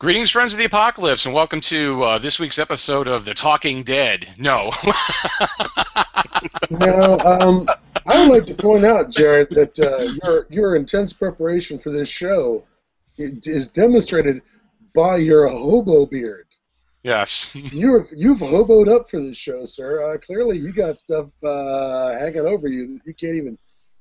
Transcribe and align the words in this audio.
Greetings, 0.00 0.30
friends 0.30 0.54
of 0.54 0.58
the 0.58 0.64
apocalypse, 0.64 1.26
and 1.26 1.34
welcome 1.34 1.60
to 1.60 2.02
uh, 2.02 2.18
this 2.18 2.40
week's 2.40 2.58
episode 2.58 3.06
of 3.06 3.26
The 3.26 3.34
Talking 3.34 3.82
Dead. 3.82 4.26
No. 4.38 4.70
now, 6.70 7.18
um, 7.18 7.68
I 8.06 8.18
would 8.18 8.30
like 8.34 8.46
to 8.46 8.54
point 8.54 8.82
out, 8.82 9.10
Jared, 9.10 9.50
that 9.50 9.78
uh, 9.78 10.10
your 10.24 10.46
your 10.48 10.76
intense 10.76 11.12
preparation 11.12 11.76
for 11.76 11.90
this 11.90 12.08
show 12.08 12.64
is 13.18 13.68
demonstrated 13.68 14.40
by 14.94 15.16
your 15.16 15.46
hobo 15.48 16.06
beard. 16.06 16.46
Yes. 17.02 17.54
you've 17.54 18.10
you've 18.16 18.38
hoboed 18.38 18.88
up 18.88 19.06
for 19.06 19.20
this 19.20 19.36
show, 19.36 19.66
sir. 19.66 20.14
Uh, 20.14 20.16
clearly, 20.16 20.56
you 20.56 20.72
got 20.72 20.98
stuff 20.98 21.28
uh, 21.44 22.18
hanging 22.18 22.46
over 22.46 22.68
you 22.68 22.96
that 22.96 23.04
you 23.04 23.12
can't 23.12 23.36
even 23.36 23.58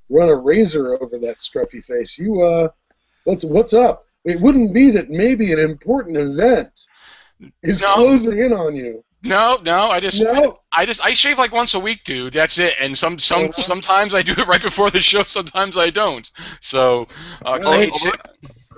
run 0.08 0.30
a 0.30 0.36
razor 0.36 0.94
over 0.94 1.20
that 1.20 1.40
scruffy 1.40 1.84
face. 1.84 2.18
You 2.18 2.42
uh, 2.42 2.70
what's 3.26 3.44
what's 3.44 3.74
up? 3.74 4.06
It 4.26 4.40
wouldn't 4.40 4.74
be 4.74 4.92
that 4.92 5.10
maybe 5.10 5.52
an 5.54 5.60
important 5.60 6.18
event 6.18 6.88
is 7.64 7.82
no. 7.82 7.94
closing 7.94 8.40
in 8.40 8.54
on 8.54 8.76
you. 8.76 9.04
No, 9.22 9.60
no, 9.64 9.90
I 9.90 10.00
just, 10.00 10.22
no. 10.22 10.60
I, 10.72 10.84
I, 10.84 10.86
just, 10.86 11.04
I 11.04 11.14
shave 11.14 11.38
like 11.38 11.52
once 11.52 11.74
a 11.74 11.80
week, 11.80 12.06
dude. 12.06 12.34
That's 12.34 12.58
it. 12.58 12.76
And 12.80 12.98
some, 12.98 13.20
some, 13.20 13.46
uh-huh. 13.46 13.62
sometimes 13.62 14.14
I 14.14 14.22
do 14.22 14.32
it 14.32 14.48
right 14.48 14.62
before 14.62 14.90
the 14.90 15.02
show. 15.02 15.24
Sometimes 15.24 15.78
I 15.78 15.90
don't. 15.90 16.30
So, 16.62 17.08
uh, 17.46 17.60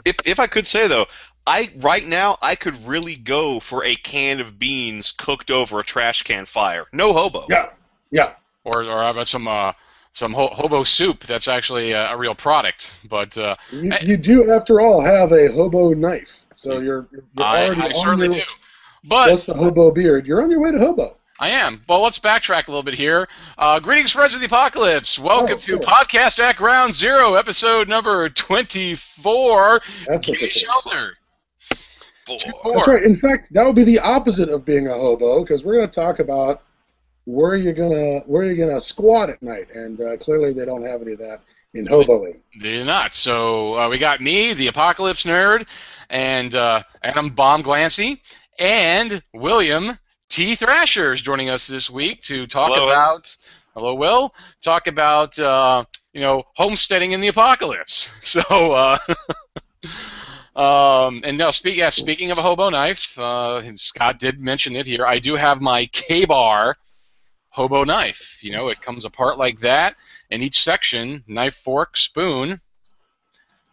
if, 0.03 0.15
if 0.25 0.39
I 0.39 0.47
could 0.47 0.65
say 0.65 0.87
though, 0.87 1.05
I 1.45 1.71
right 1.77 2.05
now 2.05 2.37
I 2.41 2.55
could 2.55 2.87
really 2.87 3.15
go 3.15 3.59
for 3.59 3.83
a 3.85 3.95
can 3.95 4.39
of 4.39 4.57
beans 4.57 5.11
cooked 5.11 5.51
over 5.51 5.79
a 5.79 5.83
trash 5.83 6.23
can 6.23 6.45
fire. 6.45 6.85
No 6.91 7.13
hobo. 7.13 7.45
Yeah, 7.47 7.71
yeah. 8.09 8.33
Or, 8.63 8.81
or 8.83 9.03
how 9.03 9.11
about 9.11 9.27
some, 9.27 9.47
uh, 9.47 9.73
some 10.13 10.33
ho- 10.33 10.51
hobo 10.51 10.83
soup. 10.83 11.23
That's 11.23 11.47
actually 11.47 11.91
a, 11.91 12.11
a 12.11 12.17
real 12.17 12.35
product. 12.35 12.93
But 13.09 13.37
uh, 13.37 13.55
you, 13.71 13.91
you, 14.01 14.17
do, 14.17 14.51
after 14.51 14.81
all, 14.81 15.01
have 15.01 15.31
a 15.31 15.51
hobo 15.51 15.93
knife. 15.93 16.43
So 16.53 16.79
you're, 16.79 17.07
you're 17.11 17.23
I, 17.37 17.65
already 17.65 17.81
I 17.81 17.85
on 17.87 17.95
certainly 17.95 18.37
your, 18.37 18.45
do. 18.45 18.53
But 19.03 19.27
plus 19.27 19.45
the 19.45 19.53
hobo 19.53 19.91
beard, 19.91 20.27
you're 20.27 20.43
on 20.43 20.51
your 20.51 20.61
way 20.61 20.71
to 20.71 20.79
hobo. 20.79 21.17
I 21.39 21.49
am. 21.49 21.81
Well, 21.89 22.01
let's 22.01 22.19
backtrack 22.19 22.67
a 22.67 22.71
little 22.71 22.83
bit 22.83 22.93
here. 22.93 23.27
Uh, 23.57 23.79
greetings, 23.79 24.11
friends 24.11 24.35
of 24.35 24.41
the 24.41 24.45
apocalypse. 24.45 25.17
Welcome 25.17 25.55
oh, 25.55 25.59
to 25.59 25.79
Podcast 25.79 26.39
at 26.39 26.55
Ground 26.55 26.93
Zero, 26.93 27.33
episode 27.33 27.89
number 27.89 28.29
24. 28.29 29.81
That's 30.07 30.27
what 30.29 30.39
this 30.39 30.51
Shelter. 30.51 31.15
That's 32.27 32.87
right. 32.87 33.03
In 33.03 33.15
fact, 33.15 33.51
that 33.53 33.65
would 33.65 33.75
be 33.75 33.83
the 33.83 33.99
opposite 33.99 34.49
of 34.49 34.63
being 34.65 34.85
a 34.85 34.93
hobo, 34.93 35.41
because 35.41 35.65
we're 35.65 35.73
going 35.73 35.89
to 35.89 35.93
talk 35.93 36.19
about 36.19 36.61
where 37.25 37.51
are 37.51 37.57
you 37.57 37.73
gonna 37.73 38.19
where 38.21 38.43
are 38.43 38.45
you 38.45 38.55
gonna 38.55 38.79
squat 38.79 39.29
at 39.29 39.41
night? 39.41 39.69
And 39.73 39.99
uh, 40.01 40.17
clearly 40.17 40.53
they 40.53 40.65
don't 40.65 40.83
have 40.83 41.01
any 41.01 41.13
of 41.13 41.19
that 41.19 41.41
in 41.73 41.85
hoboing. 41.85 42.39
They 42.59 42.77
do 42.77 42.85
not. 42.85 43.13
So 43.13 43.77
uh, 43.79 43.89
we 43.89 43.97
got 43.97 44.21
me, 44.21 44.53
the 44.53 44.67
apocalypse 44.67 45.25
nerd, 45.25 45.67
and 46.09 46.53
uh, 46.55 46.83
Adam 47.03 47.29
Bomb 47.29 47.63
Glancy, 47.63 48.19
and 48.59 49.21
William 49.33 49.97
T. 50.29 50.55
Thrasher 50.55 51.13
is 51.13 51.21
joining 51.21 51.49
us 51.49 51.67
this 51.67 51.89
week 51.89 52.21
to 52.23 52.47
talk 52.47 52.73
hello. 52.73 52.87
about. 52.87 53.35
Hello, 53.73 53.95
Will. 53.95 54.33
Talk 54.61 54.87
about 54.87 55.37
uh, 55.39 55.85
you 56.13 56.21
know 56.21 56.43
homesteading 56.55 57.13
in 57.13 57.21
the 57.21 57.29
apocalypse. 57.29 58.11
So. 58.21 58.41
Uh, 58.41 58.97
Um, 60.53 61.21
and 61.23 61.37
now, 61.37 61.51
speak, 61.51 61.77
yeah, 61.77 61.89
speaking 61.89 62.29
of 62.29 62.37
a 62.37 62.41
hobo 62.41 62.69
knife, 62.69 63.17
uh, 63.17 63.75
Scott 63.77 64.19
did 64.19 64.41
mention 64.41 64.75
it 64.75 64.85
here. 64.85 65.05
I 65.05 65.19
do 65.19 65.35
have 65.35 65.61
my 65.61 65.85
Ka-Bar 65.87 66.75
hobo 67.51 67.83
knife. 67.83 68.39
You 68.43 68.51
know, 68.51 68.69
it 68.69 68.81
comes 68.81 69.05
apart 69.05 69.37
like 69.37 69.59
that, 69.59 69.95
and 70.31 70.41
each 70.41 70.63
section, 70.63 71.23
knife, 71.27 71.53
fork, 71.55 71.95
spoon, 71.95 72.59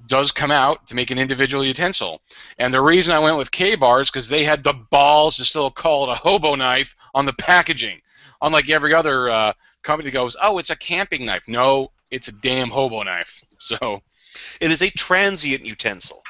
does 0.06 0.30
come 0.30 0.50
out 0.50 0.86
to 0.88 0.94
make 0.94 1.10
an 1.10 1.18
individual 1.18 1.64
utensil. 1.64 2.20
And 2.58 2.72
the 2.72 2.80
reason 2.80 3.14
I 3.14 3.18
went 3.18 3.38
with 3.38 3.50
Ka-Bar 3.50 4.00
is 4.00 4.10
because 4.10 4.28
they 4.28 4.44
had 4.44 4.62
the 4.62 4.74
balls 4.74 5.36
to 5.36 5.44
still 5.44 5.70
call 5.70 6.04
it 6.04 6.12
a 6.12 6.14
hobo 6.14 6.54
knife 6.54 6.94
on 7.14 7.24
the 7.24 7.32
packaging. 7.32 8.00
Unlike 8.40 8.70
every 8.70 8.94
other 8.94 9.28
uh, 9.28 9.52
company 9.82 10.10
that 10.10 10.14
goes, 10.14 10.36
oh, 10.40 10.58
it's 10.58 10.70
a 10.70 10.76
camping 10.76 11.26
knife. 11.26 11.48
No, 11.48 11.90
it's 12.10 12.28
a 12.28 12.32
damn 12.32 12.70
hobo 12.70 13.02
knife. 13.02 13.44
So 13.60 14.02
it 14.60 14.70
is 14.70 14.80
a 14.82 14.90
transient 14.90 15.64
utensil. 15.64 16.22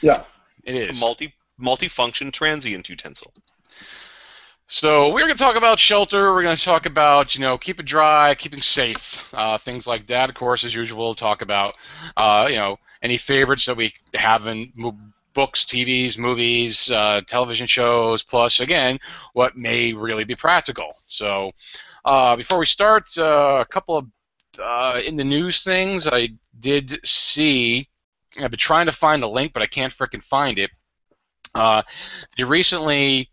Yeah, 0.00 0.22
it 0.62 0.76
is 0.76 0.96
a 0.96 1.00
multi 1.00 1.34
multi-function 1.58 2.30
transient 2.30 2.88
utensil. 2.88 3.32
So 4.68 5.12
we're 5.12 5.20
going 5.20 5.32
to 5.32 5.38
talk 5.38 5.54
about 5.54 5.78
shelter. 5.78 6.34
We're 6.34 6.42
going 6.42 6.56
to 6.56 6.62
talk 6.62 6.86
about 6.86 7.36
you 7.36 7.40
know 7.40 7.56
keep 7.56 7.78
it 7.78 7.86
dry, 7.86 8.34
keeping 8.34 8.60
safe, 8.60 9.32
uh, 9.32 9.58
things 9.58 9.86
like 9.86 10.08
that. 10.08 10.28
Of 10.28 10.34
course, 10.34 10.64
as 10.64 10.74
usual, 10.74 11.14
talk 11.14 11.40
about 11.40 11.76
uh, 12.16 12.48
you 12.50 12.56
know 12.56 12.78
any 13.00 13.16
favorites 13.16 13.66
that 13.66 13.76
we 13.76 13.94
have 14.14 14.48
in 14.48 14.72
books, 15.34 15.66
TVs, 15.66 16.18
movies, 16.18 16.90
uh, 16.90 17.20
television 17.28 17.68
shows. 17.68 18.24
Plus, 18.24 18.58
again, 18.58 18.98
what 19.34 19.56
may 19.56 19.92
really 19.92 20.24
be 20.24 20.34
practical. 20.34 20.94
So 21.06 21.52
uh, 22.04 22.34
before 22.34 22.58
we 22.58 22.66
start, 22.66 23.06
uh, 23.18 23.58
a 23.60 23.66
couple 23.66 23.96
of 23.98 24.06
uh, 24.60 25.00
in 25.06 25.16
the 25.16 25.24
news 25.24 25.62
things. 25.62 26.08
I 26.08 26.30
did 26.58 26.98
see. 27.06 27.88
I've 28.40 28.50
been 28.50 28.58
trying 28.58 28.86
to 28.86 28.92
find 28.92 29.22
the 29.22 29.28
link, 29.28 29.52
but 29.52 29.62
I 29.62 29.66
can't 29.66 29.92
freaking 29.92 30.24
find 30.24 30.58
it. 30.58 30.70
they 31.54 32.42
recently 32.44 33.30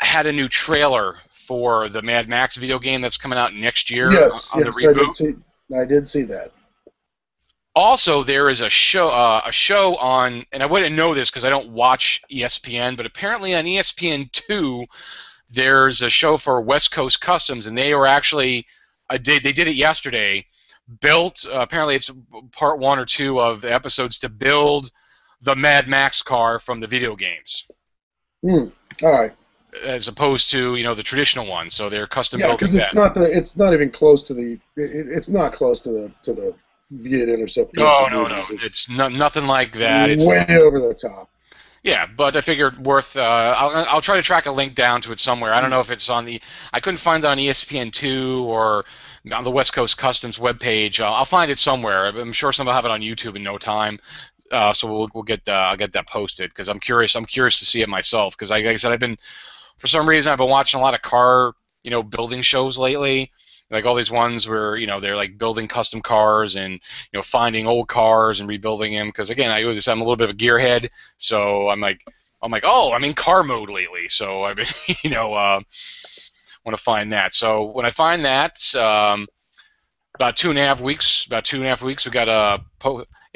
had 0.00 0.26
a 0.26 0.32
new 0.32 0.48
trailer 0.48 1.16
for 1.30 1.88
the 1.88 2.02
Mad 2.02 2.28
Max 2.28 2.56
video 2.56 2.78
game 2.78 3.00
that's 3.00 3.16
coming 3.16 3.38
out 3.38 3.54
next 3.54 3.90
year. 3.90 4.10
Yes, 4.10 4.54
on 4.54 4.64
yes, 4.64 4.80
the 4.80 4.88
I 4.88 4.92
did 4.92 5.12
see. 5.12 5.34
I 5.76 5.84
did 5.84 6.06
see 6.06 6.22
that. 6.24 6.52
Also, 7.76 8.24
there 8.24 8.48
is 8.48 8.60
a 8.60 8.68
show, 8.68 9.08
uh, 9.08 9.42
a 9.44 9.52
show 9.52 9.96
on, 9.96 10.44
and 10.52 10.62
I 10.62 10.66
wouldn't 10.66 10.94
know 10.96 11.14
this 11.14 11.30
because 11.30 11.44
I 11.44 11.50
don't 11.50 11.70
watch 11.70 12.20
ESPN, 12.30 12.96
but 12.96 13.06
apparently 13.06 13.54
on 13.54 13.64
ESPN 13.64 14.30
two, 14.32 14.86
there's 15.48 16.02
a 16.02 16.10
show 16.10 16.36
for 16.36 16.60
West 16.60 16.90
Coast 16.90 17.20
Customs, 17.20 17.66
and 17.66 17.76
they 17.76 17.94
were 17.94 18.06
actually, 18.06 18.66
uh, 19.08 19.18
they, 19.22 19.38
they 19.38 19.52
did 19.52 19.68
it 19.68 19.76
yesterday. 19.76 20.46
Built, 21.00 21.46
uh, 21.46 21.60
apparently 21.60 21.94
it's 21.94 22.10
part 22.50 22.80
one 22.80 22.98
or 22.98 23.04
two 23.04 23.40
of 23.40 23.60
the 23.60 23.72
episodes 23.72 24.18
to 24.20 24.28
build 24.28 24.90
the 25.42 25.54
Mad 25.54 25.86
Max 25.86 26.22
car 26.22 26.58
from 26.58 26.80
the 26.80 26.88
video 26.88 27.14
games. 27.14 27.68
Hmm. 28.42 28.66
All 29.02 29.12
right 29.12 29.32
as 29.84 30.08
opposed 30.08 30.50
to 30.50 30.76
you 30.76 30.84
know 30.84 30.94
the 30.94 31.02
traditional 31.02 31.46
one. 31.46 31.70
So 31.70 31.88
they're 31.88 32.06
custom 32.06 32.40
yeah, 32.40 32.48
built. 32.48 32.60
Yeah, 32.60 32.66
because 32.66 32.74
it's 32.74 32.94
not 32.94 33.14
the 33.14 33.36
it's 33.36 33.56
not 33.56 33.72
even 33.72 33.90
close 33.90 34.22
to 34.24 34.34
the 34.34 34.52
it, 34.76 35.08
it's 35.08 35.28
not 35.28 35.52
close 35.52 35.80
to 35.80 35.90
the 35.90 36.12
to 36.22 36.32
the 36.32 36.54
V8 36.92 37.32
Interceptor. 37.32 37.80
No, 37.80 38.08
no, 38.08 38.26
no. 38.26 38.38
It's, 38.38 38.50
it's 38.50 38.88
no, 38.88 39.08
nothing 39.08 39.46
like 39.46 39.72
that. 39.76 40.10
It's 40.10 40.24
way 40.24 40.44
over 40.50 40.80
the 40.80 40.94
top. 40.94 41.30
Yeah, 41.82 42.06
but 42.14 42.36
I 42.36 42.42
figured 42.42 42.84
worth. 42.84 43.16
Uh, 43.16 43.54
I'll, 43.56 43.86
I'll 43.88 44.00
try 44.02 44.16
to 44.16 44.22
track 44.22 44.44
a 44.44 44.50
link 44.50 44.74
down 44.74 45.00
to 45.02 45.12
it 45.12 45.18
somewhere. 45.18 45.54
I 45.54 45.62
don't 45.62 45.70
know 45.70 45.80
if 45.80 45.90
it's 45.90 46.10
on 46.10 46.26
the. 46.26 46.42
I 46.72 46.80
couldn't 46.80 46.98
find 46.98 47.24
it 47.24 47.26
on 47.26 47.38
ESPN2 47.38 48.42
or 48.42 48.84
on 49.32 49.44
the 49.44 49.50
West 49.50 49.72
Coast 49.72 49.96
Customs 49.96 50.36
webpage. 50.36 51.00
Uh, 51.00 51.10
I'll 51.10 51.24
find 51.24 51.50
it 51.50 51.56
somewhere. 51.56 52.06
I'm 52.06 52.32
sure 52.32 52.52
somebody 52.52 52.72
will 52.72 52.76
have 52.76 52.84
it 52.84 52.90
on 52.90 53.00
YouTube 53.00 53.36
in 53.36 53.42
no 53.42 53.56
time. 53.56 53.98
Uh, 54.50 54.72
so 54.72 54.92
we'll, 54.92 55.08
we'll 55.14 55.22
get 55.22 55.48
uh, 55.48 55.52
I'll 55.52 55.76
get 55.76 55.92
that 55.92 56.06
posted 56.06 56.50
because 56.50 56.68
I'm 56.68 56.80
curious. 56.80 57.14
I'm 57.14 57.24
curious 57.24 57.58
to 57.60 57.64
see 57.64 57.80
it 57.80 57.88
myself 57.88 58.36
because 58.36 58.50
like 58.50 58.66
I 58.66 58.76
said, 58.76 58.92
I've 58.92 59.00
been 59.00 59.16
for 59.80 59.86
some 59.86 60.08
reason 60.08 60.30
I've 60.30 60.38
been 60.38 60.48
watching 60.48 60.78
a 60.78 60.82
lot 60.82 60.94
of 60.94 61.02
car, 61.02 61.54
you 61.82 61.90
know, 61.90 62.02
building 62.02 62.42
shows 62.42 62.78
lately. 62.78 63.32
Like 63.70 63.84
all 63.84 63.94
these 63.94 64.10
ones 64.10 64.48
where 64.48 64.76
you 64.76 64.88
know 64.88 64.98
they're 64.98 65.16
like 65.16 65.38
building 65.38 65.68
custom 65.68 66.02
cars 66.02 66.56
and 66.56 66.72
you 66.74 67.18
know 67.18 67.22
finding 67.22 67.68
old 67.68 67.88
cars 67.88 68.40
and 68.40 68.48
rebuilding 68.48 68.92
them. 68.92 69.08
Because 69.08 69.30
again, 69.30 69.50
I 69.50 69.64
was 69.64 69.86
I'm 69.86 70.00
a 70.00 70.04
little 70.04 70.16
bit 70.16 70.28
of 70.28 70.34
a 70.34 70.38
gearhead, 70.38 70.88
so 71.18 71.68
I'm 71.68 71.80
like 71.80 72.04
I'm 72.42 72.50
like 72.50 72.64
oh 72.66 72.92
I'm 72.92 73.04
in 73.04 73.14
car 73.14 73.44
mode 73.44 73.70
lately. 73.70 74.08
So 74.08 74.42
I've 74.42 74.56
been 74.56 74.66
you 75.04 75.10
know 75.10 75.32
uh, 75.34 75.60
want 76.64 76.76
to 76.76 76.82
find 76.82 77.12
that. 77.12 77.32
So 77.32 77.64
when 77.64 77.86
I 77.86 77.90
find 77.90 78.24
that, 78.24 78.74
um, 78.74 79.28
about 80.14 80.36
two 80.36 80.50
and 80.50 80.58
a 80.58 80.62
half 80.62 80.80
weeks, 80.80 81.24
about 81.26 81.44
two 81.44 81.56
and 81.56 81.64
a 81.64 81.68
half 81.68 81.82
weeks, 81.82 82.04
we 82.04 82.10
got 82.10 82.28
a 82.28 82.60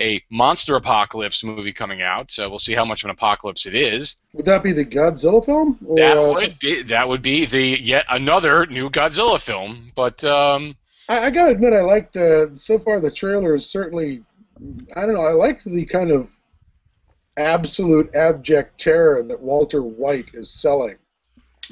a 0.01 0.21
monster 0.31 0.77
apocalypse 0.77 1.45
movie 1.45 1.73
coming 1.73 2.03
out. 2.03 2.31
So 2.31 2.49
we'll 2.49 2.59
see 2.59 2.75
how 2.75 2.85
much 2.85 3.03
of 3.03 3.07
an 3.07 3.11
apocalypse 3.13 3.67
it 3.67 3.75
is. 3.75 4.17
Would 4.33 4.47
that 4.47 4.63
be 4.63 4.73
the 4.73 4.85
Godzilla 4.85 5.45
film? 5.45 5.79
Or, 5.87 5.97
that 5.97 6.19
uh, 6.19 6.33
would 6.33 6.59
be 6.59 6.83
that 6.83 7.09
would 7.09 7.23
be 7.23 7.47
the 7.47 7.81
yet 7.81 8.05
another 8.09 8.67
new 8.67 8.91
Godzilla 8.91 9.41
film. 9.41 9.93
But 9.95 10.25
um, 10.25 10.77
I, 11.09 11.27
I, 11.27 11.31
gotta 11.31 11.51
admit, 11.51 11.73
I 11.73 11.81
like 11.81 12.13
the 12.13 12.53
so 12.55 12.79
far 12.79 13.01
the 13.01 13.11
trailer 13.11 13.55
is 13.55 13.69
certainly. 13.69 14.23
I 14.97 15.05
don't 15.05 15.15
know. 15.15 15.25
I 15.25 15.33
like 15.33 15.63
the 15.65 15.85
kind 15.85 16.13
of 16.13 16.35
absolute 17.37 18.15
abject 18.15 18.79
terror 18.79 19.23
that 19.25 19.41
Walter 19.41 19.83
White 19.83 20.31
is 20.35 20.49
selling 20.49 20.97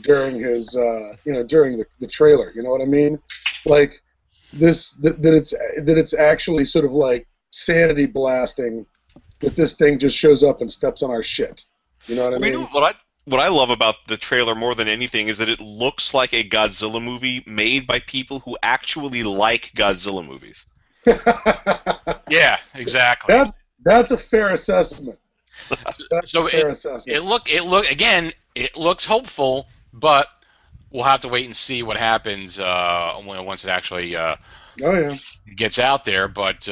during 0.01 0.41
his, 0.41 0.77
uh, 0.77 1.15
you 1.25 1.33
know, 1.33 1.45
during 1.45 1.79
the, 1.79 1.87
the 2.01 2.09
trailer. 2.09 2.51
You 2.55 2.63
know 2.65 2.71
what 2.71 2.83
I 2.83 2.87
mean? 2.87 3.21
Like 3.65 4.03
this 4.53 4.95
that, 4.95 5.23
that 5.23 5.35
it's 5.35 5.51
that 5.51 5.97
it's 5.97 6.15
actually 6.15 6.65
sort 6.65 6.85
of 6.85 6.93
like 6.93 7.27
sanity 7.53 8.07
blasting 8.07 8.85
that 9.41 9.55
this 9.55 9.75
thing 9.75 9.99
just 9.99 10.17
shows 10.17 10.43
up 10.43 10.61
and 10.61 10.73
steps 10.73 11.03
on 11.03 11.11
our 11.11 11.23
shit. 11.23 11.65
You 12.07 12.17
know 12.17 12.25
what 12.25 12.35
I 12.35 12.39
mean? 12.39 12.53
You 12.55 12.61
what 12.67 12.95
I 12.95 12.99
what 13.25 13.41
I 13.41 13.49
love 13.49 13.71
about 13.71 13.95
the 14.09 14.17
trailer 14.17 14.57
more 14.57 14.75
than 14.75 14.89
anything 14.89 15.29
is 15.29 15.39
that 15.39 15.49
it 15.49 15.61
looks 15.61 16.13
like 16.13 16.33
a 16.33 16.43
Godzilla 16.43 17.01
movie 17.01 17.45
made 17.47 17.87
by 17.87 18.01
people 18.01 18.41
who 18.41 18.59
actually 18.65 19.23
like 19.23 19.71
Godzilla 19.75 20.27
movies. 20.27 20.67
yeah, 22.29 22.59
exactly. 22.75 23.33
That's 23.35 23.61
that's 23.85 24.11
a 24.11 24.19
fair 24.19 24.51
assessment. 24.51 25.19
That's 26.11 26.33
So 26.33 26.47
a 26.47 26.51
fair 26.51 26.69
it- 26.69 26.73
assessment. 26.73 27.17
It 27.17 27.21
look 27.23 27.53
it 27.53 27.63
look 27.65 27.91
again. 27.91 28.33
It 28.55 28.77
looks 28.77 29.05
hopeful, 29.07 29.69
but 29.93 30.27
we'll 30.91 31.05
have 31.05 31.21
to 31.23 31.29
wait 31.29 31.47
and 31.47 31.57
see 31.57 31.83
what 31.83 31.97
happens 31.97 32.59
uh, 32.59 33.19
once 33.25 33.65
it 33.65 33.71
actually 33.71 34.15
uh, 34.15 34.37
oh 34.83 34.93
yeah. 34.93 35.15
gets 35.57 35.79
out 35.79 36.05
there. 36.05 36.29
But 36.29 36.69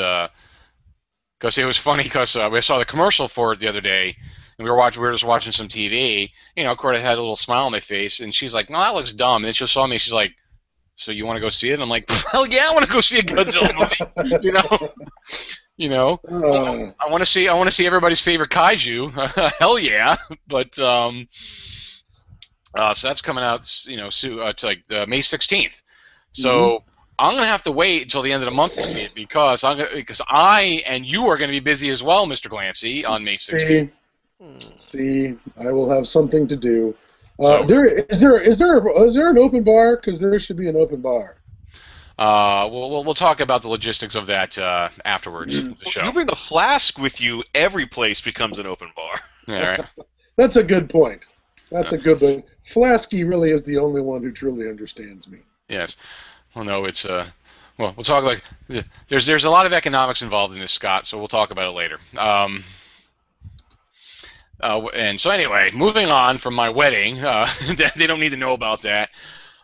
because 1.41 1.57
it 1.57 1.65
was 1.65 1.79
funny 1.79 2.03
because 2.03 2.37
uh, 2.37 2.49
we 2.53 2.61
saw 2.61 2.79
the 2.79 2.85
commercial 2.85 3.27
for 3.27 3.55
it 3.55 3.61
the 3.61 3.69
other 3.69 3.81
day, 3.81 4.15
and 4.59 4.65
we 4.65 4.71
were 4.71 4.77
watching. 4.77 5.01
We 5.01 5.09
were 5.09 5.13
just 5.13 5.25
watching 5.25 5.53
some 5.53 5.69
TV. 5.69 6.31
You 6.55 6.65
know, 6.65 6.77
Corda 6.77 7.01
had 7.01 7.17
a 7.17 7.21
little 7.21 7.37
smile 7.37 7.67
on 7.67 7.73
my 7.73 7.81
face, 7.81 8.21
and 8.21 8.35
she's 8.35 8.53
like, 8.53 8.69
"No, 8.69 8.79
that 8.79 8.95
looks 8.95 9.13
dumb." 9.13 9.37
And 9.37 9.47
then 9.47 9.55
she 9.55 9.67
saw 9.67 9.87
me. 9.87 9.97
She's 9.97 10.13
like, 10.13 10.35
"So 10.97 11.13
you 11.13 11.25
want 11.25 11.39
to 11.39 11.41
go 11.41 11.49
see 11.49 11.71
it?" 11.71 11.75
And 11.75 11.83
I'm 11.83 11.89
like, 11.89 12.09
"Hell 12.31 12.47
yeah, 12.47 12.67
I 12.69 12.75
want 12.75 12.85
to 12.85 12.93
go 12.93 13.01
see 13.01 13.19
a 13.19 13.23
Godzilla 13.23 13.75
movie." 13.75 14.39
you 14.47 14.53
know, 14.53 14.93
you 15.79 15.89
know. 15.89 16.21
Uh, 16.29 16.93
I 17.01 17.11
want 17.11 17.23
to 17.23 17.27
see. 17.27 17.49
I 17.49 17.55
want 17.55 17.69
to 17.69 17.75
see 17.75 17.87
everybody's 17.87 18.21
favorite 18.21 18.51
kaiju. 18.51 19.53
Hell 19.59 19.79
yeah! 19.79 20.17
But 20.47 20.79
um, 20.79 21.27
uh, 22.75 22.93
so 22.93 23.09
that's 23.09 23.23
coming 23.23 23.45
out. 23.45 23.67
You 23.87 23.97
know, 23.97 24.11
so, 24.11 24.41
uh, 24.41 24.53
to 24.53 24.67
like 24.67 24.85
uh, 24.93 25.07
May 25.09 25.21
16th. 25.21 25.83
So 26.33 26.85
I'm 27.21 27.35
gonna 27.35 27.47
have 27.47 27.63
to 27.65 27.73
wait 27.73 28.03
until 28.03 28.23
the 28.23 28.33
end 28.33 28.43
of 28.43 28.49
the 28.49 28.55
month 28.57 28.75
to 28.77 28.83
see 28.83 29.01
it 29.03 29.15
because 29.15 29.63
I'm 29.63 29.77
gonna, 29.79 29.91
because 29.95 30.23
I 30.29 30.83
and 30.87 31.05
you 31.05 31.27
are 31.27 31.37
gonna 31.37 31.53
be 31.53 31.61
busy 31.61 31.91
as 31.91 32.03
well, 32.03 32.27
Mr. 32.27 32.49
Glancy, 32.49 33.07
on 33.09 33.23
May 33.25 33.35
16th. 33.35 33.91
see, 33.91 33.91
Hmm. 34.43 34.59
see, 34.77 35.37
I 35.63 35.71
will 35.71 35.91
have 35.91 36.09
something 36.09 36.49
to 36.49 36.57
do. 36.57 36.95
Uh, 37.39 37.59
So- 37.59 37.65
there 37.65 37.85
is 37.85 38.21
there 38.21 38.41
is 38.41 38.59
there 38.59 39.05
is 39.05 39.15
there 39.15 39.29
an 39.31 39.39
open 39.39 39.63
bar? 39.63 39.97
Because 39.97 40.19
there 40.19 40.39
should 40.39 40.57
be 40.57 40.69
an 40.69 40.77
open 40.77 41.01
bar. 41.03 41.37
Uh, 42.19 42.69
we'll, 42.71 42.91
we'll 42.91 43.05
we'll 43.05 43.15
talk 43.15 43.41
about 43.41 43.63
the 43.63 43.69
logistics 43.69 44.15
of 44.15 44.27
that 44.27 44.59
uh, 44.59 44.89
afterwards. 45.05 45.57
of 45.59 45.79
The 45.79 45.91
show. 45.91 46.05
You 46.05 46.13
bring 46.13 46.27
the 46.27 46.37
flask 46.37 46.99
with 46.99 47.21
you, 47.21 47.43
every 47.55 47.87
place 47.87 48.21
becomes 48.21 48.59
an 48.59 48.67
open 48.67 48.89
bar. 48.97 49.21
All 49.49 49.55
right. 49.61 49.81
That's 50.37 50.57
a 50.57 50.63
good 50.65 50.89
point. 50.91 51.27
That's 51.71 51.93
a 51.93 51.99
good 51.99 52.19
point. 52.19 52.45
Flasky 52.63 53.25
really 53.25 53.51
is 53.51 53.63
the 53.65 53.79
only 53.79 54.01
one 54.01 54.23
who 54.23 54.33
truly 54.33 54.69
understands 54.69 55.29
me. 55.31 55.39
Yes. 55.69 55.97
Well, 56.55 56.65
no, 56.65 56.85
it's 56.85 57.05
uh. 57.05 57.27
Well, 57.79 57.95
we'll 57.97 58.05
talk 58.05 58.25
like 58.25 58.43
there's 59.09 59.27
there's 59.27 59.45
a 59.45 59.51
lot 59.51 59.65
of 59.67 59.73
economics 59.73 60.23
involved 60.23 60.55
in 60.55 60.61
this, 60.61 60.73
Scott. 60.73 61.07
So 61.07 61.17
we'll 61.19 61.29
talk 61.29 61.51
about 61.51 61.69
it 61.69 61.77
later. 61.77 61.99
Um. 62.19 62.63
Uh, 64.61 64.87
and 64.89 65.19
so 65.19 65.31
anyway, 65.31 65.71
moving 65.73 66.11
on 66.11 66.37
from 66.37 66.55
my 66.55 66.69
wedding, 66.69 67.19
uh, 67.25 67.49
they 67.97 68.07
don't 68.07 68.21
need 68.21 68.31
to 68.33 68.37
know 68.37 68.53
about 68.53 68.83
that. 68.83 69.09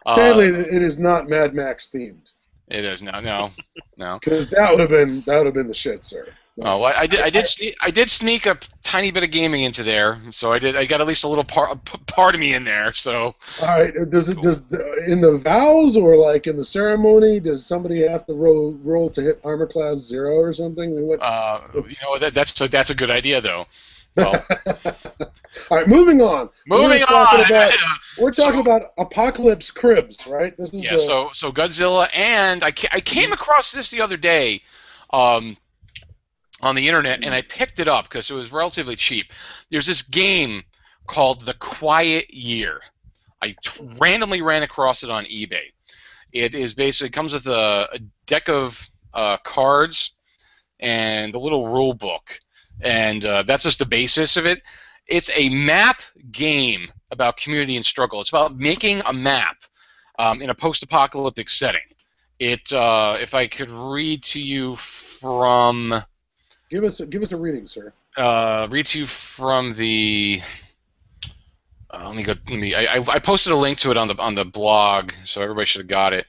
Uh, 0.07 0.15
Sadly, 0.15 0.47
it 0.47 0.81
is 0.83 0.99
not 0.99 1.29
Mad 1.29 1.53
Max 1.55 1.91
themed. 1.91 2.31
it 2.69 2.85
is 2.85 3.03
no, 3.03 3.21
no, 3.21 3.51
no. 3.99 4.19
Because 4.25 4.49
that 4.51 4.71
would 4.71 4.81
have 4.81 4.89
been 4.89 5.23
that 5.27 5.37
would 5.37 5.47
have 5.47 5.55
been 5.55 5.69
the 5.69 5.75
shit, 5.75 6.05
sir. 6.05 6.27
Oh, 6.63 6.79
well, 6.79 6.95
I 6.97 7.07
did. 7.07 7.21
I 7.21 7.29
did. 7.29 7.47
Sneak, 7.47 7.77
I 7.83 7.91
did 7.91 8.09
sneak 8.09 8.47
a 8.47 8.59
tiny 8.83 9.11
bit 9.11 9.23
of 9.23 9.31
gaming 9.31 9.61
into 9.63 9.83
there, 9.83 10.19
so 10.31 10.53
I 10.55 10.59
did. 10.59 10.75
I 10.75 10.87
got 10.87 11.03
at 11.03 11.07
least 11.07 11.25
a 11.25 11.29
little 11.29 11.45
part 11.45 11.85
part 12.07 12.35
of 12.35 12.41
me 12.41 12.55
in 12.55 12.65
there. 12.65 12.95
So 12.95 13.35
All 13.61 13.69
right, 13.69 13.93
does 14.09 14.31
it 14.31 14.41
does 14.41 14.59
in 15.07 15.21
the 15.21 15.37
vows 15.37 15.99
or 15.99 16.17
like 16.17 16.47
in 16.47 16.57
the 16.57 16.65
ceremony? 16.65 17.41
Does 17.41 17.67
somebody 17.67 18.01
have 18.09 18.25
to 18.27 18.33
roll 18.35 18.73
roll 18.83 19.11
to 19.11 19.21
hit 19.21 19.39
armor 19.45 19.67
class 19.67 19.99
zero 19.99 20.37
or 20.37 20.55
something? 20.55 21.07
What? 21.07 21.21
uh, 21.21 21.61
you 21.75 21.97
know 22.03 22.19
that, 22.21 22.33
that's 22.33 22.59
a, 22.63 22.69
that's 22.69 22.89
a 22.89 22.95
good 22.95 23.11
idea 23.11 23.41
though. 23.43 23.67
Well, 24.17 24.43
All 25.71 25.77
right, 25.79 25.87
moving 25.89 26.23
on. 26.23 26.49
moving 26.67 26.89
We're 27.01 27.01
talking 27.01 27.41
on. 27.41 27.45
about- 27.51 27.73
We're 28.19 28.31
talking 28.31 28.53
So- 28.55 28.61
about 28.61 28.93
Apocalypse 28.97 29.71
Cribs, 29.71 30.27
right? 30.27 30.57
This 30.57 30.73
is 30.73 30.83
Yeah, 30.85 30.95
the 30.95 30.99
so 31.01 31.31
so 31.35 31.53
Godzilla, 31.53 32.09
and 32.15 32.65
I, 32.65 32.71
ca- 32.71 32.89
I 32.93 33.01
came 33.01 33.33
across 33.35 33.73
this 33.73 33.91
the 33.91 34.01
other 34.01 34.17
day, 34.17 34.63
um, 35.13 35.59
on 36.63 36.75
the 36.75 36.89
internet, 36.89 37.25
and 37.25 37.35
I 37.35 37.43
picked 37.43 37.81
it 37.81 37.89
up 37.89 38.05
because 38.05 38.31
it 38.31 38.35
was 38.35 38.53
relatively 38.53 38.97
cheap. 38.97 39.33
There's 39.71 39.87
this 39.87 40.03
game 40.03 40.63
called 41.07 41.43
The 41.43 41.55
Quiet 41.55 42.33
Year. 42.33 42.81
I 43.43 43.55
t- 43.63 43.89
randomly 44.01 44.43
ran 44.43 44.63
across 44.63 45.03
it 45.03 45.11
on 45.11 45.25
eBay. 45.27 45.73
It 46.33 46.55
is 46.55 46.75
basically 46.75 47.09
it 47.09 47.13
comes 47.13 47.35
with 47.35 47.47
a, 47.47 47.89
a 47.93 47.99
deck 48.27 48.49
of 48.49 48.89
uh, 49.13 49.37
cards 49.39 50.15
and 50.81 51.35
a 51.35 51.39
little 51.39 51.69
rule 51.69 51.95
book, 51.95 52.41
and 52.81 53.25
uh, 53.25 53.43
that's 53.43 53.65
just 53.65 53.79
the 53.79 53.87
basis 53.87 54.37
of 54.37 54.47
it. 54.47 54.63
It's 55.07 55.31
a 55.37 55.49
map 55.51 56.03
game 56.33 56.91
about 57.11 57.37
community 57.37 57.77
and 57.77 57.85
struggle. 57.85 58.21
It's 58.21 58.31
about 58.31 58.57
making 58.57 59.03
a 59.07 59.13
map 59.13 59.57
um, 60.19 60.43
in 60.43 60.51
a 60.51 60.55
post-apocalyptic 60.55 61.49
setting. 61.49 61.81
It, 62.39 62.73
uh, 62.73 63.17
if 63.21 63.33
I 63.33 63.47
could 63.47 63.71
read 63.71 64.23
to 64.25 64.43
you 64.43 64.77
from, 64.77 65.95
give 66.71 66.85
us 66.85 67.01
a, 67.01 67.07
give 67.07 67.23
us 67.23 67.33
a 67.33 67.37
reading, 67.37 67.67
sir. 67.67 67.93
uh, 68.17 68.67
read 68.71 68.87
to 68.87 69.01
you 69.01 69.07
from 69.07 69.75
the. 69.75 70.41
Uh, 71.93 72.09
let 72.09 72.17
me 72.17 72.23
go. 72.23 72.35
Let 72.49 72.59
me. 72.59 72.75
I, 72.75 72.97
I 72.97 73.05
I 73.15 73.19
posted 73.19 73.53
a 73.53 73.57
link 73.57 73.79
to 73.79 73.91
it 73.91 73.97
on 73.97 74.09
the 74.09 74.17
on 74.19 74.35
the 74.35 74.45
blog, 74.45 75.13
so 75.25 75.41
everybody 75.41 75.67
should 75.67 75.81
have 75.83 75.89
got 75.89 76.13
it. 76.13 76.27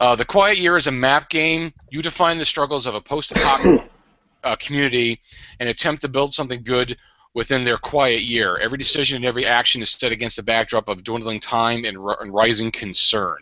Uh, 0.00 0.16
the 0.16 0.24
Quiet 0.24 0.58
Year 0.58 0.76
is 0.76 0.86
a 0.86 0.92
map 0.92 1.28
game. 1.30 1.72
You 1.90 2.02
define 2.02 2.38
the 2.38 2.44
struggles 2.44 2.86
of 2.86 2.94
a 2.94 3.00
post-apocalyptic 3.00 3.90
uh, 4.44 4.56
community 4.56 5.20
and 5.60 5.68
attempt 5.68 6.02
to 6.02 6.08
build 6.08 6.32
something 6.32 6.62
good 6.62 6.96
within 7.32 7.64
their 7.64 7.78
quiet 7.78 8.22
year. 8.22 8.58
Every 8.58 8.78
decision 8.78 9.16
and 9.16 9.24
every 9.24 9.46
action 9.46 9.82
is 9.82 9.90
set 9.90 10.12
against 10.12 10.36
the 10.36 10.42
backdrop 10.42 10.88
of 10.88 11.02
dwindling 11.04 11.40
time 11.40 11.84
and, 11.84 12.04
ri- 12.04 12.16
and 12.20 12.32
rising 12.32 12.70
concern. 12.70 13.38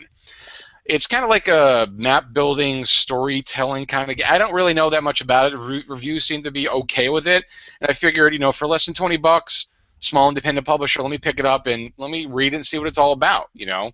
It's 0.84 1.06
kind 1.06 1.22
of 1.22 1.30
like 1.30 1.46
a 1.48 1.88
map 1.92 2.32
building, 2.32 2.84
storytelling 2.84 3.86
kind 3.86 4.10
of. 4.10 4.16
game. 4.16 4.26
I 4.28 4.36
don't 4.38 4.52
really 4.52 4.74
know 4.74 4.90
that 4.90 5.04
much 5.04 5.20
about 5.20 5.52
it. 5.52 5.58
Re- 5.58 5.84
reviews 5.88 6.24
seem 6.24 6.42
to 6.42 6.50
be 6.50 6.68
okay 6.68 7.08
with 7.08 7.26
it, 7.26 7.44
and 7.80 7.88
I 7.88 7.92
figured, 7.92 8.32
you 8.32 8.40
know, 8.40 8.50
for 8.52 8.66
less 8.66 8.86
than 8.86 8.94
twenty 8.94 9.16
bucks, 9.16 9.66
small 10.00 10.28
independent 10.28 10.66
publisher, 10.66 11.00
let 11.02 11.10
me 11.10 11.18
pick 11.18 11.38
it 11.38 11.46
up 11.46 11.68
and 11.68 11.92
let 11.98 12.10
me 12.10 12.26
read 12.26 12.52
it 12.52 12.56
and 12.56 12.66
see 12.66 12.78
what 12.78 12.88
it's 12.88 12.98
all 12.98 13.12
about. 13.12 13.48
You 13.54 13.66
know, 13.66 13.92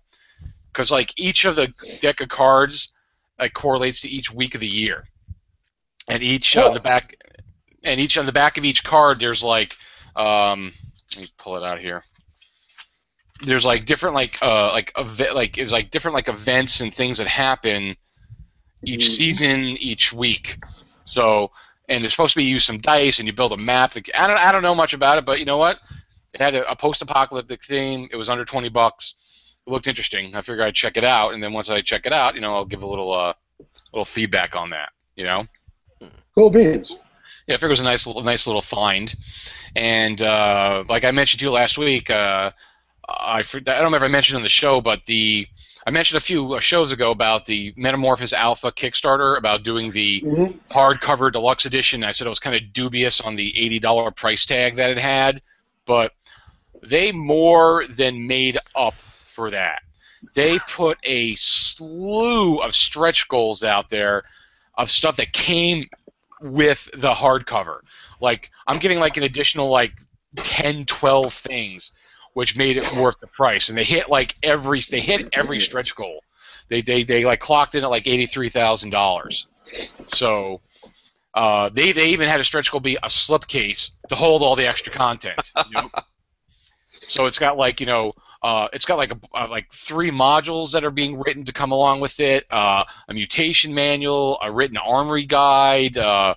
because 0.71 0.89
like 0.91 1.13
each 1.17 1.45
of 1.45 1.55
the 1.55 1.71
deck 2.01 2.21
of 2.21 2.29
cards 2.29 2.91
like 3.39 3.53
correlates 3.53 4.01
to 4.01 4.09
each 4.09 4.33
week 4.33 4.55
of 4.55 4.61
the 4.61 4.67
year, 4.67 5.07
and 6.07 6.23
each 6.23 6.57
on 6.57 6.71
Oh. 6.71 6.73
the 6.73 6.79
back, 6.79 7.15
and 7.83 7.99
each 7.99 8.17
on 8.17 8.25
the 8.25 8.31
back 8.31 8.57
of 8.57 8.65
each 8.65 8.83
card, 8.83 9.19
there's 9.19 9.43
like, 9.43 9.77
um, 10.15 10.73
let 11.15 11.21
me 11.25 11.31
pull 11.37 11.55
it 11.55 11.63
out 11.63 11.79
here. 11.79 12.03
There's 13.41 13.65
like 13.65 13.85
different 13.85 14.15
like 14.15 14.37
uh 14.41 14.67
like 14.71 14.91
ev- 14.97 15.33
like 15.33 15.57
it's 15.57 15.71
like 15.71 15.91
different 15.91 16.15
like 16.15 16.27
events 16.27 16.81
and 16.81 16.93
things 16.93 17.17
that 17.19 17.27
happen 17.27 17.95
each 18.83 19.05
Mhm. 19.05 19.15
season, 19.17 19.59
each 19.77 20.11
week. 20.13 20.57
So 21.05 21.51
and 21.87 22.05
it's 22.05 22.13
supposed 22.13 22.33
to 22.33 22.37
be 22.39 22.43
you 22.43 22.51
use 22.51 22.65
some 22.65 22.79
dice 22.79 23.19
and 23.19 23.27
you 23.27 23.33
build 23.33 23.51
a 23.53 23.57
map. 23.57 23.93
I 24.15 24.27
don't 24.27 24.37
I 24.37 24.51
don't 24.51 24.61
know 24.61 24.75
much 24.75 24.93
about 24.93 25.17
it, 25.17 25.25
but 25.25 25.39
you 25.39 25.45
know 25.45 25.57
what? 25.57 25.79
It 26.33 26.41
had 26.41 26.53
a, 26.53 26.69
a 26.69 26.75
post-apocalyptic 26.75 27.63
theme. 27.63 28.07
It 28.11 28.15
was 28.15 28.29
under 28.29 28.45
twenty 28.45 28.69
bucks. 28.69 29.55
It 29.65 29.71
looked 29.71 29.87
interesting. 29.87 30.35
I 30.35 30.41
figured 30.41 30.61
I'd 30.61 30.75
check 30.75 30.95
it 30.97 31.03
out, 31.03 31.33
and 31.33 31.41
then 31.41 31.53
once 31.53 31.69
I 31.69 31.81
check 31.81 32.05
it 32.05 32.13
out, 32.13 32.35
you 32.35 32.41
know, 32.41 32.53
I'll 32.53 32.65
give 32.65 32.83
a 32.83 32.87
little 32.87 33.11
uh 33.13 33.33
little 33.93 34.05
feedback 34.05 34.55
on 34.55 34.69
that. 34.71 34.89
You 35.15 35.23
know. 35.25 35.45
Cool 36.35 36.49
beans. 36.51 36.97
Yeah, 37.47 37.55
I 37.55 37.57
figured 37.57 37.71
it 37.71 37.73
was 37.73 37.79
a 37.81 37.85
nice 37.85 38.05
little, 38.05 38.21
nice 38.21 38.45
little 38.45 38.61
find. 38.61 39.13
And 39.75 40.21
uh, 40.21 40.83
like 40.87 41.03
I 41.03 41.11
mentioned 41.11 41.39
to 41.39 41.45
you 41.47 41.51
last 41.51 41.77
week, 41.77 42.09
uh, 42.11 42.51
I, 43.09 43.39
I 43.39 43.59
don't 43.59 43.77
remember 43.77 43.97
if 43.97 44.03
I 44.03 44.07
mentioned 44.07 44.37
on 44.37 44.43
the 44.43 44.49
show, 44.49 44.81
but 44.81 45.05
the 45.05 45.47
I 45.87 45.91
mentioned 45.91 46.17
a 46.17 46.21
few 46.21 46.53
uh, 46.53 46.59
shows 46.59 46.91
ago 46.91 47.11
about 47.11 47.45
the 47.45 47.73
Metamorphosis 47.77 48.33
Alpha 48.33 48.71
Kickstarter 48.71 49.37
about 49.37 49.63
doing 49.63 49.91
the 49.91 50.21
Mhm. 50.21 50.59
hardcover 50.69 51.31
deluxe 51.31 51.65
edition. 51.65 52.03
I 52.03 52.11
said 52.11 52.27
I 52.27 52.29
was 52.29 52.39
kind 52.39 52.55
of 52.55 52.73
dubious 52.73 53.21
on 53.21 53.35
the 53.35 53.57
eighty 53.57 53.79
dollar 53.79 54.11
price 54.11 54.45
tag 54.45 54.75
that 54.75 54.89
it 54.91 54.97
had, 54.97 55.41
but 55.85 56.13
they 56.83 57.11
more 57.11 57.85
than 57.87 58.27
made 58.27 58.57
up 58.75 58.93
for 58.93 59.51
that. 59.51 59.81
They 60.35 60.59
put 60.67 60.97
a 61.03 61.35
slew 61.35 62.57
of 62.61 62.75
stretch 62.75 63.27
goals 63.27 63.63
out 63.63 63.89
there 63.89 64.23
of 64.77 64.89
stuff 64.91 65.17
that 65.17 65.31
came 65.31 65.89
with 66.41 66.89
the 66.93 67.13
hardcover. 67.13 67.79
Like 68.21 68.51
I'm 68.67 68.79
getting 68.79 68.99
like 68.99 69.17
an 69.17 69.23
additional 69.23 69.69
like 69.69 69.93
10, 70.37 70.85
12 70.85 71.33
things, 71.33 71.91
which 72.33 72.57
made 72.57 72.77
it 72.77 72.93
worth 72.95 73.19
the 73.19 73.27
price. 73.27 73.69
And 73.69 73.77
they 73.77 73.83
hit 73.83 74.09
like 74.09 74.35
every 74.43 74.81
they 74.81 74.99
hit 74.99 75.29
every 75.33 75.59
stretch 75.59 75.95
goal. 75.95 76.23
They 76.69 76.81
they, 76.81 77.03
they 77.03 77.25
like 77.25 77.39
clocked 77.39 77.75
in 77.75 77.83
at 77.83 77.89
like 77.89 78.07
eighty 78.07 78.25
three 78.25 78.49
thousand 78.49 78.91
dollars. 78.91 79.47
So 80.05 80.61
uh, 81.33 81.69
they 81.69 81.91
they 81.91 82.09
even 82.09 82.27
had 82.27 82.39
a 82.39 82.43
stretch 82.43 82.71
goal 82.71 82.79
be 82.79 82.95
a 82.95 83.07
slipcase 83.07 83.91
to 84.09 84.15
hold 84.15 84.41
all 84.41 84.55
the 84.55 84.67
extra 84.67 84.91
content. 84.93 85.51
You 85.69 85.81
know? 85.81 85.91
so 86.85 87.25
it's 87.25 87.39
got 87.39 87.57
like 87.57 87.79
you 87.79 87.87
know 87.87 88.13
uh, 88.41 88.69
it's 88.71 88.85
got 88.85 88.97
like 88.97 89.11
a, 89.11 89.19
uh, 89.33 89.47
like 89.49 89.71
three 89.71 90.11
modules 90.11 90.71
that 90.71 90.83
are 90.83 90.91
being 90.91 91.19
written 91.19 91.43
to 91.45 91.53
come 91.53 91.71
along 91.71 91.99
with 91.99 92.19
it, 92.19 92.45
uh, 92.49 92.85
a 93.07 93.13
mutation 93.13 93.73
manual, 93.73 94.39
a 94.41 94.51
written 94.51 94.77
armory 94.77 95.25
guide, 95.25 95.97
uh, 95.97 96.35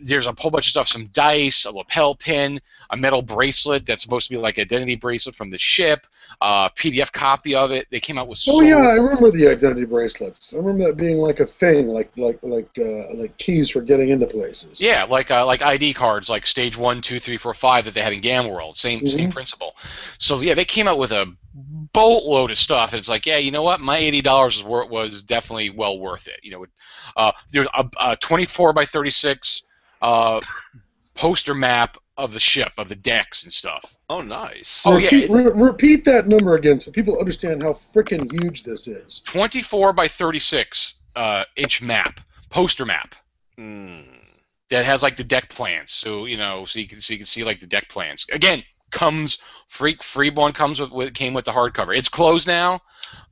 there's 0.00 0.26
a 0.26 0.34
whole 0.38 0.50
bunch 0.50 0.66
of 0.66 0.70
stuff, 0.70 0.88
some 0.88 1.06
dice, 1.12 1.64
a 1.64 1.70
lapel 1.70 2.14
pin, 2.14 2.60
a 2.90 2.96
metal 2.96 3.22
bracelet 3.22 3.86
that's 3.86 4.02
supposed 4.02 4.28
to 4.28 4.34
be 4.34 4.40
like 4.40 4.58
an 4.58 4.62
identity 4.62 4.96
bracelet 4.96 5.34
from 5.34 5.50
the 5.50 5.58
ship, 5.58 6.06
a 6.40 6.70
PDF 6.76 7.12
copy 7.12 7.54
of 7.54 7.70
it. 7.70 7.86
They 7.90 8.00
came 8.00 8.18
out 8.18 8.28
with 8.28 8.38
Oh 8.48 8.60
so 8.60 8.62
yeah, 8.62 8.76
I 8.76 8.96
remember 8.96 9.30
the 9.30 9.48
identity 9.48 9.84
bracelets. 9.86 10.54
I 10.54 10.58
remember 10.58 10.84
that 10.84 10.96
being 10.96 11.18
like 11.18 11.40
a 11.40 11.46
thing, 11.46 11.88
like 11.88 12.12
like 12.16 12.38
like 12.42 12.70
uh, 12.78 13.12
like 13.14 13.36
keys 13.38 13.70
for 13.70 13.80
getting 13.82 14.10
into 14.10 14.26
places. 14.26 14.80
Yeah, 14.80 15.04
like 15.04 15.30
uh, 15.30 15.44
like 15.46 15.62
ID 15.62 15.94
cards, 15.94 16.28
like 16.28 16.46
stage 16.46 16.76
one, 16.76 17.00
two, 17.00 17.18
three, 17.18 17.36
four, 17.38 17.54
five 17.54 17.84
that 17.86 17.94
they 17.94 18.00
had 18.02 18.12
in 18.12 18.20
Gamma 18.20 18.48
World. 18.48 18.76
Same 18.76 19.06
same 19.06 19.28
Mhm. 19.28 19.30
principle. 19.30 19.74
So 20.18 20.40
yeah, 20.40 20.54
they 20.54 20.64
came 20.64 20.86
out 20.86 20.98
with 20.98 21.12
a 21.12 21.26
boatload 21.92 22.50
of 22.50 22.58
stuff. 22.58 22.92
And 22.92 22.98
it's 22.98 23.08
like, 23.08 23.26
yeah, 23.26 23.38
you 23.38 23.50
know 23.50 23.62
what? 23.62 23.80
My 23.80 23.96
eighty 23.96 24.20
dollars 24.20 24.62
was 24.62 24.88
was 24.90 25.22
definitely 25.22 25.70
well 25.70 25.98
worth 25.98 26.28
it. 26.28 26.40
You 26.42 26.50
know, 26.52 26.66
uh, 27.16 27.32
there's 27.50 27.68
a, 27.74 27.88
a 28.00 28.16
twenty-four 28.16 28.72
by 28.72 28.84
thirty-six 28.84 29.62
uh, 30.02 30.40
poster 31.14 31.54
map 31.54 31.96
of 32.16 32.32
the 32.32 32.40
ship, 32.40 32.72
of 32.78 32.88
the 32.88 32.96
decks 32.96 33.44
and 33.44 33.52
stuff. 33.52 33.96
Oh, 34.08 34.22
nice. 34.22 34.82
Oh, 34.86 34.96
yeah. 34.96 35.06
repeat, 35.06 35.30
re- 35.30 35.52
repeat 35.52 36.04
that 36.06 36.26
number 36.26 36.54
again 36.54 36.80
so 36.80 36.90
people 36.90 37.18
understand 37.18 37.62
how 37.62 37.72
freaking 37.72 38.30
huge 38.30 38.62
this 38.62 38.88
is. 38.88 39.20
Twenty-four 39.20 39.92
by 39.92 40.08
thirty-six 40.08 40.94
uh, 41.14 41.44
inch 41.56 41.82
map, 41.82 42.20
poster 42.50 42.86
map. 42.86 43.14
Hmm. 43.58 44.02
that 44.70 44.84
has 44.84 45.02
like 45.02 45.16
the 45.16 45.24
deck 45.24 45.48
plans. 45.48 45.90
So 45.92 46.26
you 46.26 46.36
know, 46.36 46.64
so 46.64 46.78
you 46.80 46.88
can 46.88 47.00
so 47.00 47.12
you 47.12 47.18
can 47.18 47.26
see 47.26 47.44
like 47.44 47.60
the 47.60 47.66
deck 47.66 47.88
plans. 47.88 48.26
Again, 48.32 48.62
comes 48.96 49.38
free 49.68 49.96
Freeborn 50.00 50.52
comes 50.52 50.80
with, 50.80 50.90
with 50.90 51.14
came 51.14 51.34
with 51.34 51.44
the 51.44 51.52
hardcover. 51.52 51.96
It's 51.96 52.08
closed 52.08 52.46
now, 52.46 52.80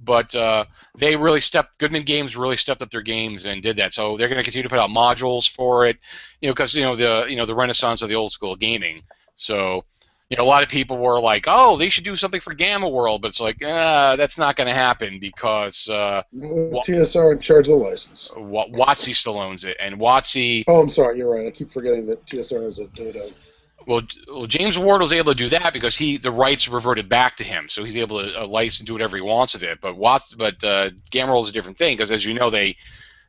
but 0.00 0.34
uh, 0.34 0.66
they 0.96 1.16
really 1.16 1.40
stepped. 1.40 1.78
Goodman 1.78 2.02
Games 2.02 2.36
really 2.36 2.58
stepped 2.58 2.82
up 2.82 2.90
their 2.90 3.00
games 3.00 3.46
and 3.46 3.62
did 3.62 3.76
that. 3.76 3.94
So 3.94 4.16
they're 4.16 4.28
going 4.28 4.38
to 4.38 4.44
continue 4.44 4.64
to 4.64 4.68
put 4.68 4.78
out 4.78 4.90
modules 4.90 5.48
for 5.48 5.86
it. 5.86 5.96
You 6.40 6.48
know, 6.48 6.52
because 6.52 6.74
you 6.74 6.82
know 6.82 6.94
the 6.94 7.26
you 7.28 7.36
know 7.36 7.46
the 7.46 7.54
renaissance 7.54 8.02
of 8.02 8.08
the 8.08 8.14
old 8.14 8.32
school 8.32 8.54
gaming. 8.54 9.02
So. 9.36 9.84
You 10.30 10.38
know, 10.38 10.44
a 10.44 10.46
lot 10.46 10.62
of 10.62 10.70
people 10.70 10.96
were 10.96 11.20
like, 11.20 11.44
"Oh, 11.46 11.76
they 11.76 11.90
should 11.90 12.02
do 12.02 12.16
something 12.16 12.40
for 12.40 12.54
Gamma 12.54 12.88
World," 12.88 13.20
but 13.20 13.28
it's 13.28 13.40
like, 13.40 13.62
uh, 13.62 14.16
that's 14.16 14.38
not 14.38 14.56
going 14.56 14.68
to 14.68 14.74
happen 14.74 15.18
because 15.20 15.88
uh, 15.90 16.22
TSR 16.34 17.32
in 17.32 17.38
charge 17.38 17.68
of 17.68 17.78
the 17.78 17.84
license. 17.84 18.30
Wa- 18.34 18.66
WotC 18.68 19.14
still 19.14 19.38
owns 19.38 19.64
it, 19.64 19.76
and 19.78 20.00
WotC 20.00 20.64
Oh, 20.66 20.80
I'm 20.80 20.88
sorry, 20.88 21.18
you're 21.18 21.30
right. 21.30 21.46
I 21.46 21.50
keep 21.50 21.68
forgetting 21.68 22.06
that 22.06 22.24
TSR 22.24 22.66
is 22.66 22.78
a 22.78 22.86
dodo. 22.86 23.28
Well, 23.86 24.02
well, 24.28 24.46
James 24.46 24.78
Ward 24.78 25.02
was 25.02 25.12
able 25.12 25.32
to 25.32 25.36
do 25.36 25.48
that 25.50 25.72
because 25.72 25.96
he 25.96 26.16
the 26.16 26.30
rights 26.30 26.68
reverted 26.68 27.08
back 27.08 27.36
to 27.36 27.44
him, 27.44 27.68
so 27.68 27.84
he's 27.84 27.96
able 27.96 28.20
to 28.22 28.42
uh, 28.42 28.46
license 28.46 28.86
do 28.86 28.94
whatever 28.94 29.16
he 29.16 29.22
wants 29.22 29.54
with 29.54 29.62
it. 29.62 29.80
But 29.80 29.96
Watts, 29.96 30.34
but 30.34 30.62
uh, 30.64 30.90
Gamma 31.10 31.38
is 31.38 31.48
a 31.48 31.52
different 31.52 31.78
thing 31.78 31.96
because, 31.96 32.10
as 32.10 32.24
you 32.24 32.34
know, 32.34 32.50
they 32.50 32.76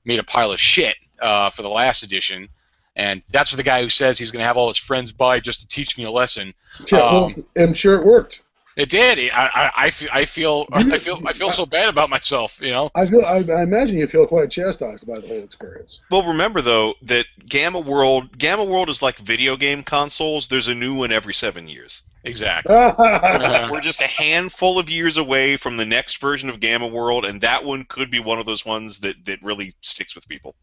made 0.05 0.19
a 0.19 0.24
pile 0.24 0.51
of 0.51 0.59
shit 0.59 0.95
uh, 1.21 1.50
for 1.50 1.62
the 1.62 1.69
last 1.69 2.03
edition, 2.03 2.47
and 2.95 3.21
that's 3.31 3.50
for 3.50 3.57
the 3.57 3.63
guy 3.63 3.81
who 3.81 3.89
says 3.89 4.17
he's 4.17 4.31
going 4.31 4.41
to 4.41 4.47
have 4.47 4.55
all 4.57 4.67
his 4.67 4.77
friends 4.77 5.12
buy 5.12 5.39
just 5.39 5.59
to 5.62 5.67
teach 5.67 5.97
me 5.97 6.05
a 6.05 6.12
lesson. 6.12 6.53
Yeah, 6.89 7.00
well, 7.00 7.25
Um, 7.25 7.45
I'm 7.57 7.74
sure 7.74 7.95
it 7.95 8.05
worked. 8.05 8.43
It 8.75 8.89
did. 8.89 9.32
I, 9.32 9.50
I, 9.53 9.82
I 9.86 9.89
feel 9.89 10.10
I 10.12 10.25
feel 10.25 10.67
I 10.72 10.98
feel 10.98 11.22
I 11.25 11.34
feel 11.34 11.51
so 11.51 11.65
bad 11.65 11.88
about 11.88 12.10
myself. 12.10 12.60
You 12.62 12.72
know. 12.72 12.89
I 12.94 13.05
feel. 13.05 13.22
I, 13.22 13.38
I 13.38 13.63
imagine 13.63 13.98
you 13.98 14.08
feel 14.08 14.27
quite 14.27 14.51
chastised 14.51 15.08
by 15.08 15.20
the 15.20 15.27
whole 15.27 15.44
experience. 15.44 16.01
Well, 16.12 16.24
remember 16.24 16.62
though 16.62 16.96
that 17.03 17.25
Gamma 17.46 17.79
World, 17.79 18.38
Gamma 18.38 18.65
World 18.65 18.89
is 18.89 19.01
like 19.01 19.17
video 19.17 19.55
game 19.55 19.84
consoles. 19.84 20.48
There's 20.48 20.67
a 20.67 20.75
new 20.75 20.94
one 20.94 21.13
every 21.13 21.34
seven 21.34 21.70
years. 21.70 22.03
Exactly. 22.25 22.75
We're 23.72 23.82
just 23.82 24.01
a 24.01 24.08
handful 24.08 24.79
of 24.79 24.89
years 24.89 25.17
away 25.17 25.58
from 25.58 25.77
the 25.77 25.86
next 25.86 26.17
version 26.17 26.50
of 26.50 26.60
Gamma 26.60 26.88
World, 26.88 27.24
and 27.24 27.39
that 27.41 27.63
one 27.63 27.86
could 27.86 28.10
be 28.12 28.20
one 28.20 28.39
of 28.39 28.46
those 28.46 28.65
ones 28.65 29.00
that, 29.00 29.24
that 29.25 29.44
really 29.44 29.75
sticks 29.82 30.15
with 30.15 30.27
people. 30.27 30.55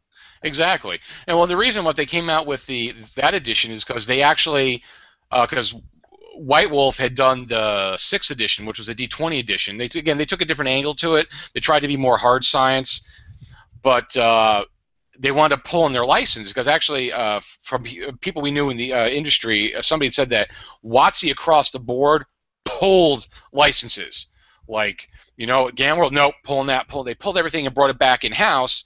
Exactly. 0.42 0.98
And 1.26 1.36
well, 1.36 1.46
the 1.46 1.56
reason 1.56 1.84
what 1.84 1.96
they 1.96 2.04
came 2.04 2.28
out 2.28 2.46
with 2.46 2.66
the 2.66 2.92
that 3.14 3.34
edition 3.34 3.70
is 3.70 3.84
because 3.84 4.06
they 4.06 4.22
actually 4.22 4.82
uh, 5.30 5.46
because 5.46 5.74
White 6.34 6.70
Wolf 6.70 6.96
had 6.96 7.14
done 7.14 7.46
the 7.46 7.96
sixth 7.96 8.30
edition, 8.30 8.66
which 8.66 8.78
was 8.78 8.88
a 8.88 8.94
D20 8.94 9.38
edition. 9.38 9.76
They 9.76 9.86
again 9.86 10.18
they 10.18 10.24
took 10.24 10.42
a 10.42 10.44
different 10.44 10.70
angle 10.70 10.94
to 10.96 11.16
it. 11.16 11.28
They 11.54 11.60
tried 11.60 11.80
to 11.80 11.88
be 11.88 11.96
more 11.96 12.16
hard 12.16 12.44
science, 12.44 13.02
but 13.82 14.16
uh, 14.16 14.64
they 15.18 15.30
wound 15.30 15.52
up 15.52 15.64
pulling 15.64 15.92
their 15.92 16.04
license 16.04 16.48
because 16.48 16.68
actually 16.68 17.12
uh, 17.12 17.40
from 17.62 17.84
people 18.20 18.42
we 18.42 18.50
knew 18.50 18.70
in 18.70 18.76
the 18.76 18.92
uh, 18.92 19.08
industry, 19.08 19.74
uh, 19.74 19.82
somebody 19.82 20.10
said 20.10 20.30
that 20.30 20.48
WotC 20.84 21.30
across 21.30 21.70
the 21.70 21.78
board 21.78 22.24
pulled 22.64 23.26
licenses. 23.52 24.26
Like 24.68 25.08
you 25.36 25.46
know, 25.46 25.70
Gamma 25.70 25.98
World, 25.98 26.12
nope, 26.12 26.34
pulling 26.44 26.68
that, 26.68 26.88
pull. 26.88 27.04
They 27.04 27.14
pulled 27.14 27.38
everything 27.38 27.66
and 27.66 27.74
brought 27.74 27.90
it 27.90 27.98
back 27.98 28.24
in 28.24 28.32
house. 28.32 28.84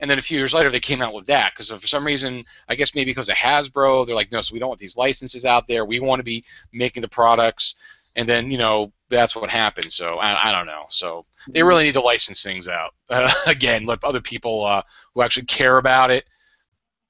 And 0.00 0.10
then 0.10 0.18
a 0.18 0.22
few 0.22 0.38
years 0.38 0.54
later, 0.54 0.70
they 0.70 0.80
came 0.80 1.02
out 1.02 1.12
with 1.12 1.26
that 1.26 1.52
because 1.52 1.70
for 1.70 1.86
some 1.86 2.06
reason, 2.06 2.44
I 2.68 2.76
guess 2.76 2.94
maybe 2.94 3.10
because 3.10 3.28
of 3.28 3.36
Hasbro, 3.36 4.06
they're 4.06 4.14
like, 4.14 4.30
no, 4.30 4.40
so 4.40 4.52
we 4.52 4.58
don't 4.58 4.68
want 4.68 4.80
these 4.80 4.96
licenses 4.96 5.44
out 5.44 5.66
there. 5.66 5.84
We 5.84 6.00
want 6.00 6.20
to 6.20 6.24
be 6.24 6.44
making 6.72 7.02
the 7.02 7.08
products. 7.08 7.74
And 8.14 8.28
then 8.28 8.50
you 8.50 8.58
know 8.58 8.92
that's 9.10 9.34
what 9.36 9.50
happened. 9.50 9.92
So 9.92 10.16
I, 10.16 10.48
I 10.48 10.52
don't 10.52 10.66
know. 10.66 10.84
So 10.88 11.24
they 11.48 11.62
really 11.62 11.84
need 11.84 11.94
to 11.94 12.00
license 12.00 12.42
things 12.42 12.68
out 12.68 12.94
uh, 13.10 13.32
again. 13.46 13.86
Let 13.86 14.04
other 14.04 14.20
people 14.20 14.64
uh, 14.64 14.82
who 15.14 15.22
actually 15.22 15.46
care 15.46 15.78
about 15.78 16.10
it 16.10 16.24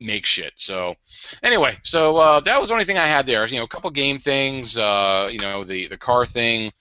make 0.01 0.27
shit. 0.27 0.53
So 0.57 0.95
anyway, 1.43 1.79
so 1.83 2.17
uh, 2.17 2.41
that 2.41 2.61
was 2.61 2.69
the 2.69 2.75
only 2.75 2.85
thing 2.85 2.99
I 2.99 3.07
had 3.07 3.27
there. 3.27 3.47
You 3.47 3.59
know, 3.59 3.65
a 3.65 3.69
couple 3.69 3.91
game 3.91 4.19
things. 4.19 4.79
Uh, 4.79 5.29
you 5.31 5.39
know, 5.39 5.65
the 5.65 5.89
the 5.89 5.99
car 5.99 6.27
thing. 6.27 6.73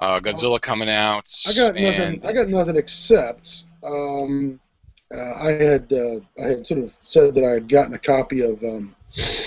Uh, 0.00 0.20
Godzilla 0.20 0.60
coming 0.60 0.90
out. 0.90 1.30
I 1.48 1.54
got 1.54 1.74
nothing. 1.76 2.20
I 2.26 2.32
got 2.32 2.48
nothing 2.48 2.76
except 2.76 3.64
um, 3.82 4.60
uh, 5.14 5.34
I 5.40 5.50
had 5.52 5.92
uh, 5.92 6.20
I 6.42 6.48
had 6.48 6.66
sort 6.66 6.80
of 6.80 6.90
said 6.90 7.34
that 7.34 7.44
I 7.44 7.50
had 7.50 7.68
gotten 7.68 7.94
a 7.94 7.98
copy 7.98 8.42
of 8.42 8.62
um, 8.62 8.94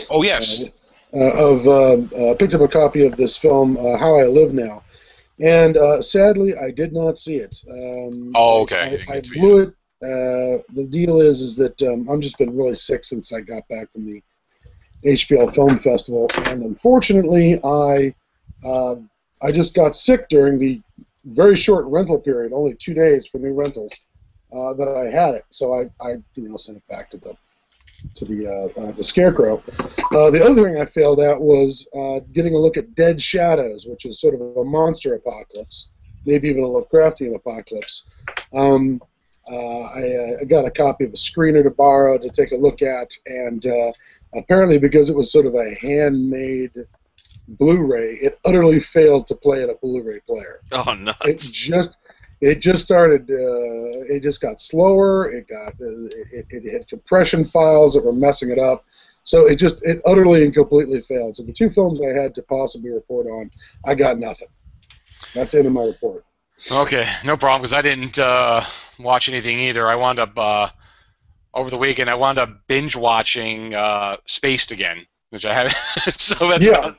oh 0.09 0.23
yes. 0.23 0.69
uh, 1.13 1.33
of 1.35 1.67
um, 1.67 2.11
uh, 2.17 2.35
picked 2.35 2.53
up 2.53 2.61
a 2.61 2.67
copy 2.67 3.05
of 3.05 3.15
this 3.15 3.37
film 3.37 3.77
uh, 3.77 3.97
How 3.97 4.19
I 4.19 4.25
Live 4.25 4.53
Now, 4.53 4.83
and 5.41 5.77
uh, 5.77 6.01
sadly 6.01 6.55
I 6.57 6.71
did 6.71 6.93
not 6.93 7.17
see 7.17 7.37
it. 7.37 7.63
Um, 7.69 8.31
Oh, 8.35 8.61
okay. 8.61 9.03
I, 9.07 9.17
I 9.17 9.21
blew 9.21 9.59
it. 9.59 9.69
Uh, 10.03 10.61
the 10.73 10.87
deal 10.89 11.21
is 11.21 11.41
is 11.41 11.55
that 11.57 11.81
um, 11.83 12.07
I'm 12.09 12.21
just 12.21 12.37
been 12.37 12.55
really 12.55 12.75
sick 12.75 13.03
since 13.03 13.33
I 13.33 13.41
got 13.41 13.67
back 13.67 13.91
from 13.91 14.05
the 14.05 14.21
HBO 15.05 15.53
Film 15.53 15.75
Festival, 15.75 16.29
and 16.45 16.63
unfortunately 16.63 17.59
I 17.63 18.13
uh, 18.65 18.95
I 19.41 19.51
just 19.51 19.75
got 19.75 19.95
sick 19.95 20.29
during 20.29 20.57
the 20.57 20.81
very 21.25 21.55
short 21.55 21.85
rental 21.85 22.19
period, 22.19 22.53
only 22.53 22.73
two 22.75 22.93
days 22.93 23.27
for 23.27 23.37
new 23.37 23.53
rentals, 23.53 23.93
uh, 24.53 24.73
that 24.73 24.87
I 24.87 25.09
had 25.09 25.35
it. 25.35 25.45
So 25.49 25.73
I, 25.73 25.89
I 26.05 26.11
you 26.35 26.49
know 26.49 26.57
sent 26.57 26.77
it 26.77 26.87
back 26.87 27.09
to 27.11 27.17
the 27.17 27.35
to 28.15 28.25
the 28.25 28.47
uh, 28.47 28.81
uh, 28.81 28.91
the 28.93 29.03
scarecrow. 29.03 29.61
Uh, 30.11 30.29
the 30.29 30.41
other 30.43 30.63
thing 30.63 30.79
I 30.79 30.85
failed 30.85 31.19
at 31.19 31.39
was 31.39 31.87
uh, 31.97 32.19
getting 32.31 32.53
a 32.53 32.57
look 32.57 32.77
at 32.77 32.93
Dead 32.95 33.21
Shadows, 33.21 33.85
which 33.87 34.05
is 34.05 34.19
sort 34.21 34.35
of 34.35 34.41
a 34.57 34.63
monster 34.63 35.15
apocalypse, 35.15 35.89
maybe 36.25 36.49
even 36.49 36.63
a 36.63 36.67
Lovecraftian 36.67 37.35
apocalypse. 37.35 38.03
Um, 38.53 39.01
uh, 39.49 39.55
I, 39.55 40.35
I 40.41 40.43
got 40.45 40.65
a 40.65 40.71
copy 40.71 41.05
of 41.05 41.11
a 41.11 41.15
screener 41.15 41.63
to 41.63 41.69
borrow 41.69 42.17
to 42.17 42.29
take 42.29 42.51
a 42.51 42.55
look 42.55 42.81
at, 42.81 43.15
and 43.27 43.65
uh, 43.65 43.91
apparently 44.35 44.77
because 44.77 45.09
it 45.09 45.15
was 45.15 45.31
sort 45.31 45.45
of 45.45 45.55
a 45.55 45.73
handmade 45.81 46.73
Blu-ray, 47.49 48.15
it 48.21 48.37
utterly 48.45 48.77
failed 48.79 49.25
to 49.27 49.35
play 49.35 49.63
in 49.63 49.69
a 49.69 49.75
Blu-ray 49.75 50.19
player 50.27 50.59
Oh, 50.73 50.91
it 50.91 50.99
nuts. 50.99 51.49
just 51.49 51.95
it 52.41 52.61
just 52.61 52.83
started 52.83 53.29
uh, 53.29 54.13
it 54.13 54.21
just 54.21 54.41
got 54.41 54.61
slower 54.61 55.29
it 55.31 55.47
got 55.47 55.73
uh, 55.81 56.05
it, 56.31 56.45
it 56.49 56.71
had 56.71 56.87
compression 56.87 57.43
files 57.43 57.93
that 57.93 58.05
were 58.05 58.13
messing 58.13 58.51
it 58.51 58.59
up 58.59 58.85
so 59.23 59.45
it 59.45 59.55
just 59.55 59.85
it 59.85 60.01
utterly 60.05 60.43
and 60.43 60.53
completely 60.53 61.01
failed 61.01 61.35
so 61.35 61.43
the 61.43 61.53
two 61.53 61.69
films 61.69 62.01
i 62.01 62.21
had 62.21 62.33
to 62.35 62.41
possibly 62.43 62.91
report 62.91 63.27
on 63.27 63.49
i 63.85 63.95
got 63.95 64.17
nothing 64.17 64.47
that's 65.33 65.51
the 65.51 65.57
end 65.57 65.67
of 65.67 65.73
my 65.73 65.83
report 65.83 66.23
Okay, 66.71 67.07
no 67.23 67.37
problem 67.37 67.61
because 67.61 67.73
I 67.73 67.81
didn't 67.81 68.17
uh, 68.17 68.63
watch 68.99 69.29
anything 69.29 69.59
either. 69.59 69.87
I 69.87 69.95
wound 69.95 70.19
up 70.19 70.37
uh, 70.37 70.69
over 71.53 71.69
the 71.69 71.77
weekend. 71.77 72.09
I 72.09 72.15
wound 72.15 72.39
up 72.39 72.67
binge 72.67 72.95
watching 72.95 73.73
uh, 73.73 74.17
Spaced 74.25 74.71
again, 74.71 75.05
which 75.29 75.45
I 75.45 75.53
haven't. 75.53 75.75
so 76.19 76.49
that's 76.49 76.65
Yeah. 76.65 76.93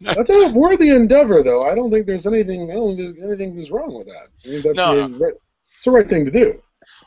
That's 0.00 0.30
a 0.30 0.48
worthy 0.48 0.90
endeavor 0.90 1.42
though. 1.42 1.64
I 1.64 1.74
don't 1.74 1.90
think 1.90 2.06
there's 2.06 2.26
anything 2.26 2.70
i 2.70 2.74
don't 2.74 2.96
think 2.96 3.16
there's 3.16 3.24
anything 3.24 3.56
that's 3.56 3.70
wrong 3.70 3.94
with 3.94 4.06
that. 4.06 4.28
I 4.44 4.48
think 4.48 4.64
that's 4.64 4.76
No, 4.76 5.08
the 5.08 5.18
right, 5.18 5.34
it's 5.76 5.84
the 5.84 5.90
right 5.90 6.08
thing 6.08 6.24
to 6.24 6.30
do. 6.30 6.62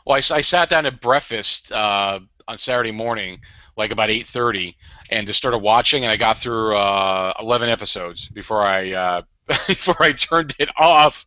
Well, 0.06 0.16
I 0.16 0.40
sat 0.40 0.68
down 0.68 0.86
at 0.86 1.00
breakfast 1.00 1.72
uh, 1.72 2.20
on 2.48 2.58
Saturday 2.58 2.90
morning, 2.90 3.40
like 3.76 3.92
about 3.92 4.08
8:30, 4.08 4.74
and 5.10 5.26
just 5.26 5.38
started 5.38 5.58
watching, 5.58 6.04
and 6.04 6.12
I 6.12 6.16
got 6.16 6.36
through 6.38 6.74
uh, 6.76 7.32
11 7.40 7.68
episodes 7.68 8.28
before 8.28 8.62
I 8.62 8.92
uh, 8.92 9.22
before 9.68 9.96
I 10.00 10.12
turned 10.12 10.54
it 10.58 10.70
off. 10.76 11.24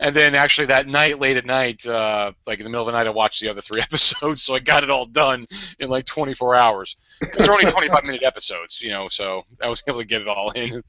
And 0.00 0.14
then 0.14 0.34
actually 0.34 0.66
that 0.66 0.86
night, 0.86 1.18
late 1.20 1.36
at 1.36 1.46
night, 1.46 1.86
uh, 1.86 2.32
like 2.46 2.58
in 2.60 2.64
the 2.64 2.70
middle 2.70 2.86
of 2.86 2.92
the 2.92 2.98
night, 2.98 3.06
I 3.06 3.10
watched 3.10 3.40
the 3.40 3.48
other 3.48 3.60
three 3.62 3.80
episodes, 3.82 4.42
so 4.42 4.54
I 4.54 4.60
got 4.60 4.84
it 4.84 4.90
all 4.90 5.06
done 5.06 5.46
in 5.80 5.90
like 5.90 6.06
24 6.06 6.54
hours. 6.54 6.96
'Cause 7.32 7.42
they're 7.44 7.52
only 7.52 7.66
25 7.66 8.04
minute 8.04 8.22
episodes, 8.22 8.80
you 8.80 8.90
know, 8.90 9.08
so 9.08 9.42
I 9.62 9.68
was 9.68 9.82
able 9.88 9.98
to 10.00 10.04
get 10.06 10.22
it 10.22 10.28
all 10.28 10.50
in. 10.52 10.82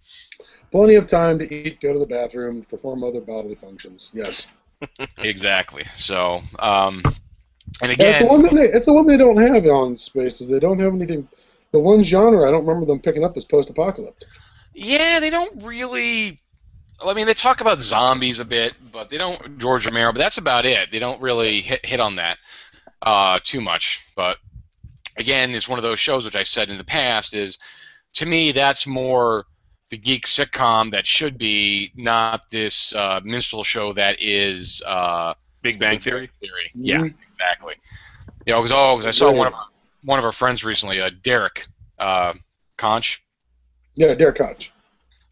plenty 0.72 0.96
of 0.96 1.08
time 1.08 1.40
to 1.40 1.54
eat 1.54 1.80
go 1.82 1.94
to 1.94 2.00
the 2.00 2.06
bathroom 2.06 2.64
perform 2.70 3.04
other 3.04 3.22
bodily 3.22 3.56
functions 3.56 4.12
yes 4.14 4.48
Exactly. 5.24 5.86
So, 5.96 6.42
um, 6.60 7.02
And 7.82 7.92
Yeah, 7.96 8.10
it's 8.10 8.20
the 8.20 8.26
again, 8.26 8.28
one 8.28 8.42
that 8.44 8.54
they, 8.54 8.70
it's 8.70 8.86
the 8.86 8.94
one 8.94 9.06
they 9.06 9.18
don't 9.18 9.38
have 9.38 9.66
on 9.66 9.98
Space 9.98 10.42
is 10.42 10.50
They 10.50 10.60
don't 10.60 10.80
have 10.80 10.94
anything. 10.94 11.28
The 11.72 11.80
one 11.80 12.04
genre 12.04 12.48
I 12.48 12.52
don't 12.52 12.66
remember 12.66 12.86
them 12.86 13.00
picking 13.02 13.24
up 13.24 13.38
is 13.38 13.46
post-apocalyptic. 13.46 14.28
yeah, 14.74 15.20
they 15.20 15.30
don't 15.30 15.64
really. 15.64 16.42
I 17.04 17.14
mean, 17.14 17.28
they 17.28 17.34
talk 17.34 17.62
about 17.62 17.82
zombies 17.82 18.40
a 18.40 18.46
bit, 18.46 18.74
but 18.92 19.10
they 19.10 19.18
don't 19.18 19.58
George 19.60 19.86
Romero. 19.86 20.12
But 20.14 20.20
that's 20.20 20.38
about 20.38 20.66
it. 20.66 20.92
They 20.92 21.00
don't 21.00 21.22
really 21.22 21.62
hit 21.62 21.86
hit 21.86 22.00
on 22.00 22.16
that 22.18 22.38
uh, 23.02 23.40
too 23.44 23.62
much. 23.62 24.02
But 24.16 24.38
again, 25.18 25.52
it's 25.52 25.68
one 25.68 25.80
of 25.80 25.84
those 25.84 26.00
shows 26.00 26.26
which 26.26 26.36
I 26.36 26.44
said 26.44 26.70
in 26.70 26.78
the 26.78 26.84
past 26.84 27.34
is, 27.34 27.58
to 28.14 28.26
me, 28.26 28.52
that's 28.54 28.88
more 28.88 29.46
the 29.90 29.98
geek 29.98 30.26
sitcom 30.26 30.92
that 30.92 31.06
should 31.06 31.38
be, 31.38 31.92
not 31.96 32.50
this 32.50 32.94
uh, 32.96 33.20
minstrel 33.24 33.64
show 33.64 33.94
that 33.94 34.18
is. 34.22 34.82
Uh, 34.86 35.34
Big 35.62 35.80
Bang 35.80 36.00
Theory. 36.00 36.30
Theory. 36.40 36.72
Yeah, 36.76 36.98
Mhm. 37.00 37.16
exactly. 37.34 37.74
You 38.46 38.54
know, 38.54 38.62
because 38.62 38.72
oh, 38.72 38.96
'cause 38.96 39.08
I 39.08 39.12
saw 39.12 39.32
Yeah. 39.32 39.38
one 39.38 39.48
of 39.48 39.54
our, 39.56 39.66
one 40.04 40.20
of 40.20 40.26
our 40.26 40.32
friends 40.32 40.64
recently, 40.64 41.02
uh, 41.02 41.10
Derek 41.24 41.66
uh, 41.98 42.34
Conch, 42.78 43.24
Yeah, 43.96 44.14
Derek 44.14 44.36
Koch. 44.36 44.70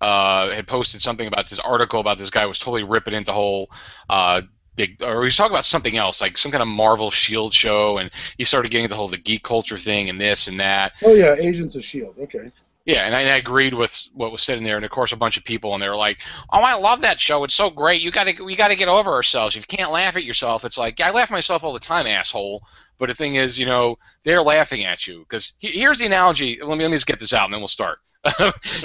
Uh, 0.04 0.50
had 0.50 0.68
posted 0.68 1.02
something 1.02 1.28
about 1.28 1.50
this 1.50 1.60
article 1.60 2.02
about 2.02 2.18
this 2.18 2.30
guy 2.30 2.46
was 2.46 2.60
totally 2.60 2.84
ripping 2.84 3.14
into 3.14 3.32
whole 3.32 3.72
uh, 4.10 4.42
big, 4.76 5.02
or 5.02 5.22
he 5.22 5.26
was 5.26 5.38
talking 5.38 5.54
about 5.54 5.64
something 5.64 5.96
else, 5.96 6.20
like 6.20 6.38
some 6.38 6.52
kind 6.52 6.62
of 6.62 6.68
Marvel 6.68 7.10
Shield 7.10 7.54
show, 7.54 7.98
and 7.98 8.12
he 8.38 8.44
started 8.44 8.70
getting 8.70 8.90
the 8.90 8.96
whole 8.96 9.08
the 9.08 9.18
geek 9.18 9.44
culture 9.44 9.78
thing 9.78 10.10
and 10.10 10.20
this 10.20 10.50
and 10.50 10.60
that. 10.60 10.92
Oh 11.04 11.14
yeah, 11.14 11.36
Agents 11.36 11.78
of 11.78 11.86
Shield. 11.86 12.16
Okay. 12.20 12.52
Yeah, 12.86 13.06
and 13.06 13.16
I, 13.16 13.22
and 13.22 13.32
I 13.32 13.38
agreed 13.38 13.74
with 13.74 14.10
what 14.14 14.34
was 14.34 14.44
said 14.44 14.58
in 14.58 14.66
there, 14.66 14.76
and 14.76 14.84
of 14.84 14.92
course 14.92 15.14
a 15.14 15.18
bunch 15.18 15.38
of 15.38 15.46
people, 15.46 15.74
and 15.74 15.82
they 15.82 15.88
were 15.88 15.96
like, 15.96 16.20
"Oh, 16.52 16.60
I 16.60 16.74
love 16.74 17.00
that 17.02 17.20
show. 17.20 17.46
It's 17.46 17.54
so 17.54 17.70
great. 17.70 18.02
You 18.02 18.12
got 18.12 18.28
to 18.28 18.44
we 18.44 18.58
got 18.58 18.70
to 18.70 18.76
get 18.76 18.90
over 18.90 19.12
ourselves. 19.12 19.56
If 19.56 19.64
you 19.72 19.78
can't 19.78 19.92
laugh 19.92 20.18
at 20.18 20.26
yourself, 20.26 20.66
it's 20.66 20.78
like 20.78 21.00
I 21.00 21.12
laugh 21.12 21.32
myself 21.32 21.64
all 21.64 21.72
the 21.72 21.80
time, 21.80 22.08
asshole. 22.08 22.62
But 23.00 23.08
the 23.08 23.14
thing 23.14 23.36
is, 23.36 23.58
you 23.58 23.66
know, 23.66 23.98
they're 24.24 24.42
laughing 24.42 24.84
at 24.84 25.08
you 25.08 25.20
because 25.20 25.54
here's 25.60 26.00
the 26.00 26.06
analogy. 26.08 26.60
Let 26.62 26.78
me 26.78 26.84
let 26.84 26.92
me 26.92 26.98
just 26.98 27.08
get 27.08 27.20
this 27.20 27.32
out, 27.32 27.46
and 27.46 27.54
then 27.54 27.62
we'll 27.62 27.70
start. 27.70 28.00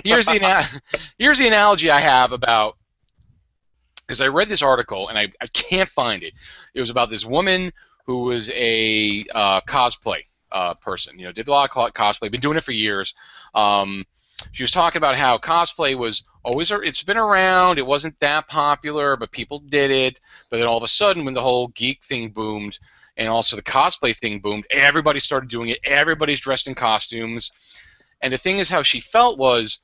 here's 0.04 0.26
the 0.26 0.80
here's 1.18 1.38
the 1.38 1.48
analogy 1.48 1.90
I 1.90 1.98
have 2.00 2.30
about 2.30 2.76
because 4.06 4.20
I 4.20 4.28
read 4.28 4.48
this 4.48 4.62
article 4.62 5.08
and 5.08 5.18
I, 5.18 5.32
I 5.40 5.46
can't 5.48 5.88
find 5.88 6.22
it. 6.22 6.34
It 6.72 6.80
was 6.80 6.90
about 6.90 7.10
this 7.10 7.26
woman 7.26 7.72
who 8.06 8.22
was 8.22 8.48
a 8.50 9.26
uh, 9.34 9.60
cosplay 9.62 10.22
uh, 10.50 10.74
person. 10.74 11.18
You 11.18 11.26
know, 11.26 11.32
did 11.32 11.48
a 11.48 11.50
lot 11.50 11.70
of 11.70 11.92
cosplay, 11.94 12.30
been 12.30 12.40
doing 12.40 12.56
it 12.56 12.64
for 12.64 12.72
years. 12.72 13.14
Um, 13.54 14.04
she 14.52 14.62
was 14.62 14.70
talking 14.70 14.98
about 14.98 15.16
how 15.16 15.38
cosplay 15.38 15.96
was 15.96 16.22
always 16.44 16.70
it's 16.70 17.02
been 17.02 17.16
around. 17.16 17.78
It 17.78 17.86
wasn't 17.86 18.18
that 18.20 18.48
popular, 18.48 19.16
but 19.16 19.32
people 19.32 19.58
did 19.58 19.90
it. 19.90 20.20
But 20.50 20.58
then 20.58 20.66
all 20.66 20.76
of 20.76 20.84
a 20.84 20.88
sudden, 20.88 21.24
when 21.24 21.34
the 21.34 21.42
whole 21.42 21.68
geek 21.68 22.04
thing 22.04 22.30
boomed, 22.30 22.78
and 23.16 23.28
also 23.28 23.56
the 23.56 23.62
cosplay 23.62 24.16
thing 24.16 24.38
boomed, 24.38 24.66
everybody 24.70 25.18
started 25.18 25.50
doing 25.50 25.70
it. 25.70 25.80
Everybody's 25.84 26.40
dressed 26.40 26.68
in 26.68 26.74
costumes. 26.74 27.50
And 28.22 28.32
the 28.32 28.38
thing 28.38 28.58
is, 28.58 28.70
how 28.70 28.82
she 28.82 29.00
felt 29.00 29.38
was 29.38 29.80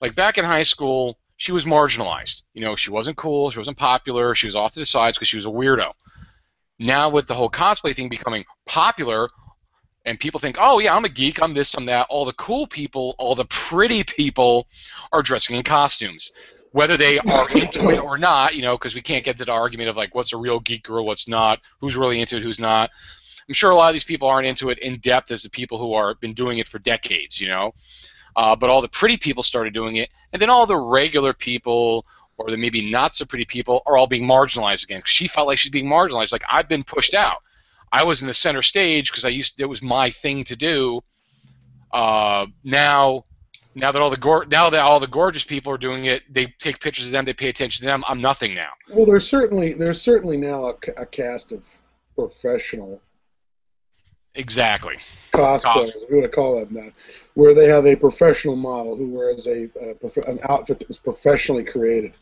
like 0.00 0.14
back 0.14 0.38
in 0.38 0.44
high 0.44 0.62
school, 0.62 1.18
she 1.36 1.52
was 1.52 1.66
marginalized. 1.66 2.42
You 2.54 2.62
know, 2.62 2.76
she 2.76 2.90
wasn't 2.90 3.18
cool, 3.18 3.50
she 3.50 3.58
wasn't 3.58 3.76
popular, 3.76 4.34
she 4.34 4.46
was 4.46 4.56
off 4.56 4.72
to 4.72 4.80
the 4.80 4.86
sides 4.86 5.16
because 5.16 5.28
she 5.28 5.36
was 5.36 5.46
a 5.46 5.50
weirdo. 5.50 5.92
Now 6.78 7.10
with 7.10 7.26
the 7.26 7.34
whole 7.34 7.50
cosplay 7.50 7.94
thing 7.94 8.08
becoming 8.08 8.44
popular, 8.66 9.28
and 10.08 10.18
people 10.18 10.40
think, 10.40 10.56
oh 10.58 10.78
yeah, 10.78 10.96
I'm 10.96 11.04
a 11.04 11.10
geek, 11.10 11.42
I'm 11.42 11.52
this, 11.52 11.74
I'm 11.74 11.84
that. 11.86 12.06
All 12.08 12.24
the 12.24 12.32
cool 12.32 12.66
people, 12.66 13.14
all 13.18 13.34
the 13.34 13.44
pretty 13.44 14.04
people, 14.04 14.66
are 15.12 15.22
dressing 15.22 15.56
in 15.56 15.62
costumes, 15.62 16.32
whether 16.72 16.96
they 16.96 17.18
are 17.18 17.50
into 17.50 17.90
it 17.90 17.98
or 17.98 18.16
not. 18.16 18.54
You 18.54 18.62
know, 18.62 18.76
because 18.76 18.94
we 18.94 19.02
can't 19.02 19.24
get 19.24 19.36
to 19.38 19.44
the 19.44 19.52
argument 19.52 19.90
of 19.90 19.96
like 19.96 20.14
what's 20.14 20.32
a 20.32 20.38
real 20.38 20.60
geek 20.60 20.84
girl, 20.84 21.04
what's 21.04 21.28
not, 21.28 21.60
who's 21.80 21.96
really 21.96 22.20
into 22.20 22.38
it, 22.38 22.42
who's 22.42 22.58
not. 22.58 22.90
I'm 23.46 23.54
sure 23.54 23.70
a 23.70 23.76
lot 23.76 23.88
of 23.88 23.94
these 23.94 24.04
people 24.04 24.28
aren't 24.28 24.46
into 24.46 24.70
it 24.70 24.78
in 24.78 24.98
depth 24.98 25.30
as 25.30 25.42
the 25.42 25.50
people 25.50 25.78
who 25.78 25.92
are 25.92 26.14
been 26.14 26.32
doing 26.32 26.56
it 26.56 26.68
for 26.68 26.78
decades. 26.78 27.38
You 27.38 27.48
know, 27.48 27.74
uh, 28.34 28.56
but 28.56 28.70
all 28.70 28.80
the 28.80 28.88
pretty 28.88 29.18
people 29.18 29.42
started 29.42 29.74
doing 29.74 29.96
it, 29.96 30.08
and 30.32 30.40
then 30.40 30.48
all 30.48 30.64
the 30.64 30.76
regular 30.76 31.34
people 31.34 32.06
or 32.38 32.50
the 32.50 32.56
maybe 32.56 32.90
not 32.90 33.14
so 33.14 33.26
pretty 33.26 33.44
people 33.44 33.82
are 33.84 33.98
all 33.98 34.06
being 34.06 34.26
marginalized 34.26 34.84
again. 34.84 35.02
She 35.04 35.28
felt 35.28 35.48
like 35.48 35.58
she's 35.58 35.72
being 35.72 35.86
marginalized. 35.86 36.32
Like 36.32 36.44
I've 36.48 36.68
been 36.68 36.84
pushed 36.84 37.12
out. 37.12 37.42
I 37.92 38.04
was 38.04 38.20
in 38.20 38.26
the 38.26 38.34
center 38.34 38.62
stage 38.62 39.10
because 39.10 39.24
I 39.24 39.28
used 39.28 39.60
it 39.60 39.66
was 39.66 39.82
my 39.82 40.10
thing 40.10 40.44
to 40.44 40.56
do. 40.56 41.00
Uh, 41.92 42.46
now, 42.64 43.24
now 43.74 43.90
that 43.92 44.02
all 44.02 44.10
the 44.10 44.16
gor- 44.16 44.46
now 44.46 44.70
that 44.70 44.82
all 44.82 45.00
the 45.00 45.06
gorgeous 45.06 45.44
people 45.44 45.72
are 45.72 45.78
doing 45.78 46.04
it, 46.04 46.22
they 46.30 46.46
take 46.58 46.80
pictures 46.80 47.06
of 47.06 47.12
them, 47.12 47.24
they 47.24 47.32
pay 47.32 47.48
attention 47.48 47.80
to 47.80 47.86
them. 47.86 48.04
I'm 48.06 48.20
nothing 48.20 48.54
now. 48.54 48.70
Well, 48.90 49.06
there's 49.06 49.26
certainly 49.26 49.72
there's 49.72 50.00
certainly 50.00 50.36
now 50.36 50.66
a, 50.66 50.74
a 50.98 51.06
cast 51.06 51.52
of 51.52 51.62
professional 52.14 53.00
Exactly. 54.34 54.96
cosplayers, 55.32 55.96
if 55.96 56.10
you 56.10 56.16
want 56.16 56.30
to 56.30 56.34
call 56.34 56.60
them 56.60 56.72
that, 56.74 56.92
where 57.34 57.54
they 57.54 57.66
have 57.66 57.86
a 57.86 57.96
professional 57.96 58.54
model 58.54 58.96
who 58.96 59.08
wears 59.08 59.46
a, 59.46 59.64
a 59.80 59.94
prof- 59.94 60.28
an 60.28 60.38
outfit 60.48 60.78
that 60.78 60.88
was 60.88 60.98
professionally 61.00 61.64
created. 61.64 62.12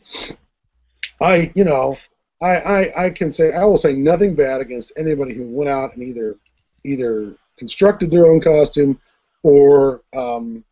I, 1.21 1.51
you 1.55 1.63
know, 1.63 1.97
I, 2.41 2.55
I, 2.55 3.05
I 3.05 3.09
can 3.09 3.31
say 3.31 3.53
I 3.53 3.65
will 3.65 3.77
say 3.77 3.93
nothing 3.93 4.35
bad 4.35 4.61
against 4.61 4.91
anybody 4.97 5.33
who 5.33 5.47
went 5.47 5.69
out 5.69 5.95
and 5.95 6.03
either 6.03 6.35
either 6.83 7.33
constructed 7.57 8.11
their 8.11 8.27
own 8.27 8.39
costume 8.39 8.99
or 9.43 10.01
um, 10.15 10.63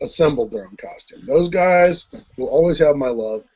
assembled 0.00 0.52
their 0.52 0.64
own 0.66 0.76
costume. 0.76 1.24
Those 1.26 1.48
guys 1.48 2.08
will 2.36 2.48
always 2.48 2.78
have 2.78 2.96
my 2.96 3.08
love. 3.08 3.46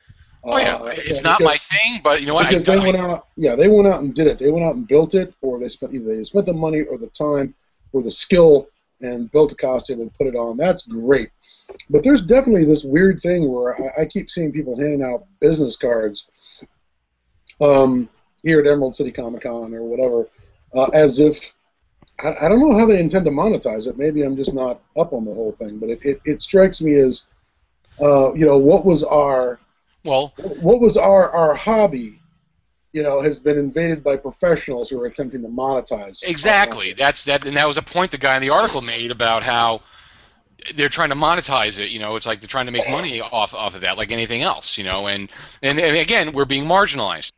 Oh 0.44 0.58
yeah, 0.58 0.74
Uh, 0.76 0.86
it's 0.96 1.22
not 1.22 1.40
my 1.40 1.56
thing, 1.56 2.00
but 2.02 2.20
you 2.20 2.26
know 2.26 2.34
what? 2.34 2.46
I, 2.46 2.48
because 2.50 2.64
they 2.64 2.76
I- 2.76 2.84
went 2.84 2.96
out, 2.96 3.28
yeah, 3.36 3.54
they 3.54 3.68
went 3.68 3.86
out 3.86 4.02
and 4.02 4.12
did 4.12 4.26
it. 4.26 4.38
They 4.38 4.50
went 4.50 4.66
out 4.66 4.74
and 4.74 4.88
built 4.88 5.14
it, 5.14 5.32
or 5.40 5.60
they 5.60 5.68
spent 5.68 5.94
either 5.94 6.16
they 6.16 6.24
spent 6.24 6.46
the 6.46 6.52
money 6.52 6.82
or 6.82 6.98
the 6.98 7.06
time 7.08 7.54
or 7.92 8.02
the 8.02 8.10
skill 8.10 8.66
and 9.02 9.30
built 9.30 9.52
a 9.52 9.56
costume 9.56 10.00
and 10.00 10.12
put 10.14 10.26
it 10.26 10.34
on. 10.36 10.56
That's 10.56 10.82
great. 10.82 11.30
But 11.90 12.02
there's 12.02 12.22
definitely 12.22 12.64
this 12.64 12.84
weird 12.84 13.20
thing 13.20 13.52
where 13.52 13.80
I, 13.80 14.02
I 14.02 14.04
keep 14.06 14.30
seeing 14.30 14.52
people 14.52 14.76
handing 14.76 15.02
out 15.02 15.26
business 15.40 15.76
cards 15.76 16.28
um, 17.60 18.08
here 18.42 18.60
at 18.60 18.66
Emerald 18.66 18.94
City 18.94 19.10
Comic 19.10 19.42
Con 19.42 19.74
or 19.74 19.82
whatever, 19.82 20.28
uh, 20.74 20.90
as 20.94 21.20
if 21.20 21.52
I, 22.22 22.34
I 22.42 22.48
don't 22.48 22.60
know 22.60 22.78
how 22.78 22.86
they 22.86 23.00
intend 23.00 23.24
to 23.26 23.30
monetize 23.30 23.88
it. 23.88 23.98
Maybe 23.98 24.22
I'm 24.22 24.36
just 24.36 24.54
not 24.54 24.80
up 24.96 25.12
on 25.12 25.24
the 25.24 25.34
whole 25.34 25.52
thing, 25.52 25.78
but 25.78 25.90
it, 25.90 26.00
it, 26.04 26.20
it 26.24 26.42
strikes 26.42 26.80
me 26.80 26.94
as, 26.94 27.28
uh, 28.00 28.32
you 28.34 28.46
know, 28.46 28.58
what 28.58 28.84
was 28.84 29.04
our 29.04 29.58
well, 30.04 30.32
what 30.60 30.80
was 30.80 30.96
our, 30.96 31.30
our 31.30 31.54
hobby, 31.54 32.20
you 32.92 33.02
know, 33.02 33.20
has 33.20 33.38
been 33.38 33.56
invaded 33.56 34.02
by 34.02 34.16
professionals 34.16 34.90
who 34.90 35.00
are 35.00 35.06
attempting 35.06 35.42
to 35.42 35.48
monetize. 35.48 36.24
Exactly. 36.24 36.92
That's 36.92 37.24
that, 37.24 37.46
and 37.46 37.56
that 37.56 37.66
was 37.68 37.76
a 37.76 37.82
point 37.82 38.10
the 38.10 38.18
guy 38.18 38.36
in 38.36 38.42
the 38.42 38.50
article 38.50 38.80
made 38.80 39.10
about 39.10 39.44
how 39.44 39.80
they're 40.74 40.88
trying 40.88 41.10
to 41.10 41.14
monetize 41.14 41.78
it. 41.78 41.90
You 41.90 42.00
know, 42.00 42.16
it's 42.16 42.26
like 42.26 42.40
they're 42.40 42.48
trying 42.48 42.66
to 42.66 42.72
make 42.72 42.88
money 42.90 43.20
off 43.20 43.54
off 43.54 43.74
of 43.74 43.82
that, 43.82 43.96
like 43.96 44.10
anything 44.10 44.42
else. 44.42 44.76
You 44.76 44.84
know, 44.84 45.06
and 45.06 45.30
and, 45.62 45.78
and 45.78 45.96
again, 45.96 46.32
we're 46.32 46.44
being 46.44 46.64
marginalized, 46.64 47.32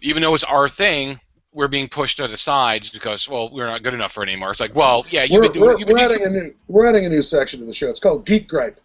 even 0.00 0.22
though 0.22 0.34
it's 0.34 0.44
our 0.44 0.68
thing. 0.68 1.20
We're 1.54 1.68
being 1.68 1.86
pushed 1.90 2.16
to 2.16 2.26
the 2.28 2.36
sides 2.38 2.88
because, 2.88 3.28
well, 3.28 3.50
we're 3.52 3.66
not 3.66 3.82
good 3.82 3.92
enough 3.92 4.12
for 4.12 4.22
it 4.22 4.28
anymore. 4.30 4.50
It's 4.52 4.60
like, 4.60 4.74
well, 4.74 5.04
yeah, 5.10 5.24
you've 5.24 5.32
We're, 5.32 5.42
been 5.42 5.52
doing. 5.52 5.64
we're, 5.66 5.76
been 5.76 5.86
we're 5.88 6.08
doing 6.08 6.22
adding 6.22 6.24
a 6.26 6.30
new 6.30 6.54
we're 6.66 6.86
adding 6.86 7.04
a 7.04 7.10
new 7.10 7.20
section 7.20 7.60
to 7.60 7.66
the 7.66 7.74
show. 7.74 7.90
It's 7.90 8.00
called 8.00 8.24
Geek 8.24 8.48
Gripe. 8.48 8.80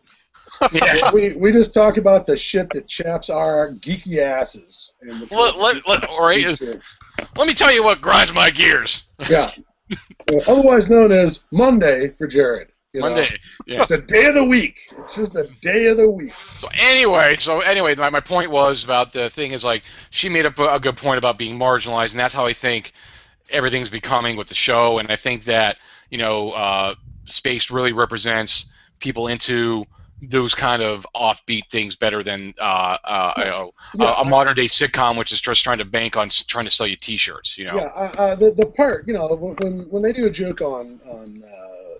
yeah. 0.73 1.09
we 1.13 1.31
we 1.31 1.53
just 1.53 1.73
talk 1.73 1.95
about 1.95 2.27
the 2.27 2.35
shit 2.35 2.69
that 2.71 2.85
chaps 2.87 3.29
our 3.29 3.69
geeky 3.79 4.17
asses. 4.17 4.91
And 5.01 5.21
the 5.21 5.33
let, 5.33 5.57
let, 5.57 5.87
let, 5.87 6.03
all 6.09 6.21
right, 6.25 6.43
geeks 6.43 6.61
are- 6.61 6.81
let 7.37 7.47
me 7.47 7.53
tell 7.53 7.71
you 7.71 7.83
what 7.85 8.01
grinds 8.01 8.33
my 8.33 8.49
gears. 8.49 9.03
yeah. 9.29 9.51
Otherwise 10.47 10.89
known 10.89 11.13
as 11.13 11.45
Monday 11.53 12.09
for 12.17 12.27
Jared. 12.27 12.67
You 12.97 13.03
know? 13.03 13.09
Monday. 13.09 13.37
Yeah. 13.65 13.83
It's 13.83 13.91
a 13.91 14.01
day 14.01 14.25
of 14.25 14.35
the 14.35 14.43
week. 14.43 14.79
It's 14.97 15.15
just 15.15 15.33
the 15.33 15.47
day 15.61 15.87
of 15.87 15.97
the 15.97 16.09
week. 16.09 16.33
So 16.57 16.67
anyway, 16.73 17.35
so 17.35 17.59
anyway, 17.61 17.95
my, 17.95 18.09
my 18.09 18.19
point 18.19 18.49
was 18.49 18.83
about 18.83 19.13
the 19.13 19.29
thing 19.29 19.51
is 19.51 19.63
like 19.63 19.83
she 20.09 20.29
made 20.29 20.45
a, 20.45 20.73
a 20.73 20.79
good 20.79 20.97
point 20.97 21.17
about 21.17 21.37
being 21.37 21.59
marginalized, 21.59 22.11
and 22.11 22.19
that's 22.19 22.33
how 22.33 22.45
I 22.45 22.53
think 22.53 22.93
everything's 23.49 23.89
becoming 23.89 24.35
with 24.35 24.47
the 24.47 24.55
show. 24.55 24.99
And 24.99 25.11
I 25.11 25.15
think 25.15 25.43
that 25.45 25.77
you 26.09 26.17
know, 26.17 26.51
uh, 26.51 26.95
space 27.25 27.69
really 27.71 27.93
represents 27.93 28.65
people 28.99 29.27
into 29.27 29.85
those 30.21 30.55
kind 30.55 30.81
of 30.81 31.05
offbeat 31.15 31.69
things 31.69 31.95
better 31.95 32.23
than 32.23 32.53
uh, 32.59 32.97
uh, 33.03 33.33
you 33.37 33.45
know, 33.45 33.71
Yeah, 33.93 34.17
a, 34.17 34.21
a 34.21 34.25
modern 34.25 34.55
day 34.55 34.65
sitcom, 34.65 35.17
which 35.17 35.31
is 35.31 35.39
just 35.39 35.63
trying 35.63 35.77
to 35.77 35.85
bank 35.85 36.17
on 36.17 36.29
trying 36.29 36.65
to 36.65 36.71
sell 36.71 36.87
you 36.87 36.95
T-shirts. 36.95 37.57
You 37.57 37.65
know. 37.65 37.75
Yeah, 37.75 37.91
uh, 37.95 38.15
uh, 38.17 38.35
the 38.35 38.51
the 38.51 38.65
part 38.65 39.07
you 39.07 39.13
know 39.13 39.27
when 39.35 39.81
when 39.89 40.01
they 40.01 40.13
do 40.13 40.25
a 40.25 40.31
joke 40.31 40.61
on 40.61 40.99
on 41.05 41.43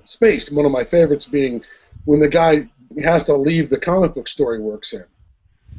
uh, 0.08 0.10
space, 0.10 0.52
one 0.52 0.66
of 0.66 0.72
my 0.72 0.84
favorites 0.84 1.26
being 1.26 1.64
when 2.06 2.20
the 2.20 2.30
guy 2.30 2.68
has 3.04 3.24
to 3.26 3.36
leave 3.36 3.70
the 3.70 3.80
comic 3.80 4.14
book 4.14 4.28
store 4.28 4.56
he 4.56 4.62
works 4.62 4.94
in. 4.94 5.04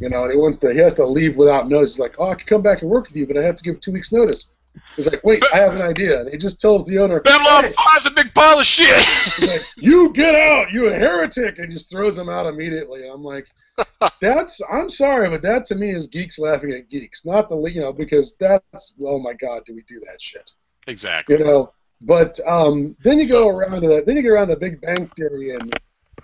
You 0.01 0.09
know, 0.09 0.25
and 0.25 0.33
he 0.33 0.38
wants 0.38 0.59
to 0.59 0.73
he 0.73 0.79
has 0.79 0.95
to 0.95 1.07
leave 1.07 1.37
without 1.37 1.69
notice. 1.69 1.97
He's 1.97 2.01
like, 2.01 2.17
oh, 2.19 2.31
I 2.31 2.35
could 2.35 2.47
come 2.47 2.62
back 2.62 2.83
and 2.83 2.91
work 2.91 3.09
with 3.09 3.17
you, 3.17 3.27
but 3.27 3.37
I 3.37 3.43
have 3.43 3.57
to 3.57 3.64
give 3.64 3.81
two 3.81 3.93
weeks 3.93 4.12
notice. 4.12 4.51
He's 4.95 5.11
like, 5.11 5.25
wait, 5.25 5.43
I 5.53 5.57
have 5.57 5.75
an 5.75 5.83
idea, 5.83 6.21
and 6.21 6.31
he 6.31 6.37
just 6.37 6.61
tells 6.61 6.87
the 6.87 6.99
owner, 6.99 7.21
Babylon 7.21 7.64
"Hey," 7.64 7.73
Five's 7.73 8.07
a 8.07 8.12
big 8.12 8.33
pile 8.33 8.61
of 8.61 8.67
shit. 8.67 9.05
he's 9.37 9.49
like, 9.49 9.67
you 9.77 10.12
get 10.12 10.37
out, 10.37 10.73
you 10.73 10.87
a 10.88 10.93
heretic, 10.93 11.59
and 11.59 11.73
just 11.73 11.91
throws 11.91 12.17
him 12.17 12.29
out 12.29 12.47
immediately. 12.47 13.09
I'm 13.09 13.25
like, 13.25 13.49
that's 14.21 14.61
I'm 14.71 14.88
sorry, 14.88 15.29
but 15.31 15.43
that 15.43 15.64
to 15.67 15.75
me 15.75 15.91
is 15.91 16.07
geeks 16.07 16.38
laughing 16.38 16.71
at 16.73 16.88
geeks, 16.88 17.27
not 17.27 17.49
the 17.49 17.61
you 17.64 17.81
know 17.81 17.93
because 17.93 18.37
that's 18.37 18.95
oh 19.03 19.19
my 19.19 19.33
god, 19.33 19.64
do 19.67 19.75
we 19.75 19.83
do 19.88 20.01
that 20.01 20.21
shit? 20.21 20.53
Exactly. 20.87 21.38
You 21.38 21.45
know, 21.45 21.73
but 22.01 22.39
um, 22.47 22.97
then 23.03 23.19
you 23.19 23.27
go 23.29 23.49
around 23.49 23.81
to 23.83 23.89
the 23.89 24.03
then 24.07 24.17
you 24.17 24.23
get 24.23 24.31
around 24.31 24.49
the 24.49 24.57
Big 24.57 24.81
Bang 24.81 25.09
Theory, 25.17 25.55
and 25.55 25.75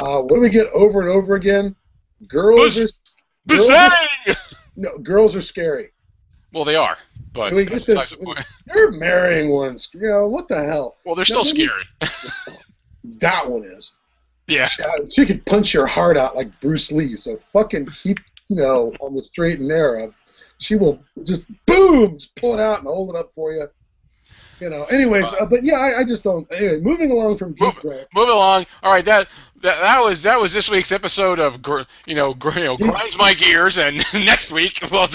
uh, 0.01 0.21
what 0.21 0.35
do 0.37 0.41
we 0.41 0.51
get 0.51 0.67
over 0.75 1.01
and 1.01 1.11
over 1.11 1.35
again? 1.35 1.75
Girls 2.29 2.77
Buzz- 2.77 2.93
are 3.51 3.57
girls 3.57 3.71
are, 3.71 4.35
no, 4.77 4.99
girls 4.99 5.37
are 5.37 5.43
scary. 5.43 5.91
Well, 6.53 6.65
they 6.65 6.77
are, 6.77 6.97
but 7.33 7.53
we 7.53 7.65
get 7.67 7.85
this. 7.87 8.15
You're 8.75 8.93
marrying 8.93 9.51
ones. 9.51 9.89
You 9.93 10.09
know 10.09 10.29
what 10.29 10.47
the 10.49 10.63
hell? 10.65 10.97
Well, 11.05 11.15
they're 11.15 11.25
still 11.25 11.45
No, 11.45 11.51
we- 11.53 11.67
scary. 11.67 11.85
That 13.21 13.49
one 13.51 13.65
is. 13.65 13.93
Yeah. 14.47 14.65
She, 14.67 14.83
she 15.15 15.27
could 15.27 15.45
punch 15.47 15.75
your 15.75 15.87
heart 15.87 16.17
out 16.17 16.37
like 16.37 16.59
Bruce 16.61 16.91
Lee. 16.91 17.17
So 17.17 17.37
fucking 17.37 17.87
keep 17.87 18.19
you 18.49 18.57
know 18.57 18.93
on 19.01 19.15
the 19.15 19.23
straight 19.23 19.59
and 19.59 19.69
narrow. 19.69 20.11
She 20.59 20.77
will 20.77 21.03
just 21.25 21.45
boom, 21.67 22.19
just 22.19 22.35
pull 22.37 22.55
it 22.55 22.61
out 22.61 22.79
and 22.79 22.89
hold 22.89 23.11
it 23.11 23.17
up 23.17 23.33
for 23.33 23.53
you. 23.53 23.67
You 24.65 24.71
know. 24.71 24.85
Anyways, 24.85 25.31
uh, 25.35 25.45
but 25.45 25.63
yeah, 25.63 25.75
I, 25.75 25.99
I 26.01 26.05
just 26.05 26.25
don't. 26.25 26.51
Anyway, 26.51 26.81
moving 26.81 27.11
along 27.11 27.37
from 27.37 27.53
Geek 27.53 27.75
Grant. 27.77 28.09
Moving 28.15 28.33
along. 28.33 28.65
All 28.83 28.91
right, 28.91 29.05
that, 29.05 29.29
that 29.61 29.79
that 29.83 30.01
was 30.03 30.23
that 30.23 30.41
was 30.41 30.55
this 30.55 30.71
week's 30.71 30.91
episode 30.91 31.39
of 31.39 31.61
gr- 31.61 31.83
you 32.07 32.15
know 32.15 32.33
gr- 32.33 32.59
you 32.59 32.65
know 32.65 32.77
grinds 32.79 33.19
my 33.19 33.35
gears, 33.35 33.77
and 33.77 34.03
next 34.15 34.51
week 34.53 34.79
we'll 34.91 35.07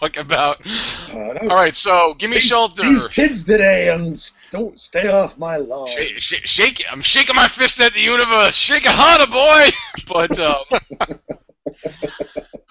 talk 0.00 0.16
about. 0.16 0.66
Uh, 1.12 1.34
All 1.42 1.56
right, 1.56 1.74
so 1.74 2.14
give 2.14 2.30
me 2.30 2.36
these- 2.36 2.44
shelter. 2.44 2.84
These 2.84 3.04
kids 3.08 3.44
today, 3.44 3.90
and 3.94 4.18
don't 4.50 4.78
stay 4.78 5.08
off 5.08 5.36
my 5.36 5.58
lawn. 5.58 5.88
Shake, 5.88 6.18
shake, 6.18 6.46
shake, 6.46 6.84
I'm 6.90 7.02
shaking 7.02 7.36
my 7.36 7.48
fist 7.48 7.78
at 7.82 7.92
the 7.92 8.00
universe. 8.00 8.54
Shake 8.54 8.86
it 8.86 8.92
harder, 8.92 9.26
boy. 9.30 9.68
But 10.08 10.38
um, 10.38 10.64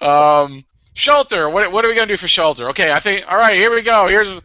um, 0.00 0.64
shelter. 0.94 1.48
What 1.50 1.70
what 1.70 1.84
are 1.84 1.88
we 1.88 1.94
gonna 1.94 2.06
do 2.08 2.16
for 2.16 2.26
shelter? 2.28 2.68
Okay, 2.70 2.90
I 2.90 2.98
think. 2.98 3.30
All 3.30 3.36
right, 3.38 3.54
here 3.54 3.72
we 3.72 3.82
go. 3.82 4.08
Here's. 4.08 4.40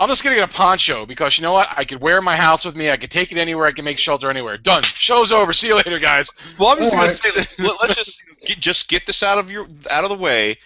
I'm 0.00 0.08
just 0.08 0.24
gonna 0.24 0.36
get 0.36 0.50
a 0.50 0.52
poncho 0.56 1.04
because 1.04 1.36
you 1.38 1.42
know 1.42 1.52
what? 1.52 1.68
I 1.76 1.84
could 1.84 2.00
wear 2.00 2.16
in 2.18 2.24
my 2.24 2.34
house 2.36 2.64
with 2.64 2.74
me. 2.74 2.90
I 2.90 2.96
could 2.96 3.10
take 3.10 3.30
it 3.32 3.38
anywhere. 3.38 3.66
I 3.66 3.72
can 3.72 3.84
make 3.84 3.98
shelter 3.98 4.30
anywhere. 4.30 4.56
Done. 4.56 4.82
Show's 4.82 5.30
over. 5.30 5.52
See 5.52 5.68
you 5.68 5.76
later, 5.76 5.98
guys. 5.98 6.30
Well, 6.58 6.70
I'm 6.70 6.78
just 6.78 6.94
going 6.94 7.06
to 7.06 7.14
Alright. 7.14 7.48
say 7.48 7.58
that. 7.58 7.58
Let, 7.58 7.80
let's 7.82 7.96
just 7.96 8.22
get, 8.46 8.58
just 8.58 8.88
get 8.88 9.04
this 9.04 9.22
out 9.22 9.36
of 9.36 9.50
your 9.50 9.66
out 9.90 10.04
of 10.04 10.10
the 10.10 10.16
way. 10.16 10.56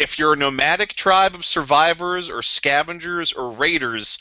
If 0.00 0.18
you're 0.18 0.32
a 0.32 0.36
nomadic 0.36 0.94
tribe 0.94 1.36
of 1.36 1.44
survivors 1.44 2.28
or 2.28 2.42
scavengers 2.42 3.32
or 3.32 3.52
raiders, 3.52 4.18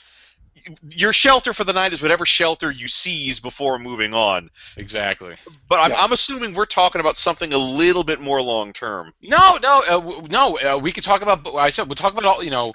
your 0.95 1.11
shelter 1.11 1.53
for 1.53 1.63
the 1.63 1.73
night 1.73 1.91
is 1.93 2.03
whatever 2.03 2.23
shelter 2.25 2.69
you 2.69 2.87
seize 2.87 3.39
before 3.39 3.79
moving 3.79 4.13
on. 4.13 4.51
Exactly. 4.77 5.33
But 5.69 5.79
I'm, 5.79 5.89
Yeah. 5.91 6.01
I'm 6.03 6.11
assuming 6.11 6.53
we're 6.53 6.65
talking 6.67 6.99
about 7.01 7.17
something 7.17 7.51
a 7.51 7.57
little 7.57 8.03
bit 8.03 8.19
more 8.19 8.41
long 8.43 8.73
term. 8.73 9.11
No, 9.23 9.57
no, 9.63 9.81
uh, 9.87 9.99
w- 9.99 10.27
no. 10.29 10.59
Uh, 10.59 10.77
we 10.77 10.91
could 10.91 11.03
talk 11.03 11.23
about. 11.23 11.47
I 11.55 11.69
said 11.69 11.87
we'll 11.87 11.95
talk 11.95 12.13
about 12.13 12.25
all. 12.25 12.43
You 12.43 12.51
know, 12.51 12.73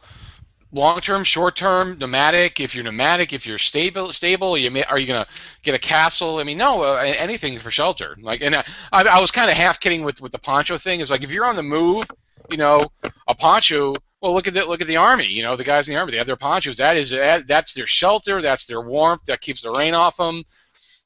long 0.72 1.00
term, 1.00 1.24
short 1.24 1.56
term, 1.56 1.98
nomadic. 1.98 2.60
If 2.60 2.74
you're 2.74 2.84
nomadic, 2.84 3.32
if 3.32 3.46
you're 3.46 3.58
stable, 3.58 4.12
stable, 4.12 4.56
you 4.56 4.70
may, 4.70 4.84
are 4.84 4.98
you 4.98 5.06
gonna 5.06 5.26
get 5.62 5.74
a 5.74 5.78
castle? 5.78 6.38
I 6.38 6.44
mean, 6.44 6.58
no, 6.58 6.82
uh, 6.82 7.02
anything 7.02 7.58
for 7.58 7.70
shelter. 7.70 8.16
Like, 8.20 8.42
and 8.42 8.54
I, 8.54 8.64
I, 8.92 9.02
I 9.04 9.20
was 9.20 9.30
kind 9.30 9.50
of 9.50 9.56
half 9.56 9.80
kidding 9.80 10.04
with 10.04 10.20
with 10.20 10.32
the 10.32 10.38
poncho 10.38 10.78
thing. 10.78 11.00
It's 11.00 11.10
like 11.10 11.22
if 11.22 11.30
you're 11.30 11.46
on 11.46 11.56
the 11.56 11.62
move, 11.62 12.04
you 12.50 12.56
know, 12.56 12.90
a 13.26 13.34
poncho. 13.34 13.94
Well, 14.20 14.32
look 14.32 14.48
at 14.48 14.54
the 14.54 14.64
look 14.64 14.80
at 14.80 14.86
the 14.86 14.96
army. 14.96 15.26
You 15.26 15.42
know, 15.42 15.56
the 15.56 15.64
guys 15.64 15.88
in 15.88 15.94
the 15.94 16.00
army, 16.00 16.12
they 16.12 16.18
have 16.18 16.26
their 16.26 16.36
ponchos. 16.36 16.78
That 16.78 16.96
is 16.96 17.10
that, 17.10 17.46
that's 17.46 17.74
their 17.74 17.86
shelter. 17.86 18.40
That's 18.40 18.66
their 18.66 18.80
warmth. 18.80 19.24
That 19.26 19.40
keeps 19.40 19.62
the 19.62 19.70
rain 19.70 19.94
off 19.94 20.16
them. 20.16 20.42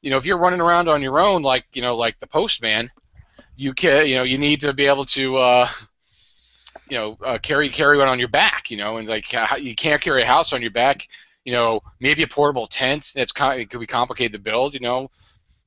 You 0.01 0.11
know, 0.11 0.17
if 0.17 0.25
you're 0.25 0.39
running 0.39 0.61
around 0.61 0.89
on 0.89 1.03
your 1.03 1.19
own, 1.19 1.43
like 1.43 1.67
you 1.73 1.83
know, 1.83 1.97
like 1.97 2.19
the 2.21 2.27
postman, 2.27 2.91
you 3.57 3.75
can 3.75 4.07
you 4.07 4.15
know 4.15 4.23
you 4.23 4.39
need 4.39 4.61
to 4.61 4.73
be 4.73 4.87
able 4.87 5.05
to. 5.07 5.37
Uh, 5.37 5.69
you 6.91 6.97
know, 6.97 7.17
uh, 7.25 7.39
carry 7.39 7.69
carry 7.69 7.97
one 7.97 8.09
on 8.09 8.19
your 8.19 8.29
back, 8.29 8.71
you 8.71 8.77
know, 8.77 8.97
and 8.97 9.09
like 9.09 9.33
uh, 9.35 9.57
you 9.57 9.75
can't 9.75 10.03
carry 10.03 10.23
a 10.23 10.27
house 10.27 10.53
on 10.53 10.61
your 10.61 10.73
back, 10.73 11.07
you 11.45 11.53
know, 11.53 11.81
maybe 12.01 12.23
a 12.23 12.27
portable 12.27 12.67
tent. 12.67 13.13
That's 13.15 13.33
kind 13.33 13.61
it 13.61 13.71
could 13.71 13.81
be 13.81 13.87
complicated 13.87 14.33
to 14.33 14.39
build, 14.39 14.75
you 14.75 14.81
know. 14.81 15.11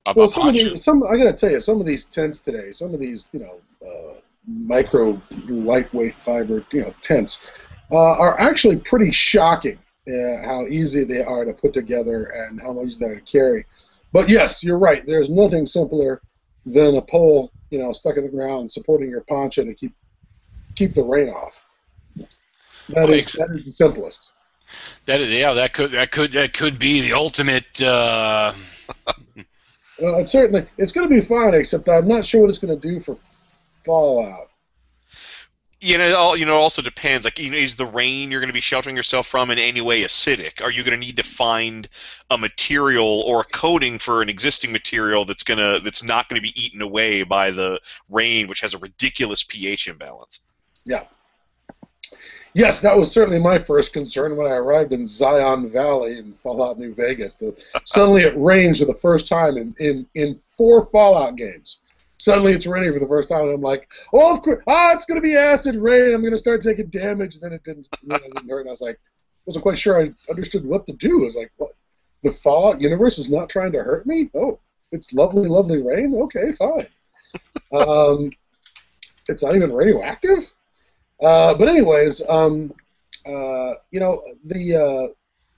A, 0.05 0.13
Well, 0.13 0.25
a 0.25 0.29
some 0.29 0.47
of 0.47 0.53
these, 0.53 0.83
some 0.83 1.01
I 1.03 1.17
gotta 1.17 1.33
tell 1.33 1.49
you, 1.49 1.59
some 1.59 1.79
of 1.79 1.85
these 1.85 2.05
tents 2.05 2.41
today, 2.41 2.71
some 2.71 2.93
of 2.93 2.99
these, 2.99 3.29
you 3.31 3.39
know, 3.39 3.61
uh, 3.87 4.15
micro 4.45 5.19
lightweight 5.47 6.19
fiber, 6.19 6.65
you 6.71 6.81
know, 6.81 6.93
tents, 7.01 7.49
uh, 7.91 8.17
are 8.17 8.39
actually 8.39 8.77
pretty 8.77 9.11
shocking. 9.11 9.79
Uh, 10.05 10.43
how 10.43 10.67
easy 10.67 11.05
they 11.05 11.23
are 11.23 11.45
to 11.45 11.53
put 11.53 11.71
together 11.71 12.25
and 12.35 12.61
how 12.61 12.73
much 12.73 12.97
they 12.97 13.05
are 13.05 13.15
to 13.15 13.21
carry. 13.21 13.63
But 14.11 14.27
yes, 14.27 14.61
you're 14.61 14.77
right. 14.77 15.05
There's 15.05 15.29
nothing 15.29 15.65
simpler 15.65 16.21
than 16.65 16.97
a 16.97 17.01
pole, 17.01 17.53
you 17.69 17.79
know, 17.79 17.93
stuck 17.93 18.17
in 18.17 18.23
the 18.23 18.29
ground 18.29 18.69
supporting 18.69 19.09
your 19.09 19.21
poncho 19.21 19.63
to 19.63 19.73
keep 19.73 19.93
keep 20.75 20.93
the 20.93 21.03
rain 21.03 21.29
off. 21.29 21.63
That 22.89 23.09
is, 23.09 23.31
that 23.33 23.49
is 23.51 23.65
the 23.65 23.71
simplest. 23.71 24.33
that 25.05 25.21
is, 25.21 25.31
yeah, 25.31 25.53
that 25.53 25.73
could 25.73 25.91
that 25.91 26.11
could 26.11 26.31
that 26.33 26.53
could 26.53 26.79
be 26.79 27.01
the 27.01 27.13
ultimate. 27.13 27.81
Uh, 27.81 28.53
Well, 29.99 30.17
it's 30.17 30.31
certainly 30.31 30.65
it's 30.77 30.91
going 30.91 31.07
to 31.07 31.13
be 31.13 31.21
fine, 31.21 31.53
except 31.53 31.87
I'm 31.87 32.07
not 32.07 32.25
sure 32.25 32.41
what 32.41 32.49
it's 32.49 32.59
going 32.59 32.79
to 32.79 32.87
do 32.87 32.99
for 32.99 33.15
Fallout. 33.85 34.49
You 35.79 35.97
know, 35.97 36.07
it 36.07 36.13
all 36.13 36.37
you 36.37 36.45
know, 36.45 36.53
it 36.53 36.61
also 36.61 36.81
depends. 36.81 37.25
Like, 37.25 37.37
you 37.37 37.51
know, 37.51 37.57
is 37.57 37.75
the 37.75 37.85
rain 37.85 38.31
you're 38.31 38.39
going 38.39 38.49
to 38.49 38.53
be 38.53 38.61
sheltering 38.61 38.95
yourself 38.95 39.27
from 39.27 39.51
in 39.51 39.59
any 39.59 39.81
way 39.81 40.01
acidic? 40.01 40.61
Are 40.61 40.71
you 40.71 40.83
going 40.83 40.99
to 40.99 41.05
need 41.05 41.17
to 41.17 41.23
find 41.23 41.87
a 42.29 42.37
material 42.37 43.21
or 43.25 43.41
a 43.41 43.43
coating 43.43 43.99
for 43.99 44.21
an 44.21 44.29
existing 44.29 44.71
material 44.71 45.25
that's 45.25 45.43
gonna 45.43 45.79
that's 45.79 46.03
not 46.03 46.29
going 46.29 46.41
to 46.41 46.43
be 46.43 46.59
eaten 46.61 46.81
away 46.81 47.23
by 47.23 47.51
the 47.51 47.79
rain, 48.09 48.47
which 48.47 48.61
has 48.61 48.73
a 48.73 48.77
ridiculous 48.79 49.43
pH 49.43 49.87
imbalance? 49.87 50.39
Yes, 52.55 52.81
that 52.81 52.95
was 52.95 53.11
certainly 53.11 53.39
my 53.39 53.57
first 53.57 53.93
concern 53.93 54.35
when 54.35 54.45
I 54.45 54.55
arrived 54.55 54.93
in 54.93 55.07
Zion 55.07 55.67
Valley 55.67 56.19
in 56.19 56.33
Fallout 56.33 56.77
New 56.77 56.93
Vegas. 56.93 57.35
The, 57.35 57.59
suddenly 57.85 58.23
it 58.23 58.37
rains 58.37 58.79
for 58.79 58.85
the 58.85 58.93
first 58.93 59.27
time 59.27 59.57
in, 59.57 59.75
in, 59.79 60.05
in 60.13 60.35
four 60.35 60.83
Fallout 60.83 61.35
games. 61.35 61.79
Suddenly 62.17 62.53
it's 62.53 62.67
raining 62.67 62.93
for 62.93 62.99
the 62.99 63.07
first 63.07 63.27
time, 63.27 63.45
and 63.45 63.55
I'm 63.55 63.61
like, 63.61 63.91
oh, 64.13 64.35
of 64.35 64.41
course, 64.43 64.63
ah, 64.67 64.93
it's 64.93 65.05
going 65.05 65.19
to 65.19 65.27
be 65.27 65.35
acid 65.35 65.75
rain. 65.75 66.13
I'm 66.13 66.21
going 66.21 66.31
to 66.31 66.37
start 66.37 66.61
taking 66.61 66.87
damage. 66.87 67.35
And 67.35 67.43
then 67.43 67.53
it 67.53 67.63
didn't, 67.63 67.89
you 68.01 68.09
know, 68.09 68.15
it 68.15 68.35
didn't 68.35 68.49
hurt. 68.49 68.61
And 68.61 68.69
I 68.69 68.71
was 68.71 68.81
like, 68.81 68.99
wasn't 69.45 69.63
quite 69.63 69.77
sure 69.77 69.99
I 69.99 70.13
understood 70.29 70.65
what 70.65 70.85
to 70.85 70.93
do. 70.93 71.21
I 71.21 71.25
was 71.25 71.35
like, 71.35 71.51
what? 71.57 71.71
The 72.21 72.31
Fallout 72.31 72.79
universe 72.79 73.17
is 73.17 73.29
not 73.29 73.49
trying 73.49 73.73
to 73.73 73.83
hurt 73.83 74.05
me? 74.05 74.29
Oh, 74.35 74.59
it's 74.93 75.11
lovely, 75.11 75.49
lovely 75.49 75.81
rain? 75.81 76.15
Okay, 76.15 76.53
fine. 76.53 76.87
um, 77.73 78.31
it's 79.27 79.43
not 79.43 79.55
even 79.55 79.73
radioactive? 79.73 80.49
Uh, 81.23 81.53
but 81.53 81.69
anyways, 81.69 82.21
um, 82.27 82.73
uh, 83.25 83.73
you 83.91 83.99
know 83.99 84.21
the 84.45 84.75
uh, 84.75 85.13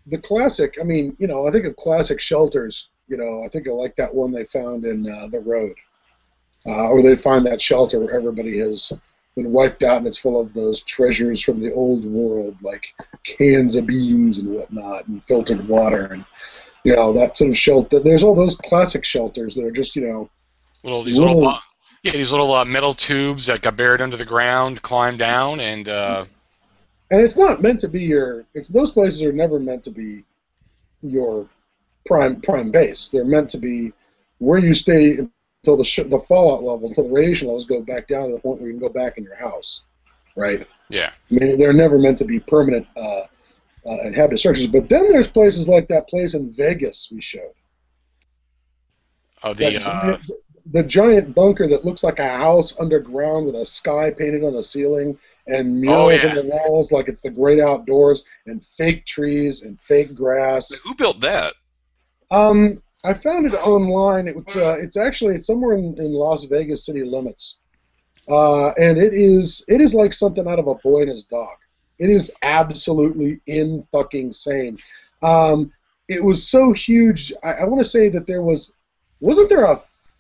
the 0.08 0.18
classic. 0.20 0.78
I 0.80 0.84
mean, 0.84 1.16
you 1.20 1.28
know, 1.28 1.48
I 1.48 1.52
think 1.52 1.66
of 1.66 1.76
classic 1.76 2.20
shelters. 2.22 2.90
You 3.08 3.18
know, 3.18 3.44
I 3.44 3.50
think 3.50 3.68
of 3.68 3.74
like 3.74 3.96
that 3.96 4.14
one 4.14 4.32
they 4.32 4.46
found 4.46 4.86
in 4.86 5.10
uh, 5.10 5.28
the 5.28 5.40
road, 5.40 5.76
uh, 6.68 6.88
or 6.90 7.02
they 7.02 7.16
find 7.16 7.46
that 7.46 7.62
shelter 7.62 8.00
where 8.00 8.16
everybody 8.16 8.60
has 8.60 8.94
been 9.36 9.52
wiped 9.52 9.84
out 9.84 9.98
and 9.98 10.08
it's 10.08 10.18
full 10.18 10.40
of 10.40 10.54
those 10.54 10.82
treasures 10.82 11.42
from 11.42 11.60
the 11.60 11.74
old 11.74 12.06
world, 12.06 12.56
like 12.62 12.94
cans 13.24 13.76
of 13.76 13.86
beans 13.86 14.40
and 14.40 14.54
whatnot, 14.54 15.08
and 15.08 15.24
filtered 15.26 15.68
water, 15.68 16.06
and 16.06 16.26
you 16.84 16.96
know 16.96 17.12
that 17.14 17.38
sort 17.38 17.50
of 17.50 17.58
shelter. 17.58 18.00
There's 18.00 18.24
all 18.24 18.36
those 18.36 18.56
classic 18.56 19.04
shelters 19.04 19.56
that 19.56 19.66
are 19.66 19.72
just 19.72 19.96
you 19.96 20.04
know 20.04 20.30
little 20.84 21.04
these 21.04 21.18
little, 21.18 21.38
Little- 21.38 21.60
yeah. 22.06 22.12
These 22.14 22.32
little 22.32 22.54
uh, 22.54 22.66
metal 22.66 22.94
tubes 22.94 23.48
that 23.48 23.62
got 23.62 23.76
buried 23.76 24.02
under 24.02 24.18
the 24.18 24.26
ground, 24.26 24.82
climb 24.82 25.18
down, 25.18 25.60
and 25.60 25.90
uh, 25.90 26.26
and 27.12 27.22
it's 27.22 27.38
not 27.38 27.62
meant 27.62 27.80
to 27.82 27.88
be 27.88 28.04
your 28.04 28.46
it's 28.54 28.70
those 28.70 28.92
places 28.92 29.24
are 29.24 29.34
never 29.34 29.60
meant 29.60 29.84
to 29.84 29.92
be 29.92 30.24
your 31.02 31.48
prime 32.06 32.42
prime 32.42 32.72
base. 32.72 33.10
They're 33.10 33.26
meant 33.26 33.50
to 33.50 33.58
be 33.58 33.94
where 34.40 34.60
you 34.60 34.74
stay 34.74 35.18
until 35.18 35.78
the 35.78 35.84
sh- 35.84 36.08
the 36.08 36.20
fallout 36.20 36.64
level 36.64 36.88
until 36.88 37.06
the 37.06 37.14
radiation 37.14 37.48
levels 37.48 37.66
go 37.66 37.82
back 37.82 38.08
down 38.08 38.28
to 38.28 38.36
the 38.36 38.40
point 38.40 38.62
where 38.62 38.68
you 38.70 38.74
can 38.74 38.82
go 38.82 38.90
back 38.90 39.18
in 39.18 39.24
your 39.24 39.36
house 39.36 39.82
right? 40.36 40.68
Yeah, 40.90 41.12
i 41.32 41.34
mean 41.34 41.58
they're 41.58 41.74
never 41.74 41.98
meant 41.98 42.18
to 42.20 42.26
be 42.26 42.40
permanent 42.40 42.88
uh, 42.96 43.24
uh, 43.88 43.98
inhabited 44.04 44.38
structures. 44.38 44.68
But 44.68 44.90
then 44.90 45.12
there's 45.12 45.28
places 45.28 45.68
like 45.68 45.88
that 45.88 46.08
place 46.08 46.36
in 46.36 46.52
vegas 46.52 47.10
we 47.12 47.22
showed. 47.22 47.54
Oh 49.44 49.54
that 49.54 49.74
the 49.74 49.78
uh, 49.78 49.80
giant, 49.80 50.22
the 50.72 50.84
giant 50.84 51.36
bunker 51.36 51.68
that 51.68 51.86
looks 51.86 52.04
like 52.04 52.18
a 52.20 52.28
house 52.28 52.80
underground 52.80 53.46
with 53.46 53.56
a 53.56 53.66
sky 53.66 54.10
painted 54.10 54.44
on 54.44 54.54
the 54.54 54.64
ceiling 54.64 55.18
and 55.48 55.80
murals 55.80 56.24
Oh, 56.24 56.28
yeah. 56.28 56.30
on 56.30 56.36
the 56.36 56.44
walls 56.46 56.92
like 56.92 57.08
it's 57.08 57.22
the 57.22 57.30
great 57.30 57.60
outdoors 57.60 58.24
and 58.48 58.64
fake 58.64 59.06
trees 59.06 59.64
and 59.64 59.80
fake 59.80 60.16
grass. 60.16 60.72
Who 60.84 60.96
built 60.96 61.22
that? 61.22 61.54
Um, 62.32 62.82
I 63.04 63.14
found 63.14 63.46
it 63.46 63.54
online. 63.54 64.28
It 64.28 64.36
was, 64.36 64.56
uh, 64.56 64.78
it's 64.80 64.98
actually 64.98 65.36
it's 65.36 65.46
somewhere 65.48 65.76
in, 65.78 65.96
in 66.00 66.12
Las 66.14 66.44
Vegas 66.46 66.84
city 66.88 67.04
limits, 67.04 67.60
uh, 68.28 68.70
and 68.72 68.98
it 68.98 69.14
is 69.14 69.64
it 69.68 69.80
is 69.82 69.94
like 69.94 70.12
something 70.14 70.48
out 70.48 70.58
of 70.58 70.66
a 70.68 70.74
boy 70.76 71.02
and 71.02 71.12
his 71.12 71.26
dog. 71.26 71.58
It 72.00 72.10
is 72.10 72.32
absolutely 72.42 73.40
in 73.46 73.84
fucking 73.92 74.32
sane. 74.34 74.78
Um, 75.22 75.72
it 76.08 76.24
was 76.24 76.48
so 76.48 76.74
huge. 76.74 77.32
I, 77.44 77.52
I 77.54 77.64
want 77.66 77.80
to 77.80 77.86
say 77.86 78.10
that 78.10 78.26
there 78.26 78.42
was 78.42 78.74
wasn't 79.20 79.50
there 79.50 79.66
a 79.66 79.76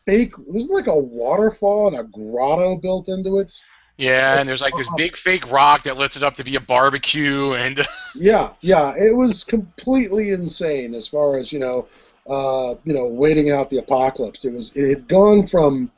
fake 0.06 0.34
wasn't 0.38 0.74
like 0.74 0.88
a 0.88 0.98
waterfall 0.98 1.88
and 1.88 1.98
a 1.98 2.04
grotto 2.04 2.78
built 2.78 3.10
into 3.10 3.39
it. 3.39 3.54
Yeah, 3.98 4.39
and 4.39 4.50
there's 4.50 4.62
like 4.62 4.76
this 4.76 4.89
big 4.98 5.15
fake 5.15 5.50
rock 5.50 5.84
that 5.84 5.98
lets 5.98 6.18
it 6.18 6.24
up 6.24 6.36
to 6.36 6.44
be 6.44 6.56
a 6.56 6.60
barbecue, 6.60 7.54
and 7.54 7.86
Yeah, 8.15 8.52
yeah, 8.62 8.94
it 8.98 9.15
was 9.15 9.44
completely 9.44 10.32
insane 10.32 10.94
as 10.94 11.08
far 11.08 11.38
as 11.38 11.54
you 11.54 11.60
know, 11.60 11.88
uh, 12.28 12.76
you 12.84 12.94
know, 12.94 13.06
waiting 13.06 13.52
out 13.52 13.70
the 13.70 13.78
apocalypse. 13.78 14.44
It 14.44 14.54
was 14.54 14.76
it 14.76 14.88
had 14.88 15.08
gone 15.08 15.46
from, 15.46 15.91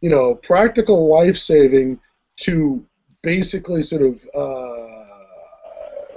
you 0.00 0.08
know, 0.08 0.34
practical 0.34 1.08
life 1.08 1.36
saving 1.36 2.00
to 2.36 2.84
basically 3.22 3.82
sort 3.82 4.02
of, 4.02 4.26
uh, 4.34 5.04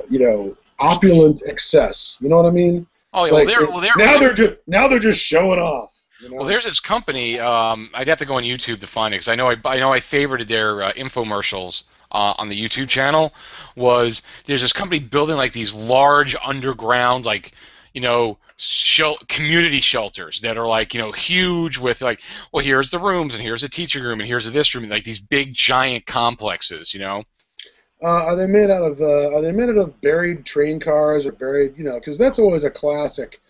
you 0.10 0.19
know, 0.19 0.55
opulent 0.79 1.41
excess. 1.45 2.17
You 2.21 2.29
know 2.29 2.38
what 2.38 2.45
I 2.45 2.51
mean? 2.51 2.88
oh, 3.13 3.25
yeah, 3.25 3.31
Like, 3.31 3.47
well, 3.47 3.60
they're, 3.60 3.69
well, 3.71 3.81
they're, 3.81 3.93
now 3.97 4.19
they're 4.19 4.34
just 4.34 4.53
now 4.67 4.88
they're 4.88 4.99
just 4.99 5.21
showing 5.21 5.60
off. 5.60 5.93
You 6.19 6.30
know? 6.30 6.36
Well, 6.38 6.45
there's 6.45 6.65
this 6.65 6.80
company. 6.80 7.39
Um, 7.39 7.89
I'd 7.93 8.08
have 8.08 8.19
to 8.19 8.25
go 8.25 8.36
on 8.36 8.43
YouTube 8.43 8.80
to 8.80 8.88
find 8.88 9.13
it 9.13 9.17
because 9.17 9.28
I 9.28 9.36
know 9.36 9.49
I, 9.49 9.58
I 9.65 9.80
know 9.80 9.93
I 9.93 9.99
favorited 9.99 10.47
their 10.47 10.82
uh, 10.84 10.93
infomercials 10.93 11.84
uh, 12.12 12.34
on 12.38 12.49
the 12.49 12.62
YouTube 12.62 12.89
channel. 12.89 13.34
Was 13.75 14.21
there's 14.45 14.62
this 14.62 14.73
company 14.73 14.99
building 14.99 15.36
like 15.36 15.54
these 15.54 15.73
large 15.73 16.36
underground 16.43 17.25
like 17.25 17.51
you 17.93 18.01
know 18.01 18.38
shel- 18.58 19.17
community 19.28 19.82
shelters 19.82 20.41
that 20.41 20.58
are 20.58 20.67
like 20.67 20.93
you 20.93 20.99
know 21.01 21.12
huge 21.12 21.78
with 21.78 22.01
like 22.01 22.21
well 22.51 22.63
here's 22.63 22.89
the 22.91 22.99
rooms 22.99 23.34
and 23.36 23.43
here's 23.43 23.63
a 23.63 23.69
teaching 23.69 24.04
room 24.04 24.19
and 24.19 24.28
here's 24.28 24.51
this 24.51 24.73
room 24.75 24.86
and 24.86 24.91
like 24.91 25.04
these 25.04 25.21
big 25.21 25.54
giant 25.54 26.06
complexes 26.06 26.93
you 26.93 26.99
know 26.99 27.23
Uh, 28.01 28.08
are 28.08 28.36
they 28.36 28.47
made 28.47 28.69
out 28.69 28.84
of? 28.84 29.01
Uh, 29.01 29.36
are 29.36 29.41
they 29.41 29.51
made 29.51 29.69
out 29.69 29.78
of 29.78 29.99
buried 30.01 30.45
train 30.45 30.80
cars 30.80 31.25
or 31.25 31.32
buried? 31.32 31.78
You 31.78 31.84
know, 31.86 31.95
because 31.95 32.17
that's 32.17 32.39
always 32.39 32.63
a 32.63 32.69
classic. 32.69 33.41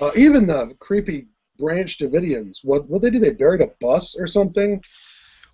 Uh, 0.00 0.10
even 0.16 0.46
the 0.46 0.74
creepy 0.78 1.26
Branch 1.58 1.98
Davidians. 1.98 2.58
What 2.64 2.88
what 2.88 3.02
they 3.02 3.10
do? 3.10 3.18
They 3.18 3.32
buried 3.32 3.60
a 3.60 3.70
bus 3.80 4.18
or 4.18 4.26
something. 4.26 4.82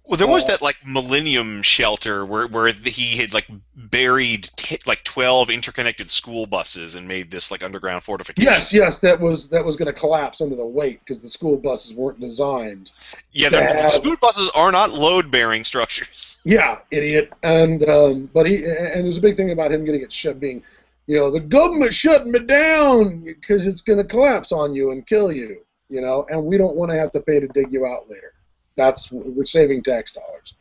Well, 0.02 0.16
there 0.16 0.26
was 0.26 0.44
Uh, 0.44 0.48
that 0.48 0.62
like 0.62 0.76
Millennium 0.84 1.62
shelter 1.62 2.26
where 2.26 2.48
where 2.48 2.72
he 2.72 3.18
had 3.18 3.32
like 3.32 3.46
buried 3.76 4.50
t- 4.56 4.80
like 4.84 5.04
twelve 5.04 5.50
interconnected 5.50 6.10
school 6.10 6.46
buses 6.46 6.96
and 6.96 7.06
made 7.06 7.30
this 7.30 7.52
like 7.52 7.62
underground 7.62 8.02
fortification. 8.02 8.50
Yes, 8.50 8.72
yes, 8.72 8.98
that 9.00 9.20
was 9.20 9.48
that 9.50 9.64
was 9.64 9.76
going 9.76 9.86
to 9.86 9.92
collapse 9.92 10.40
under 10.40 10.56
the 10.56 10.66
weight 10.66 10.98
because 11.00 11.20
the 11.22 11.28
school 11.28 11.56
buses 11.56 11.94
weren't 11.94 12.18
designed. 12.18 12.90
yeah. 13.30 13.50
The, 13.50 13.58
the 13.58 13.88
school 13.90 14.16
buses 14.20 14.50
are 14.54 14.72
not 14.72 14.90
load-bearing 14.90 15.62
structures. 15.64 16.38
Yeah, 16.44 16.78
idiot. 16.90 17.32
And 17.44 17.88
um, 17.88 18.30
but 18.34 18.46
he 18.46 18.56
and 18.64 19.04
there's 19.04 19.18
a 19.18 19.20
big 19.20 19.36
thing 19.36 19.52
about 19.52 19.70
him 19.70 19.84
getting 19.84 20.00
it 20.02 20.12
shut 20.12 20.40
being, 20.40 20.64
you 21.06 21.18
know, 21.18 21.30
the 21.30 21.38
government 21.38 21.94
shutting 21.94 22.32
me 22.32 22.40
down 22.40 23.20
because 23.22 23.68
it's 23.68 23.82
going 23.82 23.98
to 23.98 24.04
collapse 24.04 24.50
on 24.50 24.74
you 24.74 24.90
and 24.90 25.06
kill 25.06 25.30
you. 25.30 25.58
You 25.90 26.00
know, 26.00 26.24
and 26.30 26.42
we 26.42 26.56
don't 26.56 26.76
want 26.76 26.90
to 26.92 26.96
have 26.96 27.10
to 27.12 27.20
pay 27.20 27.40
to 27.40 27.48
dig 27.48 27.72
you 27.72 27.84
out 27.84 28.08
later. 28.08 28.32
That's 28.76 29.12
we're 29.12 29.44
saving 29.44 29.82
tax 29.82 30.12
dollars. 30.12 30.54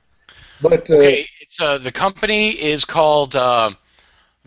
But 0.62 0.90
uh, 0.92 0.96
okay 0.96 1.28
it's 1.50 1.60
uh, 1.60 1.78
the 1.80 1.92
company 1.92 2.52
is 2.52 2.86
called 2.86 3.36
uh, 3.36 3.72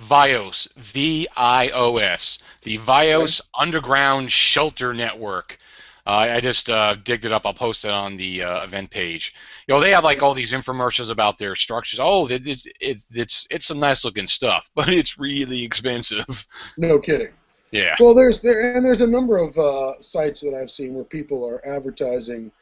Vios 0.01 0.73
V 0.77 1.27
I 1.37 1.71
O 1.71 1.97
S 1.97 2.39
the 2.63 2.79
Vios 2.79 3.41
Underground 3.59 4.31
Shelter 4.31 4.95
Network. 4.95 5.59
Uh, 6.05 6.11
I 6.31 6.41
just 6.41 6.69
uh, 6.69 6.95
digged 6.95 7.25
it 7.25 7.33
up. 7.33 7.47
I'll 7.47 7.55
post 7.55 7.85
it 7.85 7.93
on 7.93 8.17
the 8.17 8.43
uh, 8.43 8.65
event 8.65 8.91
page. 8.91 9.35
You 9.67 9.75
know, 9.75 9.81
they 9.81 9.91
have 9.91 10.03
like 10.03 10.23
all 10.23 10.35
these 10.35 10.53
infomercials 10.53 11.11
about 11.11 11.39
their 11.39 11.55
structures. 11.55 12.01
Oh, 12.01 12.27
it's 12.29 12.67
it's 12.81 13.07
it's 13.11 13.47
it's 13.51 13.67
some 13.67 13.81
nice 13.81 14.05
looking 14.05 14.27
stuff, 14.27 14.71
but 14.75 14.89
it's 14.89 15.19
really 15.19 15.65
expensive. 15.65 16.47
no 16.77 16.99
kidding. 16.99 17.33
Yeah. 17.73 17.97
Well, 17.99 18.15
there's 18.15 18.41
there 18.41 18.77
and 18.77 18.85
there's 18.85 19.01
a 19.01 19.07
number 19.07 19.39
of 19.39 19.59
uh, 19.59 20.01
sites 20.01 20.41
that 20.43 20.55
I've 20.55 20.71
seen 20.71 20.95
where 20.95 21.05
people 21.05 21.45
are 21.49 21.67
advertising 21.67 22.53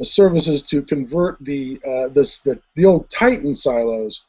uh, 0.00 0.04
services 0.04 0.62
to 0.62 0.82
convert 0.82 1.36
the 1.44 1.80
uh, 1.86 2.08
this 2.08 2.38
the, 2.38 2.58
the 2.76 2.86
old 2.86 3.10
Titan 3.10 3.54
silos. 3.54 4.24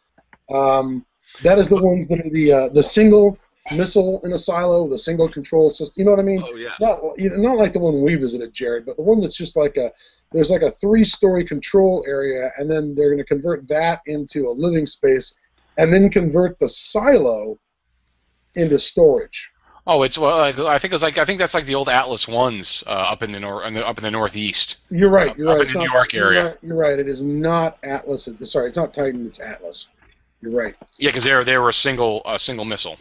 Um, 0.51 1.05
that 1.43 1.59
is 1.59 1.69
the 1.69 1.81
ones 1.81 2.07
that 2.07 2.19
are 2.19 2.29
the 2.31 2.51
uh, 2.51 2.69
the 2.69 2.81
single 2.83 3.37
missile 3.75 4.19
in 4.23 4.33
a 4.33 4.37
silo, 4.37 4.89
the 4.89 4.97
single 4.97 5.29
control 5.29 5.69
system. 5.69 6.01
You 6.01 6.05
know 6.05 6.11
what 6.11 6.19
I 6.19 6.23
mean? 6.23 6.43
Oh 6.43 6.55
yeah. 6.55 6.73
Not 6.81 7.01
you 7.17 7.29
know, 7.29 7.37
not 7.37 7.57
like 7.57 7.73
the 7.73 7.79
one 7.79 8.01
we 8.01 8.15
visited, 8.15 8.53
Jared, 8.53 8.87
but 8.87 8.97
the 8.97 9.03
one 9.03 9.21
that's 9.21 9.37
just 9.37 9.55
like 9.55 9.77
a 9.77 9.91
there's 10.31 10.49
like 10.49 10.63
a 10.63 10.71
three-story 10.71 11.45
control 11.45 12.03
area, 12.07 12.51
and 12.57 12.69
then 12.69 12.95
they're 12.95 13.09
going 13.09 13.19
to 13.19 13.23
convert 13.23 13.67
that 13.67 14.01
into 14.07 14.47
a 14.47 14.51
living 14.51 14.87
space, 14.87 15.37
and 15.77 15.93
then 15.93 16.09
convert 16.09 16.57
the 16.57 16.67
silo 16.67 17.59
into 18.55 18.79
storage. 18.79 19.52
Oh, 19.85 20.03
it's 20.03 20.17
well. 20.17 20.37
Like, 20.37 20.57
I 20.59 20.77
think 20.77 20.93
it's 20.93 21.03
like 21.03 21.17
I 21.17 21.25
think 21.25 21.39
that's 21.39 21.53
like 21.53 21.65
the 21.65 21.75
old 21.75 21.89
Atlas 21.89 22.25
ones 22.27 22.83
uh, 22.87 22.89
up 22.89 23.21
in 23.21 23.31
the 23.33 23.39
nor 23.39 23.65
up 23.65 23.97
in 23.97 24.03
the 24.03 24.11
northeast. 24.11 24.77
You're 24.89 25.09
right. 25.09 25.37
You're 25.37 25.49
Up 25.49 25.55
right. 25.55 25.57
in 25.57 25.63
It's 25.63 25.73
the 25.73 25.79
New 25.79 25.85
not- 25.87 25.93
York 25.95 26.13
you're 26.13 26.25
area. 26.27 26.45
right, 26.45 26.57
You're 26.61 26.77
right. 26.77 26.99
It 26.99 27.07
is 27.09 27.21
not 27.21 27.77
Atlas. 27.83 28.29
Sorry, 28.43 28.69
it's 28.69 28.77
not 28.77 28.93
Titan. 28.93 29.25
It's 29.27 29.39
Atlas. 29.41 29.89
You're 30.41 30.53
right. 30.53 30.75
Yeah, 30.97 31.09
because 31.09 31.25
they 31.25 31.33
were 31.33 31.43
they 31.43 31.57
were 31.57 31.69
a 31.69 31.73
single 31.73 32.21
a 32.25 32.39
single 32.39 32.63
missile. 32.65 32.97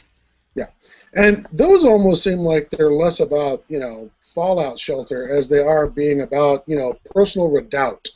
Yeah, 0.56 0.66
and 1.14 1.46
those 1.52 1.84
almost 1.84 2.24
seem 2.24 2.40
like 2.40 2.68
they're 2.70 2.90
less 2.92 3.20
about 3.20 3.62
you 3.68 3.78
know 3.78 4.10
fallout 4.20 4.78
shelter 4.80 5.30
as 5.30 5.48
they 5.48 5.60
are 5.60 5.86
being 5.86 6.22
about 6.22 6.64
you 6.66 6.76
know 6.76 6.98
personal 7.14 7.48
redoubt. 7.48 8.08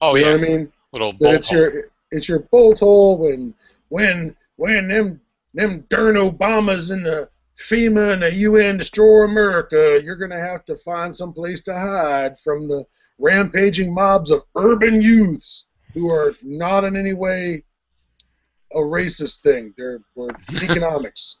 Oh 0.00 0.14
you 0.14 0.26
yeah, 0.26 0.32
I 0.34 0.36
mean? 0.36 0.72
little 0.92 1.12
bolt 1.12 1.34
it's 1.34 1.48
hole. 1.48 1.58
your 1.58 1.84
it's 2.12 2.28
your 2.28 2.38
bolt 2.38 2.78
hole 2.78 3.18
when 3.18 3.52
when 3.88 4.36
when 4.56 4.86
them 4.88 5.20
them 5.54 5.84
darn 5.88 6.14
Obamas 6.14 6.92
in 6.92 7.02
the 7.02 7.28
FEMA 7.58 8.12
and 8.12 8.22
the 8.22 8.32
UN 8.32 8.76
destroy 8.76 9.24
America, 9.24 10.00
you're 10.02 10.16
gonna 10.16 10.38
have 10.38 10.64
to 10.66 10.76
find 10.76 11.14
some 11.14 11.32
place 11.32 11.62
to 11.62 11.72
hide 11.72 12.38
from 12.38 12.68
the 12.68 12.84
rampaging 13.18 13.94
mobs 13.94 14.30
of 14.30 14.42
urban 14.56 15.00
youths 15.00 15.66
who 15.94 16.10
are 16.10 16.34
not 16.42 16.84
in 16.84 16.96
any 16.96 17.14
way 17.14 17.64
a 18.72 18.78
racist 18.78 19.40
thing. 19.40 19.72
They're, 19.76 20.00
we're 20.14 20.28
economics, 20.62 21.40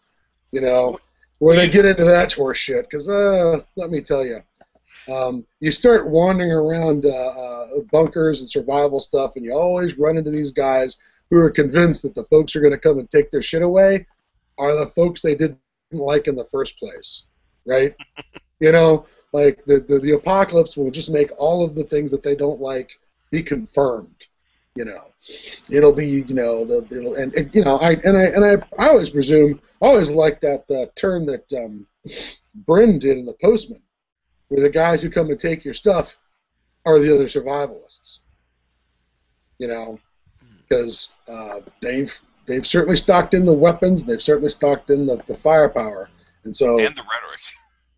you 0.52 0.60
know, 0.62 0.98
where 1.38 1.56
they 1.56 1.68
get 1.68 1.84
into 1.84 2.04
that 2.04 2.32
horse 2.32 2.56
shit. 2.56 2.88
Because 2.88 3.08
uh, 3.08 3.60
let 3.76 3.90
me 3.90 4.00
tell 4.00 4.24
you, 4.24 4.40
um, 5.12 5.44
you 5.60 5.70
start 5.70 6.08
wandering 6.08 6.52
around 6.52 7.04
uh, 7.04 7.08
uh, 7.08 7.66
bunkers 7.92 8.40
and 8.40 8.48
survival 8.48 9.00
stuff, 9.00 9.36
and 9.36 9.44
you 9.44 9.52
always 9.52 9.98
run 9.98 10.16
into 10.16 10.30
these 10.30 10.52
guys 10.52 10.98
who 11.30 11.38
are 11.38 11.50
convinced 11.50 12.02
that 12.02 12.14
the 12.14 12.24
folks 12.24 12.56
are 12.56 12.60
going 12.60 12.72
to 12.72 12.78
come 12.78 12.98
and 12.98 13.10
take 13.10 13.30
their 13.30 13.42
shit 13.42 13.62
away 13.62 14.06
are 14.58 14.74
the 14.74 14.86
folks 14.86 15.20
they 15.20 15.34
didn't 15.34 15.60
like 15.92 16.26
in 16.28 16.36
the 16.36 16.44
first 16.44 16.78
place, 16.78 17.26
right? 17.66 17.94
you 18.60 18.72
know, 18.72 19.06
like 19.32 19.64
the, 19.66 19.80
the 19.80 19.98
the 19.98 20.12
apocalypse 20.12 20.76
will 20.76 20.90
just 20.90 21.10
make 21.10 21.30
all 21.38 21.64
of 21.64 21.74
the 21.74 21.84
things 21.84 22.10
that 22.10 22.22
they 22.22 22.34
don't 22.34 22.60
like 22.60 22.98
be 23.30 23.42
confirmed. 23.42 24.26
You 24.74 24.84
know, 24.84 25.00
it'll 25.70 25.92
be 25.92 26.06
you 26.06 26.34
know 26.34 26.64
the 26.64 26.86
it'll 26.90 27.14
and, 27.14 27.32
and 27.34 27.54
you 27.54 27.62
know 27.62 27.76
I 27.78 27.92
and 27.92 28.16
I 28.16 28.24
and 28.24 28.44
I 28.44 28.82
I 28.82 28.88
always 28.88 29.10
presume 29.10 29.60
I 29.82 29.86
always 29.86 30.10
liked 30.10 30.42
that 30.42 30.70
uh, 30.70 30.86
turn 30.94 31.26
that 31.26 31.50
um, 31.52 31.86
Brin 32.54 32.98
did 32.98 33.18
in 33.18 33.26
the 33.26 33.36
Postman, 33.42 33.82
where 34.48 34.62
the 34.62 34.70
guys 34.70 35.02
who 35.02 35.10
come 35.10 35.28
to 35.28 35.36
take 35.36 35.64
your 35.64 35.74
stuff 35.74 36.16
are 36.84 36.98
the 36.98 37.14
other 37.14 37.24
survivalists. 37.24 38.20
You 39.58 39.68
know, 39.68 39.98
because 40.68 41.14
uh, 41.28 41.60
they've 41.80 42.20
they've 42.46 42.66
certainly 42.66 42.96
stocked 42.96 43.34
in 43.34 43.44
the 43.44 43.52
weapons, 43.52 44.04
they've 44.04 44.22
certainly 44.22 44.50
stocked 44.50 44.90
in 44.90 45.06
the, 45.06 45.16
the 45.26 45.34
firepower, 45.34 46.08
and 46.44 46.54
so 46.54 46.78
And 46.78 46.96
the 46.96 47.02
rhetoric. 47.02 47.40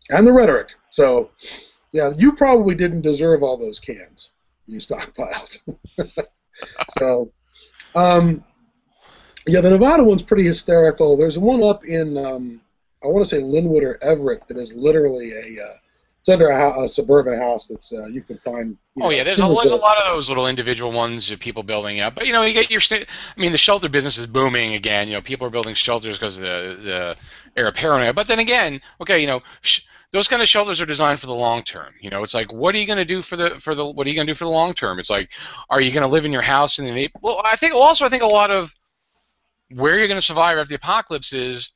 and 0.09 0.27
the 0.27 0.33
rhetoric. 0.33 0.73
So, 0.89 1.31
yeah, 1.91 2.11
you 2.17 2.33
probably 2.33 2.75
didn't 2.75 3.01
deserve 3.01 3.43
all 3.43 3.57
those 3.57 3.79
cans 3.79 4.31
you 4.69 4.79
stockpiled. 4.79 5.59
so, 6.99 7.31
um, 7.95 8.43
yeah, 9.47 9.61
the 9.61 9.69
Nevada 9.71 10.03
one's 10.03 10.23
pretty 10.23 10.43
hysterical. 10.43 11.17
There's 11.17 11.39
one 11.39 11.63
up 11.63 11.85
in, 11.85 12.17
um, 12.17 12.61
I 13.03 13.07
want 13.07 13.25
to 13.25 13.29
say 13.29 13.41
Lynnwood 13.41 13.83
or 13.83 14.03
Everett, 14.03 14.47
that 14.47 14.57
is 14.57 14.75
literally 14.75 15.31
a, 15.31 15.63
uh, 15.63 15.73
it's 16.19 16.29
under 16.29 16.49
a, 16.49 16.83
a 16.83 16.87
suburban 16.87 17.37
house 17.37 17.67
that's 17.67 17.93
uh, 17.93 18.05
you 18.07 18.21
can 18.21 18.37
find. 18.37 18.77
You 18.95 19.03
Oh 19.03 19.05
know, 19.05 19.09
yeah, 19.11 19.23
there's 19.23 19.39
always 19.39 19.57
a, 19.57 19.59
or 19.59 19.61
there's 19.61 19.71
a 19.71 19.75
so- 19.77 19.81
lot 19.81 19.97
of 19.97 20.13
those 20.15 20.29
little 20.29 20.47
individual 20.47 20.91
ones 20.91 21.31
of 21.31 21.39
people 21.39 21.63
building 21.63 22.01
up. 22.01 22.15
But 22.15 22.27
you 22.27 22.33
know, 22.33 22.41
you 22.43 22.53
get 22.53 22.69
your. 22.69 22.81
Sta- 22.81 23.05
I 23.05 23.39
mean, 23.39 23.51
the 23.51 23.57
shelter 23.57 23.87
business 23.89 24.17
is 24.17 24.27
booming 24.27 24.73
again. 24.73 25.07
You 25.07 25.13
know, 25.15 25.21
people 25.21 25.47
are 25.47 25.51
building 25.51 25.73
shelters 25.75 26.17
because 26.17 26.37
of 26.37 26.43
the 26.43 26.77
the 26.83 27.15
era 27.55 27.69
of 27.69 27.75
paranoia. 27.75 28.13
But 28.13 28.27
then 28.27 28.39
again, 28.39 28.81
okay, 29.01 29.19
you 29.19 29.27
know, 29.27 29.41
sh- 29.61 29.81
those 30.11 30.27
kind 30.27 30.41
of 30.41 30.49
shelters 30.49 30.81
are 30.81 30.85
designed 30.85 31.19
for 31.19 31.27
the 31.27 31.35
long 31.35 31.63
term. 31.63 31.93
You 32.01 32.09
know, 32.09 32.23
it's 32.23 32.33
like, 32.33 32.51
what 32.51 32.75
are 32.75 32.79
you 32.79 32.85
going 32.87 32.97
to 32.97 33.05
do 33.05 33.21
for 33.21 33.37
the 33.37 33.51
for 33.51 33.73
the 33.73 33.85
what 33.85 34.05
are 34.05 34.09
you 34.09 34.15
going 34.15 34.27
to 34.27 34.33
do 34.33 34.35
for 34.37 34.43
the 34.45 34.49
long 34.51 34.73
term? 34.73 34.99
It's 34.99 35.09
like, 35.09 35.29
are 35.69 35.79
you 35.79 35.91
going 35.91 36.01
to 36.01 36.07
live 36.07 36.25
in 36.25 36.31
your 36.33 36.41
house 36.41 36.79
in 36.79 36.85
the 36.85 37.09
well? 37.21 37.41
I 37.45 37.55
think 37.55 37.73
also 37.73 38.05
I 38.05 38.09
think 38.09 38.23
a 38.23 38.27
lot 38.27 38.51
of 38.51 38.75
where 39.73 39.97
you're 39.97 40.07
going 40.07 40.19
to 40.19 40.25
survive 40.25 40.57
after 40.57 40.69
the 40.69 40.75
apocalypse 40.75 41.31
is 41.31 41.71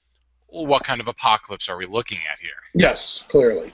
well, 0.49 0.65
what 0.65 0.83
kind 0.83 0.99
of 0.99 1.07
apocalypse 1.07 1.69
are 1.69 1.77
we 1.77 1.85
looking 1.85 2.19
at 2.31 2.37
here? 2.39 2.49
Yes, 2.75 3.23
clearly. 3.29 3.71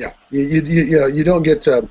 Yeah, 0.00 0.14
you 0.30 0.42
you 0.42 0.62
you, 0.62 0.82
you 0.84 1.00
know 1.00 1.06
you 1.06 1.24
don't 1.24 1.42
get 1.44 1.62
to 1.62 1.88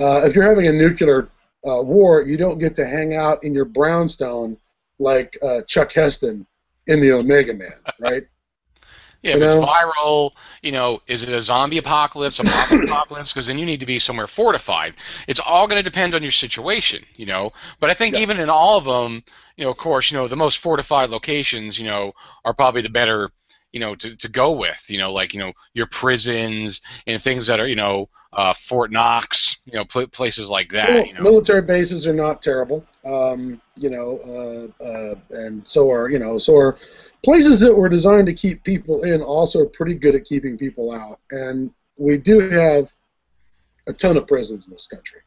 uh, 0.00 0.22
if 0.24 0.34
you're 0.34 0.44
having 0.48 0.66
a 0.68 0.72
nuclear 0.72 1.30
uh, 1.66 1.82
war, 1.82 2.22
you 2.22 2.36
don't 2.36 2.58
get 2.58 2.74
to 2.76 2.86
hang 2.86 3.14
out 3.14 3.44
in 3.44 3.54
your 3.54 3.66
brownstone 3.66 4.58
like 4.98 5.38
uh, 5.42 5.62
Chuck 5.68 5.92
Heston 5.92 6.46
in 6.88 7.00
the 7.00 7.12
Omega 7.12 7.54
Man, 7.54 7.74
right? 7.98 8.24
Yeah, 9.22 9.34
if 9.34 9.40
You 9.40 9.42
it's 9.42 9.54
viral, 9.54 10.32
you 10.62 10.72
know, 10.72 11.00
is 11.06 11.22
it 11.22 11.28
a 11.28 11.40
zombie 11.40 11.78
apocalypse, 11.78 12.40
a 12.40 12.44
monster 12.44 12.80
apocalypse? 12.80 13.32
Because 13.32 13.46
then 13.46 13.58
you 13.58 13.66
need 13.66 13.80
to 13.80 13.86
be 13.86 14.00
somewhere 14.00 14.26
fortified. 14.26 14.94
It's 15.28 15.38
all 15.40 15.68
going 15.68 15.78
to 15.82 15.88
depend 15.88 16.14
on 16.14 16.22
your 16.22 16.32
situation, 16.32 17.04
you 17.16 17.26
know. 17.26 17.52
But 17.80 17.90
I 17.90 17.94
think 17.94 18.14
Yeah. 18.14 18.20
even 18.20 18.40
in 18.40 18.50
all 18.50 18.78
of 18.78 18.84
them, 18.84 19.22
you 19.56 19.64
know, 19.64 19.70
of 19.70 19.76
course, 19.76 20.10
you 20.10 20.18
know, 20.18 20.26
the 20.28 20.36
most 20.36 20.58
fortified 20.58 21.10
locations, 21.10 21.78
you 21.78 21.86
know, 21.86 22.14
are 22.44 22.54
probably 22.54 22.82
the 22.82 22.90
better, 22.90 23.30
you 23.72 23.80
know, 23.80 23.94
to, 23.94 24.16
to 24.16 24.28
go 24.28 24.52
with, 24.52 24.84
you 24.88 24.98
know, 24.98 25.12
like 25.12 25.34
you 25.34 25.40
know 25.40 25.52
your 25.74 25.86
prisons 25.86 26.82
and 27.06 27.20
things 27.20 27.46
that 27.46 27.60
are, 27.60 27.66
you 27.66 27.76
know, 27.76 28.08
uh, 28.32 28.52
Fort 28.52 28.90
Knox, 28.92 29.58
you 29.64 29.74
know, 29.74 29.84
pl- 29.84 30.06
places 30.08 30.50
like 30.50 30.70
that, 30.70 30.88
Well, 30.90 31.06
you 31.06 31.14
know. 31.14 31.22
military 31.22 31.62
bases 31.62 32.06
are 32.06 32.14
not 32.14 32.42
terrible, 32.42 32.84
um, 33.04 33.60
you 33.76 33.90
know, 33.90 34.70
uh, 34.80 34.84
uh, 34.84 35.14
and 35.30 35.66
so 35.66 35.90
are 35.90 36.10
you 36.10 36.18
know, 36.18 36.38
so 36.38 36.56
are 36.56 36.78
places 37.24 37.60
that 37.60 37.74
were 37.74 37.88
designed 37.88 38.26
to 38.26 38.34
keep 38.34 38.62
people 38.64 39.04
in. 39.04 39.22
Also, 39.22 39.66
pretty 39.66 39.94
good 39.94 40.14
at 40.14 40.24
keeping 40.24 40.56
people 40.56 40.92
out, 40.92 41.18
and 41.30 41.70
we 41.96 42.16
do 42.16 42.40
have 42.50 42.92
a 43.86 43.92
ton 43.92 44.16
of 44.16 44.26
prisons 44.26 44.66
in 44.66 44.72
this 44.72 44.86
country. 44.86 45.20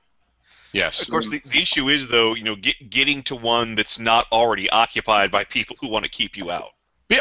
Yes. 0.76 1.02
Of 1.02 1.10
course, 1.10 1.30
the, 1.30 1.42
the 1.46 1.62
issue 1.62 1.88
is 1.88 2.10
though, 2.10 2.36
you 2.36 2.44
know, 2.44 2.56
get, 2.56 2.90
getting 2.90 3.24
to 3.24 3.36
one 3.36 3.76
that's 3.76 3.98
not 3.98 4.28
already 4.32 4.70
occupied 4.70 5.32
by 5.32 5.46
people 5.46 5.78
who 5.80 5.88
want 5.88 6.04
to 6.04 6.12
keep 6.12 6.36
you 6.36 6.52
out. 6.52 6.72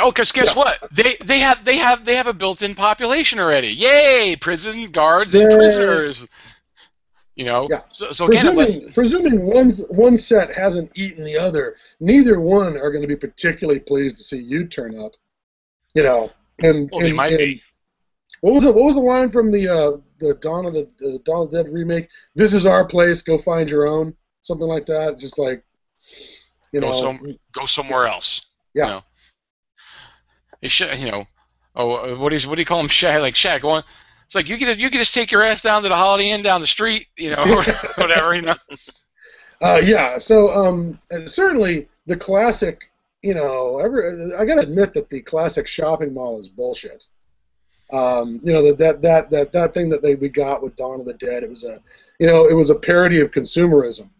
Oh, 0.00 0.10
because 0.10 0.32
guess 0.32 0.48
Yeah. 0.48 0.54
what? 0.62 0.78
They 0.92 1.16
they 1.24 1.38
have 1.40 1.64
they 1.64 1.76
have 1.76 2.04
they 2.04 2.14
have 2.16 2.26
a 2.26 2.32
built-in 2.32 2.74
population 2.74 3.38
already. 3.38 3.68
Yay! 3.68 4.36
Prison 4.40 4.86
guards 4.86 5.34
and 5.34 5.50
Yay. 5.50 5.56
prisoners. 5.56 6.26
You 7.36 7.44
know. 7.44 7.68
Yeah. 7.70 7.80
So, 7.90 8.12
so 8.12 8.26
again, 8.26 8.46
unless, 8.48 8.72
presuming, 8.72 8.92
presuming 8.94 9.46
one 9.46 9.70
one 9.90 10.16
set 10.16 10.54
hasn't 10.54 10.96
eaten 10.96 11.24
the 11.24 11.36
other, 11.36 11.76
neither 12.00 12.40
one 12.40 12.76
are 12.78 12.90
going 12.90 13.02
to 13.02 13.08
be 13.08 13.16
particularly 13.16 13.80
pleased 13.80 14.16
to 14.16 14.22
see 14.22 14.38
you 14.38 14.66
turn 14.66 14.98
up. 14.98 15.12
You 15.94 16.02
know, 16.04 16.30
and, 16.62 16.88
well, 16.90 17.00
they 17.00 17.12
might 17.12 17.30
and- 17.32 17.38
be. 17.38 17.62
What 18.40 18.54
was 18.54 18.64
it? 18.64 18.74
What 18.74 18.84
was 18.84 18.94
the 18.94 19.00
line 19.00 19.30
from 19.30 19.50
the 19.50 19.68
uh, 19.68 19.96
the 20.18 20.34
Dawn 20.34 20.66
of 20.66 20.74
the 20.74 20.82
uh, 21.02 21.18
Dawn 21.24 21.42
of 21.44 21.50
the 21.50 21.62
Dead 21.62 21.72
remake? 21.72 22.08
This 22.34 22.52
is 22.54 22.66
our 22.66 22.84
place. 22.84 23.22
Go 23.22 23.38
find 23.38 23.68
your 23.70 23.86
own. 23.86 24.14
Something 24.42 24.66
like 24.66 24.86
that. 24.86 25.18
Just 25.18 25.38
like 25.38 25.64
you 26.72 26.80
Go 26.80 26.90
know. 26.90 27.00
some- 27.00 27.38
Go 27.52 27.66
somewhere 27.66 28.06
else. 28.06 28.46
Yeah. 28.74 28.84
You 28.84 28.90
know. 28.92 29.02
You 30.64 31.10
know. 31.10 31.26
Oh, 31.76 32.16
what 32.18 32.32
is 32.32 32.46
what 32.46 32.54
do 32.54 32.62
you 32.62 32.66
call 32.66 32.78
them? 32.78 32.88
Shaq, 32.88 33.20
like 33.20 33.34
Shaq. 33.34 33.62
Going, 33.62 33.82
it's 34.24 34.34
like 34.34 34.48
you 34.48 34.56
can 34.56 34.68
just, 34.68 34.80
you 34.80 34.90
can 34.90 35.00
just 35.00 35.14
take 35.14 35.30
your 35.30 35.42
ass 35.42 35.62
down 35.62 35.82
to 35.82 35.88
the 35.88 35.96
Holiday 35.96 36.30
Inn 36.30 36.42
down 36.42 36.60
the 36.60 36.66
street, 36.66 37.08
you 37.16 37.30
know, 37.30 37.44
whatever, 37.96 38.34
you 38.34 38.42
know. 38.42 38.56
Uh, 39.60 39.80
yeah. 39.82 40.18
So 40.18 40.54
um, 40.54 40.98
certainly 41.26 41.88
the 42.06 42.16
classic. 42.16 42.90
You 43.22 43.32
know, 43.32 43.78
every, 43.78 44.34
I 44.34 44.44
got 44.44 44.56
to 44.56 44.60
admit 44.60 44.92
that 44.92 45.08
the 45.08 45.22
classic 45.22 45.66
shopping 45.66 46.12
mall 46.12 46.38
is 46.38 46.46
bullshit. 46.46 47.08
Um, 47.90 48.40
you 48.42 48.52
know 48.52 48.62
that 48.62 48.78
that 48.78 49.02
that 49.02 49.30
that 49.30 49.52
that 49.52 49.72
thing 49.74 49.88
that 49.90 50.02
they 50.02 50.14
we 50.14 50.28
got 50.28 50.62
with 50.62 50.76
Dawn 50.76 51.00
of 51.00 51.06
the 51.06 51.14
Dead. 51.14 51.42
It 51.42 51.48
was 51.48 51.64
a, 51.64 51.80
you 52.18 52.26
know, 52.26 52.46
it 52.46 52.54
was 52.54 52.70
a 52.70 52.74
parody 52.74 53.20
of 53.20 53.30
consumerism, 53.30 54.10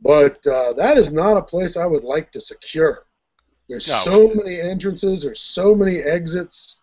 but 0.00 0.44
uh, 0.46 0.72
that 0.74 0.98
is 0.98 1.12
not 1.12 1.36
a 1.36 1.42
place 1.42 1.76
I 1.76 1.86
would 1.86 2.04
like 2.04 2.32
to 2.32 2.40
secure. 2.40 3.04
There's 3.68 3.88
No, 3.88 3.94
so 3.94 4.34
many 4.34 4.60
entrances. 4.60 5.22
There's 5.22 5.40
so 5.40 5.74
many 5.74 5.98
exits. 5.98 6.80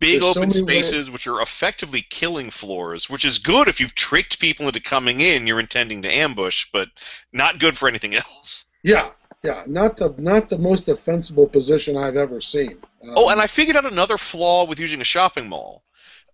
Big 0.00 0.20
There's 0.20 0.36
open 0.36 0.48
many 0.48 0.60
spaces 0.60 1.10
which 1.10 1.26
are 1.26 1.40
effectively 1.40 2.02
killing 2.10 2.50
floors, 2.50 3.08
which 3.10 3.24
is 3.24 3.38
good 3.38 3.68
if 3.68 3.80
you've 3.80 3.94
tricked 3.94 4.38
people 4.40 4.66
into 4.66 4.80
coming 4.80 5.20
in. 5.20 5.46
You're 5.46 5.60
intending 5.60 6.02
to 6.02 6.12
ambush, 6.12 6.66
but 6.72 6.88
not 7.32 7.58
good 7.58 7.76
for 7.76 7.88
anything 7.88 8.14
else. 8.26 8.64
Yeah, 8.82 9.10
yeah. 9.42 9.62
Not 9.66 9.96
the 9.96 10.14
not 10.18 10.48
the 10.48 10.58
most 10.58 10.86
defensible 10.86 11.46
position 11.46 11.96
I've 11.96 12.16
ever 12.16 12.40
seen. 12.40 12.78
Um, 13.02 13.12
Oh, 13.16 13.28
and 13.28 13.40
I 13.40 13.46
figured 13.46 13.76
out 13.76 13.90
another 13.90 14.18
flaw 14.18 14.64
with 14.64 14.80
using 14.80 15.00
a 15.00 15.04
shopping 15.04 15.48
mall. 15.48 15.84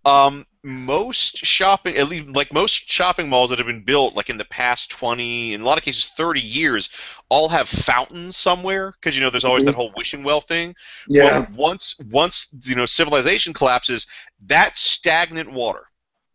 Um, 0.05 0.47
most 0.63 1.39
shopping, 1.39 1.97
at 1.97 2.09
least 2.09 2.27
like 2.29 2.53
most 2.53 2.91
shopping 2.91 3.29
malls 3.29 3.51
that 3.51 3.59
have 3.59 3.67
been 3.67 3.85
built, 3.85 4.15
like 4.15 4.31
in 4.31 4.39
the 4.39 4.45
past 4.45 4.91
20, 4.91 5.55
in 5.55 5.61
a 5.61 5.65
lot 5.65 5.79
of 5.79 5.85
cases 5.85 6.07
30 6.17 6.41
years, 6.41 6.91
all 7.29 7.49
have 7.49 7.69
fountains 7.69 8.37
somewhere 8.37 8.93
because 8.93 9.17
you 9.17 9.23
know 9.23 9.31
there's 9.31 9.45
always 9.45 9.65
Mhm. 9.65 9.67
that 9.67 9.75
whole 9.75 9.93
wishing 9.97 10.23
well 10.23 10.41
thing. 10.41 10.75
yeah. 11.07 11.23
Well, 11.23 11.47
once 11.55 11.99
once 12.11 12.55
you 12.65 12.75
know 12.75 12.87
civilization 12.87 13.53
collapses, 13.53 14.07
that 14.47 14.77
stagnant 14.77 15.51
water. 15.53 15.85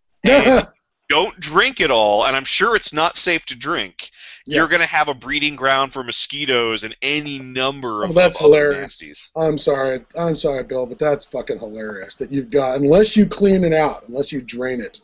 And 0.25 0.65
don't 1.09 1.39
drink 1.39 1.81
it 1.81 1.91
all, 1.91 2.25
and 2.25 2.35
I'm 2.35 2.45
sure 2.45 2.75
it's 2.75 2.93
not 2.93 3.17
safe 3.17 3.45
to 3.47 3.55
drink. 3.55 4.09
Yeah. 4.47 4.57
You're 4.57 4.67
going 4.67 4.81
to 4.81 4.87
have 4.87 5.07
a 5.09 5.13
breeding 5.13 5.55
ground 5.55 5.93
for 5.93 6.03
mosquitoes 6.03 6.83
and 6.83 6.95
any 7.01 7.39
number 7.39 8.03
of, 8.03 8.11
Oh, 8.11 8.13
that's 8.13 8.37
of 8.39 8.45
hilarious. 8.45 9.01
nasties. 9.01 9.31
I'm 9.35 9.57
sorry. 9.57 10.05
I'm 10.15 10.35
sorry, 10.35 10.63
Bill, 10.63 10.85
but 10.85 10.99
that's 10.99 11.25
fucking 11.25 11.59
hilarious 11.59 12.15
that 12.15 12.31
you've 12.31 12.49
got 12.49 12.75
unless 12.75 13.17
you 13.17 13.25
clean 13.25 13.63
it 13.63 13.73
out, 13.73 14.07
unless 14.07 14.31
you 14.31 14.41
drain 14.41 14.81
it. 14.81 15.01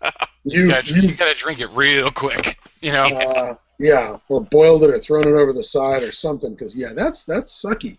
You 0.46 0.64
You've, 0.64 0.70
gotta, 0.72 0.94
you 0.94 1.02
you've 1.02 1.18
gotta 1.18 1.34
drink 1.34 1.60
it 1.60 1.68
real 1.70 2.10
quick, 2.10 2.58
you 2.82 2.92
know. 2.92 3.04
uh, 3.06 3.54
yeah, 3.78 4.18
or 4.28 4.42
boiled 4.42 4.84
it 4.84 4.90
or 4.90 4.98
thrown 4.98 5.26
it 5.26 5.32
over 5.32 5.54
the 5.54 5.62
side 5.62 6.02
or 6.02 6.12
something. 6.12 6.50
Because 6.52 6.76
yeah, 6.76 6.92
that's 6.94 7.24
that's 7.24 7.64
sucky. 7.64 7.96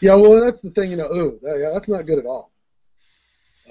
Yeah, 0.00 0.14
well, 0.14 0.40
that's 0.40 0.62
the 0.62 0.70
thing. 0.70 0.90
You 0.90 0.96
know, 0.96 1.12
ooh, 1.12 1.38
that, 1.42 1.58
yeah, 1.60 1.70
that's 1.74 1.86
not 1.88 2.06
good 2.06 2.18
at 2.18 2.24
all. 2.24 2.50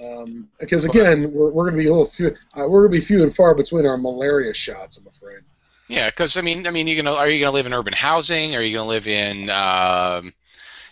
Um, 0.02 0.48
because 0.58 0.84
again, 0.84 1.32
we're, 1.32 1.50
we're 1.50 1.64
going 1.64 1.76
to 1.76 1.82
be 1.82 1.86
a 1.88 1.90
little 1.90 2.06
few. 2.06 2.28
Uh, 2.28 2.66
we're 2.68 2.88
going 2.88 2.92
to 2.92 2.98
be 3.00 3.04
few 3.04 3.22
and 3.22 3.34
far 3.34 3.54
between 3.54 3.86
our 3.86 3.96
malaria 3.96 4.52
shots. 4.54 4.96
I'm 4.98 5.06
afraid. 5.06 5.40
Yeah, 5.88 6.08
because 6.08 6.36
I 6.36 6.40
mean, 6.40 6.66
I 6.66 6.70
mean, 6.70 6.86
you 6.88 6.96
gonna 6.96 7.14
are 7.14 7.28
you 7.28 7.38
gonna 7.40 7.52
live 7.52 7.66
in 7.66 7.74
urban 7.74 7.92
housing? 7.92 8.56
Are 8.56 8.62
you 8.62 8.74
gonna 8.74 8.88
live 8.88 9.06
in, 9.06 9.50
um, 9.50 10.32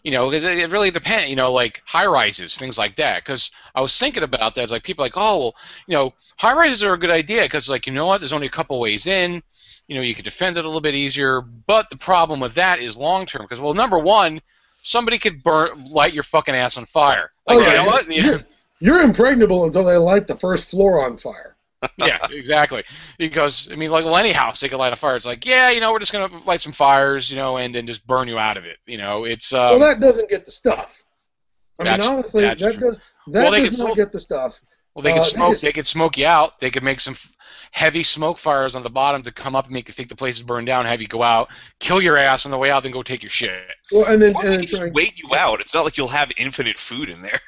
you 0.04 0.10
know, 0.10 0.28
because 0.28 0.44
it, 0.44 0.58
it 0.58 0.70
really 0.70 0.90
depends. 0.90 1.30
You 1.30 1.36
know, 1.36 1.50
like 1.50 1.82
high 1.86 2.04
rises, 2.04 2.58
things 2.58 2.76
like 2.76 2.96
that. 2.96 3.24
Because 3.24 3.52
I 3.74 3.80
was 3.80 3.98
thinking 3.98 4.22
about 4.22 4.54
that. 4.54 4.62
It's 4.62 4.70
like 4.70 4.82
people 4.82 5.02
are 5.02 5.06
like, 5.06 5.16
oh, 5.16 5.38
well, 5.38 5.54
you 5.86 5.94
know, 5.94 6.12
high 6.36 6.52
rises 6.54 6.84
are 6.84 6.92
a 6.92 6.98
good 6.98 7.10
idea 7.10 7.40
because, 7.42 7.70
like, 7.70 7.86
you 7.86 7.92
know 7.94 8.04
what? 8.06 8.20
There's 8.20 8.34
only 8.34 8.48
a 8.48 8.50
couple 8.50 8.78
ways 8.78 9.06
in. 9.06 9.42
You 9.88 9.96
know, 9.96 10.02
you 10.02 10.14
could 10.14 10.24
defend 10.26 10.58
it 10.58 10.64
a 10.64 10.68
little 10.68 10.82
bit 10.82 10.94
easier. 10.94 11.40
But 11.40 11.88
the 11.88 11.96
problem 11.96 12.38
with 12.38 12.54
that 12.54 12.78
is 12.80 12.94
long 12.96 13.24
term. 13.24 13.42
Because 13.42 13.60
well, 13.60 13.72
number 13.72 13.98
one, 13.98 14.42
somebody 14.82 15.16
could 15.16 15.42
burn 15.42 15.86
light 15.86 16.12
your 16.12 16.22
fucking 16.22 16.54
ass 16.54 16.76
on 16.76 16.84
fire. 16.84 17.30
Like, 17.46 17.56
Oh, 17.56 17.60
you 17.60 17.66
yeah. 17.66 17.72
know 17.82 17.86
what? 17.86 18.12
You 18.12 18.22
know, 18.22 18.38
You're 18.82 19.00
impregnable 19.02 19.64
until 19.64 19.84
they 19.84 19.96
light 19.96 20.26
the 20.26 20.34
first 20.34 20.68
floor 20.70 21.04
on 21.06 21.16
fire. 21.16 21.56
yeah, 21.98 22.18
exactly. 22.30 22.82
Because 23.18 23.70
I 23.70 23.76
mean, 23.76 23.90
like 23.90 24.04
well, 24.04 24.16
any 24.16 24.32
house, 24.32 24.60
they 24.60 24.68
could 24.68 24.78
light 24.78 24.92
a 24.92 24.96
fire. 24.96 25.14
It's 25.16 25.26
like, 25.26 25.46
yeah, 25.46 25.70
you 25.70 25.80
know, 25.80 25.92
we're 25.92 25.98
just 26.00 26.12
gonna 26.12 26.36
light 26.44 26.60
some 26.60 26.72
fires, 26.72 27.30
you 27.30 27.36
know, 27.36 27.58
and 27.58 27.72
then 27.74 27.86
just 27.86 28.06
burn 28.06 28.26
you 28.28 28.38
out 28.38 28.56
of 28.56 28.64
it. 28.64 28.78
You 28.86 28.98
know, 28.98 29.24
it's 29.24 29.52
um, 29.52 29.78
well, 29.78 29.88
that 29.88 30.00
doesn't 30.00 30.28
get 30.28 30.46
the 30.46 30.52
stuff. 30.52 31.00
I 31.78 31.84
mean, 31.84 32.00
honestly, 32.00 32.42
that 32.42 32.58
that's 32.58 32.76
does 32.76 32.96
that 33.28 33.42
Well, 33.42 33.50
they 33.52 33.60
does 33.60 33.70
could 33.70 33.78
not 33.78 33.84
still- 33.92 33.94
get 33.94 34.12
the 34.12 34.20
stuff. 34.20 34.60
well, 34.94 35.02
they 35.02 35.10
uh, 35.12 35.14
could 35.14 35.22
they 35.24 35.28
smoke, 35.28 35.50
just- 35.52 35.62
they 35.62 35.72
could 35.72 35.86
smoke 35.86 36.18
you 36.18 36.26
out. 36.26 36.58
They 36.58 36.70
could 36.70 36.82
make 36.82 37.00
some 37.00 37.14
f- 37.14 37.36
heavy 37.70 38.02
smoke 38.02 38.38
fires 38.38 38.76
on 38.76 38.82
the 38.82 38.90
bottom 38.90 39.22
to 39.22 39.32
come 39.32 39.56
up 39.56 39.64
and 39.66 39.74
make 39.74 39.88
you 39.88 39.94
think 39.94 40.08
the 40.08 40.16
place 40.16 40.36
is 40.36 40.42
burned 40.42 40.66
down, 40.66 40.84
have 40.86 41.00
you 41.00 41.08
go 41.08 41.22
out, 41.22 41.48
kill 41.80 42.00
your 42.02 42.16
ass 42.16 42.46
on 42.46 42.50
the 42.52 42.58
way 42.58 42.70
out, 42.70 42.82
then 42.82 42.92
go 42.92 43.02
take 43.02 43.22
your 43.22 43.30
shit. 43.30 43.52
Well, 43.90 44.04
and 44.04 44.20
then 44.20 44.34
Or 44.36 44.42
and 44.42 44.52
they 44.52 44.56
then 44.58 44.66
just 44.66 44.80
try, 44.82 44.90
wait 44.92 45.18
you 45.18 45.34
out. 45.36 45.60
It's 45.60 45.72
not 45.74 45.84
like 45.84 45.96
you'll 45.96 46.08
have 46.08 46.30
infinite 46.36 46.78
food 46.78 47.08
in 47.10 47.22
there. 47.22 47.40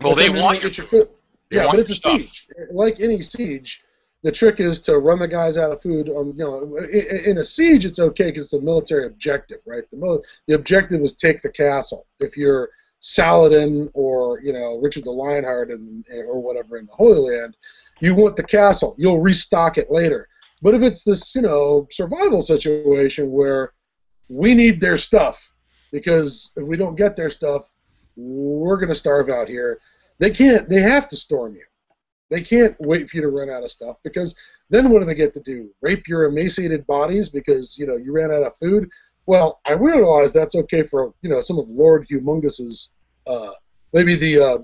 Well, 0.00 0.14
but 0.14 0.20
they 0.20 0.30
want 0.30 0.62
your 0.62 0.70
food. 0.70 1.08
Yeah, 1.50 1.66
but 1.70 1.80
it's 1.80 1.90
a 1.90 1.94
stuff. 1.94 2.20
siege. 2.20 2.48
Like 2.70 3.00
any 3.00 3.22
siege, 3.22 3.82
the 4.22 4.32
trick 4.32 4.60
is 4.60 4.80
to 4.80 4.98
run 4.98 5.18
the 5.18 5.28
guys 5.28 5.56
out 5.56 5.72
of 5.72 5.80
food. 5.80 6.08
On 6.08 6.34
you 6.36 6.44
know, 6.44 6.76
in, 6.76 7.30
in 7.30 7.38
a 7.38 7.44
siege, 7.44 7.84
it's 7.84 7.98
okay 7.98 8.26
because 8.26 8.44
it's 8.44 8.52
a 8.52 8.60
military 8.60 9.06
objective, 9.06 9.58
right? 9.66 9.84
The 9.90 9.96
mil- 9.96 10.22
the 10.46 10.54
objective 10.54 11.00
is 11.00 11.14
take 11.14 11.40
the 11.40 11.50
castle. 11.50 12.06
If 12.20 12.36
you're 12.36 12.70
Saladin 13.00 13.90
or 13.94 14.40
you 14.40 14.52
know 14.52 14.78
Richard 14.78 15.04
the 15.04 15.10
Lionheart 15.10 15.70
and 15.70 16.04
eh, 16.12 16.22
or 16.22 16.40
whatever 16.40 16.76
in 16.76 16.86
the 16.86 16.92
Holy 16.92 17.32
Land, 17.32 17.56
you 18.00 18.14
want 18.14 18.36
the 18.36 18.42
castle. 18.42 18.94
You'll 18.98 19.20
restock 19.20 19.78
it 19.78 19.90
later. 19.90 20.28
But 20.60 20.74
if 20.74 20.82
it's 20.82 21.04
this 21.04 21.34
you 21.34 21.42
know 21.42 21.86
survival 21.90 22.42
situation 22.42 23.30
where 23.30 23.72
we 24.28 24.54
need 24.54 24.80
their 24.80 24.96
stuff 24.96 25.50
because 25.90 26.52
if 26.56 26.66
we 26.66 26.76
don't 26.76 26.96
get 26.96 27.16
their 27.16 27.30
stuff, 27.30 27.70
we're 28.18 28.76
going 28.76 28.88
to 28.88 28.94
starve 28.94 29.28
out 29.28 29.48
here. 29.48 29.80
They 30.18 30.30
can't. 30.30 30.68
They 30.68 30.80
have 30.80 31.08
to 31.08 31.16
storm 31.16 31.54
you. 31.54 31.64
They 32.30 32.42
can't 32.42 32.76
wait 32.80 33.08
for 33.08 33.16
you 33.16 33.22
to 33.22 33.28
run 33.28 33.48
out 33.48 33.62
of 33.62 33.70
stuff 33.70 33.96
because 34.02 34.34
then 34.68 34.90
what 34.90 34.98
do 34.98 35.04
they 35.06 35.14
get 35.14 35.32
to 35.34 35.40
do? 35.40 35.70
Rape 35.80 36.06
your 36.08 36.24
emaciated 36.24 36.86
bodies 36.86 37.28
because 37.28 37.78
you 37.78 37.86
know 37.86 37.96
you 37.96 38.12
ran 38.12 38.32
out 38.32 38.42
of 38.42 38.56
food. 38.56 38.88
Well, 39.26 39.60
I 39.64 39.72
realize 39.72 40.32
that's 40.32 40.56
okay 40.56 40.82
for 40.82 41.14
you 41.22 41.30
know 41.30 41.40
some 41.40 41.58
of 41.58 41.70
Lord 41.70 42.06
Humungus's, 42.08 42.90
uh, 43.26 43.52
maybe 43.92 44.16
the 44.16 44.40
uh, 44.40 44.58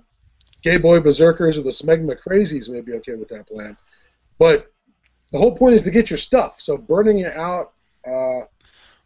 gay 0.63 0.77
boy 0.77 1.01
berserkers 1.01 1.57
or 1.57 1.63
the 1.63 1.71
smegma 1.71 2.19
crazies 2.21 2.69
may 2.69 2.81
be 2.81 2.95
okay 2.95 3.15
with 3.15 3.29
that 3.29 3.47
plan, 3.47 3.77
but 4.39 4.73
the 5.33 5.39
whole 5.39 5.57
point 5.57 5.75
is 5.75 5.83
to 5.83 5.91
get 5.91 6.11
your 6.11 6.17
stuff. 6.17 6.61
So 6.61 6.77
burning 6.77 7.19
you 7.19 7.29
out 7.29 7.73
uh, 8.07 8.47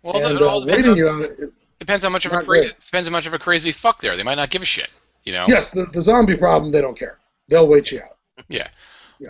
Well, 0.02 0.16
and 0.16 0.37
it 0.37 0.42
all 0.42 0.62
uh, 0.62 0.66
waiting 0.66 0.96
you 0.96 1.08
out. 1.08 1.30
Depends 1.78 2.04
how 2.04 2.10
much 2.10 2.26
of 2.26 2.32
a 2.32 2.42
cra- 2.42 2.68
depends 2.72 3.08
how 3.08 3.12
much 3.12 3.26
of 3.26 3.34
a 3.34 3.38
crazy 3.38 3.72
fuck 3.72 4.00
there. 4.00 4.16
They 4.16 4.22
might 4.22 4.36
not 4.36 4.50
give 4.50 4.62
a 4.62 4.66
shit. 4.66 4.90
You 5.24 5.32
know. 5.32 5.44
Yes, 5.48 5.70
the, 5.72 5.84
the 5.86 6.00
zombie 6.00 6.36
problem 6.36 6.72
they 6.72 6.80
don't 6.80 6.96
care. 6.98 7.18
They'll 7.48 7.66
wait 7.68 7.90
you 7.92 8.00
out. 8.00 8.16
Yeah. 8.48 8.68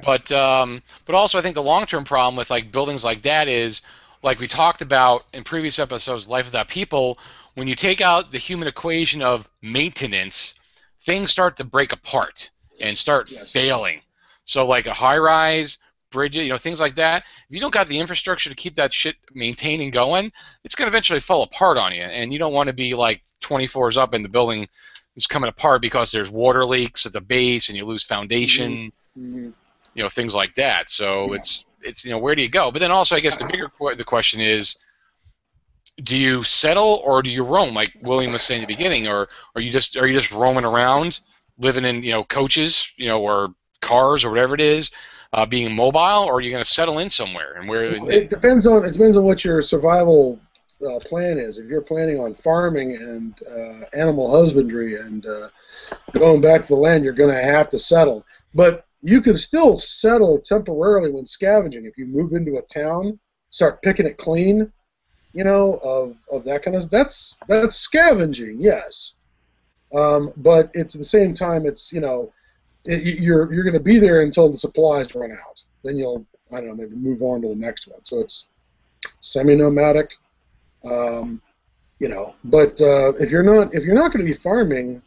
But 0.05 0.31
um, 0.33 0.83
but 1.07 1.15
also 1.15 1.39
I 1.39 1.41
think 1.41 1.55
the 1.55 1.63
long 1.63 1.87
term 1.87 2.05
problem 2.05 2.37
with 2.37 2.51
like 2.51 2.71
buildings 2.71 3.05
like 3.05 3.23
that 3.23 3.49
is 3.49 3.81
like 4.23 4.39
we 4.39 4.47
talked 4.47 4.83
about 4.83 5.25
in 5.33 5.45
previous 5.45 5.79
episodes, 5.79 6.29
Life 6.29 6.45
Without 6.45 6.69
People. 6.69 7.19
When 7.55 7.69
you 7.69 7.75
take 7.75 8.03
out 8.03 8.31
the 8.31 8.37
human 8.37 8.69
equation 8.69 9.23
of 9.23 9.49
maintenance, 9.63 10.53
things 11.01 11.31
start 11.31 11.57
to 11.57 11.65
break 11.65 11.93
apart 11.93 12.51
and 12.83 12.99
start 12.99 13.31
Yes. 13.31 13.51
failing. 13.53 14.03
So 14.45 14.67
like 14.67 14.87
a 14.87 14.93
high 14.93 15.17
rise, 15.19 15.79
bridges, 16.11 16.43
you 16.45 16.49
know, 16.51 16.59
things 16.59 16.81
like 16.81 16.95
that. 16.97 17.25
If 17.49 17.55
you 17.55 17.61
don't 17.61 17.73
got 17.73 17.87
the 17.89 17.99
infrastructure 17.99 18.49
to 18.51 18.57
keep 18.57 18.75
that 18.77 18.93
shit 18.93 19.17
maintained 19.35 19.83
and 19.83 19.93
going, 19.93 20.33
it's 20.65 20.75
going 20.75 20.87
to 20.87 20.91
eventually 20.91 21.21
fall 21.21 21.43
apart 21.43 21.77
on 21.77 21.93
you. 21.95 22.03
And 22.03 22.33
you 22.33 22.39
don't 22.39 22.53
want 22.53 22.69
to 22.69 22.73
be 22.73 22.95
like 22.95 23.23
20 23.41 23.67
floors 23.67 23.97
up 23.97 24.15
and 24.15 24.25
the 24.25 24.29
building 24.29 24.69
is 25.17 25.27
coming 25.27 25.49
apart 25.49 25.83
because 25.83 26.11
there's 26.11 26.31
water 26.31 26.65
leaks 26.65 27.07
at 27.07 27.13
the 27.13 27.21
base 27.21 27.69
and 27.69 27.77
you 27.77 27.85
lose 27.85 28.05
foundation, 28.05 28.93
Mhm. 29.19 29.53
you 29.95 30.03
know, 30.03 30.09
things 30.09 30.35
like 30.35 30.55
that. 30.55 30.91
So 30.91 31.29
Yeah. 31.31 31.37
it's 31.37 31.65
it's 31.83 32.05
you 32.05 32.11
know 32.11 32.19
where 32.19 32.35
do 32.35 32.43
you 32.43 32.49
go? 32.49 32.73
But 32.73 32.81
then 32.81 32.91
also 32.91 33.15
I 33.15 33.21
guess 33.21 33.37
the 33.37 33.45
bigger 33.47 33.69
que- 33.69 33.95
the 33.97 34.05
question 34.05 34.41
is. 34.41 34.77
Do 36.05 36.17
you 36.17 36.45
settle 36.45 37.01
or 37.05 37.23
do 37.23 37.31
you 37.31 37.43
roam, 37.43 37.75
like 37.75 37.93
William 38.03 38.31
was 38.33 38.43
saying 38.43 38.63
at 38.63 38.69
the 38.69 38.73
beginning, 38.73 39.09
or 39.09 39.29
are 39.57 39.61
you 39.61 39.69
just 39.69 39.97
are 39.97 40.07
you 40.07 40.15
just 40.15 40.31
roaming 40.31 40.65
around, 40.65 41.19
living 41.59 41.85
in 41.85 42.05
you 42.05 42.13
know 42.13 42.23
coaches, 42.23 42.89
you 42.97 43.09
know, 43.09 43.21
or 43.21 43.53
cars 43.83 44.25
or 44.25 44.29
whatever 44.31 44.55
it 44.55 44.61
is, 44.61 44.93
uh, 45.33 45.47
being 45.47 45.75
mobile, 45.75 46.25
or 46.25 46.35
are 46.35 46.41
you 46.41 46.51
going 46.51 46.63
to 46.63 46.69
settle 46.69 46.99
in 46.99 47.09
somewhere? 47.09 47.55
And 47.59 47.69
where? 47.69 47.85
It 48.11 48.31
depends 48.31 48.67
on 48.67 48.85
it 48.85 48.93
depends 48.93 49.17
on 49.17 49.25
what 49.25 49.45
your 49.45 49.61
survival 49.63 50.41
uh, 50.87 50.99
plan 51.01 51.39
is. 51.39 51.59
If 51.59 51.67
you're 51.67 51.83
planning 51.83 52.19
on 52.19 52.35
farming 52.35 52.97
and 52.97 53.35
uh, 53.51 53.85
animal 53.93 54.31
husbandry 54.31 54.97
and 54.97 55.27
uh, 55.27 55.49
going 56.13 56.41
back 56.41 56.63
to 56.63 56.69
the 56.69 56.77
land, 56.77 57.05
you're 57.05 57.13
going 57.13 57.35
to 57.35 57.43
have 57.43 57.69
to 57.71 57.79
settle. 57.79 58.25
But 58.55 58.87
you 59.03 59.21
can 59.21 59.37
still 59.37 59.77
settle 59.77 60.39
temporarily 60.39 61.11
when 61.11 61.27
scavenging. 61.27 61.85
If 61.85 61.99
you 61.99 62.07
move 62.07 62.33
into 62.33 62.57
a 62.57 62.63
town, 62.63 63.19
start 63.51 63.83
picking 63.83 64.07
it 64.07 64.19
clean, 64.19 64.73
you 65.33 65.45
know, 65.45 65.75
of, 65.83 66.17
of 66.33 66.45
that 66.45 66.63
kind 66.63 66.77
of 66.77 66.91
that's 66.91 67.37
that's 67.49 67.77
scavenging, 67.77 68.61
yes. 68.61 69.15
Um, 69.95 70.33
but 70.37 70.71
it's 70.75 70.95
at 70.95 70.99
the 70.99 71.05
same 71.05 71.33
time, 71.33 71.67
it's 71.67 71.93
you 71.93 72.01
know, 72.01 72.33
it, 72.89 73.21
you're 73.21 73.53
you're 73.53 73.65
going 73.65 73.75
to 73.75 73.81
be 73.81 73.99
there 73.99 74.23
until 74.23 74.51
the 74.51 74.57
supplies 74.57 75.15
run 75.15 75.33
out. 75.33 75.63
Then 75.85 75.97
you'll 75.97 76.27
I 76.53 76.61
don't 76.61 76.69
know 76.69 76.75
maybe 76.75 76.97
move 76.97 77.23
on 77.23 77.43
to 77.43 77.49
the 77.49 77.55
next 77.55 77.87
one. 77.89 78.05
So 78.05 78.21
it's 78.21 78.49
semi-nomadic, 79.21 80.15
um, 80.85 81.41
you 81.99 82.09
know. 82.09 82.35
But 82.45 82.81
uh, 82.81 83.13
if 83.21 83.31
you're 83.31 83.43
not 83.43 83.75
if 83.75 83.85
you're 83.85 83.95
not 83.95 84.13
going 84.13 84.25
to 84.25 84.31
be 84.31 84.37
farming, 84.37 85.03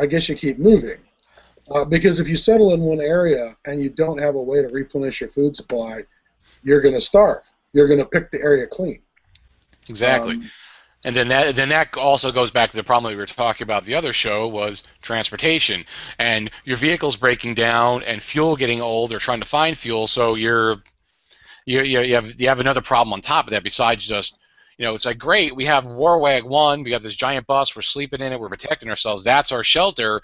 I 0.00 0.06
guess 0.06 0.28
you 0.28 0.34
keep 0.34 0.58
moving. 0.58 0.98
Uh, 1.70 1.84
because 1.84 2.18
if 2.18 2.28
you 2.28 2.36
settle 2.36 2.72
in 2.72 2.80
one 2.80 3.00
area 3.00 3.54
and 3.66 3.82
you 3.82 3.90
don't 3.90 4.18
have 4.18 4.36
a 4.36 4.42
way 4.42 4.62
to 4.62 4.68
replenish 4.68 5.20
your 5.20 5.28
food 5.28 5.54
supply, 5.54 6.02
you're 6.62 6.80
going 6.80 6.94
to 6.94 7.00
starve. 7.00 7.42
You're 7.74 7.88
going 7.88 8.00
to 8.00 8.06
pick 8.06 8.30
the 8.30 8.40
area 8.40 8.66
clean. 8.66 9.02
exactly. 9.88 10.36
Um, 10.36 10.50
And 11.04 11.14
then 11.14 11.28
that 11.28 11.54
then 11.54 11.68
that 11.68 11.96
also 11.96 12.32
goes 12.32 12.50
back 12.50 12.70
to 12.70 12.76
the 12.76 12.82
problem 12.82 13.10
that 13.10 13.16
we 13.16 13.20
were 13.20 13.26
talking 13.26 13.64
about 13.64 13.84
the 13.84 13.94
other 13.94 14.12
show 14.12 14.48
was 14.48 14.82
transportation 15.00 15.84
and 16.18 16.50
your 16.64 16.76
vehicle's 16.76 17.16
breaking 17.16 17.54
down 17.54 18.02
and 18.02 18.20
fuel 18.22 18.56
getting 18.56 18.80
old 18.80 19.12
or 19.12 19.18
trying 19.18 19.40
to 19.40 19.46
find 19.46 19.78
fuel. 19.78 20.06
So 20.08 20.34
you're 20.34 20.82
you, 21.66 21.82
you, 21.82 22.00
you 22.00 22.14
have 22.14 22.40
you 22.40 22.48
have 22.48 22.60
another 22.60 22.80
problem 22.80 23.12
on 23.12 23.20
top 23.20 23.46
of 23.46 23.50
that 23.50 23.62
besides 23.62 24.06
just 24.06 24.36
you 24.76 24.84
know 24.84 24.94
it's 24.94 25.06
like 25.06 25.18
great 25.18 25.54
we 25.54 25.66
have 25.66 25.84
Warwag 25.86 26.44
one 26.44 26.82
we 26.82 26.90
got 26.90 27.02
this 27.02 27.14
giant 27.14 27.46
bus 27.46 27.76
we're 27.76 27.82
sleeping 27.82 28.20
in 28.20 28.32
it 28.32 28.40
we're 28.40 28.48
protecting 28.48 28.88
ourselves 28.88 29.22
that's 29.22 29.52
our 29.52 29.62
shelter 29.62 30.22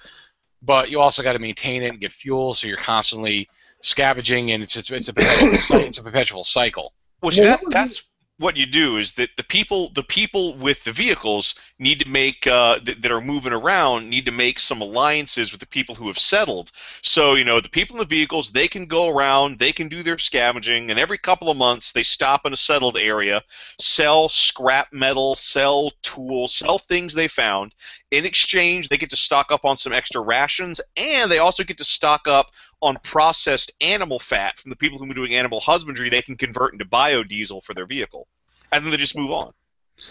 but 0.63 0.91
you 0.91 1.01
also 1.01 1.23
got 1.23 1.35
to 1.35 1.39
maintain 1.39 1.83
it 1.83 1.91
and 1.91 2.01
get 2.01 2.13
fuel 2.13 2.55
so 2.55 2.67
you're 2.67 2.77
constantly 2.79 3.49
scavenging 3.85 4.51
and 4.51 4.63
it's 4.63 4.77
it's, 4.77 4.91
it's 4.91 5.09
a 5.09 5.13
perpetual, 5.13 5.81
it's 5.81 5.99
a 5.99 6.03
perpetual 6.03 6.45
cycle. 6.45 6.93
Which 7.21 7.39
Well, 7.39 7.59
that, 7.59 7.71
that's 7.71 8.03
what 8.39 8.57
you 8.57 8.67
do 8.67 8.97
is 8.97 9.13
that 9.13 9.31
the 9.37 9.45
people 9.45 9.91
the 9.95 10.03
people 10.03 10.57
with 10.57 10.83
the 10.85 10.91
vehicles 10.91 11.55
need 11.79 12.01
to 12.01 12.09
make 12.09 12.47
uh, 12.47 12.79
that, 12.83 13.01
that 13.01 13.13
are 13.13 13.21
moving 13.21 13.53
around 13.53 14.11
need 14.11 14.27
to 14.27 14.33
make 14.33 14.59
some 14.59 14.81
alliances 14.81 15.53
with 15.53 15.61
the 15.61 15.67
people 15.67 15.95
who 15.95 16.09
have 16.09 16.19
settled. 16.19 16.73
So 17.03 17.35
you 17.35 17.45
know 17.45 17.61
the 17.61 17.69
people 17.69 17.97
in 17.97 18.01
the 18.01 18.07
vehicles 18.07 18.51
they 18.51 18.67
can 18.67 18.87
go 18.87 19.09
around, 19.09 19.59
they 19.59 19.73
can 19.73 19.89
do 19.89 20.03
their 20.03 20.19
scavenging, 20.19 20.91
and 20.91 20.99
every 20.99 21.19
couple 21.19 21.49
of 21.49 21.57
months 21.57 21.93
they 21.93 22.03
stop 22.03 22.45
in 22.45 22.53
a 22.53 22.57
settled 22.57 22.99
area, 22.99 23.43
sell 23.79 24.29
scrap 24.29 24.93
metal, 24.93 25.37
sell 25.37 25.93
tools, 26.03 26.55
sell 26.55 26.79
things 26.79 27.15
they 27.15 27.29
found. 27.29 27.73
In 28.11 28.25
exchange, 28.25 28.89
they 28.89 28.99
get 28.99 29.11
to 29.11 29.17
stock 29.17 29.53
up 29.53 29.65
on 29.65 29.77
some 29.77 29.93
extra 29.93 30.21
rations, 30.21 30.81
and 30.97 31.31
they 31.31 31.39
also 31.39 31.63
get 31.63 31.79
to 31.79 31.85
stock 31.85 32.27
up 32.27 32.51
on 32.85 32.97
processed 33.03 33.73
animal 33.81 34.19
fat 34.19 34.59
from 34.59 34.71
the 34.71 34.77
people 34.77 34.99
who 34.99 35.11
are 35.11 35.15
doing 35.15 35.35
animal 35.35 35.61
husbandry. 35.61 36.11
They 36.11 36.23
can 36.23 36.37
convert 36.37 36.73
into 36.73 36.85
biodiesel 36.85 37.63
for 37.63 37.75
their 37.75 37.87
vehicle, 37.87 38.27
and 38.73 38.85
then 38.85 38.91
they 38.91 38.97
just 38.97 39.17
move 39.17 39.31
on. 39.31 39.53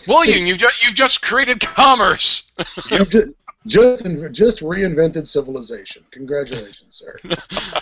William 0.07 0.45
you 0.45 0.55
ju- 0.55 0.67
you've 0.81 0.95
just 0.95 1.21
created 1.21 1.59
commerce 1.59 2.53
You've 2.91 3.09
just 3.09 3.33
just 3.65 4.61
reinvented 4.61 5.27
civilization. 5.27 6.03
Congratulations, 6.11 6.95
sir. 6.95 7.17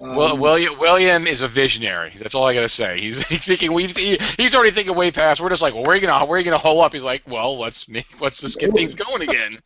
Um, 0.00 0.16
Well, 0.16 0.36
William, 0.36 0.76
William 0.78 1.26
is 1.26 1.40
a 1.40 1.48
visionary. 1.48 2.12
That's 2.18 2.34
all 2.34 2.44
I 2.44 2.52
gotta 2.52 2.68
say. 2.68 3.00
He's, 3.00 3.24
he's 3.28 3.44
thinking 3.44 3.72
we 3.72 3.86
he, 3.86 4.18
he's 4.36 4.54
already 4.54 4.72
thinking 4.72 4.94
way 4.94 5.12
past. 5.12 5.40
We're 5.40 5.50
just 5.50 5.62
like, 5.62 5.72
well, 5.72 5.84
where 5.84 5.92
are 5.92 5.96
you 5.96 6.06
gonna 6.06 6.26
where 6.26 6.36
are 6.36 6.38
you 6.38 6.44
gonna 6.44 6.58
hole 6.58 6.80
up? 6.80 6.92
He's 6.92 7.04
like, 7.04 7.22
well, 7.26 7.58
let's 7.58 7.88
make 7.88 8.20
let's 8.20 8.40
just 8.40 8.58
get 8.58 8.72
things 8.74 8.94
going 8.94 9.22
again. 9.22 9.58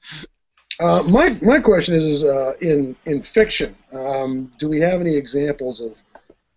Uh, 0.81 1.03
my 1.09 1.37
my 1.43 1.59
question 1.59 1.95
is, 1.95 2.07
is 2.07 2.25
uh, 2.25 2.55
in 2.61 2.95
in 3.07 3.21
fiction, 3.21 3.75
um, 3.93 4.53
do 4.59 4.69
we 4.69 4.81
have 4.81 5.01
any 5.01 5.17
examples 5.17 5.81
of 5.81 6.01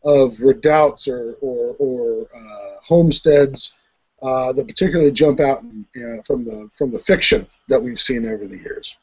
of 0.03 0.39
redoubts 0.41 1.07
or 1.07 1.35
or, 1.41 1.75
or 1.79 2.27
uh, 2.35 2.75
homesteads 2.83 3.77
uh, 4.21 4.53
that 4.53 4.67
particularly 4.67 5.11
jump 5.11 5.39
out 5.39 5.63
in, 5.63 5.85
uh, 5.97 6.21
from 6.23 6.43
the 6.43 6.69
from 6.71 6.91
the 6.91 6.99
fiction 6.99 7.47
that 7.67 7.81
we've 7.81 7.99
seen 7.99 8.27
over 8.27 8.47
the 8.47 8.57
years? 8.57 8.95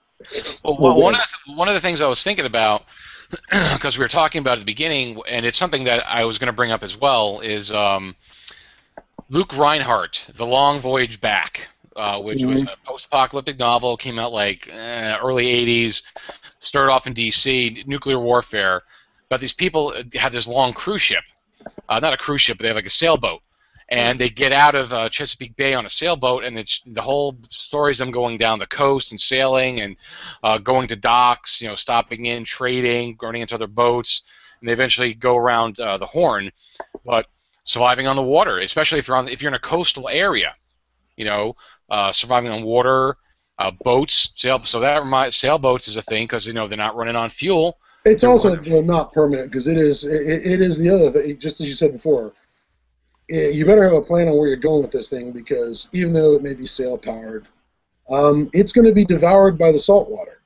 Well, 0.64 0.76
Well, 0.78 1.00
one 1.00 1.14
of 1.14 1.20
the, 1.46 1.54
one 1.54 1.68
of 1.68 1.74
the 1.74 1.80
things 1.80 2.00
I 2.00 2.08
was 2.08 2.22
thinking 2.22 2.46
about 2.46 2.84
because 3.72 3.98
we 3.98 4.04
were 4.04 4.08
talking 4.08 4.40
about 4.40 4.54
at 4.54 4.60
the 4.60 4.66
beginning, 4.66 5.20
and 5.28 5.44
it's 5.44 5.58
something 5.58 5.84
that 5.84 6.04
I 6.08 6.24
was 6.24 6.38
going 6.38 6.46
to 6.46 6.52
bring 6.52 6.70
up 6.70 6.82
as 6.82 6.96
well, 6.96 7.40
is 7.40 7.70
um, 7.70 8.16
Luke 9.28 9.56
Rhinehart, 9.56 10.28
The 10.34 10.46
Long 10.46 10.78
Voyage 10.80 11.20
Back, 11.20 11.68
uh, 11.98 12.20
which 12.20 12.44
was 12.44 12.62
a 12.62 12.76
post-apocalyptic 12.84 13.58
novel, 13.58 13.96
came 13.96 14.18
out 14.18 14.32
like 14.32 14.68
eh, 14.70 15.16
early 15.20 15.46
'80s, 15.46 16.02
started 16.60 16.92
off 16.92 17.06
in 17.06 17.12
D.C. 17.12 17.82
nuclear 17.86 18.20
warfare, 18.20 18.82
but 19.28 19.40
these 19.40 19.52
people 19.52 19.94
have 20.14 20.32
this 20.32 20.46
long 20.46 20.72
cruise 20.72 21.02
ship, 21.02 21.24
uh, 21.88 21.98
not 22.00 22.12
a 22.12 22.16
cruise 22.16 22.40
ship, 22.40 22.56
but 22.56 22.62
they 22.62 22.68
have 22.68 22.76
like 22.76 22.86
a 22.86 22.90
sailboat. 22.90 23.42
And 23.90 24.20
they 24.20 24.28
get 24.28 24.52
out 24.52 24.74
of 24.74 24.92
uh, 24.92 25.08
Chesapeake 25.08 25.56
Bay 25.56 25.72
on 25.72 25.86
a 25.86 25.90
sailboat, 25.90 26.44
and 26.44 26.58
it's 26.58 26.82
the 26.82 27.00
whole 27.00 27.38
story 27.48 27.90
is 27.90 27.98
them 27.98 28.10
going 28.10 28.36
down 28.36 28.58
the 28.58 28.66
coast 28.66 29.12
and 29.12 29.20
sailing 29.20 29.80
and 29.80 29.96
uh, 30.42 30.58
going 30.58 30.88
to 30.88 30.96
docks, 30.96 31.62
you 31.62 31.68
know, 31.68 31.74
stopping 31.74 32.26
in, 32.26 32.44
trading, 32.44 33.16
running 33.20 33.40
into 33.40 33.54
other 33.54 33.66
boats, 33.66 34.22
and 34.60 34.68
they 34.68 34.74
eventually 34.74 35.14
go 35.14 35.36
around 35.36 35.80
uh, 35.80 35.96
the 35.96 36.06
Horn. 36.06 36.50
But 37.04 37.26
surviving 37.64 38.06
on 38.06 38.16
the 38.16 38.22
water, 38.22 38.58
especially 38.58 38.98
if 38.98 39.08
you're 39.08 39.16
on 39.16 39.28
if 39.28 39.42
you're 39.42 39.50
in 39.50 39.54
a 39.54 39.58
coastal 39.58 40.08
area, 40.08 40.54
you 41.16 41.24
know, 41.24 41.56
uh, 41.90 42.12
surviving 42.12 42.50
on 42.50 42.62
water, 42.62 43.16
uh, 43.58 43.70
boats, 43.82 44.32
sail. 44.36 44.62
So 44.62 44.80
that 44.80 45.02
reminds 45.02 45.36
sailboats 45.36 45.88
is 45.88 45.96
a 45.96 46.02
thing 46.02 46.24
because 46.24 46.46
you 46.46 46.52
know 46.52 46.66
they're 46.68 46.78
not 46.78 46.96
running 46.96 47.16
on 47.16 47.28
fuel. 47.28 47.78
It's 48.04 48.22
They're 48.22 48.30
also 48.30 48.50
wonderful. 48.50 48.72
you 48.72 48.80
know, 48.80 48.86
not 48.86 49.12
permanent 49.12 49.50
because 49.50 49.68
it 49.68 49.76
is 49.76 50.04
it, 50.04 50.22
it 50.46 50.60
is 50.60 50.78
the 50.78 50.88
other 50.90 51.10
thing. 51.10 51.38
Just 51.38 51.60
as 51.60 51.68
you 51.68 51.74
said 51.74 51.92
before, 51.92 52.32
eh, 53.30 53.48
you 53.50 53.66
better 53.66 53.84
have 53.84 53.92
a 53.94 54.02
plan 54.02 54.28
on 54.28 54.38
where 54.38 54.48
you're 54.48 54.56
going 54.56 54.82
with 54.82 54.92
this 54.92 55.10
thing 55.10 55.32
because 55.32 55.88
even 55.92 56.12
though 56.12 56.34
it 56.34 56.42
may 56.42 56.54
be 56.54 56.66
sail 56.66 56.96
powered, 56.96 57.48
um, 58.10 58.48
it's 58.52 58.72
going 58.72 58.86
to 58.86 58.94
be 58.94 59.04
devoured 59.04 59.58
by 59.58 59.72
the 59.72 59.78
salt 59.78 60.08
water. 60.08 60.40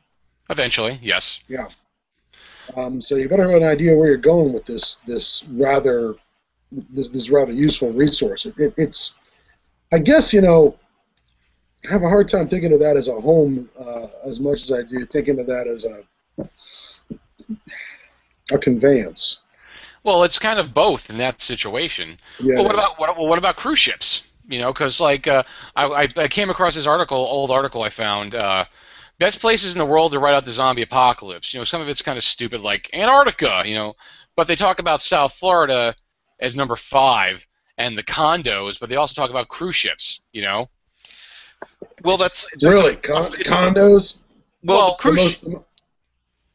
Eventually, 0.50 0.98
yes. 1.02 1.44
Um, 2.76 3.00
so 3.00 3.16
you 3.16 3.28
better 3.28 3.50
have 3.50 3.60
an 3.60 3.68
idea 3.68 3.96
where 3.96 4.08
you're 4.08 4.16
going 4.16 4.52
with 4.52 4.64
this 4.64 4.96
this 5.06 5.44
rather 5.50 6.14
this 6.70 7.08
this 7.08 7.28
rather 7.30 7.52
useful 7.52 7.92
resource. 7.92 8.46
It, 8.46 8.54
it, 8.58 8.74
it's 8.76 9.16
I 9.92 9.98
guess 9.98 10.32
you 10.32 10.40
know 10.40 10.78
I 11.88 11.92
have 11.92 12.02
a 12.02 12.08
hard 12.08 12.28
time 12.28 12.48
thinking 12.48 12.72
of 12.72 12.80
that 12.80 12.96
as 12.96 13.08
a 13.08 13.20
home 13.20 13.68
uh, 13.78 14.06
as 14.24 14.40
much 14.40 14.62
as 14.62 14.72
I 14.72 14.82
do 14.82 15.04
thinking 15.06 15.40
of 15.40 15.46
that 15.46 15.66
as 15.66 15.84
a 15.84 16.02
a 18.52 18.58
conveyance. 18.58 19.40
Well, 20.04 20.24
it's 20.24 20.38
kind 20.38 20.58
of 20.58 20.74
both 20.74 21.10
in 21.10 21.18
that 21.18 21.40
situation. 21.40 22.18
Yeah. 22.40 22.56
well, 22.56 22.64
what 22.64 22.74
about 22.74 22.98
what, 22.98 23.16
what 23.18 23.38
about 23.38 23.56
cruise 23.56 23.78
ships? 23.78 24.24
You 24.48 24.58
know, 24.58 24.72
because 24.72 25.00
like 25.00 25.26
uh, 25.26 25.42
I, 25.76 25.86
I 25.86 26.08
I 26.16 26.28
came 26.28 26.50
across 26.50 26.74
this 26.74 26.86
article, 26.86 27.18
old 27.18 27.50
article 27.50 27.82
I 27.82 27.88
found. 27.88 28.34
Uh, 28.34 28.64
best 29.18 29.40
places 29.40 29.72
in 29.72 29.78
the 29.78 29.86
world 29.86 30.10
to 30.10 30.18
write 30.18 30.34
out 30.34 30.44
the 30.44 30.50
zombie 30.50 30.82
apocalypse. 30.82 31.54
You 31.54 31.60
know, 31.60 31.64
some 31.64 31.80
of 31.80 31.88
it's 31.88 32.02
kind 32.02 32.18
of 32.18 32.24
stupid, 32.24 32.60
like 32.60 32.90
Antarctica. 32.92 33.62
You 33.64 33.74
know, 33.74 33.94
but 34.36 34.48
they 34.48 34.56
talk 34.56 34.80
about 34.80 35.00
South 35.00 35.34
Florida 35.34 35.94
as 36.40 36.56
number 36.56 36.76
five 36.76 37.46
and 37.78 37.96
the 37.96 38.02
condos, 38.02 38.80
but 38.80 38.88
they 38.88 38.96
also 38.96 39.20
talk 39.20 39.30
about 39.30 39.48
cruise 39.48 39.76
ships. 39.76 40.22
You 40.32 40.42
know, 40.42 40.68
Well, 42.02 42.16
that's 42.16 42.44
It's- 42.52 42.54
it's 42.54 42.64
really 42.64 42.94
it's 42.94 43.08
a- 43.08 43.12
con- 43.12 43.32
it's 43.38 43.50
condos. 43.50 44.18
well, 44.64 44.78
Well, 44.78 44.90
the 44.90 44.96
cruise. 45.02 45.36
the 45.40 45.48
most- 45.50 45.64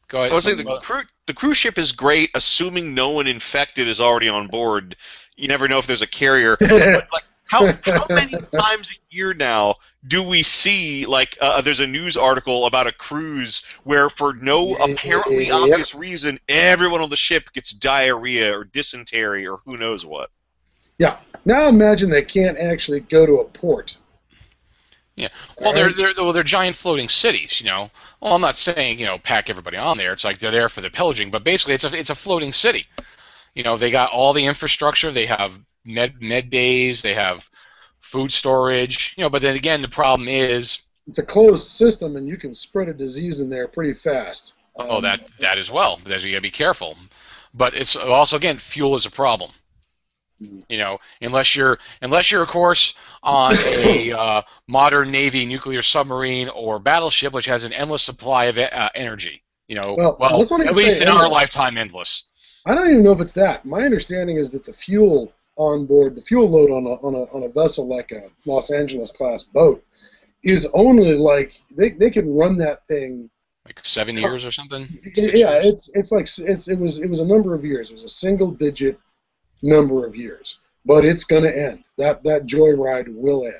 Go 0.08 0.20
ahead. 0.20 0.32
I 0.32 0.34
was 0.34 0.44
saying 0.44 0.56
the, 0.56 0.64
Well, 0.64 0.80
cru- 0.80 1.04
the 1.26 1.34
cruise 1.34 1.58
ship 1.58 1.76
is 1.78 1.92
great, 1.92 2.30
assuming 2.34 2.94
no 2.94 3.10
one 3.10 3.26
infected 3.26 3.86
is 3.88 4.00
already 4.00 4.28
on 4.30 4.46
board. 4.46 4.96
You 5.36 5.48
never 5.48 5.68
know 5.68 5.78
if 5.78 5.86
there's 5.86 6.00
a 6.02 6.06
carrier. 6.06 6.56
but 6.60 7.08
like, 7.12 7.24
How 7.44 7.66
how 7.84 8.06
many 8.10 8.32
times 8.54 8.90
a 8.90 9.14
year 9.14 9.32
now 9.34 9.76
do 10.06 10.22
we 10.22 10.42
see 10.42 11.06
like 11.06 11.36
uh, 11.40 11.60
there's 11.62 11.80
a 11.80 11.86
news 11.86 12.14
article 12.16 12.66
about 12.66 12.86
a 12.86 12.92
cruise 12.92 13.62
where 13.84 14.10
for 14.10 14.34
no 14.34 14.74
apparently 14.76 15.46
Yep. 15.46 15.54
obvious 15.54 15.94
reason 15.94 16.38
everyone 16.48 17.00
on 17.00 17.08
the 17.08 17.16
ship 17.16 17.50
gets 17.54 17.70
diarrhea 17.70 18.54
or 18.54 18.64
dysentery 18.64 19.46
or 19.46 19.60
who 19.64 19.76
knows 19.78 20.04
what. 20.04 20.30
Yeah. 20.98 21.16
Now 21.46 21.68
imagine 21.68 22.10
they 22.10 22.22
can't 22.22 22.58
actually 22.58 23.00
go 23.00 23.24
to 23.24 23.36
a 23.40 23.44
port. 23.44 23.96
Well, 25.60 25.72
they're, 25.72 25.92
they're 25.92 26.12
well, 26.16 26.32
they're 26.32 26.42
giant 26.42 26.76
floating 26.76 27.08
cities, 27.08 27.60
you 27.60 27.66
know. 27.66 27.90
Well, 28.20 28.34
I'm 28.34 28.40
not 28.40 28.56
saying 28.56 28.98
you 28.98 29.06
know 29.06 29.18
pack 29.18 29.50
everybody 29.50 29.76
on 29.76 29.98
there. 29.98 30.12
It's 30.12 30.24
like 30.24 30.38
they're 30.38 30.50
there 30.50 30.68
for 30.68 30.80
the 30.80 30.90
pillaging, 30.90 31.30
but 31.30 31.44
basically 31.44 31.74
it's 31.74 31.84
a 31.84 31.96
it's 31.98 32.10
a 32.10 32.14
floating 32.14 32.52
city. 32.52 32.86
You 33.54 33.62
know, 33.64 33.76
they 33.76 33.90
got 33.90 34.10
all 34.12 34.32
the 34.32 34.46
infrastructure. 34.46 35.10
They 35.10 35.26
have 35.26 35.58
med 35.84 36.20
med 36.20 36.50
bays. 36.50 37.02
They 37.02 37.14
have 37.14 37.48
food 38.00 38.32
storage. 38.32 39.14
You 39.16 39.24
know, 39.24 39.30
but 39.30 39.42
then 39.42 39.56
again, 39.56 39.82
the 39.82 39.88
problem 39.88 40.28
is 40.28 40.82
It's 41.08 41.18
a 41.18 41.24
closed 41.24 41.66
system, 41.68 42.16
and 42.16 42.28
you 42.28 42.36
can 42.36 42.54
spread 42.54 42.88
a 42.88 42.94
disease 42.94 43.40
in 43.40 43.50
there 43.50 43.68
pretty 43.68 43.94
fast. 43.94 44.54
oh 44.76 44.98
Um, 44.98 45.02
that 45.02 45.26
that 45.38 45.58
as 45.58 45.70
well. 45.70 45.98
But 46.02 46.24
you 46.24 46.32
gotta 46.32 46.40
be 46.42 46.50
careful. 46.50 46.96
But 47.54 47.74
it's 47.74 47.96
also 47.96 48.36
again 48.36 48.58
fuel 48.58 48.94
is 48.94 49.06
a 49.06 49.10
problem. 49.10 49.52
Mhm. 50.42 50.62
You 50.68 50.78
know, 50.78 50.98
unless 51.20 51.56
you're 51.56 51.78
unless 52.00 52.30
you're 52.30 52.42
of 52.42 52.48
course 52.48 52.94
on 53.22 53.56
a 53.56 54.12
uh, 54.18 54.42
modern 54.66 55.10
Navy 55.10 55.44
nuclear 55.46 55.82
submarine 55.82 56.48
or 56.48 56.78
battleship, 56.78 57.32
which 57.32 57.46
has 57.46 57.64
an 57.64 57.72
endless 57.72 58.02
supply 58.02 58.46
of 58.46 58.58
uh, 58.58 58.90
energy. 58.94 59.42
You 59.66 59.76
know, 59.76 59.94
Well, 59.98 60.16
well, 60.18 60.38
let's 60.38 60.50
not 60.50 60.60
even 60.60 60.70
at 60.70 60.76
least 60.76 61.02
in 61.02 61.08
our 61.08 61.28
lifetime, 61.28 61.76
endless. 61.76 62.24
I 62.64 62.74
don't 62.74 62.88
even 62.88 63.02
know 63.02 63.12
if 63.12 63.20
it's 63.20 63.32
that. 63.32 63.64
My 63.64 63.80
understanding 63.80 64.36
is 64.36 64.50
that 64.52 64.64
the 64.64 64.72
fuel 64.72 65.32
on 65.56 65.86
board, 65.86 66.14
the 66.14 66.22
fuel 66.22 66.48
load 66.48 66.70
on 66.70 66.84
a, 66.86 66.94
on 67.06 67.14
a, 67.14 67.24
on 67.34 67.42
a 67.42 67.48
vessel 67.48 67.86
like 67.86 68.12
a 68.12 68.30
Los 68.46 68.70
Angeles 68.70 69.10
class 69.10 69.42
boat, 69.42 69.84
is 70.42 70.66
only 70.72 71.14
like 71.14 71.52
they, 71.70 71.90
they 71.90 72.10
can 72.10 72.32
run 72.34 72.56
that 72.58 72.86
thing. 72.86 73.28
Like 73.66 73.80
seven 73.82 74.16
years 74.16 74.46
or 74.46 74.52
something. 74.52 74.88
Yeah, 75.14 75.60
years? 75.60 75.66
it's 75.66 75.90
it's 75.94 76.12
like 76.12 76.26
it's 76.38 76.68
it 76.68 76.78
was 76.78 76.98
it 76.98 77.10
was 77.10 77.20
a 77.20 77.26
number 77.26 77.54
of 77.54 77.64
years. 77.64 77.90
It 77.90 77.94
was 77.94 78.04
a 78.04 78.08
single 78.08 78.50
digit 78.50 78.98
number 79.62 80.06
of 80.06 80.14
years, 80.16 80.58
but 80.86 81.04
it's 81.04 81.24
going 81.24 81.42
to 81.44 81.56
end. 81.56 81.84
That 81.96 82.22
that 82.24 82.46
joyride 82.46 83.08
will 83.08 83.44
end. 83.46 83.54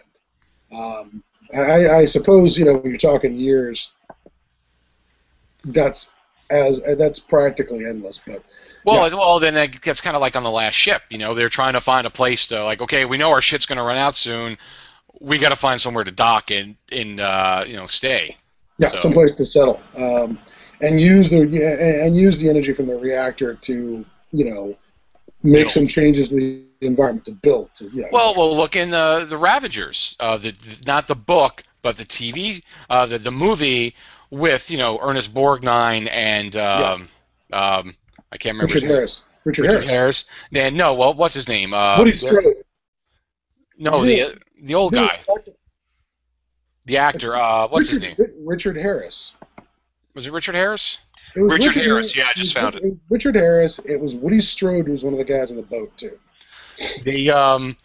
Um, 0.80 1.22
I, 1.54 1.88
I 1.88 2.04
suppose 2.04 2.58
you 2.58 2.64
know 2.64 2.74
when 2.74 2.90
you're 2.90 2.98
talking 2.98 3.36
years. 3.36 3.92
That's 5.64 6.14
as 6.50 6.80
that's 6.96 7.18
practically 7.18 7.84
endless, 7.84 8.18
but 8.26 8.42
Well, 8.84 9.08
Yeah. 9.08 9.18
well, 9.18 9.38
then 9.38 9.54
that 9.54 9.80
gets 9.82 10.00
kind 10.00 10.16
of 10.16 10.22
like 10.22 10.34
on 10.36 10.42
the 10.44 10.50
last 10.50 10.74
ship. 10.74 11.02
You 11.10 11.18
know, 11.18 11.34
they're 11.34 11.48
trying 11.50 11.74
to 11.74 11.80
find 11.80 12.06
a 12.06 12.10
place 12.10 12.46
to 12.48 12.64
like. 12.64 12.80
Okay, 12.80 13.04
we 13.04 13.18
know 13.18 13.30
our 13.30 13.40
shit's 13.40 13.66
going 13.66 13.76
to 13.76 13.82
run 13.82 13.98
out 13.98 14.16
soon. 14.16 14.56
We 15.20 15.38
got 15.38 15.50
to 15.50 15.56
find 15.56 15.80
somewhere 15.80 16.04
to 16.04 16.10
dock 16.10 16.50
and 16.50 16.76
and 16.92 17.20
uh, 17.20 17.64
you 17.66 17.74
know 17.76 17.86
stay. 17.86 18.36
Yeah, 18.78 18.90
So- 18.90 18.96
someplace 18.96 19.32
to 19.32 19.44
settle, 19.44 19.80
um, 19.96 20.38
and 20.80 21.00
use 21.00 21.28
the 21.28 21.40
and 21.40 22.16
use 22.16 22.38
the 22.38 22.48
energy 22.48 22.72
from 22.72 22.86
the 22.86 22.94
reactor 22.94 23.54
to 23.54 24.04
you 24.32 24.44
know 24.44 24.76
make 25.42 25.70
some 25.70 25.86
changes 25.86 26.28
to 26.30 26.34
the 26.36 26.66
environment 26.80 27.24
to 27.26 27.32
build. 27.32 27.74
To, 27.76 27.84
yeah, 27.92 28.04
Well, 28.12 28.30
exactly. 28.30 28.38
well, 28.40 28.56
look 28.56 28.76
in 28.76 28.90
the 28.90 29.26
the 29.28 29.36
Ravagers, 29.36 30.16
uh, 30.20 30.36
the, 30.36 30.52
the 30.52 30.82
not 30.86 31.06
the 31.06 31.14
book, 31.16 31.62
but 31.82 31.96
the 31.96 32.04
TV, 32.04 32.62
uh, 32.90 33.06
the 33.06 33.18
the 33.18 33.30
movie 33.30 33.94
with 34.30 34.70
you 34.70 34.78
know 34.78 34.98
Ernest 35.00 35.32
Borgnine 35.34 36.08
and 36.10 36.56
um, 36.56 37.08
um, 37.52 37.94
I 38.32 38.36
can't 38.36 38.54
remember 38.56 38.74
Richard. 38.74 38.86
Harris. 38.88 39.24
Richard, 39.44 39.62
Richard 39.62 39.74
Harris. 39.84 39.90
Harris. 39.90 40.24
Then 40.52 40.76
no, 40.76 40.94
well, 40.94 41.14
what's 41.14 41.34
his 41.34 41.48
name? 41.48 41.72
Uh, 41.72 41.96
Woody 41.98 42.12
Strode. 42.12 42.44
No, 43.78 44.02
Yeah. 44.02 44.30
the 44.30 44.38
the 44.62 44.74
old 44.74 44.92
guy, 44.92 45.20
the 46.84 46.96
actor. 46.98 47.34
Uh, 47.34 47.68
what's 47.68 47.88
his 47.88 48.00
name? 48.00 48.14
Richard, 48.18 48.34
Richard 48.44 48.76
Harris. 48.76 49.34
Was 50.14 50.26
it 50.26 50.32
Richard 50.32 50.54
Harris? 50.56 50.98
It 51.36 51.42
was 51.42 51.52
Richard 51.52 51.74
Harris, 51.74 52.16
yeah, 52.16 52.24
I 52.28 52.32
just 52.34 52.56
it 52.56 52.62
was 52.62 52.62
found 52.62 52.74
it. 52.76 52.82
Richard- 52.82 53.00
Richard 53.10 53.34
Harris. 53.36 53.78
It 53.80 54.00
was 54.00 54.16
Woody 54.16 54.40
Strode 54.40 54.86
who 54.86 54.92
was 54.92 55.04
one 55.04 55.12
of 55.14 55.18
the 55.18 55.24
guys 55.24 55.50
in 55.50 55.56
the 55.56 55.62
boat 55.62 55.96
too. 55.96 56.18
They 57.04 57.28
um 57.28 57.76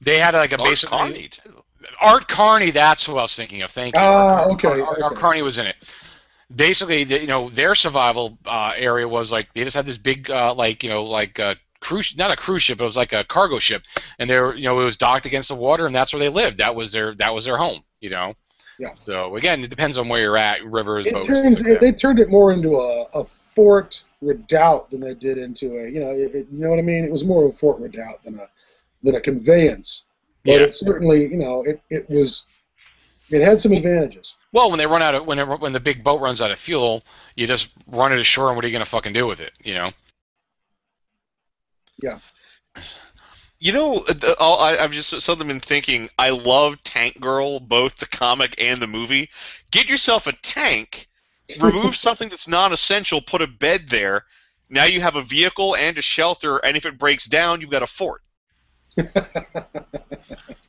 they 0.00 0.18
had 0.18 0.34
like 0.34 0.52
a 0.52 0.58
Art 0.58 0.68
basically 0.68 0.98
Carney, 0.98 1.28
too. 1.28 1.62
Art 2.00 2.28
Carney. 2.28 2.70
That's 2.70 3.04
who 3.04 3.12
I 3.16 3.22
was 3.22 3.34
thinking 3.34 3.62
of. 3.62 3.70
Thank 3.70 3.94
you. 3.94 4.00
Ah, 4.00 4.42
Art, 4.42 4.52
okay, 4.52 4.68
Art, 4.68 4.80
Art, 4.80 5.02
Art. 5.02 5.16
Carney 5.16 5.42
was 5.42 5.58
in 5.58 5.66
it. 5.66 5.76
Basically, 6.54 7.04
the, 7.04 7.20
you 7.20 7.26
know, 7.26 7.48
their 7.48 7.74
survival 7.74 8.38
uh, 8.44 8.72
area 8.76 9.08
was 9.08 9.32
like 9.32 9.52
they 9.54 9.64
just 9.64 9.74
had 9.74 9.86
this 9.86 9.96
big, 9.96 10.30
uh, 10.30 10.54
like 10.54 10.82
you 10.82 10.90
know, 10.90 11.04
like 11.04 11.38
a 11.38 11.56
cruise, 11.80 12.14
not 12.16 12.30
a 12.30 12.36
cruise 12.36 12.62
ship, 12.62 12.78
but 12.78 12.84
it 12.84 12.86
was 12.86 12.96
like 12.96 13.14
a 13.14 13.24
cargo 13.24 13.58
ship, 13.58 13.82
and 14.18 14.28
they 14.28 14.38
were, 14.38 14.54
you 14.54 14.64
know, 14.64 14.78
it 14.80 14.84
was 14.84 14.98
docked 14.98 15.24
against 15.24 15.48
the 15.48 15.54
water, 15.54 15.86
and 15.86 15.94
that's 15.94 16.12
where 16.12 16.20
they 16.20 16.28
lived. 16.28 16.58
That 16.58 16.74
was 16.74 16.92
their 16.92 17.14
that 17.14 17.32
was 17.32 17.46
their 17.46 17.56
home. 17.56 17.82
You 18.00 18.10
know. 18.10 18.34
Yeah. 18.82 18.94
So 18.94 19.36
again, 19.36 19.62
it 19.62 19.70
depends 19.70 19.96
on 19.96 20.08
where 20.08 20.20
you're 20.20 20.36
at. 20.36 20.64
Rivers, 20.64 21.06
It 21.06 21.14
boats. 21.14 21.28
turns 21.28 21.62
like 21.62 21.74
it, 21.74 21.80
they 21.80 21.92
turned 21.92 22.18
it 22.18 22.28
more 22.30 22.52
into 22.52 22.74
a, 22.74 23.04
a 23.14 23.24
fort 23.24 24.02
redoubt 24.20 24.90
than 24.90 25.00
they 25.00 25.14
did 25.14 25.38
into 25.38 25.78
a 25.78 25.88
you 25.88 26.00
know 26.00 26.10
it, 26.10 26.34
you 26.50 26.58
know 26.64 26.68
what 26.68 26.80
I 26.80 26.82
mean. 26.82 27.04
It 27.04 27.12
was 27.12 27.24
more 27.24 27.44
of 27.44 27.50
a 27.50 27.56
fort 27.56 27.78
redoubt 27.78 28.24
than 28.24 28.40
a 28.40 28.48
than 29.04 29.14
a 29.14 29.20
conveyance. 29.20 30.06
But 30.44 30.50
Yeah. 30.54 30.60
it 30.62 30.74
certainly 30.74 31.26
you 31.30 31.36
know 31.36 31.62
it, 31.62 31.80
it 31.90 32.10
was 32.10 32.44
it 33.30 33.40
had 33.40 33.60
some 33.60 33.70
advantages. 33.70 34.34
Well, 34.50 34.68
when 34.68 34.78
they 34.78 34.86
run 34.86 35.00
out 35.00 35.14
of 35.14 35.26
when 35.26 35.38
it, 35.38 35.46
when 35.60 35.72
the 35.72 35.78
big 35.78 36.02
boat 36.02 36.20
runs 36.20 36.40
out 36.40 36.50
of 36.50 36.58
fuel, 36.58 37.04
you 37.36 37.46
just 37.46 37.70
run 37.86 38.12
it 38.12 38.18
ashore, 38.18 38.48
and 38.48 38.56
what 38.56 38.64
are 38.64 38.68
you 38.68 38.72
gonna 38.72 38.84
fucking 38.84 39.12
do 39.12 39.28
with 39.28 39.40
it? 39.40 39.52
You 39.62 39.74
know. 39.74 39.92
You 43.62 43.72
know, 43.72 44.04
I, 44.40 44.76
I've 44.80 44.90
just 44.90 45.20
suddenly 45.20 45.46
been 45.46 45.60
thinking. 45.60 46.10
I 46.18 46.30
love 46.30 46.82
Tank 46.82 47.20
Girl, 47.20 47.60
both 47.60 47.94
the 47.94 48.06
comic 48.06 48.56
and 48.58 48.82
the 48.82 48.88
movie. 48.88 49.30
Get 49.70 49.88
yourself 49.88 50.26
a 50.26 50.32
tank, 50.32 51.06
remove 51.60 51.94
something 52.06 52.28
that's 52.28 52.48
non-essential, 52.48 53.22
put 53.22 53.40
a 53.40 53.46
bed 53.46 53.88
there. 53.88 54.24
Now 54.68 54.86
you 54.86 55.00
have 55.00 55.14
a 55.14 55.22
vehicle 55.22 55.76
and 55.76 55.96
a 55.96 56.02
shelter, 56.02 56.56
and 56.56 56.76
if 56.76 56.86
it 56.86 56.98
breaks 56.98 57.26
down, 57.26 57.60
you've 57.60 57.70
got 57.70 57.84
a 57.84 57.86
fort. 57.86 58.22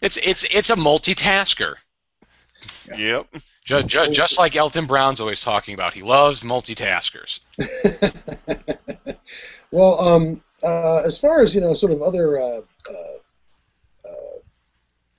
It's 0.03 0.17
it's 0.17 0.43
it's 0.43 0.69
a 0.69 0.75
multitasker. 0.75 1.75
Yep. 2.97 3.27
Just, 3.63 3.87
just, 3.87 4.11
just 4.11 4.37
like 4.37 4.57
Alton 4.57 4.85
Brown's 4.85 5.21
always 5.21 5.39
talking 5.39 5.73
about, 5.73 5.93
he 5.93 6.01
loves 6.01 6.43
multitaskers. 6.43 7.39
well, 9.71 10.01
um, 10.01 10.41
uh, 10.63 11.01
as 11.05 11.17
far 11.17 11.41
as 11.41 11.53
you 11.53 11.61
know, 11.61 11.73
sort 11.73 11.91
of 11.91 12.01
other, 12.01 12.39
uh, 12.39 12.61
uh, 12.89 13.17
uh, 14.05 14.39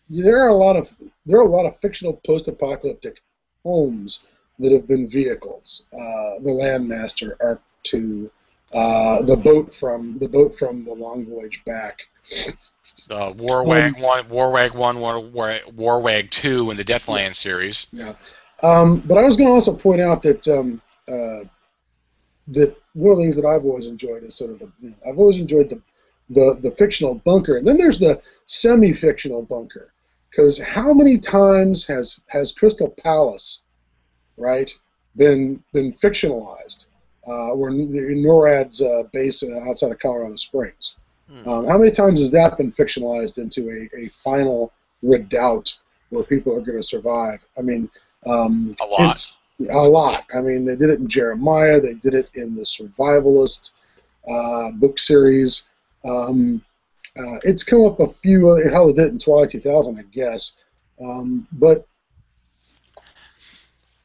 there 0.08 0.40
are 0.40 0.48
a 0.48 0.54
lot 0.54 0.76
of 0.76 0.92
there 1.26 1.38
are 1.38 1.46
a 1.46 1.50
lot 1.50 1.66
of 1.66 1.76
fictional 1.76 2.20
post-apocalyptic 2.26 3.20
homes 3.64 4.26
that 4.58 4.72
have 4.72 4.86
been 4.86 5.08
vehicles. 5.08 5.86
Uh, 5.92 6.40
the 6.42 6.50
Landmaster, 6.50 7.36
Ark 7.40 7.62
Two, 7.82 8.30
uh, 8.72 9.22
the 9.22 9.36
boat 9.36 9.74
from 9.74 10.18
the 10.18 10.28
boat 10.28 10.54
from 10.54 10.84
the 10.84 10.94
Long 10.94 11.26
Voyage 11.26 11.64
Back. 11.64 12.08
Uh, 13.10 13.32
Warwag 13.32 14.00
one, 14.00 14.24
Warwag 14.28 14.74
one, 14.74 14.98
War, 14.98 15.20
War, 15.20 15.58
Warwag 15.76 16.30
two 16.30 16.70
in 16.70 16.76
the 16.76 16.84
Deathland 16.84 17.34
series. 17.34 17.86
Yeah. 17.92 18.14
Um, 18.62 19.00
but 19.00 19.18
I 19.18 19.22
was 19.22 19.36
going 19.36 19.48
to 19.48 19.54
also 19.54 19.74
point 19.76 20.00
out 20.00 20.22
that 20.22 20.48
um, 20.48 20.80
uh, 21.06 21.40
that 22.48 22.76
one 22.92 23.12
of 23.12 23.18
the 23.18 23.24
things 23.24 23.36
that 23.36 23.46
I've 23.46 23.64
always 23.64 23.86
enjoyed 23.86 24.24
is 24.24 24.34
sort 24.34 24.52
of 24.52 24.58
the 24.58 24.70
you 24.80 24.90
know, 24.90 24.96
I've 25.08 25.18
always 25.18 25.38
enjoyed 25.38 25.68
the, 25.70 25.80
the 26.30 26.58
the 26.60 26.70
fictional 26.70 27.14
bunker, 27.14 27.56
and 27.56 27.66
then 27.66 27.76
there's 27.76 27.98
the 27.98 28.20
semi-fictional 28.46 29.42
bunker. 29.42 29.92
Because 30.30 30.58
how 30.58 30.92
many 30.92 31.18
times 31.18 31.86
has 31.86 32.20
has 32.28 32.52
Crystal 32.52 32.88
Palace, 32.88 33.64
right, 34.36 34.72
been 35.16 35.62
been 35.72 35.92
fictionalized? 35.92 36.86
Uh, 37.26 37.54
in 37.54 38.22
NORAD's 38.22 38.82
uh, 38.82 39.04
base 39.14 39.42
outside 39.66 39.90
of 39.90 39.98
Colorado 39.98 40.36
Springs. 40.36 40.96
Hmm. 41.30 41.48
Um, 41.48 41.66
how 41.66 41.78
many 41.78 41.90
times 41.90 42.20
has 42.20 42.30
that 42.32 42.58
been 42.58 42.70
fictionalized 42.70 43.38
into 43.38 43.70
a, 43.70 43.88
a 43.98 44.08
final 44.08 44.74
redoubt 45.02 45.78
where 46.10 46.24
people 46.24 46.52
are 46.54 46.60
going 46.60 46.76
to 46.76 46.82
survive? 46.82 47.42
I 47.58 47.62
mean, 47.62 47.88
um, 48.26 48.76
A 48.80 48.84
lot. 48.84 49.36
A 49.70 49.78
lot. 49.88 50.24
I 50.34 50.40
mean, 50.40 50.64
they 50.64 50.74
did 50.76 50.90
it 50.90 50.98
in 50.98 51.06
Jeremiah. 51.08 51.80
They 51.80 51.94
did 51.94 52.14
it 52.14 52.28
in 52.34 52.56
the 52.56 52.62
Survivalist 52.62 53.72
uh, 54.28 54.72
book 54.72 54.98
series. 54.98 55.68
Um, 56.04 56.60
uh, 57.16 57.38
it's 57.44 57.62
come 57.62 57.84
up 57.84 58.00
a 58.00 58.08
few. 58.08 58.50
uh, 58.50 58.68
Hell, 58.68 58.88
they 58.88 58.92
did 58.94 59.04
it 59.06 59.12
in 59.12 59.18
Twilight 59.18 59.50
2000, 59.50 59.96
I 59.98 60.02
guess. 60.10 60.58
Um, 61.00 61.46
but 61.52 61.86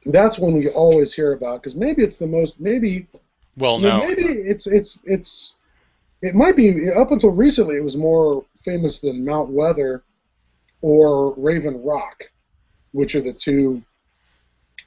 that's 0.06 0.38
one 0.38 0.54
we 0.54 0.68
always 0.68 1.12
hear 1.12 1.32
about 1.32 1.60
because 1.62 1.74
maybe 1.74 2.02
it's 2.02 2.16
the 2.16 2.26
most. 2.26 2.60
Maybe 2.60 3.06
Well, 3.56 3.78
no. 3.78 3.98
maybe 3.98 4.22
it's 4.22 4.66
it's 4.66 5.00
it's 5.04 5.56
it 6.22 6.34
might 6.34 6.56
be 6.56 6.90
up 6.90 7.10
until 7.10 7.30
recently 7.30 7.76
it 7.76 7.84
was 7.84 7.96
more 7.96 8.44
famous 8.56 9.00
than 9.00 9.24
Mount 9.24 9.50
Weather 9.50 10.04
or 10.80 11.34
Raven 11.34 11.82
Rock, 11.82 12.24
which 12.92 13.14
are 13.14 13.20
the 13.20 13.32
two 13.32 13.82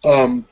um, 0.04 0.48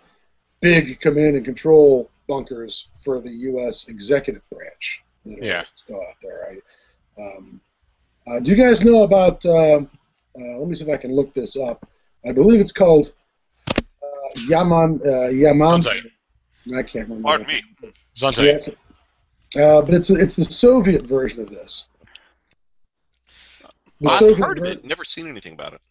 big 0.61 0.99
command 0.99 1.35
and 1.35 1.45
control 1.45 2.09
bunkers 2.27 2.89
for 3.03 3.19
the 3.19 3.31
U.S. 3.31 3.87
executive 3.89 4.41
branch 4.51 5.03
that 5.25 5.39
are 5.39 5.43
Yeah. 5.43 5.63
still 5.75 5.97
out 6.01 6.15
there. 6.21 6.55
I, 7.17 7.21
um, 7.21 7.61
uh, 8.27 8.39
do 8.39 8.51
you 8.51 8.57
guys 8.57 8.83
know 8.85 9.03
about 9.03 9.45
uh, 9.45 9.81
Uh, 10.39 10.57
let 10.59 10.67
me 10.69 10.73
see 10.73 10.85
if 10.85 10.89
I 10.89 10.95
can 10.95 11.13
look 11.13 11.33
this 11.33 11.57
up. 11.57 11.85
I 12.25 12.31
believe 12.31 12.61
it's 12.61 12.71
called 12.71 13.13
uh, 13.67 14.29
Yaman 14.47 15.01
uh, 15.05 15.27
Yaman. 15.27 15.81
I 16.77 16.83
can't 16.83 17.09
remember. 17.09 17.23
Pardon 17.27 17.47
me. 17.47 17.61
Yes. 18.23 18.69
Uh, 19.59 19.81
but 19.81 19.93
it's 19.93 20.09
it's 20.09 20.37
the 20.37 20.43
Soviet 20.45 21.01
version 21.03 21.41
of 21.41 21.49
this. 21.49 21.89
The 23.99 24.09
I've 24.09 24.19
Soviet 24.19 24.37
heard 24.37 24.57
of 24.59 24.63
it, 24.63 24.85
never 24.85 25.03
seen 25.03 25.27
anything 25.27 25.53
about 25.53 25.73
it. 25.73 25.81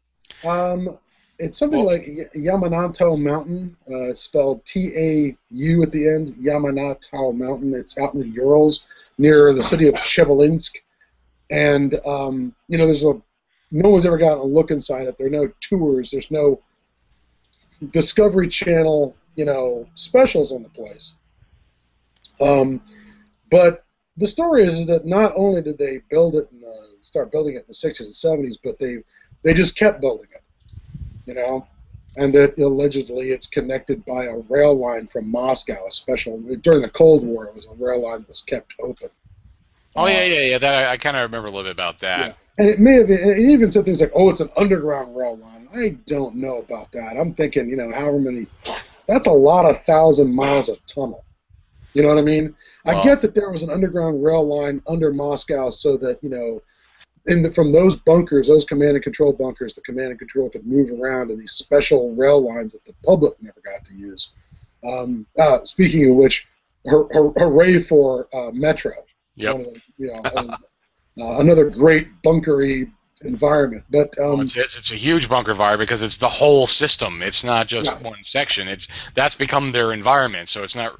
Um, 0.46 0.98
it's 1.41 1.59
something 1.59 1.84
Well- 1.84 1.97
like 1.99 2.32
Yamantau 2.34 3.20
Mountain. 3.20 3.76
Uh, 3.93 4.14
spelled 4.14 4.64
T 4.64 4.93
A 4.97 5.36
U 5.51 5.82
at 5.82 5.91
the 5.91 6.09
end. 6.09 6.34
Yamantau 6.36 7.34
Mountain. 7.34 7.74
It's 7.74 7.99
out 7.99 8.14
in 8.14 8.20
the 8.20 8.28
Urals 8.28 8.86
near 9.18 9.53
the 9.53 9.62
city 9.62 9.88
of 9.88 9.95
Chevelinsk. 9.95 10.78
And 11.51 11.99
um, 12.07 12.55
you 12.68 12.78
know, 12.78 12.86
there's 12.86 13.05
a 13.05 13.20
no 13.72 13.88
one's 13.88 14.07
ever 14.07 14.18
gotten 14.18 14.38
a 14.38 14.45
look 14.45 14.70
inside 14.70 15.07
it. 15.07 15.16
There 15.16 15.26
are 15.26 15.30
no 15.30 15.51
tours. 15.61 16.11
There's 16.11 16.30
no 16.30 16.61
Discovery 17.93 18.49
Channel, 18.49 19.16
you 19.36 19.45
know, 19.45 19.86
specials 19.95 20.53
on 20.53 20.62
the 20.62 20.68
place. 20.68 21.16
Um, 22.41 22.82
but 23.51 23.84
the 24.16 24.26
story 24.26 24.64
is 24.64 24.86
that 24.86 25.07
not 25.07 25.32
only 25.36 25.62
did 25.62 25.78
they 25.78 26.03
build 26.11 26.34
it 26.34 26.51
and 26.53 26.64
uh, 26.64 26.95
start 27.03 27.32
building 27.32 27.55
it 27.55 27.59
in 27.59 27.64
the 27.68 27.72
60s 27.74 28.24
and 28.24 28.47
70s, 28.47 28.59
but 28.62 28.78
they 28.78 28.99
they 29.43 29.55
just 29.55 29.76
kept 29.76 30.01
building 30.01 30.26
you 31.30 31.36
know, 31.36 31.64
and 32.16 32.34
that 32.34 32.58
allegedly 32.58 33.30
it's 33.30 33.46
connected 33.46 34.04
by 34.04 34.24
a 34.24 34.36
rail 34.48 34.74
line 34.74 35.06
from 35.06 35.30
Moscow. 35.30 35.86
A 35.86 35.90
special 35.92 36.38
during 36.60 36.82
the 36.82 36.90
Cold 36.90 37.24
War, 37.24 37.46
it 37.46 37.54
was 37.54 37.66
a 37.66 37.74
rail 37.74 38.02
line 38.02 38.20
that 38.20 38.28
was 38.28 38.42
kept 38.42 38.74
open. 38.80 39.10
Oh 39.94 40.04
Uh, 40.04 40.08
yeah, 40.08 40.24
yeah, 40.24 40.40
yeah. 40.50 40.58
That 40.58 40.74
I, 40.74 40.92
I 40.92 40.96
kind 40.96 41.16
of 41.16 41.22
remember 41.22 41.46
a 41.46 41.50
little 41.52 41.64
bit 41.64 41.72
about 41.72 42.00
that. 42.00 42.26
Yeah. 42.26 42.34
And 42.58 42.68
it 42.68 42.80
may 42.80 42.94
have 42.94 43.08
it 43.10 43.38
even 43.38 43.70
said 43.70 43.84
things 43.84 44.00
like, 44.00 44.10
"Oh, 44.12 44.28
it's 44.28 44.40
an 44.40 44.50
underground 44.56 45.16
rail 45.16 45.36
line." 45.36 45.68
I 45.74 45.96
don't 46.06 46.34
know 46.34 46.56
about 46.58 46.90
that. 46.92 47.16
I'm 47.16 47.32
thinking, 47.32 47.68
you 47.68 47.76
know, 47.76 47.92
however 47.92 48.18
many. 48.18 48.42
That's 49.06 49.28
a 49.28 49.32
lot 49.32 49.64
of 49.70 49.82
thousand 49.84 50.34
miles 50.34 50.68
of 50.68 50.84
tunnel. 50.86 51.24
You 51.94 52.02
know 52.02 52.08
what 52.08 52.18
I 52.18 52.22
mean? 52.22 52.54
I 52.86 53.00
get 53.02 53.20
that 53.20 53.34
there 53.34 53.50
was 53.50 53.62
an 53.62 53.70
underground 53.70 54.22
rail 54.22 54.46
line 54.46 54.82
under 54.88 55.12
Moscow, 55.12 55.70
so 55.70 55.96
that 55.98 56.18
you 56.22 56.30
know, 56.30 56.60
in 57.26 57.42
the, 57.42 57.50
from 57.50 57.72
those 57.72 58.00
bunkers, 58.00 58.48
those 58.48 58.64
command 58.64 58.94
and 58.94 59.02
control 59.02 59.32
bunkers, 59.32 59.74
the 59.74 59.80
command 59.82 60.10
and 60.10 60.18
control 60.18 60.48
could 60.48 60.66
move 60.66 60.90
around 60.92 61.30
in 61.30 61.38
these 61.38 61.52
special 61.52 62.14
rail 62.14 62.40
lines 62.42 62.72
that 62.72 62.84
the 62.84 62.94
public 63.04 63.34
never 63.42 63.60
got 63.64 63.84
to 63.84 63.94
use. 63.94 64.32
Um, 64.86 65.26
uh, 65.38 65.62
speaking 65.64 66.08
of 66.10 66.16
which, 66.16 66.48
hur- 66.86 67.08
hur- 67.12 67.32
hooray 67.36 67.78
for 67.78 68.28
uh, 68.34 68.50
Metro! 68.52 68.94
Yep. 69.36 69.56
The- 69.56 69.80
you 69.98 70.06
know, 70.12 70.22
um, 70.36 70.50
uh, 71.20 71.40
another 71.40 71.68
great 71.68 72.08
bunkery 72.22 72.90
environment. 73.22 73.84
But 73.90 74.14
Well, 74.18 74.34
um, 74.34 74.40
it's, 74.40 74.56
it's, 74.56 74.78
it's 74.78 74.90
a 74.92 74.96
huge 74.96 75.28
bunker 75.28 75.54
fire 75.54 75.76
because 75.76 76.02
it's 76.02 76.16
the 76.16 76.28
whole 76.28 76.66
system. 76.66 77.20
It's 77.22 77.44
not 77.44 77.68
just 77.68 77.90
Yeah. 77.92 77.98
one 78.08 78.24
section. 78.24 78.66
It's 78.66 78.88
that's 79.14 79.34
become 79.34 79.72
their 79.72 79.92
environment. 79.92 80.48
So 80.48 80.62
it's 80.62 80.74
not. 80.74 80.98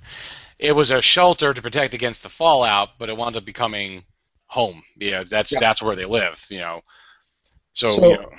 It 0.59 0.77
was 0.77 0.91
a 0.91 1.01
shelter 1.01 1.55
to 1.55 1.63
protect 1.63 1.95
against 1.95 2.23
the 2.23 2.29
fallout, 2.29 2.91
but 2.99 3.09
it 3.09 3.17
wound 3.17 3.37
up 3.37 3.47
becoming 3.47 4.05
home. 4.51 4.83
Yeah, 4.99 5.23
that's 5.29 5.53
Yeah. 5.53 5.61
that's 5.61 5.81
where 5.83 5.97
they 5.97 6.05
live. 6.05 6.45
You 6.51 6.59
know. 6.61 6.81
So, 7.75 7.89
So- 7.89 8.11
you 8.11 8.17
know, 8.17 8.31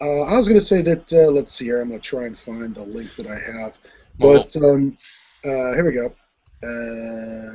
uh, 0.00 0.22
I 0.32 0.36
was 0.36 0.48
going 0.48 0.58
to 0.58 0.64
say 0.64 0.80
that. 0.82 1.12
Uh, 1.12 1.30
let's 1.30 1.52
see 1.52 1.66
here. 1.66 1.80
I'm 1.80 1.88
going 1.88 2.00
to 2.00 2.08
try 2.08 2.24
and 2.24 2.36
find 2.38 2.74
the 2.74 2.84
link 2.84 3.14
that 3.16 3.26
I 3.26 3.38
have. 3.52 3.78
But 4.18 4.54
um, 4.56 4.96
uh, 5.44 5.74
here 5.74 5.84
we 5.84 5.92
go. 5.92 6.12
Uh, 6.60 7.54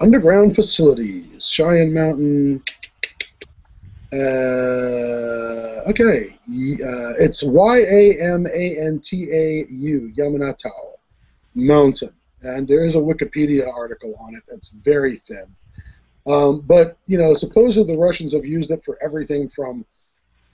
underground 0.00 0.54
facilities, 0.54 1.48
Cheyenne 1.48 1.92
Mountain. 1.94 2.62
Uh, 4.12 5.90
okay, 5.90 6.30
uh, 6.32 7.12
it's 7.24 7.42
Y 7.44 7.78
A 7.78 8.16
M 8.20 8.46
A 8.46 8.76
N 8.80 9.00
T 9.02 9.28
A 9.32 9.66
U 9.68 10.12
Yamantau 10.16 10.70
Mountain, 11.54 12.12
and 12.42 12.66
there 12.66 12.84
is 12.84 12.94
a 12.96 12.98
Wikipedia 12.98 13.66
article 13.72 14.14
on 14.20 14.34
it. 14.34 14.42
It's 14.48 14.70
very 14.82 15.16
thin, 15.16 15.46
um, 16.26 16.62
but 16.66 16.98
you 17.06 17.18
know, 17.18 17.34
supposedly 17.34 17.94
the 17.94 17.98
Russians 17.98 18.32
have 18.32 18.44
used 18.44 18.70
it 18.70 18.84
for 18.84 18.98
everything 19.02 19.48
from 19.48 19.84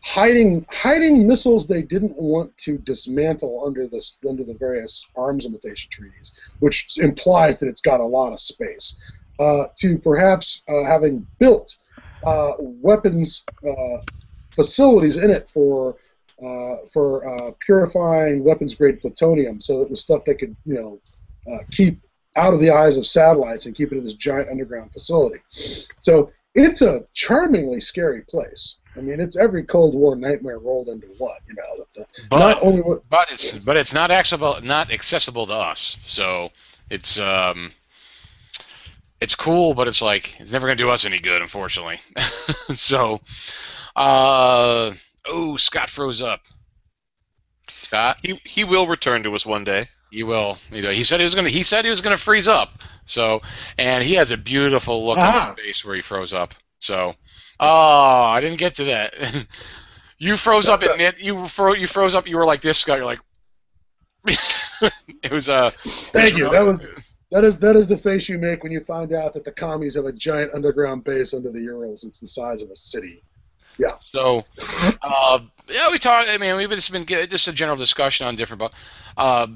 hiding 0.03 0.67
hiding 0.71 1.27
missiles 1.27 1.67
they 1.67 1.83
didn't 1.83 2.17
want 2.17 2.55
to 2.59 2.77
dismantle 2.79 3.63
under 3.65 3.87
the 3.87 4.05
under 4.29 4.45
the 4.45 4.55
various 4.55 5.09
arms 5.17 5.45
limitation 5.45 5.89
treaties, 5.91 6.33
which 6.59 6.99
implies 6.99 7.59
that 7.59 7.69
it's 7.69 7.81
got 7.81 8.01
a 8.01 8.05
lot 8.05 8.33
of 8.33 8.41
space, 8.41 8.99
uh, 9.39 9.65
to 9.79 9.99
perhaps 9.99 10.63
uh, 10.69 10.85
having 10.85 11.27
built 11.39 11.77
uh, 12.27 12.53
weapons 12.59 13.45
uh, 13.67 13.99
facilities 14.55 15.17
in 15.17 15.31
it 15.31 15.49
for 15.49 15.97
uh, 16.45 16.77
for 16.93 17.27
uh, 17.29 17.53
purifying 17.61 18.43
weapons 18.45 18.75
grade 18.75 19.01
plutonium, 19.01 19.61
so 19.61 19.81
it 19.81 19.89
was 19.89 20.01
stuff 20.01 20.25
they 20.25 20.35
could 20.35 20.57
you 20.65 20.75
know 20.75 21.01
keep 21.71 22.01
out 22.37 22.55
of 22.55 22.61
the 22.61 22.71
eyes 22.71 22.97
of 22.97 23.07
satellites 23.07 23.67
and 23.67 23.75
keep 23.75 23.93
it 23.93 23.99
in 23.99 24.05
this 24.05 24.15
giant 24.15 24.49
underground 24.49 24.93
facility. 24.93 25.41
So 26.01 26.33
it's 26.55 26.83
a 26.83 27.07
charmingly 27.13 27.81
scary 27.81 28.23
place. 28.23 28.77
I 28.97 29.01
mean, 29.01 29.21
it's 29.21 29.37
every 29.37 29.63
Cold 29.63 29.95
War 29.95 30.17
nightmare 30.17 30.59
rolled 30.59 30.89
into 30.89 31.07
one. 31.19 31.37
You 31.49 31.55
know, 31.55 31.79
that 31.79 31.95
the, 31.95 32.07
but 32.29 32.39
not 32.39 32.63
only 32.63 32.83
what 32.83 33.09
but 33.09 33.31
it's 33.31 33.53
but 33.59 33.77
it's 33.77 33.95
not 33.95 34.11
accessible 34.11 34.61
not 34.63 34.93
accessible 34.93 35.47
to 35.47 35.55
us. 35.55 35.97
So 36.07 36.51
it's 36.91 37.19
um. 37.19 37.73
It's 39.21 39.37
cool, 39.37 39.73
but 39.75 39.87
it's 39.87 40.03
like 40.03 40.39
it's 40.41 40.53
never 40.53 40.67
gonna 40.67 40.75
do 40.75 40.91
us 40.91 41.07
any 41.07 41.21
good, 41.21 41.43
unfortunately. 41.43 42.01
so, 42.75 43.21
uh, 43.95 44.93
oh, 45.27 45.57
Scott 45.57 45.89
froze 45.89 46.21
up. 46.21 46.41
Scott, 47.69 48.19
He 48.21 48.41
he 48.45 48.65
will 48.65 48.89
return 48.89 49.23
to 49.23 49.35
us 49.37 49.47
one 49.47 49.63
day. 49.63 49.87
He 50.13 50.23
will. 50.25 50.59
You 50.71 50.83
know, 50.83 50.91
he 50.91 51.03
said 51.03 51.21
he 51.21 51.25
was 51.25 51.35
gonna. 51.35 51.49
He 51.49 51.63
said 51.63 51.85
he 51.85 51.89
was 51.89 52.03
gonna 52.03 52.19
freeze 52.19 52.47
up. 52.47 52.71
So, 53.07 53.41
and 53.79 54.05
he 54.05 54.15
has 54.15 54.31
a 54.31 54.37
beautiful 54.37 55.07
look 55.07 55.17
Ah. 55.19 55.51
on 55.51 55.57
his 55.57 55.65
face 55.65 55.85
where 55.85 55.97
he 55.97 56.03
froze 56.03 56.35
up. 56.35 56.55
So, 56.81 57.15
oh, 57.59 58.23
I 58.25 58.41
didn't 58.43 58.59
get 58.59 58.75
to 58.77 58.85
that. 58.85 59.47
you 60.19 60.37
froze 60.37 60.69
up 60.69 60.81
That's 60.81 60.93
at 60.93 60.99
Nit. 60.99 61.19
You 61.19 61.47
fro. 61.49 61.73
You 61.73 61.87
froze 61.87 62.15
up. 62.15 62.29
You 62.29 62.37
were 62.37 62.45
like 62.45 62.61
this, 62.61 62.79
Scott. 62.79 62.99
You're 62.99 63.07
like. 63.07 63.21
it 64.27 65.33
was 65.33 65.49
uh. 65.49 65.71
Thank 65.81 66.37
you. 66.37 66.51
That 66.51 66.65
was 66.65 66.87
that 67.31 67.45
is 67.45 67.57
that 67.57 67.75
is 67.75 67.89
the 67.89 67.97
face 67.97 68.29
you 68.29 68.37
make 68.37 68.63
when 68.63 68.71
you 68.71 68.81
find 68.81 69.15
out 69.15 69.33
that 69.33 69.45
the 69.45 69.53
commies 69.53 69.95
have 69.95 70.05
a 70.05 70.13
giant 70.13 70.53
underground 70.53 71.05
base 71.05 71.33
under 71.33 71.51
the 71.51 71.63
Urals. 71.63 72.05
It's 72.05 72.21
the 72.21 72.27
size 72.27 72.61
of 72.61 72.71
a 72.71 72.77
city. 72.77 73.23
Yeah. 73.79 73.97
So, 74.03 74.45
uh, 75.03 75.39
yeah, 75.71 75.91
we 75.91 75.97
talked. 75.97 76.29
I 76.29 76.37
mean, 76.37 76.59
we've 76.59 76.69
just 76.69 76.93
been 76.93 77.07
just 77.07 77.49
a 77.49 77.53
general 77.53 77.79
discussion 77.79 78.27
on 78.27 78.37
different, 78.37 78.59
but, 78.61 78.75
uh, 79.17 79.47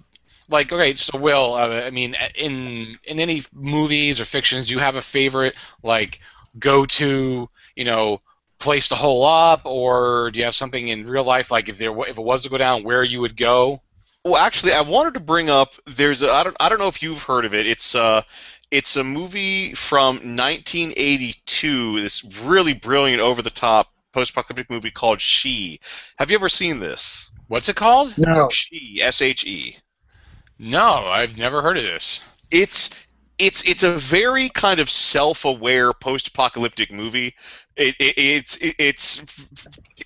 like, 0.49 0.73
okay, 0.73 0.95
so 0.95 1.19
Will, 1.19 1.55
uh, 1.55 1.83
I 1.83 1.91
mean, 1.91 2.17
in 2.35 2.99
in 3.05 3.21
any 3.21 3.43
movies 3.53 4.21
or 4.21 4.25
fictions, 4.25 4.69
do 4.69 4.75
you 4.75 4.81
have 4.81 4.97
a 4.97 5.03
favorite 5.03 5.55
like 5.83 6.21
go 6.59 6.87
to, 6.87 7.49
you 7.75 7.85
know, 7.85 8.21
place 8.59 8.89
to 8.89 8.95
hole 8.95 9.25
up, 9.25 9.63
or 9.65 10.31
do 10.31 10.39
you 10.39 10.45
have 10.45 10.55
something 10.55 10.89
in 10.89 11.07
real 11.07 11.25
life 11.25 11.51
like 11.51 11.69
if 11.69 11.79
there 11.79 11.97
if 12.09 12.19
it 12.19 12.25
was 12.25 12.45
to 12.45 12.51
go 12.51 12.59
down, 12.59 12.85
where 12.85 13.03
you 13.03 13.21
would 13.21 13.37
go? 13.37 13.83
Well, 14.25 14.37
actually, 14.37 14.73
I 14.73 14.81
wanted 14.81 15.15
to 15.15 15.21
bring 15.21 15.51
up. 15.51 15.75
There's 15.87 16.23
a, 16.23 16.33
I 16.33 16.43
don't 16.43 16.57
I 16.59 16.69
don't 16.69 16.79
know 16.79 16.89
if 16.89 17.03
you've 17.03 17.23
heard 17.23 17.45
of 17.45 17.55
it. 17.55 17.67
It's 17.67 17.95
uh 17.95 18.23
it's 18.71 18.97
a 18.97 19.05
movie 19.05 19.73
from 19.75 20.17
1982. 20.17 22.01
This 22.01 22.25
really 22.43 22.75
brilliant, 22.75 23.23
over 23.23 23.43
the 23.43 23.51
top 23.51 23.93
post-apocalyptic 24.13 24.71
movie 24.71 24.91
called 24.91 25.21
She. 25.21 25.79
Have 26.19 26.31
you 26.31 26.37
ever 26.37 26.49
seen 26.49 26.81
this? 26.81 27.31
What's 27.49 27.69
it 27.69 27.77
called? 27.77 28.17
No. 28.19 28.49
She, 28.51 28.99
S 29.01 29.23
H 29.23 29.45
E. 29.45 29.77
No, 30.59 30.81
I've 30.81 31.37
never 31.37 31.63
heard 31.63 31.77
of 31.77 31.85
this. 31.85 32.21
It's 32.51 33.07
it's 33.39 33.63
it's 33.69 33.83
a 33.83 33.99
very 33.99 34.49
kind 34.49 34.81
of 34.81 34.89
self-aware 34.89 35.93
post-apocalyptic 35.93 36.91
movie. 36.91 37.35
It, 37.77 37.95
it, 37.99 38.15
it's 38.17 38.57
it, 38.57 38.75
it's 38.79 39.47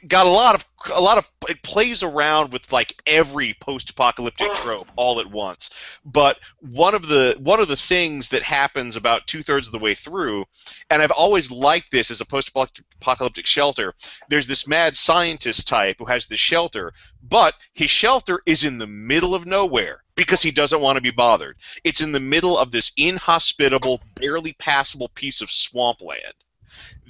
got 0.09 0.27
a 0.27 0.31
lot 0.31 0.57
of 0.57 0.65
a 0.93 1.01
lot 1.01 1.19
of 1.19 1.31
it 1.49 1.63
plays 1.63 2.03
around 2.03 2.53
with 2.53 2.73
like 2.73 3.01
every 3.07 3.55
post-apocalyptic 3.61 4.53
trope 4.55 4.89
all 4.97 5.21
at 5.21 5.31
once. 5.31 5.71
But 6.05 6.39
one 6.59 6.95
of 6.95 7.07
the 7.07 7.37
one 7.39 7.61
of 7.61 7.69
the 7.69 7.77
things 7.77 8.29
that 8.31 8.43
happens 8.43 8.97
about 8.97 9.27
two 9.27 9.43
thirds 9.43 9.69
of 9.69 9.73
the 9.73 9.79
way 9.79 9.95
through, 9.95 10.47
and 10.91 11.01
I've 11.01 11.13
always 11.13 11.51
liked 11.51 11.93
this 11.93 12.11
as 12.11 12.21
a 12.21 12.27
post-apocalyptic 12.27 13.47
shelter. 13.47 13.95
There's 14.29 14.49
this 14.49 14.67
mad 14.67 14.97
scientist 14.97 15.69
type 15.69 15.97
who 15.99 16.07
has 16.07 16.27
this 16.27 16.41
shelter, 16.41 16.93
but 17.23 17.55
his 17.73 17.91
shelter 17.91 18.43
is 18.47 18.65
in 18.65 18.79
the 18.79 18.87
middle 18.87 19.35
of 19.35 19.47
nowhere 19.47 20.03
because 20.17 20.43
he 20.43 20.51
doesn't 20.51 20.81
want 20.81 20.97
to 20.97 21.03
be 21.03 21.11
bothered. 21.11 21.57
It's 21.85 22.01
in 22.01 22.13
the 22.13 22.21
middle 22.21 22.59
of 22.59 22.73
this 22.73 22.91
inhospitable, 22.97 24.01
barely 24.17 24.55
passable 24.55 25.09
piece 25.09 25.41
of 25.41 25.51
swampland 25.51 26.35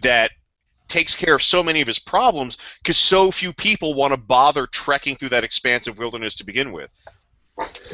that 0.03 0.33
takes 0.91 1.15
care 1.15 1.37
of 1.37 1.43
so 1.43 1.63
many 1.63 1.81
of 1.81 1.87
his 1.87 1.99
problems 1.99 2.59
because 2.79 2.99
so 2.99 3.31
few 3.31 3.53
people 3.53 3.95
want 3.95 4.13
to 4.13 4.19
bother 4.19 4.67
trekking 4.67 5.17
through 5.17 5.31
that 5.31 5.45
expansive 5.45 5.97
wilderness 5.99 6.35
to 6.35 6.45
begin 6.45 6.73
with. 6.73 6.91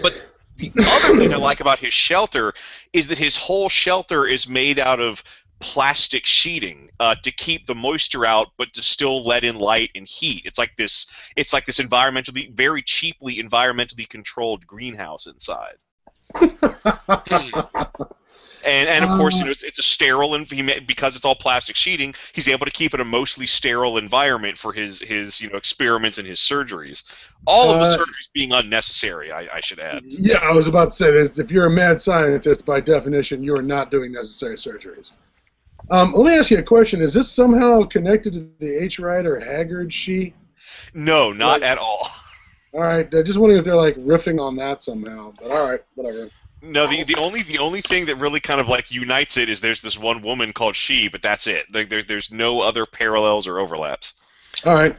But 0.03 0.27
the 0.57 0.73
other 0.77 1.19
thing 1.19 1.33
I 1.33 1.37
like 1.37 1.61
about 1.61 1.79
his 1.79 1.93
shelter 1.95 2.55
is 2.93 3.07
that 3.09 3.19
his 3.19 3.37
whole 3.37 3.69
shelter 3.69 4.27
is 4.27 4.49
made 4.49 4.79
out 4.79 5.01
of 5.01 5.23
plastic 5.59 6.27
sheeting 6.27 6.91
uh, 7.01 7.15
to 7.23 7.31
keep 7.31 7.67
the 7.67 7.75
moisture 7.75 8.27
out, 8.27 8.49
but 8.59 8.73
to 8.75 8.83
still 8.83 9.23
let 9.23 9.45
in 9.45 9.57
light 9.59 9.91
and 9.95 10.07
heat. 10.07 10.43
It's 10.45 10.59
like 10.59 10.77
this. 10.77 11.31
It's 11.37 11.53
like 11.53 11.65
this 11.65 11.79
environmentally, 11.79 12.53
very 12.53 12.83
cheaply 12.83 13.37
environmentally 13.37 14.09
controlled 14.09 14.67
greenhouse 14.67 15.27
inside. 15.27 15.77
And, 18.67 18.89
and 18.89 19.05
of 19.05 19.11
course, 19.13 19.41
you 19.41 19.47
know, 19.47 19.53
it's, 19.53 19.63
it's 19.63 19.79
a 19.79 19.83
sterile, 19.83 20.35
and 20.35 20.49
because 20.87 21.17
it's 21.17 21.25
all 21.25 21.37
plastic 21.37 21.77
sheeting, 21.77 22.15
he's 22.35 22.49
able 22.49 22.67
to 22.67 22.73
keep 22.73 22.95
it 22.95 23.01
a 23.01 23.05
mostly 23.05 23.47
sterile 23.47 23.97
environment 23.99 24.59
for 24.59 24.73
his 24.73 25.01
his 25.01 25.41
you 25.41 25.49
know 25.49 25.57
experiments 25.57 26.19
and 26.19 26.27
his 26.27 26.41
surgeries. 26.41 27.05
All 27.47 27.71
of 27.71 27.79
the 27.79 27.85
Uh, 27.85 27.99
surgeries 27.99 28.29
being 28.35 28.53
unnecessary, 28.53 29.31
I, 29.33 29.49
I 29.57 29.61
should 29.61 29.79
add. 29.81 30.03
yeah, 30.03 30.39
I 30.43 30.53
was 30.53 30.69
about 30.69 30.91
to 30.91 30.97
say 30.97 31.11
that 31.11 31.39
if 31.39 31.51
you're 31.51 31.67
a 31.67 31.71
mad 31.71 32.01
scientist, 32.01 32.65
by 32.65 32.81
definition, 32.81 33.43
you 33.43 33.55
are 33.57 33.63
not 33.63 33.91
doing 33.91 34.13
necessary 34.13 34.57
surgeries. 34.57 35.13
Um, 35.91 36.13
let 36.15 36.31
me 36.33 36.39
ask 36.39 36.51
you 36.51 36.59
a 36.59 36.63
question: 36.63 37.03
Is 37.03 37.15
this 37.15 37.33
somehow 37.33 37.85
connected 37.85 38.35
to 38.35 38.51
the 38.61 38.85
H. 38.85 38.99
Rider 39.01 39.41
Haggard 39.41 39.93
she? 39.93 40.37
No, 40.95 41.33
not 41.33 41.63
Right. 41.63 41.63
at 41.63 41.79
all. 41.79 42.09
All 42.73 42.81
right, 42.83 43.13
I 43.15 43.23
just 43.23 43.39
wondering 43.39 43.59
if 43.59 43.65
they're 43.65 43.75
like 43.77 43.97
riffing 43.97 44.41
on 44.41 44.57
that 44.57 44.83
somehow. 44.83 45.33
But 45.41 45.51
all 45.51 45.71
right, 45.71 45.81
whatever. 45.95 46.31
No, 46.67 46.87
the, 46.87 47.05
the 47.05 47.17
only 47.17 47.43
the 47.43 47.59
only 47.59 47.81
thing 47.81 48.07
that 48.07 48.17
really 48.17 48.41
kind 48.41 48.61
of 48.61 48.69
like 48.69 48.91
unites 48.91 49.37
it 49.37 49.49
is 49.49 49.61
there's 49.61 49.83
this 49.83 49.99
one 49.99 50.23
woman 50.23 50.53
called 50.53 50.77
She, 50.77 51.09
but 51.09 51.23
that's 51.23 51.47
it. 51.47 51.71
There, 51.71 51.85
there, 51.85 52.03
there's 52.03 52.31
no 52.31 52.61
other 52.61 52.87
parallels 52.87 53.47
or 53.47 53.59
overlaps. 53.59 54.15
All 54.65 54.75
right. 54.75 54.97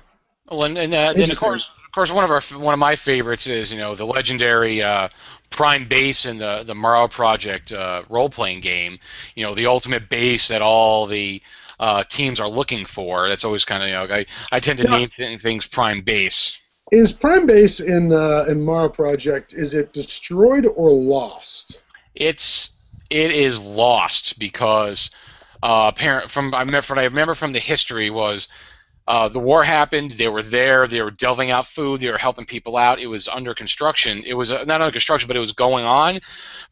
Well, 0.49 0.63
and, 0.63 0.77
and 0.77 0.93
uh, 0.93 1.13
then 1.13 1.29
of 1.29 1.37
course, 1.39 1.71
of 1.85 1.91
course, 1.91 2.11
one 2.11 2.23
of 2.23 2.31
our 2.31 2.41
one 2.59 2.73
of 2.73 2.79
my 2.79 2.95
favorites 2.95 3.47
is 3.47 3.71
you 3.73 3.79
know 3.79 3.95
the 3.95 4.05
legendary 4.05 4.81
uh, 4.81 5.09
Prime 5.49 5.87
Base 5.87 6.25
in 6.25 6.37
the 6.37 6.63
the 6.65 6.75
Morrow 6.75 7.07
Project 7.07 7.71
uh, 7.71 8.03
role 8.09 8.29
playing 8.29 8.61
game. 8.61 8.99
You 9.35 9.43
know 9.45 9.55
the 9.55 9.65
ultimate 9.65 10.07
base 10.09 10.47
that 10.47 10.61
all 10.61 11.05
the 11.05 11.41
uh, 11.79 12.03
teams 12.05 12.39
are 12.39 12.49
looking 12.49 12.85
for. 12.85 13.27
That's 13.27 13.43
always 13.43 13.65
kind 13.65 13.83
of 13.83 13.89
you 13.89 13.95
know 13.95 14.15
I, 14.15 14.25
I 14.51 14.59
tend 14.61 14.79
to 14.79 14.85
Yeah. 14.85 14.97
name 14.97 15.09
th- 15.09 15.41
things 15.41 15.67
Prime 15.67 16.01
Base. 16.01 16.63
Is 16.91 17.11
Prime 17.11 17.45
Base 17.45 17.79
in 17.79 18.13
uh, 18.13 18.45
in 18.47 18.63
Morrow 18.63 18.89
Project 18.89 19.53
is 19.53 19.73
it 19.73 19.91
destroyed 19.91 20.65
or 20.65 20.91
lost? 20.91 21.81
It's 22.15 22.69
it 23.09 23.31
is 23.31 23.63
lost 23.63 24.39
because 24.39 25.11
uh, 25.61 25.91
apparent 25.93 26.31
from 26.31 26.53
I 26.53 26.61
remember 26.61 26.85
what 26.87 26.99
I 26.99 27.03
remember 27.03 27.35
from 27.35 27.51
the 27.51 27.59
history 27.59 28.09
was 28.09 28.47
uh, 29.07 29.27
the 29.27 29.39
war 29.39 29.63
happened. 29.63 30.11
They 30.11 30.27
were 30.27 30.43
there. 30.43 30.87
They 30.87 31.01
were 31.01 31.11
delving 31.11 31.51
out 31.51 31.65
food. 31.65 31.99
They 31.99 32.11
were 32.11 32.17
helping 32.17 32.45
people 32.45 32.77
out. 32.77 32.99
It 32.99 33.07
was 33.07 33.27
under 33.27 33.53
construction. 33.53 34.23
It 34.25 34.33
was 34.33 34.51
uh, 34.51 34.63
not 34.65 34.81
under 34.81 34.91
construction, 34.91 35.27
but 35.27 35.35
it 35.35 35.41
was 35.41 35.53
going 35.53 35.85
on. 35.85 36.19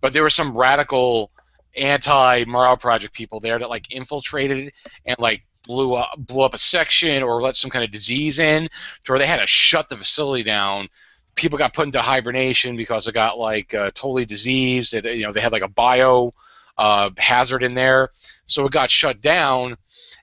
But 0.02 0.14
there 0.14 0.24
were 0.24 0.30
some 0.30 0.58
radical 0.58 1.32
anti-Morrow 1.78 2.78
Project 2.78 3.14
people 3.14 3.40
there 3.42 3.60
that 3.60 3.70
like 3.70 3.92
infiltrated 3.92 4.72
and 5.06 5.18
like 5.20 5.44
blew 5.66 5.94
up 5.94 6.10
blew 6.18 6.44
up 6.44 6.54
a 6.54 6.58
section 6.58 7.24
or 7.24 7.42
let 7.42 7.56
some 7.56 7.72
kind 7.72 7.84
of 7.84 7.92
disease 7.92 8.40
in 8.40 8.68
to 9.04 9.12
where 9.12 9.20
they 9.20 9.26
had 9.26 9.38
to 9.38 9.48
shut 9.48 9.90
the 9.90 9.98
facility 9.98 10.44
down 10.44 10.88
people 11.36 11.58
got 11.58 11.74
put 11.74 11.86
into 11.86 12.02
hibernation 12.02 12.76
because 12.76 13.08
it 13.08 13.14
got 13.14 13.38
like 13.38 13.74
uh, 13.74 13.92
totally 13.94 14.26
diseased. 14.26 14.94
It, 14.94 15.06
you 15.06 15.24
know, 15.24 15.32
they 15.32 15.42
had 15.42 15.52
like 15.52 15.62
a 15.62 15.68
bio 15.68 16.34
uh, 16.78 17.12
hazard 17.18 17.64
in 17.64 17.74
there, 17.74 18.10
so 18.46 18.66
it 18.66 18.72
got 18.72 18.90
shut 18.90 19.22
down, 19.22 19.78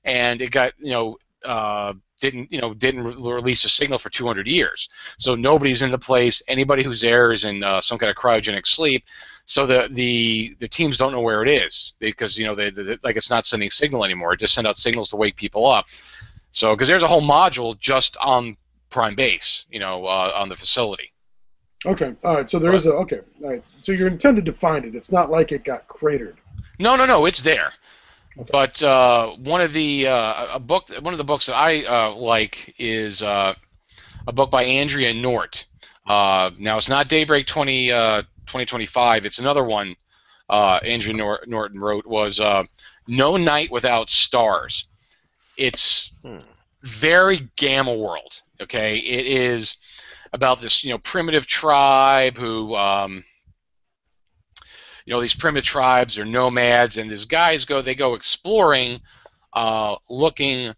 and 0.04 0.42
it 0.42 0.50
got 0.50 0.72
you 0.78 0.92
know 0.92 1.18
uh, 1.44 1.92
didn't 2.20 2.50
you 2.50 2.60
know 2.60 2.74
didn't 2.74 3.04
re- 3.04 3.32
release 3.34 3.64
a 3.64 3.68
signal 3.68 3.98
for 3.98 4.10
200 4.10 4.46
years. 4.46 4.88
So 5.18 5.34
nobody's 5.34 5.82
in 5.82 5.90
the 5.90 5.98
place. 5.98 6.42
Anybody 6.48 6.82
who's 6.82 7.00
there 7.00 7.32
is 7.32 7.44
in 7.44 7.62
uh, 7.62 7.80
some 7.80 7.98
kind 7.98 8.10
of 8.10 8.16
cryogenic 8.16 8.66
sleep. 8.66 9.04
So 9.44 9.66
the, 9.66 9.88
the 9.90 10.56
the 10.60 10.68
teams 10.68 10.96
don't 10.96 11.12
know 11.12 11.20
where 11.20 11.42
it 11.42 11.48
is 11.48 11.94
because 11.98 12.38
you 12.38 12.46
know 12.46 12.54
they, 12.54 12.70
they 12.70 12.98
like 13.02 13.16
it's 13.16 13.30
not 13.30 13.44
sending 13.44 13.70
signal 13.70 14.04
anymore. 14.04 14.32
It 14.34 14.40
just 14.40 14.54
send 14.54 14.66
out 14.66 14.76
signals 14.76 15.10
to 15.10 15.16
wake 15.16 15.36
people 15.36 15.66
up. 15.66 15.86
So 16.52 16.74
because 16.74 16.88
there's 16.88 17.02
a 17.02 17.08
whole 17.08 17.22
module 17.22 17.78
just 17.78 18.16
on 18.18 18.56
prime 18.90 19.14
base, 19.14 19.66
you 19.70 19.80
know, 19.80 20.06
uh, 20.06 20.32
on 20.36 20.48
the 20.48 20.56
facility. 20.56 21.12
Okay. 21.84 22.14
All 22.22 22.36
right. 22.36 22.48
So 22.48 22.58
there 22.58 22.72
is 22.72 22.86
a 22.86 22.92
okay. 22.92 23.20
All 23.42 23.50
right. 23.50 23.64
So 23.80 23.92
you're 23.92 24.08
intended 24.08 24.44
to 24.44 24.52
find 24.52 24.84
it. 24.84 24.94
It's 24.94 25.10
not 25.10 25.30
like 25.30 25.50
it 25.50 25.64
got 25.64 25.88
cratered. 25.88 26.36
No, 26.78 26.94
no, 26.94 27.06
no, 27.06 27.26
it's 27.26 27.42
there. 27.42 27.72
Okay. 28.38 28.48
But 28.52 28.82
uh, 28.82 29.30
one 29.36 29.60
of 29.60 29.72
the 29.72 30.06
uh, 30.06 30.56
a 30.56 30.60
book, 30.60 30.88
one 31.00 31.12
of 31.12 31.18
the 31.18 31.24
books 31.24 31.46
that 31.46 31.56
I 31.56 31.84
uh, 31.84 32.14
like 32.14 32.74
is 32.78 33.22
uh, 33.22 33.54
a 34.26 34.32
book 34.32 34.50
by 34.50 34.64
Andre 34.64 35.12
Nort. 35.12 35.64
Uh, 36.06 36.50
now 36.58 36.76
it's 36.76 36.88
not 36.88 37.08
Daybreak 37.08 37.46
20, 37.46 37.92
uh, 37.92 38.22
2025. 38.46 39.26
It's 39.26 39.38
another 39.38 39.64
one. 39.64 39.94
Uh, 40.48 40.80
Andre 40.86 41.14
Nor- 41.14 41.44
Norton 41.46 41.80
wrote 41.80 42.06
was 42.06 42.40
uh, 42.40 42.64
No 43.06 43.36
Night 43.36 43.70
Without 43.70 44.10
Stars. 44.10 44.88
It's 45.56 46.12
Hmm. 46.22 46.38
very 46.82 47.48
Gamma 47.56 47.94
World. 47.94 48.40
Okay, 48.60 48.98
it 48.98 49.26
is 49.26 49.76
about 50.32 50.60
this 50.60 50.84
you 50.84 50.90
know 50.90 50.98
primitive 50.98 51.46
tribe 51.46 52.36
who. 52.36 52.74
Um, 52.74 53.24
you 55.04 55.12
know 55.12 55.20
these 55.20 55.34
primitive 55.34 55.64
tribes 55.64 56.18
are 56.18 56.24
nomads 56.24 56.96
and 56.96 57.10
these 57.10 57.24
guys 57.24 57.64
go 57.64 57.82
they 57.82 57.94
go 57.94 58.14
exploring 58.14 59.00
uh, 59.52 59.96
looking 60.08 60.72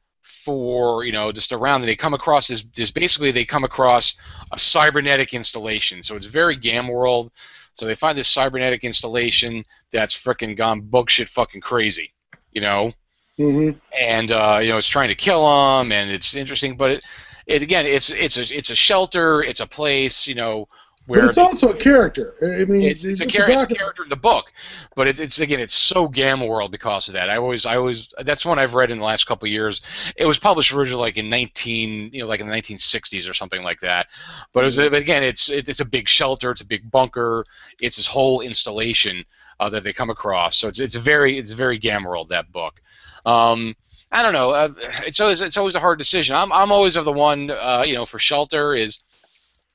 for 0.44 1.04
you 1.04 1.12
know 1.12 1.32
just 1.32 1.52
around 1.52 1.82
and 1.82 1.88
they 1.88 1.96
come 1.96 2.14
across 2.14 2.48
this, 2.48 2.62
this 2.62 2.90
basically 2.90 3.30
they 3.30 3.44
come 3.44 3.64
across 3.64 4.16
a 4.52 4.58
cybernetic 4.58 5.34
installation. 5.34 6.02
So 6.02 6.16
it's 6.16 6.26
very 6.26 6.56
gamma 6.56 6.92
world. 6.92 7.30
So 7.74 7.86
they 7.86 7.94
find 7.94 8.16
this 8.16 8.28
cybernetic 8.28 8.84
installation 8.84 9.64
that's 9.90 10.14
freaking 10.14 10.56
gone 10.56 10.80
bug 10.82 11.10
shit 11.10 11.28
fucking 11.28 11.60
crazy 11.60 12.14
you 12.54 12.60
know? 12.60 12.92
Mm-hmm. 13.36 13.76
and 14.00 14.30
uh, 14.30 14.60
you 14.62 14.68
know 14.68 14.76
it's 14.76 14.86
trying 14.86 15.08
to 15.08 15.16
kill 15.16 15.42
them 15.42 15.90
and 15.90 16.08
it's 16.08 16.36
interesting 16.36 16.76
but 16.76 16.92
it, 16.92 17.04
it 17.48 17.62
again 17.62 17.84
it's 17.84 18.10
it's 18.10 18.36
a 18.36 18.56
it's 18.56 18.70
a 18.70 18.76
shelter 18.76 19.42
it's 19.42 19.58
a 19.58 19.66
place 19.66 20.28
you 20.28 20.36
know 20.36 20.68
where 21.06 21.20
But 21.20 21.28
it's 21.28 21.38
also 21.38 21.70
a 21.70 21.76
character. 21.76 22.34
I 22.42 22.64
mean, 22.64 22.82
it's, 22.82 23.04
it's 23.04 23.20
a 23.20 23.26
char- 23.26 23.50
it's 23.50 23.62
a 23.62 23.66
character 23.66 24.04
in 24.04 24.08
the 24.08 24.16
book, 24.16 24.52
but 24.96 25.06
it, 25.06 25.20
it's 25.20 25.38
again 25.38 25.60
it's 25.60 25.74
so 25.74 26.08
Gamma 26.08 26.46
World 26.46 26.70
because 26.70 27.08
of 27.08 27.14
that. 27.14 27.28
I 27.28 27.36
always 27.36 27.66
I 27.66 27.76
always 27.76 28.14
that's 28.22 28.46
one 28.46 28.58
I've 28.58 28.74
read 28.74 28.90
in 28.90 28.98
the 28.98 29.04
last 29.04 29.26
couple 29.26 29.46
years. 29.48 29.82
It 30.16 30.24
was 30.24 30.38
published 30.38 30.72
originally 30.72 31.02
like 31.02 31.18
in 31.18 31.28
19 31.28 32.10
you 32.12 32.22
know 32.22 32.26
like 32.26 32.40
in 32.40 32.48
the 32.48 32.54
1960s 32.54 33.28
or 33.28 33.34
something 33.34 33.62
like 33.62 33.80
that. 33.80 34.06
But 34.54 34.60
it 34.60 34.64
was 34.64 34.76
but 34.78 34.94
again 34.94 35.22
it's 35.22 35.50
it, 35.50 35.68
it's 35.68 35.80
a 35.80 35.84
big 35.84 36.08
shelter, 36.08 36.50
it's 36.50 36.62
a 36.62 36.66
big 36.66 36.90
bunker, 36.90 37.44
it's 37.78 37.96
this 37.96 38.06
whole 38.06 38.40
installation 38.40 39.24
uh, 39.60 39.68
that 39.68 39.84
they 39.84 39.92
come 39.92 40.08
across. 40.08 40.56
So 40.56 40.68
it's 40.68 40.80
it's 40.80 40.96
very 40.96 41.38
it's 41.38 41.52
very 41.52 41.76
Gamma 41.76 42.08
World 42.08 42.30
that 42.30 42.50
book. 42.50 42.80
Um, 43.26 43.76
I 44.10 44.22
don't 44.22 44.32
know. 44.32 44.50
Uh, 44.50 44.68
it's 45.06 45.20
always 45.20 45.42
it's 45.42 45.58
always 45.58 45.74
a 45.74 45.80
hard 45.80 45.98
decision. 45.98 46.34
I'm 46.34 46.50
I'm 46.50 46.72
always 46.72 46.96
of 46.96 47.04
the 47.04 47.12
one 47.12 47.50
uh, 47.50 47.84
you 47.86 47.94
know 47.94 48.06
for 48.06 48.18
shelter 48.18 48.74
is 48.74 49.00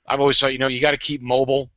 I've 0.09 0.19
always 0.19 0.39
thought 0.39 0.51
you 0.53 0.59
know 0.59 0.67
you 0.67 0.81
got 0.81 0.91
to 0.91 0.97
keep 0.97 1.21
mobile. 1.21 1.69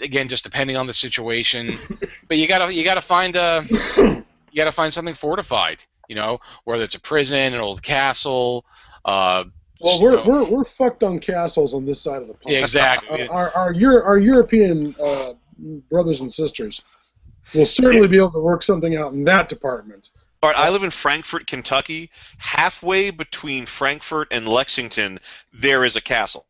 Again, 0.00 0.28
just 0.28 0.44
depending 0.44 0.76
on 0.76 0.86
the 0.86 0.92
situation, 0.92 1.78
but 2.28 2.36
you 2.36 2.46
gotta 2.46 2.72
you 2.72 2.84
gotta 2.84 3.00
find 3.00 3.34
a 3.34 3.64
you 3.96 4.56
gotta 4.56 4.72
find 4.72 4.92
something 4.92 5.14
fortified. 5.14 5.84
You 6.08 6.16
know, 6.16 6.38
whether 6.64 6.84
it's 6.84 6.94
a 6.94 7.00
prison, 7.00 7.54
an 7.54 7.60
old 7.60 7.82
castle. 7.82 8.64
Uh, 9.04 9.44
Well, 9.80 10.02
we're, 10.02 10.24
we're 10.24 10.44
we're 10.44 10.64
fucked 10.64 11.02
on 11.02 11.18
castles 11.18 11.74
on 11.74 11.84
this 11.86 12.00
side 12.00 12.22
of 12.22 12.28
the 12.28 12.34
pond. 12.34 12.52
yeah, 12.52 12.60
exactly. 12.60 13.26
Our 13.38 13.50
our, 13.56 13.72
Euro, 13.72 14.04
our 14.04 14.18
European 14.18 14.94
uh, 15.02 15.32
brothers 15.90 16.20
and 16.20 16.32
sisters 16.32 16.82
will 17.54 17.66
certainly 17.66 18.08
be 18.08 18.16
able 18.16 18.32
to 18.32 18.40
work 18.40 18.62
something 18.62 18.96
out 18.96 19.12
in 19.12 19.24
that 19.24 19.48
department. 19.48 20.10
All 20.42 20.50
right, 20.50 20.58
I 20.58 20.70
live 20.70 20.82
in 20.82 20.90
Frankfort, 20.90 21.46
Kentucky. 21.46 22.10
Halfway 22.38 23.10
between 23.10 23.66
Frankfort 23.66 24.28
and 24.30 24.46
Lexington, 24.46 25.18
there 25.52 25.84
is 25.84 25.96
a 25.96 26.00
castle. 26.00 26.46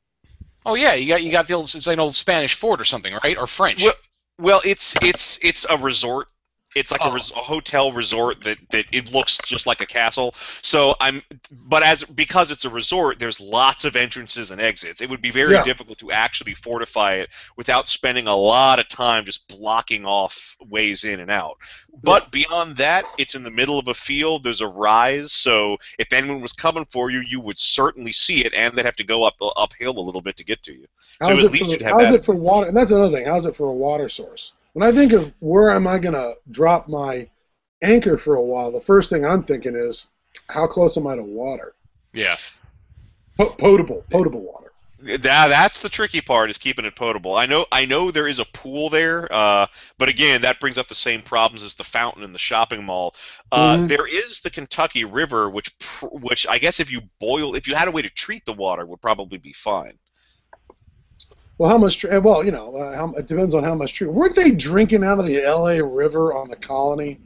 Oh 0.67 0.75
yeah, 0.75 0.95
you 0.95 1.07
got 1.07 1.23
you 1.23 1.31
got 1.31 1.47
the 1.47 1.55
old 1.55 1.73
it's 1.75 1.87
an 1.87 2.01
old 2.01 2.17
Spanish 2.17 2.55
fort 2.55 2.81
or 2.81 2.85
something, 2.85 3.14
right? 3.23 3.39
Or 3.39 3.47
French. 3.47 3.85
Well, 3.85 3.95
Well, 4.39 4.62
it's 4.64 4.95
it's 5.01 5.39
it's 5.41 5.64
a 5.71 5.79
resort. 5.79 6.29
It's 6.77 6.93
like 6.93 7.01
Oh. 7.03 7.11
a, 7.11 7.14
res- 7.14 7.31
a 7.33 7.37
hotel 7.37 7.91
resort 7.91 8.45
that, 8.45 8.59
that 8.70 8.85
it 8.93 9.11
looks 9.12 9.39
just 9.39 9.66
like 9.66 9.81
a 9.81 9.87
castle. 9.87 10.35
So 10.62 10.95
I'm, 11.01 11.22
but 11.64 11.83
as 11.83 12.05
because 12.05 12.51
it's 12.51 12.64
a 12.66 12.70
resort, 12.70 13.18
there's 13.18 13.41
lots 13.41 13.85
of 13.87 13.97
entrances 13.97 14.51
and 14.51 14.61
exits. 14.61 15.01
It 15.01 15.09
would 15.09 15.22
be 15.22 15.31
very 15.31 15.55
Yeah. 15.55 15.62
difficult 15.64 15.99
to 15.99 16.12
actually 16.12 16.55
fortify 16.55 17.14
it 17.14 17.31
without 17.57 17.89
spending 17.89 18.27
a 18.27 18.37
lot 18.37 18.79
of 18.79 18.89
time 18.89 19.24
just 19.24 19.49
blocking 19.49 20.05
off 20.05 20.57
ways 20.68 21.05
in 21.05 21.20
and 21.20 21.31
out. 21.31 21.57
But 22.03 22.31
beyond 22.31 22.77
that, 22.77 23.07
it's 23.16 23.35
in 23.35 23.43
the 23.43 23.51
middle 23.51 23.79
of 23.79 23.89
a 23.89 23.95
field. 23.95 24.45
There's 24.45 24.61
a 24.61 24.68
rise, 24.68 25.33
so 25.33 25.79
if 25.99 26.12
anyone 26.12 26.43
was 26.43 26.53
coming 26.53 26.85
for 26.91 27.11
you, 27.11 27.20
you 27.20 27.41
would 27.41 27.59
certainly 27.59 28.12
see 28.12 28.45
it, 28.45 28.53
and 28.55 28.77
they'd 28.77 28.85
have 28.85 28.97
to 28.97 29.05
go 29.05 29.24
up 29.24 29.35
uphill 29.57 29.99
a 29.99 30.01
little 30.01 30.20
bit 30.20 30.37
to 30.37 30.45
get 30.45 30.62
to 30.64 30.74
you. 30.74 30.87
So 31.22 31.31
How's 31.31 31.45
at 31.45 31.53
least 31.53 31.64
for, 31.64 31.70
you'd 31.70 31.83
have 31.83 31.93
how's 32.01 32.12
it 32.12 32.22
for 32.24 32.35
water? 32.35 32.66
And 32.68 32.77
that's 32.77 32.91
another 32.91 33.16
thing. 33.16 33.24
How's 33.27 33.47
it 33.47 33.57
for 33.57 33.68
a 33.68 33.72
water 33.72 34.11
source? 34.11 34.53
When 34.77 34.87
I 34.87 34.93
think 34.93 35.14
of 35.14 35.33
where 35.39 35.70
am 35.70 35.87
I 35.87 35.99
going 35.99 36.12
to 36.12 36.35
drop 36.51 36.87
my 36.87 37.31
anchor 37.83 38.18
for 38.18 38.35
a 38.35 38.43
while, 38.43 38.70
the 38.70 38.79
first 38.83 39.09
thing 39.09 39.24
I'm 39.24 39.43
thinking 39.43 39.74
is, 39.74 40.05
how 40.51 40.66
close 40.66 40.99
am 40.99 41.07
I 41.07 41.16
to 41.16 41.22
water? 41.22 41.74
yeah. 42.12 42.37
Po- 43.39 43.55
potable, 43.55 44.05
potable 44.11 44.43
water. 44.43 44.72
That 44.99 45.49
that's 45.49 45.81
the 45.81 45.89
tricky 45.89 46.20
part 46.20 46.51
is 46.51 46.59
keeping 46.59 46.85
it 46.85 46.95
potable. 46.95 47.37
I 47.37 47.47
know 47.47 47.64
I 47.72 47.87
know 47.87 48.11
there 48.11 48.29
is 48.29 48.39
a 48.39 48.45
pool 48.45 48.91
there, 48.91 49.33
uh, 49.33 49.66
but 49.97 50.11
again, 50.11 50.43
that 50.43 50.61
brings 50.61 50.77
up 50.77 50.89
the 50.89 50.95
same 50.95 51.22
problems 51.22 51.62
as 51.62 51.74
the 51.74 51.85
fountain 51.85 52.22
in 52.22 52.33
the 52.33 52.39
shopping 52.39 52.85
mall. 52.85 53.14
Uh, 53.51 53.79
Mhm. 53.79 53.89
There 53.89 54.07
is 54.07 54.43
the 54.43 54.51
Kentucky 54.51 55.05
River, 55.05 55.49
which 55.49 55.70
which 56.03 56.47
I 56.47 56.59
guess 56.59 56.81
if 56.81 56.91
you 56.91 57.01
boil, 57.18 57.57
if 57.57 57.66
you 57.66 57.74
had 57.74 57.89
a 57.89 57.93
way 57.93 58.03
to 58.03 58.11
treat 58.11 58.45
the 58.45 58.53
water, 58.53 58.85
would 58.85 59.01
probably 59.01 59.39
be 59.39 59.55
fine. 59.55 59.99
Well, 61.59 61.70
how 61.70 61.78
much? 61.78 62.04
Well, 62.04 62.44
you 62.44 62.52
know, 62.52 62.76
uh, 62.76 62.96
how, 62.96 63.12
it 63.14 63.26
depends 63.26 63.54
on 63.54 63.64
how 63.64 63.74
much 63.74 63.94
tree. 63.94 64.09
Weren't 64.09 64.36
they 64.36 64.50
drinking 64.50 65.04
out 65.04 65.18
of 65.18 65.26
the 65.26 65.42
L.A. 65.42 65.82
River 65.82 66.34
on 66.34 66.48
the 66.48 66.57
colony? 66.57 67.18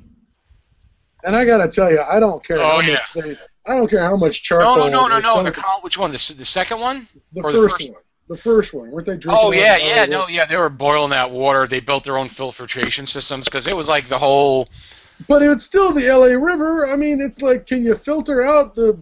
And 1.25 1.35
I 1.37 1.45
gotta 1.45 1.69
tell 1.69 1.91
you, 1.91 2.01
I 2.01 2.21
don't 2.21 2.43
care. 2.43 2.59
Oh, 2.59 2.81
how 2.81 2.83
much 2.83 3.13
they, 3.15 3.37
I 3.67 3.77
don't 3.77 3.89
care 3.89 4.05
how 4.05 4.17
much 4.17 4.43
charcoal. 4.43 4.77
No, 4.77 4.89
no, 4.89 5.07
no, 5.09 5.19
no, 5.19 5.37
no. 5.37 5.43
The 5.43 5.53
col- 5.53 5.81
which 5.83 5.99
one? 5.99 6.13
The, 6.13 6.35
the 6.39 6.45
second 6.45 6.81
one? 6.81 7.09
The 7.33 7.43
or 7.43 7.53
the 7.53 7.59
first, 7.59 7.79
first- 7.79 7.91
one. 7.93 8.03
The 8.29 8.37
first 8.37 8.73
one. 8.75 8.91
Weren't 8.93 9.07
they 9.07 9.17
drinking? 9.17 9.33
Oh 9.33 9.49
out 9.49 9.55
of 9.55 9.59
yeah, 9.59 9.77
the 9.77 9.83
LA 9.83 9.89
yeah, 9.89 10.01
River? 10.03 10.11
no, 10.13 10.29
yeah. 10.29 10.47
They 10.47 10.57
were 10.57 10.69
boiling 10.69 11.11
that 11.11 11.31
water. 11.33 11.67
They 11.67 11.81
built 11.81 12.05
their 12.05 12.17
own 12.17 12.29
filtration 12.29 13.05
systems 13.05 13.47
because 13.47 13.67
it 13.67 13.77
was 13.77 13.89
like 13.89 14.07
the 14.07 14.19
whole. 14.19 14.69
But 15.27 15.43
it's 15.43 15.65
still 15.65 15.93
the 15.93 16.07
L.A. 16.07 16.39
River. 16.39 16.87
I 16.87 16.95
mean, 16.97 17.21
it's 17.21 17.43
like, 17.43 17.67
can 17.67 17.85
you 17.85 17.97
filter 17.97 18.43
out 18.43 18.77
the, 18.77 18.99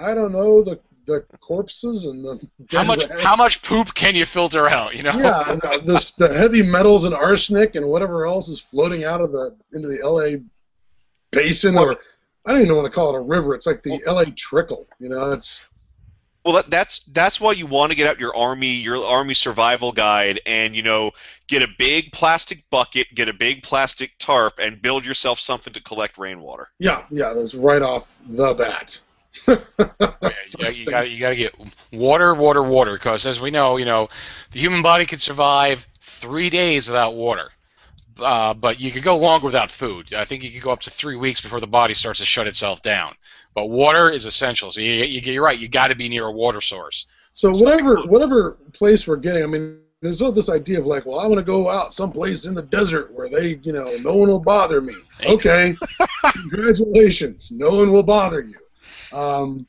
I 0.00 0.14
don't 0.14 0.32
know, 0.32 0.62
the 0.62 0.80
the 1.06 1.20
corpses 1.40 2.04
and 2.04 2.24
the 2.24 2.40
How 2.70 2.84
much? 2.84 3.08
rats? 3.08 3.22
How 3.22 3.36
much 3.36 3.62
poop 3.62 3.94
can 3.94 4.14
you 4.14 4.24
filter 4.26 4.68
out? 4.68 4.94
You 4.94 5.02
know. 5.02 5.12
yeah, 5.16 5.50
and, 5.50 5.86
this, 5.86 6.12
the 6.12 6.32
heavy 6.32 6.62
metals 6.62 7.04
and 7.04 7.14
arsenic 7.14 7.74
and 7.74 7.86
whatever 7.88 8.26
else 8.26 8.48
is 8.48 8.60
floating 8.60 9.04
out 9.04 9.20
of 9.20 9.32
the 9.32 9.56
into 9.72 9.88
the 9.88 10.00
L.A. 10.02 10.42
basin, 11.30 11.76
or 11.76 11.96
I 12.46 12.52
don't 12.52 12.62
even 12.62 12.76
want 12.76 12.86
to 12.86 12.94
call 12.94 13.14
it 13.14 13.18
a 13.18 13.20
river. 13.20 13.54
It's 13.54 13.66
like 13.66 13.82
the 13.82 14.00
L.A. 14.06 14.30
trickle. 14.30 14.86
You 14.98 15.08
know, 15.08 15.32
it's 15.32 15.66
Well, 16.44 16.54
that, 16.54 16.70
that's 16.70 16.98
that's 17.12 17.40
why 17.40 17.52
you 17.52 17.66
want 17.66 17.92
to 17.92 17.96
get 17.96 18.06
out 18.06 18.18
your 18.20 18.36
army 18.36 18.72
your 18.74 19.04
army 19.04 19.34
survival 19.34 19.92
guide 19.92 20.40
and 20.46 20.74
you 20.76 20.82
know 20.82 21.12
get 21.48 21.62
a 21.62 21.68
big 21.78 22.12
plastic 22.12 22.64
bucket, 22.70 23.08
get 23.14 23.28
a 23.28 23.32
big 23.32 23.62
plastic 23.62 24.12
tarp, 24.18 24.54
and 24.58 24.80
build 24.82 25.04
yourself 25.04 25.38
something 25.40 25.72
to 25.72 25.82
collect 25.82 26.18
rainwater. 26.18 26.68
yeah, 26.78 27.04
yeah. 27.10 27.32
That's 27.34 27.54
right 27.54 27.82
off 27.82 28.16
the 28.28 28.54
bat. 28.54 29.00
Yeah, 30.58 30.68
you 30.68 30.86
got 30.86 31.10
you 31.10 31.18
got 31.18 31.30
to 31.30 31.36
get 31.36 31.54
water, 31.92 32.34
water, 32.34 32.62
water. 32.62 32.92
Because 32.92 33.26
as 33.26 33.40
we 33.40 33.50
know, 33.50 33.76
you 33.76 33.84
know, 33.84 34.08
the 34.50 34.58
human 34.58 34.82
body 34.82 35.06
can 35.06 35.18
survive 35.18 35.86
three 36.00 36.50
days 36.50 36.88
without 36.88 37.14
water, 37.14 37.50
uh, 38.18 38.54
but 38.54 38.80
you 38.80 38.90
could 38.90 39.02
go 39.02 39.16
longer 39.16 39.46
without 39.46 39.70
food. 39.70 40.12
I 40.14 40.24
think 40.24 40.42
you 40.42 40.50
could 40.50 40.62
go 40.62 40.70
up 40.70 40.80
to 40.80 40.90
three 40.90 41.16
weeks 41.16 41.40
before 41.40 41.60
the 41.60 41.66
body 41.66 41.94
starts 41.94 42.20
to 42.20 42.26
shut 42.26 42.46
itself 42.46 42.82
down. 42.82 43.14
But 43.54 43.66
water 43.66 44.10
is 44.10 44.24
essential. 44.24 44.70
So 44.70 44.80
you, 44.80 44.92
you, 44.92 45.20
you're 45.32 45.42
right. 45.42 45.58
You 45.58 45.68
got 45.68 45.88
to 45.88 45.94
be 45.94 46.08
near 46.08 46.26
a 46.26 46.32
water 46.32 46.60
source. 46.60 47.06
So 47.32 47.50
whatever 47.52 48.02
whatever 48.06 48.52
place 48.72 49.06
we're 49.06 49.16
getting, 49.16 49.42
I 49.42 49.46
mean, 49.46 49.78
there's 50.02 50.20
all 50.20 50.32
this 50.32 50.50
idea 50.50 50.78
of 50.78 50.86
like, 50.86 51.06
well, 51.06 51.20
I 51.20 51.26
want 51.26 51.38
to 51.38 51.44
go 51.44 51.68
out 51.70 51.94
someplace 51.94 52.44
in 52.44 52.54
the 52.54 52.62
desert 52.62 53.12
where 53.14 53.28
they, 53.28 53.60
you 53.62 53.72
know, 53.72 53.90
no 54.02 54.14
one 54.14 54.28
will 54.28 54.40
bother 54.40 54.80
me. 54.80 54.94
Okay, 55.24 55.74
congratulations, 56.32 57.50
no 57.52 57.70
one 57.70 57.90
will 57.90 58.02
bother 58.02 58.42
you. 58.42 58.56
Um, 59.14 59.66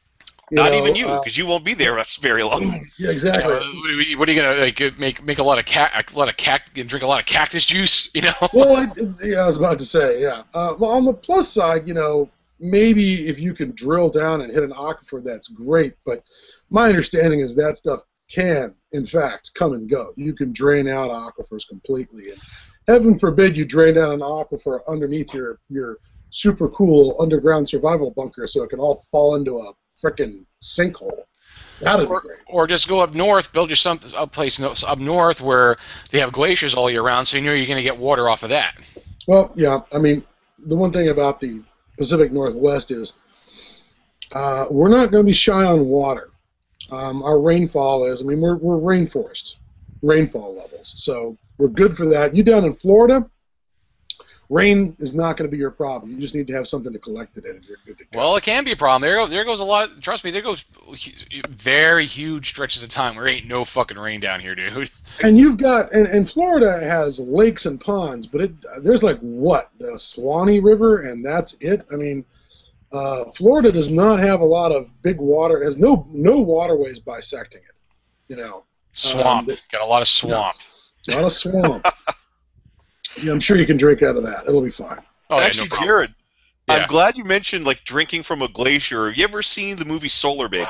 you 0.52 0.58
Not 0.58 0.72
know, 0.72 0.78
even 0.80 0.96
you, 0.96 1.08
uh, 1.08 1.20
because 1.20 1.38
you 1.38 1.46
won't 1.48 1.64
be 1.64 1.74
there 1.74 1.96
much- 1.96 2.20
very 2.20 2.44
long. 2.44 2.88
yeah, 3.00 3.10
exactly. 3.10 3.44
Uh, 3.54 3.60
what 3.60 3.64
are 3.64 4.02
you- 4.02 4.18
what 4.20 4.30
are 4.30 4.32
you 4.34 4.41
gonna 4.41 4.60
like? 4.60 5.00
Make 5.00 5.24
make 5.24 5.39
a 5.39 5.44
lot 5.44 5.58
of 5.58 5.66
cat, 5.66 6.12
a 6.14 6.18
lot 6.18 6.30
of 6.30 6.38
cact, 6.38 6.78
and 6.78 6.88
drink 6.88 7.02
a 7.04 7.08
lot 7.08 7.20
of 7.20 7.26
cactus 7.26 7.66
juice? 7.66 8.10
You 8.16 8.22
know. 8.24 8.34
well, 8.54 8.76
I, 8.76 8.88
yeah, 9.26 9.39
I 9.44 9.48
was 9.48 9.58
about 9.58 9.80
to 9.80 9.86
say, 9.86 10.22
yeah. 10.22 10.44
Uh, 10.54 10.76
well, 10.78 10.91
on 10.91 11.06
the 11.06 11.14
plus 11.14 11.48
side, 11.50 11.88
you 11.88 11.94
know, 11.94 12.30
maybe 12.60 13.28
if 13.28 13.39
you 13.39 13.54
can 13.54 13.72
drill 13.72 14.10
down 14.10 14.41
and 14.41 14.52
hit 14.54 14.64
an 14.64 14.72
aquifer, 14.72 15.24
that's 15.24 15.48
great. 15.48 15.94
But 16.06 16.24
my 16.70 16.88
understanding 16.89 17.39
is 17.39 17.56
that 17.56 17.78
stuff 17.78 18.02
can, 18.30 18.76
in 18.91 19.06
fact, 19.06 19.52
come 19.56 19.74
and 19.74 19.89
go. 19.89 20.14
You 20.18 20.34
can 20.34 20.52
drain 20.54 20.88
out 20.88 21.10
aquifers 21.10 21.68
completely, 21.68 22.30
and 22.30 22.39
heaven 22.88 23.16
forbid 23.16 23.58
you 23.58 23.66
drain 23.66 23.98
out 23.98 24.12
an 24.12 24.20
aquifer 24.20 24.82
underneath 24.88 25.34
your 25.34 25.60
your 25.70 25.98
super 26.34 26.68
cool 26.70 27.16
underground 27.20 27.68
survival 27.70 28.12
bunker, 28.12 28.48
so 28.48 28.64
it 28.64 28.70
can 28.70 28.80
all 28.80 28.96
fall 29.12 29.36
into 29.36 29.60
a 29.60 29.72
frickin' 30.04 30.44
sinkhole. 30.62 31.22
That'd 31.80 32.08
be 32.08 32.12
Or, 32.14 32.22
great. 32.22 32.40
or 32.48 32.68
just 32.68 32.88
go 32.88 33.00
up 33.02 33.14
north, 33.14 33.54
build 33.54 33.70
yourself 33.70 34.14
a 34.16 34.26
place 34.26 34.60
up 34.62 35.00
north 35.00 35.42
where 35.42 35.78
they 36.12 36.20
have 36.20 36.32
glaciers 36.32 36.74
all 36.74 36.90
year 36.90 37.02
round, 37.04 37.28
so 37.28 37.38
you 37.38 37.44
know 37.44 37.54
you're 37.54 37.68
going 37.68 37.78
to 37.78 37.84
get 37.84 37.98
water 37.98 38.30
off 38.30 38.44
of 38.44 38.50
that. 38.50 38.76
Well, 39.28 39.52
yeah. 39.56 39.82
I 39.94 40.00
mean, 40.00 40.24
the 40.66 40.76
one 40.76 40.92
thing 40.92 41.10
about 41.10 41.40
the 41.40 41.62
Pacific 41.98 42.32
Northwest 42.32 42.90
is 42.92 43.14
uh, 44.34 44.66
we're 44.72 44.90
not 44.90 45.12
going 45.12 45.24
to 45.24 45.28
be 45.28 45.34
shy 45.34 45.64
on 45.64 45.86
water. 45.86 46.30
Um, 46.92 47.22
our 47.24 47.40
rainfall 47.40 48.06
is, 48.12 48.22
I 48.22 48.26
mean, 48.26 48.42
we're, 48.42 48.58
we're 48.58 48.78
rainforest, 48.78 49.56
rainfall 50.02 50.56
levels. 50.56 50.94
So 50.98 51.38
we're 51.58 51.68
good 51.70 51.96
for 51.96 52.06
that. 52.08 52.36
You 52.36 52.44
down 52.44 52.66
in 52.66 52.74
Florida, 52.74 53.30
rain 54.54 54.95
is 54.99 55.16
not 55.16 55.36
going 55.36 55.49
to 55.49 55.51
be 55.51 55.58
your 55.58 55.72
problem. 55.72 56.12
You 56.12 56.20
just 56.20 56.36
need 56.36 56.47
to 56.47 56.54
have 56.54 56.68
something 56.68 56.93
to 56.93 56.99
collect 56.99 57.38
it 57.38 57.45
in, 57.45 57.56
and 57.56 57.66
you're 57.66 57.78
good 57.86 57.97
to 57.97 58.04
go. 58.06 58.20
Well, 58.20 58.36
it 58.36 58.43
can 58.43 58.64
be 58.64 58.72
a 58.72 58.76
problem. 58.76 59.01
There 59.01 59.16
goes, 59.16 59.32
there 59.32 59.43
goes 59.43 59.60
a 59.60 59.66
lot. 59.66 59.89
Trust 60.01 60.24
me, 60.24 60.32
there 60.32 60.41
goes 60.41 60.66
very 61.49 62.06
huge 62.06 62.49
stretches 62.49 62.84
of 62.84 62.89
time 62.89 63.16
where 63.16 63.28
ain't 63.28 63.47
no 63.47 63.66
fucking 63.66 63.97
rain 63.97 64.20
down 64.20 64.39
here, 64.39 64.54
dude. 64.54 64.89
and 65.24 65.38
you've 65.38 65.58
got, 65.58 65.91
and, 65.91 66.08
and 66.08 66.30
Florida 66.30 66.80
has 66.80 67.20
lakes 67.20 67.66
and 67.66 67.82
ponds, 67.82 68.28
but 68.28 68.41
it 68.41 68.51
there's 68.82 69.04
like 69.04 69.20
what 69.20 69.72
the 69.80 69.97
Swanee 69.97 70.60
River, 70.60 71.01
and 71.01 71.26
that's 71.26 71.54
it. 71.60 71.86
I 71.91 71.95
mean, 71.95 72.24
uh, 72.91 73.26
Florida 73.32 73.72
does 73.72 73.89
not 73.89 74.20
have 74.20 74.41
a 74.41 74.45
lot 74.45 74.72
of 74.72 75.01
big 75.01 75.18
water. 75.18 75.62
It 75.62 75.66
has 75.66 75.78
no 75.78 76.08
no 76.12 76.39
waterways 76.39 76.99
bisecting 76.99 77.62
it. 77.62 77.78
You 78.28 78.38
know, 78.38 78.66
Swamp. 78.93 79.49
Um, 79.49 79.58
Got 79.72 79.82
a 79.82 79.86
lot 79.86 80.01
of 80.01 80.08
swamp. 80.08 80.56
it's 80.99 81.10
not 81.10 81.26
a 81.26 81.30
swamp. 81.30 81.88
yeah, 83.22 83.32
I'm 83.32 83.39
sure 83.39 83.57
you 83.57 83.66
can 83.66 83.78
drink 83.78 84.01
out 84.01 84.16
of 84.16 84.24
that. 84.24 84.45
It'll 84.47 84.61
be 84.61 84.70
fine. 84.70 84.99
Oh, 85.30 85.39
yeah, 85.39 85.45
Actually, 85.45 85.70
no. 85.70 85.86
Jared, 85.86 86.16
Yeah. 86.68 86.76
I'm 86.76 86.88
glad 86.88 87.18
you 87.18 87.24
mentioned 87.24 87.66
like 87.66 87.84
drinking 87.84 88.24
from 88.24 88.41
a 88.41 88.47
glacier. 88.47 89.07
Have 89.07 89.18
you 89.18 89.24
ever 89.24 89.41
seen 89.41 89.76
the 89.76 89.86
movie 89.86 90.09
Solar 90.09 90.47
Baby? 90.47 90.70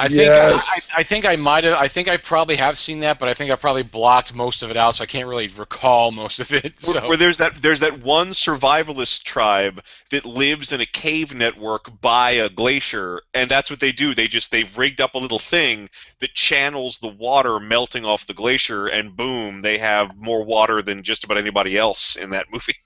I 0.00 0.08
think 0.08 0.20
Yes. 0.20 0.90
I, 0.96 1.00
I 1.00 1.02
think 1.02 1.26
I 1.26 1.36
might 1.36 1.64
have. 1.64 1.74
I 1.74 1.86
think 1.86 2.08
I 2.08 2.16
probably 2.16 2.56
have 2.56 2.78
seen 2.78 3.00
that, 3.00 3.18
but 3.18 3.28
I 3.28 3.34
think 3.34 3.50
I 3.50 3.56
probably 3.56 3.82
blocked 3.82 4.34
most 4.34 4.62
of 4.62 4.70
it 4.70 4.76
out, 4.78 4.96
so 4.96 5.02
I 5.02 5.06
can't 5.06 5.28
really 5.28 5.48
recall 5.48 6.10
most 6.10 6.40
of 6.40 6.54
it. 6.54 6.72
Where, 6.86 7.08
where 7.08 7.16
there's 7.18 7.36
that 7.36 7.56
there's 7.56 7.80
that 7.80 8.00
one 8.00 8.28
survivalist 8.28 9.24
tribe 9.24 9.84
that 10.10 10.24
lives 10.24 10.72
in 10.72 10.80
a 10.80 10.86
cave 10.86 11.34
network 11.34 12.00
by 12.00 12.30
a 12.30 12.48
glacier, 12.48 13.20
and 13.34 13.50
that's 13.50 13.68
what 13.68 13.80
they 13.80 13.92
do. 13.92 14.14
They 14.14 14.26
just 14.26 14.50
they've 14.50 14.78
rigged 14.78 15.02
up 15.02 15.14
a 15.14 15.18
little 15.18 15.38
thing 15.38 15.90
that 16.20 16.32
channels 16.32 16.96
the 16.98 17.08
water 17.08 17.60
melting 17.60 18.06
off 18.06 18.26
the 18.26 18.32
glacier, 18.32 18.86
and 18.86 19.14
boom, 19.14 19.60
they 19.60 19.76
have 19.76 20.16
more 20.16 20.44
water 20.46 20.80
than 20.80 21.02
just 21.02 21.24
about 21.24 21.36
anybody 21.36 21.76
else 21.76 22.16
in 22.16 22.30
that 22.30 22.46
movie. 22.52 22.76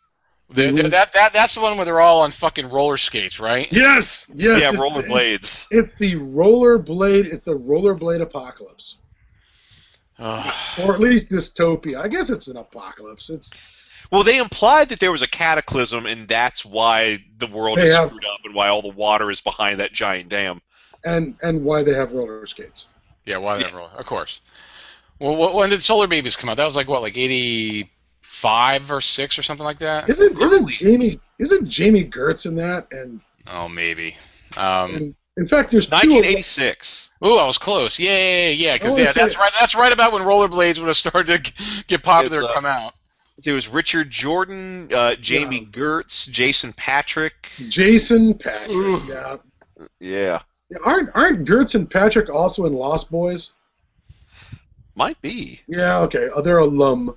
The, 0.50 0.70
the, 0.70 0.88
that 0.90 1.12
that 1.12 1.32
that's 1.32 1.54
the 1.54 1.60
one 1.60 1.76
where 1.76 1.84
they're 1.84 2.00
all 2.00 2.20
on 2.22 2.30
fucking 2.30 2.68
roller 2.70 2.96
skates, 2.96 3.40
right? 3.40 3.70
Yes, 3.72 4.26
yes. 4.34 4.60
yeah, 4.62 4.68
it's- 4.68 4.74
rollerblades. 4.76 5.66
It's 5.70 5.94
the 5.94 6.14
rollerblade. 6.14 7.26
It's 7.32 7.44
the 7.44 7.56
rollerblade 7.58 8.20
apocalypse, 8.20 8.96
Ugh. 10.18 10.54
or 10.82 10.94
at 10.94 11.00
least 11.00 11.30
dystopia. 11.30 12.00
I 12.00 12.08
guess 12.08 12.30
it's 12.30 12.48
an 12.48 12.56
apocalypse. 12.56 13.30
It's 13.30 13.52
Well, 14.12 14.22
they 14.22 14.38
implied 14.38 14.90
that 14.90 15.00
there 15.00 15.10
was 15.12 15.22
a 15.22 15.28
cataclysm, 15.28 16.06
and 16.06 16.28
that's 16.28 16.64
why 16.64 17.18
the 17.38 17.46
world 17.46 17.78
is 17.78 17.94
have- 17.96 18.10
screwed 18.10 18.24
up, 18.26 18.40
and 18.44 18.54
why 18.54 18.68
all 18.68 18.82
the 18.82 18.88
water 18.88 19.30
is 19.30 19.40
behind 19.40 19.80
that 19.80 19.92
giant 19.92 20.28
dam. 20.28 20.60
and 21.04 21.36
and 21.42 21.64
why 21.64 21.82
they 21.82 21.94
have 21.94 22.12
roller 22.12 22.46
skates. 22.46 22.88
yeah, 23.24 23.38
whatever. 23.38 23.78
Of 23.80 24.06
course. 24.06 24.40
Well, 25.20 25.54
when 25.54 25.70
did 25.70 25.82
Solar 25.82 26.06
Babies 26.06 26.36
come 26.36 26.50
out? 26.50 26.56
That 26.58 26.64
was 26.64 26.76
like 26.76 26.88
what, 26.88 27.00
like 27.02 27.16
eighty 27.16 27.90
five 28.24 28.90
or 28.90 29.00
six 29.00 29.38
or 29.38 29.42
something 29.42 29.64
like 29.64 29.78
that. 29.78 30.08
Isn't 30.08 30.40
isn't 30.40 30.68
Jamie 30.70 31.20
isn't 31.38 31.68
Jami 31.68 32.04
Gertz 32.04 32.46
in 32.46 32.56
that? 32.56 32.88
And, 32.90 33.20
Oh, 33.46 33.68
maybe. 33.68 34.16
Um, 34.56 34.94
and 34.94 35.14
in 35.36 35.44
fact, 35.46 35.70
there's 35.70 35.86
two. 35.86 35.92
1986. 35.96 37.10
Ooh, 37.26 37.36
I 37.38 37.44
was 37.44 37.58
close. 37.58 37.98
Yeah, 37.98 38.16
yeah, 38.16 38.48
yeah. 38.48 38.72
Because 38.76 38.96
I 38.96 39.02
yeah, 39.02 39.10
say- 39.10 39.20
that's 39.20 39.36
right. 39.38 39.52
That's 39.60 39.74
right 39.74 39.92
about 39.92 40.12
when 40.12 40.22
rollerblades 40.22 40.78
would 40.78 40.86
have 40.88 40.96
started 40.96 41.44
to 41.44 41.84
get 41.86 42.02
popular 42.02 42.38
and 42.38 42.46
uh, 42.48 42.54
come 42.54 42.64
out. 42.66 42.94
There 43.44 43.52
was 43.54 43.68
Richard 43.68 44.10
Jordan, 44.10 44.88
uh, 44.92 45.16
Jami 45.16 45.66
Gertz, 45.66 46.30
Jason 46.30 46.72
Patric. 46.72 47.50
Jason 47.68 48.34
Patric. 48.34 48.76
Ooh. 48.76 49.02
Yeah. 49.08 49.36
Yeah, 50.00 50.38
Yeah, 50.70 50.78
Aren't 50.84 51.10
aren't 51.14 51.46
Gertz 51.46 51.74
and 51.74 51.90
Patric 51.90 52.30
also 52.30 52.64
in 52.64 52.72
Lost 52.72 53.10
Boys? 53.10 53.50
might 54.94 55.20
be. 55.20 55.60
Yeah. 55.66 55.98
Okay. 56.02 56.28
Oh, 56.34 56.40
they're 56.40 56.58
alum. 56.58 57.16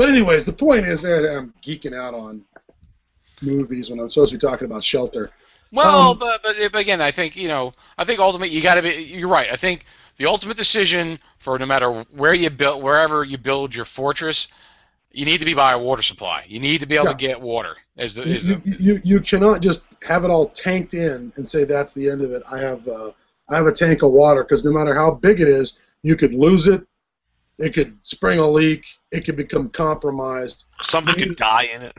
But 0.00 0.08
anyways, 0.08 0.46
the 0.46 0.52
point 0.54 0.86
is 0.86 1.02
that 1.02 1.30
I'm 1.30 1.52
geeking 1.60 1.94
out 1.94 2.14
on 2.14 2.42
movies 3.42 3.90
when 3.90 4.00
I'm 4.00 4.08
supposed 4.08 4.32
to 4.32 4.38
be 4.38 4.40
talking 4.40 4.64
about 4.64 4.82
Shelter. 4.82 5.28
Well, 5.72 6.12
Um, 6.12 6.18
but, 6.18 6.42
but 6.42 6.56
but 6.72 6.80
again, 6.80 7.02
I 7.02 7.10
think 7.10 7.36
you 7.36 7.48
know, 7.48 7.74
I 7.98 8.04
think 8.04 8.18
ultimately 8.18 8.48
you 8.56 8.62
got 8.62 8.76
to 8.76 8.82
be. 8.82 8.88
You're 8.94 9.28
right. 9.28 9.52
I 9.52 9.56
think 9.56 9.84
the 10.16 10.24
ultimate 10.24 10.56
decision 10.56 11.18
for 11.38 11.58
no 11.58 11.66
matter 11.66 11.90
where 12.16 12.32
you 12.32 12.48
build, 12.48 12.82
wherever 12.82 13.24
you 13.24 13.36
build 13.36 13.74
your 13.74 13.84
fortress, 13.84 14.48
you 15.12 15.26
need 15.26 15.36
to 15.36 15.44
be 15.44 15.52
by 15.52 15.72
a 15.72 15.78
water 15.78 16.00
supply. 16.00 16.46
You 16.48 16.60
need 16.60 16.80
to 16.80 16.86
be 16.86 16.94
able 16.94 17.04
Yeah. 17.08 17.12
to 17.12 17.18
get 17.18 17.38
water. 17.38 17.76
Is 17.98 18.14
the 18.14 18.26
You, 18.26 18.34
is 18.36 18.46
the 18.46 18.62
you, 18.64 18.76
you, 18.80 19.00
you 19.04 19.20
cannot 19.20 19.60
just 19.60 19.84
have 20.08 20.24
it 20.24 20.30
all 20.30 20.46
tanked 20.46 20.94
in 20.94 21.30
and 21.36 21.46
say 21.46 21.64
that's 21.64 21.92
the 21.92 22.08
end 22.08 22.22
of 22.22 22.32
it. 22.32 22.42
I 22.50 22.56
have 22.58 22.88
uh, 22.88 23.12
I 23.50 23.54
have 23.54 23.66
a 23.66 23.72
tank 23.72 24.02
of 24.02 24.12
water 24.12 24.44
because 24.44 24.64
no 24.64 24.72
matter 24.72 24.94
how 24.94 25.10
big 25.10 25.42
it 25.42 25.48
is, 25.48 25.78
you 26.02 26.16
could 26.16 26.32
lose 26.32 26.68
it. 26.68 26.86
It 27.60 27.74
could 27.74 27.98
spring 28.02 28.38
a 28.38 28.48
leak. 28.48 28.86
It 29.12 29.26
could 29.26 29.36
become 29.36 29.68
compromised. 29.68 30.64
Something 30.80 31.14
could 31.14 31.36
die 31.36 31.68
in 31.74 31.82
it. 31.82 31.96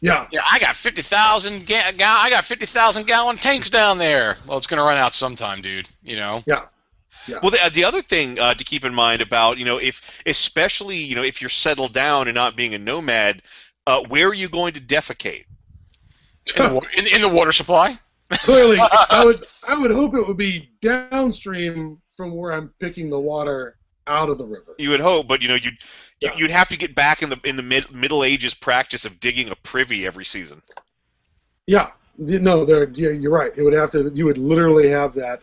Yeah, 0.00 0.26
Yeah, 0.32 0.40
I 0.50 0.58
got 0.58 0.74
fifty 0.74 1.02
thousand 1.02 1.64
ga- 1.66 1.92
ga- 1.96 2.18
I 2.18 2.28
got 2.28 2.44
fifty 2.44 2.66
thousand 2.66 3.06
gallon 3.06 3.36
tanks 3.36 3.70
down 3.70 3.98
there. 3.98 4.36
Well, 4.46 4.58
it's 4.58 4.66
gonna 4.66 4.82
run 4.82 4.96
out 4.96 5.14
sometime, 5.14 5.62
dude. 5.62 5.86
You 6.02 6.16
know. 6.16 6.42
Yeah. 6.46 6.64
Yeah. 7.28 7.36
Well, 7.40 7.52
the, 7.52 7.70
the 7.72 7.84
other 7.84 8.02
thing 8.02 8.36
uh, 8.40 8.54
to 8.54 8.64
keep 8.64 8.84
in 8.84 8.92
mind 8.92 9.22
about 9.22 9.58
you 9.58 9.64
know 9.64 9.78
if 9.78 10.20
especially 10.26 10.96
you 10.96 11.14
know 11.14 11.22
if 11.22 11.40
you're 11.40 11.50
settled 11.50 11.92
down 11.92 12.26
and 12.26 12.34
not 12.34 12.56
being 12.56 12.74
a 12.74 12.78
nomad, 12.78 13.42
uh, 13.86 14.02
where 14.08 14.28
are 14.28 14.34
you 14.34 14.48
going 14.48 14.72
to 14.72 14.80
defecate? 14.80 15.44
In 16.56 16.74
the, 16.74 16.80
in, 16.96 17.06
in 17.06 17.20
the 17.20 17.28
water 17.28 17.52
supply. 17.52 17.96
clearly, 18.30 18.76
I 18.80 19.22
would 19.24 19.46
I 19.68 19.78
would 19.78 19.92
hope 19.92 20.16
it 20.16 20.26
would 20.26 20.36
be 20.36 20.70
downstream 20.80 22.00
from 22.16 22.32
where 22.34 22.52
I'm 22.52 22.70
picking 22.80 23.08
the 23.08 23.20
water 23.20 23.76
out 24.06 24.28
of 24.28 24.38
the 24.38 24.46
river. 24.46 24.74
You 24.78 24.90
would 24.90 25.00
hope, 25.00 25.26
but 25.28 25.42
you 25.42 25.48
know 25.48 25.54
you'd 25.54 25.78
Yeah. 26.20 26.36
you'd 26.36 26.50
have 26.50 26.68
to 26.68 26.76
get 26.76 26.94
back 26.94 27.22
in 27.22 27.28
the 27.28 27.40
in 27.44 27.56
the 27.56 27.62
mid, 27.62 27.90
Middle 27.90 28.24
Ages 28.24 28.54
practice 28.54 29.04
of 29.04 29.20
digging 29.20 29.48
a 29.48 29.56
privy 29.56 30.06
every 30.06 30.24
season. 30.24 30.62
Yeah, 31.66 31.90
no, 32.18 32.64
there. 32.64 32.88
Yeah, 32.90 33.10
you're 33.10 33.32
right. 33.32 33.52
It 33.56 33.62
would 33.62 33.72
have 33.72 33.90
to. 33.90 34.10
You 34.14 34.24
would 34.26 34.38
literally 34.38 34.88
have 34.88 35.14
that 35.14 35.42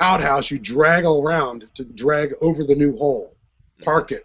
outhouse 0.00 0.50
you 0.50 0.58
drag 0.58 1.04
around 1.04 1.68
to 1.74 1.84
drag 1.84 2.34
over 2.40 2.64
the 2.64 2.74
new 2.74 2.96
hole, 2.96 3.34
mm-hmm. 3.34 3.84
park 3.84 4.12
it, 4.12 4.24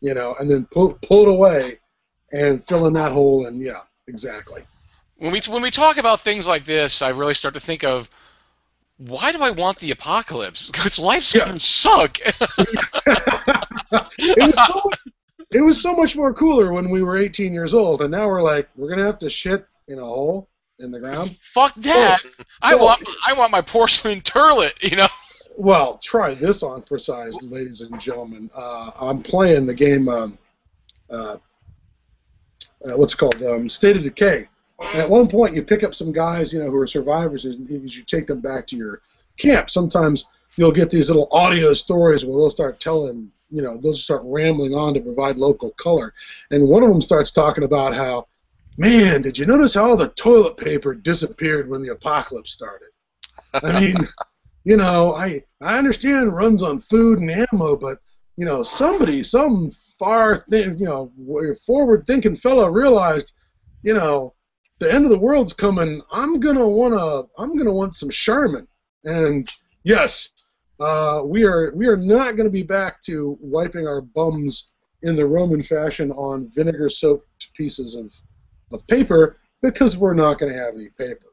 you 0.00 0.14
know, 0.14 0.34
and 0.38 0.50
then 0.50 0.66
pull 0.70 0.98
pull 1.02 1.22
it 1.22 1.28
away, 1.28 1.78
and 2.32 2.62
fill 2.62 2.86
in 2.86 2.92
that 2.94 3.12
hole. 3.12 3.46
And 3.46 3.60
yeah, 3.60 3.80
exactly. 4.06 4.62
When 5.16 5.32
we 5.32 5.40
when 5.48 5.62
we 5.62 5.70
talk 5.70 5.96
about 5.96 6.20
things 6.20 6.46
like 6.46 6.64
this, 6.64 7.02
I 7.02 7.10
really 7.10 7.34
start 7.34 7.54
to 7.54 7.60
think 7.60 7.84
of 7.84 8.10
why 8.98 9.32
do 9.32 9.40
I 9.40 9.50
want 9.50 9.78
the 9.78 9.90
apocalypse? 9.92 10.70
Because 10.72 10.98
life's 10.98 11.34
Yeah. 11.34 11.46
gonna 11.46 11.58
suck. 11.58 12.18
it 14.18 14.46
was 14.46 14.66
so 14.66 14.90
it 15.50 15.60
was 15.62 15.80
so 15.82 15.94
much 15.94 16.14
more 16.16 16.34
cooler 16.34 16.72
when 16.72 16.90
we 16.90 17.02
were 17.02 17.16
18 17.16 17.52
years 17.54 17.72
old, 17.74 18.02
and 18.02 18.10
now 18.10 18.28
we're 18.28 18.42
like 18.42 18.68
we're 18.76 18.88
gonna 18.90 19.04
have 19.06 19.18
to 19.20 19.30
shit 19.30 19.66
in 19.88 19.98
a 19.98 20.04
hole 20.04 20.48
in 20.78 20.90
the 20.90 21.00
ground. 21.00 21.36
Fuck 21.40 21.74
that. 21.76 22.20
I 22.62 22.74
well- 22.74 22.86
want 22.86 23.08
I 23.26 23.32
want 23.32 23.50
my 23.52 23.60
porcelain 23.62 24.20
turlet. 24.20 24.72
You 24.82 24.96
know. 24.96 25.08
Well, 25.56 25.98
try 25.98 26.34
this 26.34 26.62
on 26.62 26.82
for 26.82 26.98
size, 27.00 27.40
ladies 27.42 27.80
and 27.80 27.98
gentlemen. 28.00 28.48
Uh, 28.54 28.92
I'm 29.00 29.22
playing 29.22 29.66
the 29.66 29.74
game. 29.74 30.08
Um, 30.08 30.38
uh, 31.10 31.36
uh, 32.84 32.96
what's 32.96 33.14
it 33.14 33.16
called? 33.16 33.42
Um, 33.42 33.68
State 33.68 33.96
of 33.96 34.04
Decay. 34.04 34.46
At 34.94 35.10
one 35.10 35.26
point, 35.26 35.56
you 35.56 35.62
pick 35.62 35.82
up 35.82 35.94
some 35.94 36.12
guys, 36.12 36.52
you 36.52 36.60
know, 36.60 36.70
who 36.70 36.78
are 36.78 36.86
survivors, 36.86 37.44
and 37.44 37.68
you 37.68 38.02
take 38.04 38.26
them 38.26 38.40
back 38.40 38.66
to 38.68 38.76
your 38.76 39.00
camp. 39.36 39.70
Sometimes 39.70 40.26
you'll 40.56 40.72
get 40.72 40.90
these 40.90 41.08
little 41.08 41.28
audio 41.32 41.72
stories 41.72 42.24
where 42.24 42.36
they'll 42.36 42.50
start 42.50 42.80
telling, 42.80 43.30
you 43.50 43.62
know, 43.62 43.76
they'll 43.78 43.92
start 43.92 44.22
rambling 44.24 44.74
on 44.74 44.94
to 44.94 45.00
provide 45.00 45.36
local 45.36 45.70
color. 45.72 46.14
And 46.50 46.68
one 46.68 46.82
of 46.82 46.90
them 46.90 47.00
starts 47.00 47.30
talking 47.30 47.64
about 47.64 47.94
how, 47.94 48.28
man, 48.76 49.22
did 49.22 49.36
you 49.36 49.46
notice 49.46 49.74
how 49.74 49.90
all 49.90 49.96
the 49.96 50.08
toilet 50.08 50.56
paper 50.56 50.94
disappeared 50.94 51.68
when 51.68 51.80
the 51.80 51.92
apocalypse 51.92 52.52
started? 52.52 52.88
I 53.54 53.80
mean, 53.80 53.96
you 54.64 54.76
know, 54.76 55.14
I 55.14 55.42
I 55.60 55.78
understand 55.78 56.36
runs 56.36 56.62
on 56.62 56.78
food 56.78 57.18
and 57.18 57.30
ammo, 57.30 57.74
but 57.74 58.00
you 58.36 58.44
know, 58.44 58.62
somebody, 58.62 59.24
some 59.24 59.68
far 59.98 60.36
think, 60.36 60.78
you 60.78 60.86
know, 60.86 61.10
forward-thinking 61.66 62.36
fellow 62.36 62.68
realized, 62.68 63.32
you 63.82 63.94
know, 63.94 64.32
the 64.78 64.92
end 64.92 65.04
of 65.04 65.10
the 65.10 65.18
world's 65.18 65.52
coming. 65.52 66.02
I'm 66.12 66.40
gonna 66.40 66.66
wanna, 66.66 67.24
I'm 67.38 67.56
gonna 67.56 67.72
want 67.72 67.94
some 67.94 68.10
Charmin, 68.10 68.66
and 69.04 69.48
yes, 69.82 70.30
uh, 70.80 71.22
we 71.24 71.44
are 71.44 71.72
we 71.74 71.86
are 71.86 71.96
not 71.96 72.36
gonna 72.36 72.50
be 72.50 72.62
back 72.62 73.00
to 73.02 73.36
wiping 73.40 73.86
our 73.86 74.00
bums 74.00 74.70
in 75.02 75.16
the 75.16 75.26
Roman 75.26 75.62
fashion 75.62 76.10
on 76.12 76.48
vinegar-soaked 76.50 77.52
pieces 77.54 77.94
of 77.94 78.12
of 78.72 78.86
paper 78.86 79.38
because 79.62 79.96
we're 79.96 80.14
not 80.14 80.38
gonna 80.38 80.54
have 80.54 80.74
any 80.74 80.90
paper. 80.90 81.26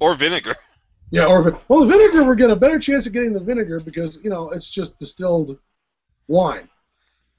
Or 0.00 0.14
vinegar. 0.14 0.56
Yeah, 1.10 1.26
or 1.26 1.60
well, 1.68 1.80
the 1.80 1.86
vinegar 1.86 2.24
we're 2.24 2.34
getting 2.34 2.56
a 2.56 2.58
better 2.58 2.78
chance 2.78 3.06
of 3.06 3.12
getting 3.12 3.32
the 3.32 3.40
vinegar 3.40 3.80
because 3.80 4.18
you 4.22 4.30
know 4.30 4.50
it's 4.50 4.68
just 4.68 4.98
distilled 4.98 5.58
wine. 6.28 6.68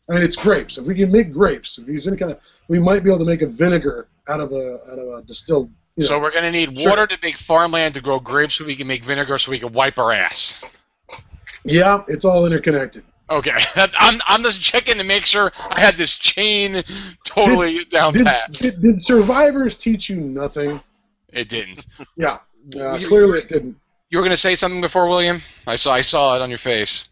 I 0.10 0.14
mean, 0.14 0.24
it's 0.24 0.36
grapes. 0.36 0.78
If 0.78 0.86
we 0.86 0.94
can 0.96 1.12
make 1.12 1.32
grapes, 1.32 1.78
if 1.78 1.88
we 1.88 1.94
use 1.94 2.08
any 2.08 2.18
kind 2.18 2.32
of, 2.32 2.40
we 2.68 2.80
might 2.80 3.04
be 3.04 3.10
able 3.10 3.20
to 3.20 3.26
make 3.26 3.42
a 3.42 3.48
vinegar 3.48 4.08
out 4.28 4.40
of 4.40 4.52
a 4.52 4.80
out 4.92 5.00
of 5.00 5.08
a 5.20 5.22
distilled. 5.24 5.72
You 5.96 6.04
know, 6.04 6.08
So 6.10 6.20
we're 6.20 6.32
gonna 6.32 6.52
need 6.52 6.78
Sure. 6.78 6.90
water 6.92 7.08
to 7.08 7.18
make 7.24 7.38
farmland 7.38 7.94
to 7.96 8.02
grow 8.02 8.20
grapes, 8.20 8.56
so 8.56 8.66
we 8.66 8.76
can 8.76 8.86
make 8.88 9.04
vinegar, 9.04 9.38
so 9.38 9.50
we 9.52 9.60
can 9.60 9.74
wipe 9.74 9.98
our 9.98 10.12
ass. 10.12 10.64
yeah, 11.64 12.04
it's 12.08 12.26
all 12.26 12.46
interconnected. 12.46 13.04
Okay, 13.30 13.58
I'm 13.98 14.22
I'm 14.28 14.44
just 14.44 14.62
checking 14.62 14.98
to 15.00 15.04
make 15.04 15.26
sure 15.26 15.52
I 15.72 15.80
had 15.80 15.96
this 15.98 16.18
chain 16.18 16.84
totally 17.26 17.86
down 17.86 18.14
Did, 18.14 18.26
pat. 18.28 18.52
did, 18.52 18.82
did 18.82 19.02
survivors 19.04 19.74
teach 19.76 20.10
you 20.10 20.18
nothing? 20.18 20.80
It 21.34 21.50
didn't. 21.50 21.88
Yeah, 22.16 22.38
uh, 22.80 22.98
You- 22.98 23.08
clearly 23.08 23.40
it 23.40 23.48
didn't. 23.50 23.76
You 24.12 24.20
were 24.20 24.24
gonna 24.24 24.36
say 24.38 24.54
something 24.54 24.82
before, 24.82 25.08
William? 25.08 25.42
I 25.66 25.76
saw 25.76 25.94
I 25.96 26.02
saw 26.02 26.36
it 26.36 26.42
on 26.44 26.50
your 26.50 26.60
face. 26.60 27.10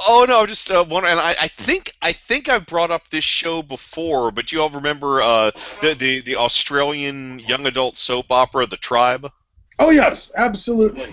Oh 0.00 0.24
no, 0.28 0.46
just 0.46 0.70
uh, 0.70 0.84
one. 0.84 1.04
And 1.04 1.18
I, 1.20 1.34
I 1.40 1.48
think 1.48 1.92
I 2.02 2.12
think 2.12 2.48
I've 2.48 2.66
brought 2.66 2.90
up 2.90 3.08
this 3.08 3.24
show 3.24 3.62
before, 3.62 4.30
but 4.30 4.52
you 4.52 4.60
all 4.62 4.70
remember 4.70 5.20
uh, 5.22 5.50
the, 5.80 5.94
the 5.94 6.20
the 6.20 6.36
Australian 6.36 7.40
young 7.40 7.66
adult 7.66 7.96
soap 7.96 8.30
opera, 8.30 8.66
The 8.66 8.76
Tribe? 8.76 9.30
Oh 9.78 9.90
yes, 9.90 10.32
absolutely. 10.36 11.06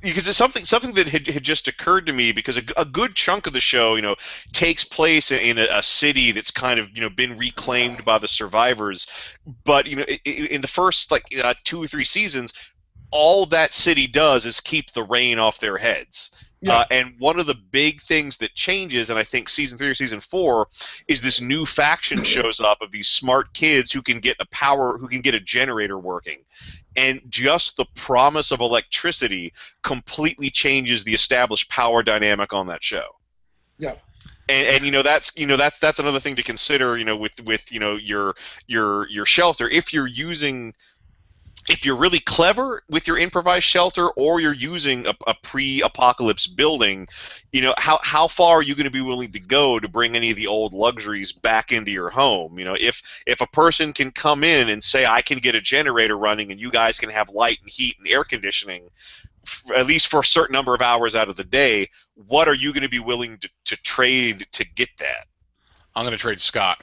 because 0.00 0.28
it's 0.28 0.36
something 0.38 0.64
something 0.64 0.92
that 0.94 1.06
had, 1.08 1.26
had 1.26 1.42
just 1.42 1.68
occurred 1.68 2.06
to 2.06 2.12
me 2.12 2.32
because 2.32 2.56
a, 2.58 2.62
a 2.76 2.84
good 2.84 3.14
chunk 3.14 3.46
of 3.46 3.52
the 3.52 3.60
show 3.60 3.94
you 3.96 4.02
know 4.02 4.14
takes 4.52 4.84
place 4.84 5.30
in, 5.30 5.40
in 5.40 5.58
a, 5.58 5.66
a 5.70 5.82
city 5.82 6.32
that's 6.32 6.50
kind 6.50 6.78
of 6.78 6.88
you 6.94 7.00
know 7.00 7.10
been 7.10 7.36
reclaimed 7.38 8.04
by 8.04 8.18
the 8.18 8.28
survivors 8.28 9.06
but 9.64 9.86
you 9.86 9.96
know 9.96 10.02
in 10.24 10.60
the 10.60 10.68
first 10.68 11.10
like 11.10 11.24
uh, 11.42 11.54
two 11.64 11.82
or 11.82 11.86
three 11.86 12.04
seasons 12.04 12.52
all 13.10 13.46
that 13.46 13.72
city 13.72 14.06
does 14.06 14.44
is 14.46 14.60
keep 14.60 14.92
the 14.92 15.02
rain 15.02 15.38
off 15.38 15.58
their 15.60 15.78
heads 15.78 16.30
Yeah. 16.66 16.78
uh, 16.78 16.84
and 16.90 17.14
one 17.18 17.38
of 17.38 17.46
the 17.46 17.54
big 17.54 18.00
things 18.00 18.38
that 18.38 18.54
changes, 18.54 19.08
and 19.10 19.18
I 19.18 19.22
think 19.22 19.48
season 19.48 19.78
three 19.78 19.88
or 19.88 19.94
season 19.94 20.18
four, 20.18 20.68
is 21.06 21.22
this 21.22 21.40
new 21.40 21.64
faction 21.64 22.22
shows 22.24 22.60
up 22.60 22.82
of 22.82 22.90
these 22.90 23.08
smart 23.08 23.52
kids 23.54 23.92
who 23.92 24.02
can 24.02 24.18
get 24.18 24.36
a 24.40 24.46
power, 24.46 24.98
who 24.98 25.08
can 25.08 25.20
get 25.20 25.34
a 25.34 25.40
generator 25.40 25.98
working, 25.98 26.38
and 26.96 27.20
just 27.28 27.76
the 27.76 27.86
promise 27.94 28.50
of 28.50 28.60
electricity 28.60 29.52
completely 29.82 30.50
changes 30.50 31.04
the 31.04 31.14
established 31.14 31.70
power 31.70 32.02
dynamic 32.02 32.52
on 32.52 32.66
that 32.66 32.82
show. 32.82 33.06
Yeah. 33.78 33.94
And, 34.48 34.68
and 34.68 34.84
you 34.84 34.92
know 34.92 35.02
that's 35.02 35.32
you 35.36 35.46
know 35.46 35.56
that's 35.56 35.80
that's 35.80 35.98
another 35.98 36.20
thing 36.20 36.36
to 36.36 36.42
consider 36.42 36.96
you 36.96 37.04
know 37.04 37.16
with 37.16 37.32
with 37.46 37.72
you 37.72 37.80
know 37.80 37.96
your 37.96 38.36
your 38.68 39.08
your 39.08 39.26
shelter 39.26 39.68
if 39.68 39.92
you're 39.92 40.06
using 40.06 40.72
if 41.68 41.84
you're 41.84 41.96
really 41.96 42.20
clever 42.20 42.82
with 42.90 43.06
your 43.06 43.18
improvised 43.18 43.64
shelter 43.64 44.08
or 44.10 44.40
you're 44.40 44.52
using 44.52 45.06
a, 45.06 45.14
a 45.26 45.34
pre-apocalypse 45.42 46.46
building 46.46 47.08
you 47.52 47.60
know 47.60 47.74
how, 47.76 47.98
how 48.02 48.28
far 48.28 48.58
are 48.58 48.62
you 48.62 48.74
going 48.74 48.84
to 48.84 48.90
be 48.90 49.00
willing 49.00 49.32
to 49.32 49.40
go 49.40 49.78
to 49.78 49.88
bring 49.88 50.16
any 50.16 50.30
of 50.30 50.36
the 50.36 50.46
old 50.46 50.74
luxuries 50.74 51.32
back 51.32 51.72
into 51.72 51.90
your 51.90 52.10
home? 52.10 52.58
You 52.58 52.64
know 52.64 52.76
if 52.78 53.22
if 53.26 53.40
a 53.40 53.46
person 53.46 53.92
can 53.92 54.10
come 54.10 54.44
in 54.44 54.68
and 54.68 54.82
say 54.82 55.06
i 55.06 55.22
can 55.22 55.38
get 55.38 55.54
a 55.54 55.60
generator 55.60 56.16
running 56.16 56.50
and 56.52 56.60
you 56.60 56.70
guys 56.70 56.98
can 56.98 57.10
have 57.10 57.30
light 57.30 57.58
and 57.62 57.70
heat 57.70 57.96
and 57.98 58.08
air 58.08 58.24
conditioning 58.24 58.88
f- 59.44 59.64
at 59.74 59.86
least 59.86 60.08
for 60.08 60.20
a 60.20 60.24
certain 60.24 60.52
number 60.52 60.74
of 60.74 60.82
hours 60.82 61.14
out 61.14 61.28
of 61.28 61.36
the 61.36 61.44
day 61.44 61.88
what 62.14 62.48
are 62.48 62.54
you 62.54 62.72
going 62.72 62.82
to 62.82 62.88
be 62.88 62.98
willing 62.98 63.38
to, 63.38 63.48
to 63.64 63.76
trade 63.82 64.46
to 64.52 64.64
get 64.64 64.88
that? 64.98 65.26
I'm 65.94 66.04
gonna 66.04 66.16
trade 66.16 66.40
Scott 66.40 66.82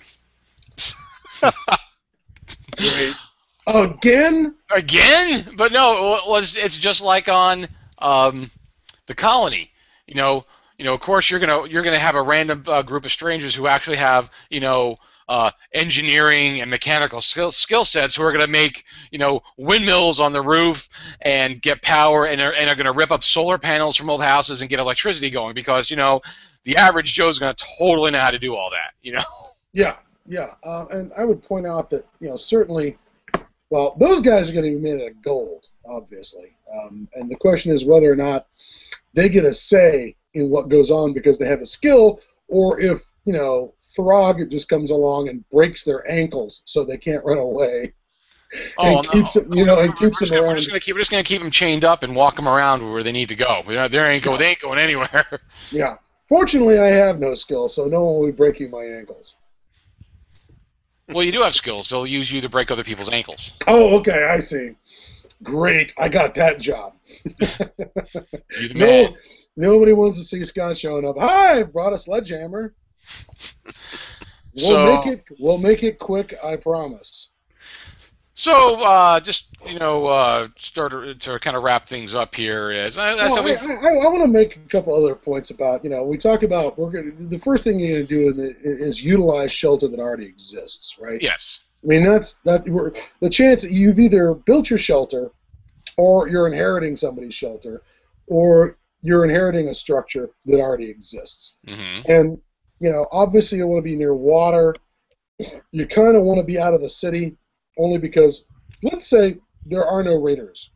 Again? 3.68 4.56
again. 4.74 5.54
But 5.56 5.72
no, 5.72 6.16
it 6.16 6.28
was 6.28 6.58
it's 6.58 6.78
just 6.78 7.02
like 7.02 7.30
on 7.30 7.68
um, 8.00 8.52
the 9.08 9.16
colony. 9.16 9.72
You 10.08 10.16
know, 10.16 10.46
you 10.78 10.86
know. 10.86 10.94
Of 10.94 11.00
course, 11.00 11.30
you're 11.30 11.40
gonna 11.40 11.68
you're 11.68 11.84
gonna 11.84 12.00
have 12.00 12.16
a 12.16 12.22
random 12.22 12.64
uh, 12.68 12.82
group 12.82 13.06
of 13.06 13.12
strangers 13.12 13.56
who 13.56 13.68
actually 13.68 13.98
have 13.98 14.30
you 14.50 14.60
know 14.60 14.98
uh, 15.30 15.52
engineering 15.74 16.60
and 16.60 16.70
mechanical 16.70 17.22
skill 17.22 17.52
skill 17.52 17.86
sets 17.86 18.16
who 18.16 18.24
are 18.24 18.32
gonna 18.32 18.48
make 18.48 18.84
you 19.12 19.18
know 19.18 19.42
windmills 19.58 20.20
on 20.20 20.34
the 20.34 20.42
roof 20.42 20.90
and 21.22 21.62
get 21.62 21.82
power 21.82 22.26
and 22.26 22.42
are, 22.42 22.54
and 22.54 22.70
are 22.70 22.76
gonna 22.76 22.92
rip 22.92 23.12
up 23.12 23.24
solar 23.24 23.58
panels 23.58 23.96
from 23.96 24.10
old 24.10 24.22
houses 24.22 24.62
and 24.62 24.70
get 24.70 24.80
electricity 24.80 25.30
going 25.30 25.54
because 25.54 25.90
you 25.90 25.96
know 25.96 26.22
the 26.64 26.76
average 26.76 27.14
Joe's 27.14 27.40
gonna 27.40 27.56
totally 27.78 28.12
know 28.12 28.20
how 28.20 28.32
to 28.32 28.40
do 28.40 28.56
all 28.56 28.70
that. 28.72 28.94
You 29.02 29.14
know. 29.14 29.24
Yeah, 29.74 29.96
yeah. 30.28 30.54
Uh, 30.64 30.86
and 30.92 31.12
I 31.18 31.26
would 31.26 31.42
point 31.42 31.66
out 31.66 31.90
that, 31.90 32.06
you 32.20 32.30
know, 32.30 32.36
certainly, 32.36 32.98
well, 33.74 33.96
those 33.98 34.20
guys 34.20 34.48
are 34.48 34.54
going 34.54 34.66
to 34.66 34.78
be 34.78 34.80
made 34.80 35.02
out 35.02 35.10
of 35.10 35.22
gold, 35.24 35.66
obviously. 35.84 36.56
Um, 36.72 37.08
and 37.16 37.28
the 37.28 37.36
question 37.36 37.72
is 37.72 37.84
whether 37.84 38.12
or 38.12 38.16
not 38.16 38.46
they 39.16 39.30
get 39.30 39.46
a 39.46 39.54
say 39.54 40.16
in 40.36 40.52
what 40.52 40.70
goes 40.70 40.92
on 40.92 41.12
because 41.12 41.40
they 41.40 41.48
have 41.48 41.60
a 41.60 41.66
skill, 41.66 42.20
or 42.48 42.80
if, 42.80 43.10
you 43.26 43.34
know, 43.34 43.74
Throg 43.96 44.48
just 44.52 44.70
comes 44.70 44.92
along 44.92 45.30
and 45.30 45.44
breaks 45.50 45.84
their 45.84 46.08
ankles 46.08 46.62
so 46.66 46.84
they 46.84 46.98
can't 46.98 47.26
run 47.26 47.40
away. 47.40 47.94
Oh, 48.78 48.98
and 48.98 49.08
keeps 49.08 49.36
it, 49.36 49.48
you 49.50 49.66
know, 49.66 49.80
and 49.80 49.90
we're 49.90 49.96
keeps 49.96 50.20
just, 50.20 50.30
them 50.30 50.38
gonna, 50.38 50.42
we're 50.42 50.48
around. 50.50 50.58
just 50.58 50.70
gonna 50.70 50.80
keep 50.80 50.94
we're 50.94 51.02
just 51.02 51.10
gonna 51.10 51.24
keep 51.24 51.42
them 51.42 51.50
chained 51.50 51.84
up 51.84 52.04
and 52.04 52.16
walk 52.16 52.36
them 52.36 52.48
around 52.48 52.88
where 52.88 53.02
they 53.02 53.12
need 53.12 53.30
to 53.30 53.36
go. 53.36 53.64
They 53.66 53.88
they 53.88 54.12
ain't 54.12 54.24
go 54.24 54.38
they 54.38 54.50
ain't 54.50 54.60
going 54.60 54.78
anywhere. 54.78 55.26
Yeah. 55.72 55.96
Fortunately, 56.30 56.78
I 56.78 56.86
have 56.86 57.20
no 57.20 57.34
skill, 57.34 57.68
so 57.68 57.86
no 57.86 58.04
one 58.04 58.20
will 58.20 58.26
be 58.28 58.32
breaking 58.32 58.70
my 58.70 58.84
ankles. 58.84 59.38
Well, 61.14 61.24
you 61.24 61.32
do 61.32 61.42
have 61.42 61.54
skills. 61.54 61.90
They'll 61.90 62.08
use 62.08 62.32
you 62.32 62.42
to 62.42 62.50
break 62.50 62.72
other 62.72 62.84
people's 62.84 63.10
ankles. 63.10 63.56
Oh, 63.68 63.98
okay, 64.00 64.24
I 64.30 64.40
see. 64.40 64.76
Great, 65.44 65.94
I 65.98 66.10
got 66.10 66.36
that 66.36 66.60
job. 66.60 66.94
You 67.26 68.70
the 68.70 68.74
man. 68.76 69.14
No, 69.14 69.16
nobody 69.74 69.94
wants 69.94 70.18
to 70.20 70.24
see 70.24 70.44
Scott 70.44 70.78
showing 70.78 71.06
up. 71.08 71.16
Hi, 71.20 71.60
I 71.60 71.64
brought 71.64 71.94
a 71.94 72.00
sledgehammer. 72.00 72.74
We'll 74.56 74.68
So- 74.68 74.96
make 75.02 75.08
it. 75.08 75.28
We'll 75.40 75.58
make 75.58 75.82
it 75.84 75.98
quick. 75.98 76.36
I 76.44 76.58
promise. 76.58 77.33
So, 78.36 78.82
uh, 78.82 79.20
just 79.20 79.48
you 79.68 79.78
know, 79.78 80.08
uh, 80.08 80.48
start 80.58 80.92
to, 80.92 81.14
to 81.14 81.40
kind 81.40 81.56
of 81.56 81.64
wrap 81.64 81.88
things 81.88 82.16
up 82.16 82.34
here. 82.34 82.72
Is 82.72 82.98
I, 82.98 83.14
Well, 83.14 83.48
I, 83.48 83.54
I, 83.54 83.96
I 84.06 84.08
want 84.08 84.24
to 84.24 84.28
make 84.28 84.56
a 84.56 84.60
couple 84.60 84.96
other 84.96 85.16
points 85.16 85.52
about 85.52 85.84
you 85.84 85.90
know 85.90 86.04
we 86.04 86.18
talk 86.18 86.42
about 86.44 86.78
we're 86.78 86.92
gonna 86.92 87.12
the 87.30 87.38
first 87.38 87.64
thing 87.64 87.80
you're 87.80 88.00
gonna 88.00 88.08
do 88.08 88.30
in 88.30 88.38
the, 88.38 88.56
is 88.64 89.04
utilize 89.04 89.52
shelter 89.52 89.88
that 89.88 90.00
already 90.00 90.26
exists, 90.26 90.98
right? 91.00 91.22
yes, 91.22 91.62
I 91.84 91.88
mean 91.88 92.04
that's 92.04 92.34
that 92.46 92.68
we're, 92.68 92.92
the 93.20 93.30
chance 93.30 93.62
that 93.62 93.72
you've 93.72 94.00
either 94.00 94.34
built 94.34 94.70
your 94.70 94.80
shelter, 94.80 95.32
or 95.98 96.28
you're 96.28 96.48
inheriting 96.48 96.96
somebody's 96.96 97.36
shelter, 97.36 97.84
or 98.28 98.78
you're 99.04 99.26
inheriting 99.26 99.68
a 99.68 99.74
structure 99.76 100.32
that 100.46 100.60
already 100.60 100.90
exists. 100.90 101.58
hmm 101.68 102.00
And 102.06 102.42
you 102.80 102.90
know, 102.90 103.06
obviously, 103.12 103.60
you 103.60 103.68
want 103.68 103.78
to 103.78 103.90
be 103.90 103.96
near 103.96 104.16
water. 104.16 104.76
You 105.72 105.88
kind 105.88 106.16
of 106.16 106.24
want 106.24 106.40
to 106.40 106.46
be 106.46 106.60
out 106.60 106.74
of 106.74 106.82
the 106.82 106.90
city, 106.90 107.38
only 107.78 107.98
because, 107.98 108.46
let's 108.84 109.08
say, 109.08 109.38
there 109.66 109.86
are 109.86 110.04
no 110.04 110.16
raiders. 110.16 110.70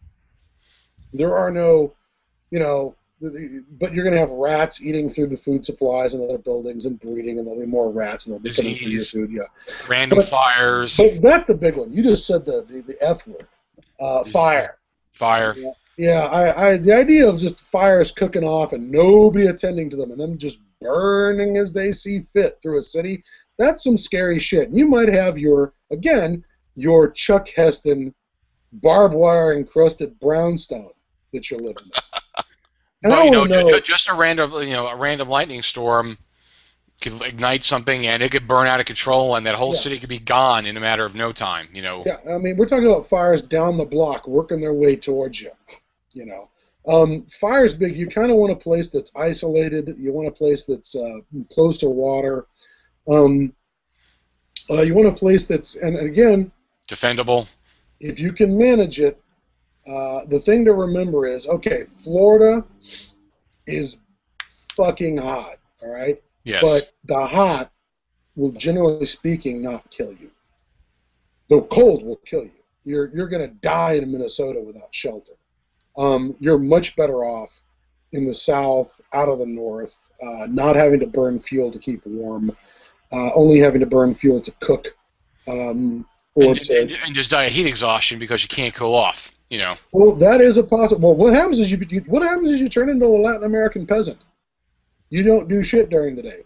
There 1.14 1.36
are 1.36 1.52
no, 1.52 1.94
you 2.52 2.60
know, 2.60 2.96
but 3.80 3.94
you're 3.94 4.04
going 4.04 4.14
to 4.14 4.20
have 4.20 4.32
rats 4.32 4.82
eating 4.84 5.10
through 5.10 5.28
the 5.28 5.38
food 5.38 5.66
supplies 5.66 6.14
and 6.14 6.24
other 6.24 6.38
buildings 6.38 6.86
and 6.86 7.00
breeding, 7.00 7.40
and 7.40 7.48
there'll 7.48 7.60
be 7.60 7.66
more 7.66 7.90
rats, 7.90 8.28
and 8.28 8.34
they'll 8.34 8.40
be 8.42 8.54
coming 8.54 8.76
through 8.76 8.90
your 8.90 9.02
food. 9.02 9.32
Yeah, 9.32 9.44
random 9.90 10.20
But- 10.20 10.28
fires, 10.28 10.98
but 10.98 11.22
that's 11.22 11.46
the 11.46 11.56
big 11.56 11.78
one. 11.78 11.92
You 11.92 12.04
just 12.04 12.28
said 12.28 12.46
the 12.46 12.62
the, 12.68 12.82
the 12.82 12.96
F 13.02 13.26
word, 13.28 13.48
uh, 14.00 14.24
fire. 14.24 14.78
fire. 15.14 15.56
Yeah, 15.98 16.26
I, 16.26 16.68
I 16.74 16.78
the 16.78 16.94
idea 16.94 17.28
of 17.28 17.40
just 17.40 17.60
fires 17.60 18.12
cooking 18.12 18.44
off 18.44 18.74
and 18.74 18.92
nobody 18.92 19.48
attending 19.48 19.90
to 19.90 19.96
them 19.96 20.12
and 20.12 20.20
them 20.20 20.38
just 20.38 20.60
burning 20.80 21.58
as 21.58 21.74
they 21.74 21.92
see 21.92 22.22
fit 22.22 22.60
through 22.62 22.78
a 22.78 22.84
city, 22.84 23.24
that's 23.58 23.84
some 23.84 23.98
scary 23.98 24.38
shit. 24.38 24.70
You 24.70 24.88
might 24.88 25.12
have 25.12 25.40
your 25.40 25.74
again, 25.90 26.44
your 26.78 27.12
Chuck 27.12 27.50
Heston 27.50 28.16
barbed 28.74 29.16
wire 29.16 29.54
encrusted 29.54 30.20
brownstone 30.20 30.92
that 31.34 31.52
you're 31.52 31.62
living 31.62 31.86
in. 31.88 31.92
And 33.04 33.14
Well, 33.14 33.16
I 33.16 33.24
you 33.24 33.32
know, 33.32 33.46
want 33.46 33.54
to 33.54 33.64
ju- 33.64 33.80
know, 33.80 33.82
just 33.82 34.10
a 34.10 34.14
random, 34.14 34.52
you 34.54 34.72
know, 34.72 34.88
a 34.88 34.96
random 34.96 35.30
lightning 35.30 35.62
storm 35.64 36.18
could 37.02 37.22
ignite 37.24 37.64
something, 37.64 38.08
and 38.08 38.24
it 38.24 38.32
could 38.32 38.48
burn 38.48 38.68
out 38.68 38.80
of 38.80 38.86
control, 38.88 39.36
and 39.36 39.46
that 39.46 39.56
whole 39.56 39.74
Yeah. 39.74 39.82
city 39.82 40.00
could 40.00 40.10
be 40.10 40.20
gone 40.20 40.66
in 40.68 40.78
a 40.78 40.82
matter 40.82 41.06
of 41.06 41.16
no 41.16 41.32
time. 41.34 41.70
You 41.74 41.84
know, 41.84 42.06
yeah, 42.06 42.20
I 42.30 42.38
mean, 42.38 42.58
we're 42.58 42.66
talking 42.66 42.88
about 42.88 43.06
fires 43.06 43.42
down 43.42 43.78
the 43.78 43.86
block 43.86 44.28
working 44.28 44.62
their 44.62 44.74
way 44.74 44.96
towards 44.96 45.42
you. 45.42 45.52
You 46.14 46.26
know, 46.26 46.50
um, 46.88 47.26
fire's 47.40 47.76
big. 47.76 47.98
You 47.98 48.08
kind 48.08 48.32
of 48.32 48.38
want 48.38 48.54
a 48.54 48.56
place 48.56 48.90
that's 48.90 49.12
isolated. 49.16 49.98
You 49.98 50.14
want 50.14 50.28
a 50.28 50.32
place 50.32 50.66
that's 50.66 50.96
uh, 50.96 51.20
close 51.52 51.78
to 51.80 51.90
water. 51.90 52.48
Um, 53.08 53.54
uh, 54.70 54.82
you 54.82 54.94
want 54.94 55.08
a 55.08 55.14
place 55.14 55.46
that's, 55.48 55.76
and 55.76 55.98
again, 55.98 56.52
defendable. 56.88 57.48
if 58.00 58.20
you 58.20 58.32
can 58.32 58.58
manage 58.58 59.00
it, 59.00 59.22
uh, 59.88 60.26
the 60.26 60.40
thing 60.40 60.66
to 60.66 60.74
remember 60.74 61.26
is, 61.26 61.48
okay, 61.48 61.86
Florida 61.86 62.66
is 63.66 63.98
fucking 64.76 65.18
hot. 65.18 65.58
All 65.82 65.90
right. 65.90 66.22
Yes. 66.44 66.62
But 66.62 66.92
the 67.06 67.26
hot 67.26 67.72
will, 68.36 68.52
generally 68.52 69.06
speaking, 69.06 69.62
not 69.62 69.90
kill 69.92 70.14
you. 70.14 70.32
The 71.50 71.62
cold 71.64 72.04
will 72.04 72.18
kill 72.18 72.44
you. 72.44 72.52
You're 72.84 73.14
you're 73.14 73.28
gonna 73.28 73.48
die 73.48 73.94
in 73.94 74.12
Minnesota 74.12 74.62
without 74.62 74.94
shelter. 74.94 75.34
Um, 75.98 76.36
you're 76.40 76.60
much 76.60 76.96
better 76.96 77.26
off 77.26 77.62
in 78.14 78.26
the 78.26 78.34
south, 78.34 79.02
out 79.14 79.28
of 79.28 79.40
the 79.40 79.46
north, 79.46 80.10
uh, 80.22 80.48
not 80.50 80.76
having 80.76 81.00
to 81.02 81.08
burn 81.08 81.40
fuel 81.40 81.72
to 81.72 81.80
keep 81.80 82.06
warm, 82.06 82.56
uh, 83.12 83.32
only 83.34 83.60
having 83.60 83.82
to 83.82 83.86
burn 83.86 84.14
fuel 84.14 84.40
to 84.40 84.52
cook, 84.62 84.88
um, 85.48 86.06
and, 86.38 86.70
and, 86.70 86.92
and 86.92 87.16
just 87.16 87.32
die 87.32 87.46
of 87.46 87.52
heat 87.52 87.68
exhaustion 87.68 88.20
because 88.20 88.44
you 88.44 88.50
can't 88.50 88.74
cool 88.74 88.96
off. 88.96 89.34
You 89.50 89.60
know, 89.60 89.76
Well, 89.94 90.14
that 90.16 90.42
is 90.42 90.58
a 90.58 90.64
possible. 90.64 91.16
Well, 91.16 91.28
what 91.28 91.34
happens 91.34 91.60
is 91.60 91.72
you, 91.72 91.80
you 91.90 92.02
what 92.08 92.22
happens 92.22 92.52
is 92.52 92.60
you 92.60 92.68
turn 92.68 92.90
into 92.90 93.06
a 93.06 93.08
Latin 93.08 93.46
American 93.46 93.88
peasant. 93.88 94.18
You 95.10 95.24
don't 95.24 95.48
do 95.48 95.64
shit 95.64 95.90
during 95.90 96.16
the 96.16 96.22
day. 96.22 96.44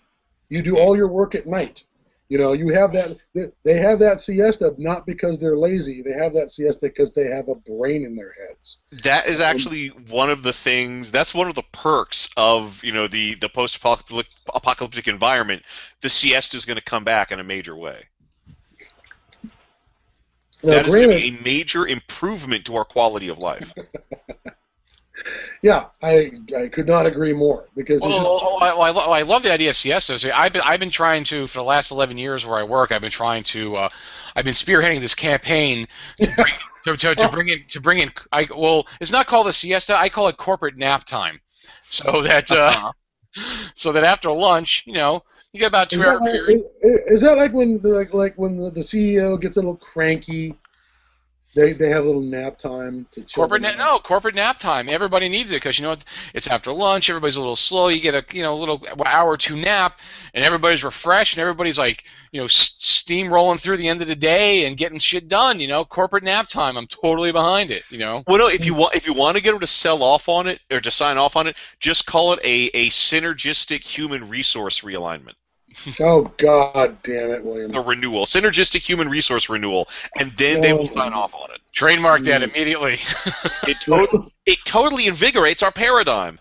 You 0.50 0.62
do 0.62 0.78
all 0.78 0.96
your 0.96 1.08
work 1.08 1.34
at 1.34 1.48
night. 1.48 1.84
You 2.32 2.38
know, 2.38 2.54
you 2.54 2.70
have 2.70 2.94
that. 2.94 3.18
They 3.66 3.78
have 3.78 4.00
that 4.00 4.22
siesta 4.22 4.74
not 4.78 5.06
because 5.06 5.38
they're 5.38 5.58
lazy. 5.58 6.02
They 6.02 6.14
have 6.14 6.34
that 6.36 6.50
siesta 6.50 6.86
because 6.86 7.12
they 7.14 7.26
have 7.26 7.50
a 7.50 7.56
brain 7.56 8.06
in 8.06 8.16
their 8.16 8.34
heads. 8.34 8.78
That 9.04 9.28
is 9.28 9.42
actually 9.42 9.88
one 9.88 10.30
of 10.30 10.42
the 10.42 10.54
things. 10.54 11.12
That's 11.12 11.34
one 11.34 11.50
of 11.50 11.56
the 11.56 11.64
perks 11.74 12.30
of 12.38 12.82
you 12.86 12.94
know 12.94 13.08
the 13.08 13.36
the 13.42 13.50
post-apocalyptic 13.50 15.08
environment. 15.10 15.64
The 16.00 16.10
siesta 16.10 16.56
is 16.56 16.64
going 16.64 16.78
to 16.78 16.84
come 16.84 17.04
back 17.04 17.34
in 17.34 17.42
a 17.42 17.44
major 17.44 17.76
way. 17.76 18.06
Now, 20.64 20.74
that 20.74 20.88
is 20.88 20.96
going 20.96 21.10
to 21.10 21.16
be 21.16 21.38
a 21.38 21.44
major 21.44 21.88
improvement 21.88 22.66
to 22.66 22.76
our 22.76 22.86
quality 22.86 23.30
of 23.30 23.40
life. 23.40 23.74
yeah, 25.62 25.88
I 26.02 26.32
I 26.56 26.68
could 26.68 26.88
not 26.88 27.06
agree 27.06 27.34
more 27.34 27.68
because 27.76 27.98
it's 27.98 28.06
well, 28.06 28.18
just 28.18 28.30
oh, 28.30 28.58
I, 28.58 28.70
I, 28.70 28.90
lo- 28.92 29.12
I 29.12 29.22
love 29.24 29.44
the 29.44 29.52
idea 29.52 29.70
of 29.70 29.76
siestas. 29.76 30.26
I've 30.26 30.54
been 30.54 30.62
I've 30.64 30.80
been 30.80 30.92
trying 30.92 31.24
to 31.26 31.48
for 31.48 31.60
the 31.60 31.64
last 31.64 31.92
eleven 31.92 32.18
years 32.18 32.46
where 32.46 32.58
I 32.58 32.64
work. 32.64 32.92
I've 32.92 33.02
been 33.02 33.12
trying 33.12 33.44
to. 33.46 33.76
Uh, 33.76 33.90
I've 34.36 34.46
been 34.46 34.54
spearheading 34.54 35.00
this 35.00 35.16
campaign 35.16 35.88
to 36.18 36.32
bring, 36.36 36.54
to, 36.86 36.98
to, 36.98 37.16
to 37.16 37.30
bring 37.30 37.50
in 37.50 37.64
to 37.70 37.82
bring 37.82 38.00
in. 38.00 38.12
I, 38.32 38.48
well, 38.56 38.88
it's 39.00 39.12
not 39.12 39.28
called 39.28 39.48
a 39.48 39.54
siesta. 39.54 39.98
I 39.98 40.10
call 40.10 40.28
it 40.28 40.38
corporate 40.38 40.78
nap 40.78 41.04
time. 41.06 41.40
So 41.90 42.22
that 42.24 42.52
uh, 42.52 42.92
so 43.76 43.92
that 43.92 44.04
after 44.04 44.32
lunch, 44.32 44.84
you 44.86 44.94
know, 44.94 45.24
you 45.54 45.60
get 45.60 45.68
about 45.68 45.90
two 45.90 45.98
Is 45.98 46.06
hour 46.06 46.14
that, 46.14 46.22
like, 46.22 46.34
period. 46.34 46.62
is- 46.82 47.02
is 47.08 47.22
that 47.22 47.38
like 47.38 47.54
when 47.54 47.80
like 47.82 48.14
like 48.14 48.36
when 48.38 48.58
the, 48.58 48.72
the 48.72 48.82
CEO 48.82 49.40
gets 49.40 49.58
a 49.58 49.60
little 49.60 49.76
cranky? 49.76 50.56
They 51.54 51.74
they 51.74 51.90
have 51.90 52.06
a 52.06 52.08
little 52.08 52.22
nap 52.22 52.58
time 52.58 53.06
to 53.12 53.22
chill 53.24 53.42
Corporate 53.44 53.62
them 53.62 53.76
nap, 53.78 53.78
no 53.78 54.00
corporate 54.00 54.36
nap 54.36 54.58
time. 54.58 54.88
Everybody 54.88 55.28
needs 55.28 55.52
it 55.52 55.56
because 55.56 55.78
you 55.78 55.84
know? 55.84 55.98
It's 56.34 56.48
after 56.48 56.72
lunch. 56.72 57.10
Everybody's 57.10 57.36
a 57.36 57.42
little 57.42 57.58
slow. 57.58 57.90
You 57.90 58.00
get 58.00 58.16
a 58.16 58.24
you 58.34 58.42
know 58.42 58.54
a 58.54 58.56
little 58.56 58.82
hour 59.06 59.32
or 59.32 59.36
two 59.36 59.58
nap, 59.58 60.00
and 60.34 60.46
everybody's 60.46 60.82
refreshed, 60.86 61.36
and 61.36 61.42
everybody's 61.42 61.78
like 61.78 62.06
you 62.32 62.40
know 62.40 62.46
s- 62.46 62.78
steamrolling 62.80 63.60
through 63.60 63.76
the 63.76 63.90
end 63.90 64.02
of 64.02 64.08
the 64.08 64.16
day 64.16 64.66
and 64.66 64.78
getting 64.78 64.98
shit 64.98 65.28
done. 65.28 65.60
You 65.60 65.68
know, 65.68 65.84
corporate 65.84 66.24
nap 66.24 66.48
time. 66.48 66.78
I'm 66.78 66.88
totally 66.88 67.34
behind 67.34 67.70
it. 67.70 67.84
You 67.92 67.98
know. 67.98 68.24
Well, 68.28 68.38
no, 68.38 68.48
if 68.48 68.64
you 68.66 68.74
want 68.74 68.96
if 68.96 69.06
you 69.06 69.12
want 69.14 69.36
to 69.36 69.44
get 69.44 69.52
them 69.52 69.60
to 69.60 69.68
sell 69.68 70.04
off 70.04 70.30
on 70.30 70.48
it 70.48 70.62
or 70.72 70.80
to 70.80 70.90
sign 70.90 71.18
off 71.18 71.36
on 71.36 71.48
it, 71.48 71.58
just 71.82 72.06
call 72.06 72.32
it 72.32 72.40
a, 72.46 72.68
a 72.74 72.90
synergistic 72.92 73.84
human 73.84 74.30
resource 74.30 74.80
realignment. 74.82 75.34
Oh 76.00 76.32
God 76.38 77.02
damn 77.04 77.32
it, 77.32 77.44
William! 77.44 77.72
The 77.72 77.80
renewal, 77.82 78.26
synergistic 78.26 78.82
human 78.82 79.08
resource 79.10 79.50
renewal, 79.50 79.88
and 80.20 80.32
then 80.38 80.62
they 80.62 80.74
will 80.74 80.90
Oh. 80.92 80.96
sign 80.96 81.14
off 81.14 81.34
on 81.34 81.50
it. 81.52 81.62
Trademark 81.74 82.22
that 82.24 82.42
Mm. 82.42 82.50
immediately. 82.54 83.00
It 83.68 83.78
totally, 83.82 84.34
it 84.46 84.60
totally 84.66 85.08
invigorates 85.08 85.64
our 85.64 85.72
paradigm. 85.72 86.40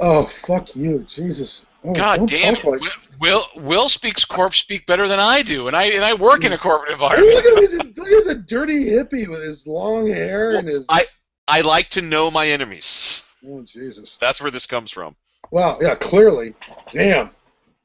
Oh 0.00 0.24
fuck 0.26 0.74
you, 0.76 1.00
Jesus! 1.08 1.66
Oh, 1.84 1.92
God 1.94 2.26
damn 2.28 2.56
it. 2.56 2.64
like- 2.64 2.80
Will, 2.80 2.90
Will 3.20 3.46
Will 3.56 3.88
speaks 3.88 4.24
corp 4.24 4.52
speak 4.54 4.84
better 4.86 5.08
than 5.08 5.20
I 5.20 5.42
do, 5.42 5.68
and 5.68 5.76
I 5.76 5.84
and 5.84 6.04
I 6.04 6.12
work 6.14 6.44
in 6.44 6.52
a 6.52 6.58
corporate 6.58 6.92
environment. 6.92 7.34
look 7.34 7.44
at 7.46 7.52
him! 7.54 7.60
He's 7.62 7.74
a, 7.74 8.04
he's 8.08 8.26
a 8.26 8.34
dirty 8.34 8.84
hippie 8.84 9.26
with 9.26 9.42
his 9.42 9.66
long 9.66 10.06
hair 10.08 10.50
Well, 10.50 10.58
and 10.58 10.68
his. 10.68 10.86
I- 10.88 11.06
I 11.48 11.60
like 11.60 11.88
to 11.90 12.02
know 12.02 12.30
my 12.30 12.48
enemies. 12.48 13.24
oh 13.48 13.62
Jesus! 13.62 14.16
That's 14.20 14.40
where 14.42 14.50
this 14.50 14.66
comes 14.66 14.90
from. 14.90 15.14
Wow, 15.52 15.78
yeah, 15.80 15.94
clearly. 15.94 16.54
Damn. 16.92 17.30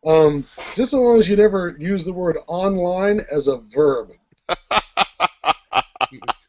Um, 0.05 0.45
just 0.75 0.93
as 0.93 0.99
long 0.99 1.19
as 1.19 1.29
you 1.29 1.35
never 1.35 1.75
use 1.79 2.03
the 2.03 2.13
word 2.13 2.37
online 2.47 3.21
as 3.32 3.47
a 3.47 3.57
verb. 3.57 4.11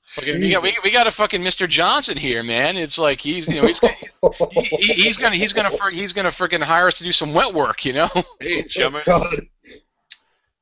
Fucking, 0.04 0.40
we, 0.40 0.50
got, 0.50 0.62
we, 0.62 0.74
we 0.84 0.90
got 0.90 1.06
a 1.06 1.10
fucking 1.10 1.40
Mr. 1.40 1.66
Johnson 1.68 2.18
here, 2.18 2.42
man. 2.42 2.76
It's 2.76 2.98
like 2.98 3.18
he's 3.20 3.48
you 3.48 3.60
know 3.62 3.66
he's 3.66 3.78
he's, 3.78 4.14
he, 4.42 4.76
he- 4.76 4.92
he's 4.94 5.16
gonna 5.16 5.36
he's 5.36 5.52
gonna 5.54 5.70
fr- 5.70 5.88
he's 5.90 6.12
gonna 6.12 6.28
freaking 6.28 6.60
hire 6.60 6.86
us 6.86 6.98
to 6.98 7.04
do 7.04 7.12
some 7.12 7.32
wet 7.32 7.54
work, 7.54 7.84
you 7.86 7.94
know. 7.94 8.10
Hey, 8.40 8.62
chummers. 8.64 9.04
God. 9.04 9.46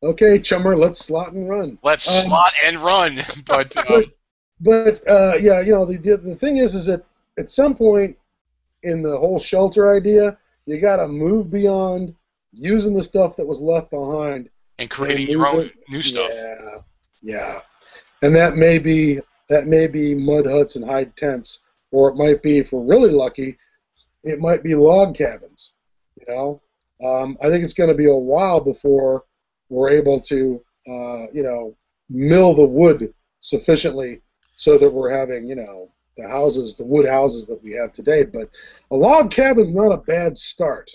Okay, 0.05 0.39
chummer, 0.39 0.77
let's 0.77 0.99
slot 1.01 1.33
and 1.33 1.49
run. 1.49 1.79
Let's 1.83 2.09
Um, 2.09 2.27
slot 2.29 2.53
and 2.65 2.79
run, 2.79 3.23
but 3.45 3.77
um, 3.91 4.05
But 4.61 5.07
uh, 5.09 5.35
yeah, 5.41 5.61
you 5.61 5.73
know 5.73 5.85
the 5.85 5.97
the 5.97 6.17
the 6.19 6.37
thing 6.37 6.59
is, 6.59 6.75
is 6.77 6.87
that 6.87 7.03
at 7.39 7.51
some 7.51 7.75
point 7.75 8.17
in 8.85 9.03
the 9.03 9.19
whole 9.19 9.39
shelter 9.39 9.93
idea, 9.93 10.39
you 10.67 10.79
got 10.79 10.97
to 10.97 11.09
move 11.09 11.51
beyond 11.51 12.15
using 12.53 12.95
the 12.95 13.03
stuff 13.03 13.37
that 13.37 13.47
was 13.47 13.61
left 13.61 13.91
behind 13.91 14.49
and 14.79 14.91
creating 14.91 15.27
Yeah, 15.27 15.33
your 15.33 15.47
own 15.47 15.71
new 15.89 16.03
stuff. 16.03 16.31
Yeah, 16.33 16.79
yeah, 17.23 17.61
and 18.23 18.35
that 18.35 18.57
may 18.57 18.79
be 18.79 19.21
that 19.49 19.67
may 19.67 19.87
be 19.87 20.15
mud 20.15 20.47
huts 20.47 20.77
and 20.77 20.85
hide 20.85 21.17
tents, 21.17 21.65
or 21.91 22.09
it 22.09 22.17
might 22.17 22.43
be, 22.43 22.59
if 22.59 22.73
we're 22.73 22.83
really 22.83 23.11
lucky, 23.11 23.59
it 24.23 24.39
might 24.39 24.63
be 24.63 24.75
log 24.75 25.15
cabins. 25.15 25.75
You 26.17 26.35
know, 26.35 26.63
um, 27.05 27.37
I 27.43 27.49
think 27.49 27.65
it's 27.65 27.75
going 27.75 27.91
to 27.91 27.97
be 27.97 28.09
a 28.09 28.15
while 28.15 28.61
before 28.61 29.25
we're 29.69 29.91
able 29.91 30.21
to, 30.21 30.63
uh, 30.87 31.27
you 31.33 31.43
know, 31.43 31.77
mill 32.09 32.55
the 32.55 32.65
wood 32.65 33.13
sufficiently 33.41 34.21
so 34.57 34.77
that 34.79 34.91
we're 34.91 35.11
having, 35.11 35.47
you 35.47 35.55
know, 35.55 35.91
the 36.17 36.29
houses, 36.29 36.77
the 36.77 36.85
wood 36.85 37.09
houses 37.09 37.47
that 37.47 37.63
we 37.63 37.73
have 37.73 37.93
today. 37.93 38.25
But 38.25 38.51
a 38.91 38.97
log 38.97 39.31
cabin's 39.31 39.75
not 39.75 39.93
a 39.93 39.97
bad 39.97 40.37
start. 40.37 40.91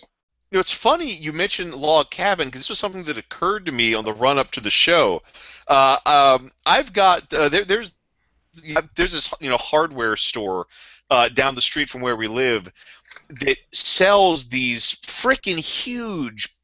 Know, 0.56 0.62
it's 0.62 0.72
funny 0.72 1.14
you 1.14 1.34
mentioned 1.34 1.76
log 1.76 2.10
cabin 2.10 2.48
because 2.48 2.62
this 2.62 2.70
was 2.70 2.80
something 2.80 3.04
that 3.04 3.18
occurred 3.18 3.66
to 3.66 3.74
me 3.74 3.94
on 3.94 4.06
the 4.06 4.14
run 4.14 4.38
up 4.38 4.52
to 4.52 4.62
the 4.62 4.72
show. 4.72 5.22
Uh, 5.68 5.98
um, 6.06 6.50
I've 6.66 6.94
got 6.94 7.34
uh, 7.34 7.50
there, 7.50 7.66
there's 7.66 7.92
there's 8.96 9.12
this 9.12 9.34
you 9.42 9.50
know 9.50 9.58
hardware 9.58 10.16
store 10.16 10.68
uh, 11.10 11.28
down 11.28 11.56
the 11.56 11.62
street 11.62 11.90
from 11.90 12.00
where 12.00 12.16
we 12.16 12.30
live 12.30 12.72
that 13.42 13.58
sells 13.74 14.48
these 14.48 14.96
freaking 15.04 15.58
huge 15.58 16.56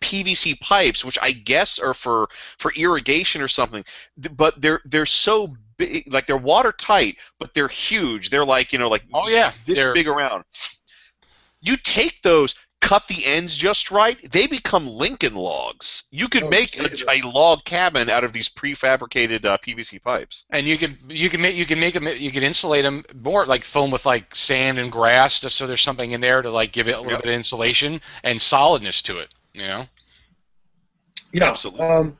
PVC 0.00 0.60
pipes, 0.60 1.04
which 1.04 1.18
I 1.20 1.32
guess 1.32 1.80
are 1.80 1.94
for 1.94 2.28
for 2.58 2.72
irrigation 2.76 3.42
or 3.42 3.48
something. 3.48 3.84
But 4.36 4.60
they're 4.60 4.82
they're 4.84 5.04
so 5.04 5.56
big, 5.78 6.12
like 6.12 6.26
they're 6.26 6.36
watertight, 6.36 7.18
but 7.40 7.54
they're 7.54 7.66
huge. 7.66 8.30
They're 8.30 8.44
like 8.44 8.72
you 8.72 8.78
know 8.78 8.88
like 8.88 9.02
Oh 9.12 9.26
yeah, 9.26 9.52
this 9.66 9.78
they're- 9.78 9.94
big 9.94 10.06
around. 10.06 10.44
You 11.60 11.76
take 11.76 12.22
those, 12.22 12.56
cut 12.82 13.08
the 13.08 13.24
ends 13.24 13.56
just 13.56 13.90
right, 13.90 14.18
they 14.30 14.46
become 14.46 14.86
Lincoln 14.86 15.34
logs. 15.34 16.04
You 16.10 16.28
could 16.28 16.42
Oh, 16.42 16.50
make 16.50 16.76
a, 16.78 16.90
a 17.10 17.26
log 17.26 17.64
cabin 17.64 18.10
out 18.10 18.24
of 18.24 18.32
these 18.34 18.50
prefabricated 18.50 19.46
uh, 19.46 19.56
PVC 19.56 20.02
pipes. 20.02 20.44
And 20.50 20.66
you 20.66 20.76
can 20.76 20.98
you 21.08 21.30
can 21.30 21.40
make 21.40 21.56
you 21.56 21.64
can 21.64 21.80
make 21.80 21.94
them 21.94 22.06
you 22.06 22.30
can 22.30 22.42
insulate 22.42 22.82
them 22.82 23.04
more 23.14 23.46
like 23.46 23.64
fill 23.64 23.84
'em 23.84 23.90
with 23.90 24.04
like 24.04 24.36
sand 24.36 24.78
and 24.78 24.92
grass 24.92 25.40
just 25.40 25.56
so 25.56 25.66
there's 25.66 25.80
something 25.80 26.12
in 26.12 26.20
there 26.20 26.42
to 26.42 26.50
like 26.50 26.72
give 26.72 26.88
it 26.88 26.92
a 26.92 26.98
little 27.00 27.12
Yep. 27.12 27.22
bit 27.22 27.28
of 27.30 27.34
insulation 27.36 28.00
and 28.24 28.40
solidness 28.42 29.00
to 29.02 29.18
it. 29.20 29.28
You 29.54 29.66
know. 29.66 29.86
Yeah, 31.32 31.48
Absolutely. 31.50 31.86
Um, 31.86 32.18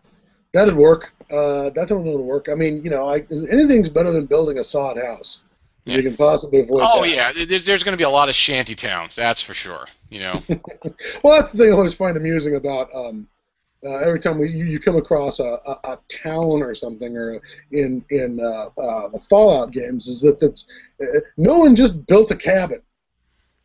that'd 0.52 0.74
work. 0.76 1.12
Uh, 1.30 1.70
that's 1.70 1.90
not 1.90 2.02
going 2.02 2.16
to 2.18 2.22
work. 2.22 2.48
I 2.48 2.54
mean, 2.54 2.82
you 2.82 2.90
know, 2.90 3.08
I, 3.08 3.24
anything's 3.50 3.88
better 3.88 4.10
than 4.10 4.26
building 4.26 4.58
a 4.58 4.64
sod 4.64 4.96
house. 4.98 5.42
Yeah. 5.84 5.96
You 5.96 6.02
can 6.04 6.16
possibly 6.16 6.60
avoid 6.60 6.80
Oh 6.84 7.02
that. 7.02 7.08
yeah, 7.36 7.44
there's, 7.46 7.64
there's 7.66 7.82
going 7.82 7.92
to 7.94 7.98
be 7.98 8.04
a 8.04 8.10
lot 8.10 8.28
of 8.28 8.34
shanty 8.36 8.74
towns. 8.76 9.16
That's 9.16 9.40
for 9.40 9.54
sure. 9.54 9.86
You 10.10 10.20
know. 10.20 10.42
Well, 11.22 11.38
that's 11.38 11.50
the 11.52 11.58
thing 11.58 11.68
I 11.68 11.72
always 11.76 11.94
find 11.94 12.16
amusing 12.16 12.54
about 12.56 12.88
um, 12.94 13.26
uh, 13.84 13.96
every 13.96 14.18
time 14.20 14.38
we, 14.38 14.48
you, 14.48 14.64
you 14.64 14.78
come 14.78 14.96
across 14.96 15.40
a, 15.40 15.58
a, 15.66 15.76
a 15.92 15.98
town 16.08 16.62
or 16.62 16.74
something, 16.74 17.16
or 17.16 17.40
in 17.72 18.04
in 18.10 18.38
uh, 18.40 18.68
uh, 18.78 19.08
the 19.08 19.18
Fallout 19.28 19.72
games, 19.72 20.06
is 20.06 20.20
that 20.20 20.38
that's 20.38 20.66
uh, 21.02 21.20
no 21.36 21.58
one 21.58 21.74
just 21.74 22.06
built 22.06 22.30
a 22.30 22.36
cabin. 22.36 22.80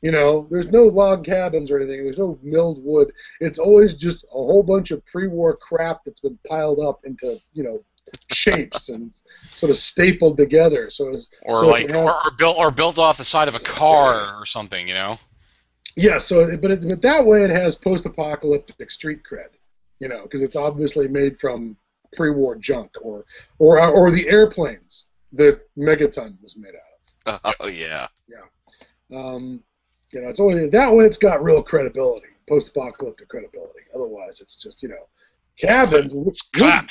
You 0.02 0.12
know, 0.12 0.48
there's 0.50 0.72
no 0.72 0.84
log 0.84 1.24
cabins 1.26 1.70
or 1.72 1.78
anything. 1.78 2.04
There's 2.04 2.20
no 2.20 2.38
milled 2.44 2.84
wood. 2.84 3.12
It's 3.40 3.60
always 3.60 3.94
just 3.96 4.24
a 4.26 4.28
whole 4.30 4.64
bunch 4.64 4.92
of 4.92 5.04
pre-war 5.06 5.56
crap 5.58 6.04
that's 6.04 6.22
been 6.22 6.38
piled 6.48 6.80
up 6.80 7.00
into 7.04 7.40
you 7.54 7.64
know 7.64 7.84
shapes 8.32 8.90
and 8.90 9.14
sort 9.52 9.70
of 9.70 9.78
stapled 9.78 10.38
together. 10.38 10.90
So 10.90 11.10
it's 11.10 11.30
or 11.44 11.56
so 11.56 11.68
like 11.68 11.90
have- 11.90 12.06
or, 12.06 12.14
or 12.14 12.32
built 12.32 12.58
or 12.58 12.72
built 12.72 12.98
off 12.98 13.18
the 13.18 13.24
side 13.24 13.48
of 13.48 13.56
a 13.56 13.60
car 13.60 14.40
or 14.40 14.46
something, 14.46 14.88
you 14.88 14.94
know. 14.94 15.18
Yeah, 15.96 16.20
so 16.20 16.56
but 16.58 16.72
it, 16.72 16.88
but 16.88 17.02
that 17.02 17.26
way 17.26 17.42
it 17.44 17.50
has 17.50 17.76
post-apocalyptic 17.76 18.92
street 18.92 19.24
cred, 19.24 19.50
you 20.00 20.08
know, 20.08 20.24
because 20.24 20.44
it's 20.44 20.56
obviously 20.56 21.08
made 21.08 21.38
from 21.38 21.76
pre-war 22.16 22.56
junk 22.56 22.92
or 23.02 23.26
or 23.60 23.80
or 23.80 24.12
the 24.12 24.28
airplanes 24.30 25.08
that 25.34 25.60
Megaton 25.78 26.42
was 26.42 26.56
made 26.58 26.74
out 26.76 27.36
of. 27.44 27.56
Oh 27.60 27.68
yeah. 27.68 28.08
of. 28.28 29.18
Um, 29.18 29.62
you 30.14 30.22
know, 30.22 30.30
it's 30.30 30.40
only 30.40 30.70
that 30.70 30.94
way 30.94 31.04
it's 31.06 31.18
got 31.18 31.44
real 31.44 31.62
credibility, 31.62 32.28
post-apocalyptic 32.48 33.28
credibility. 33.28 33.82
Otherwise, 33.94 34.40
it's 34.40 34.56
just 34.62 34.82
you 34.84 34.90
know, 34.90 35.06
cabins, 35.58 36.42
Clap. 36.54 36.90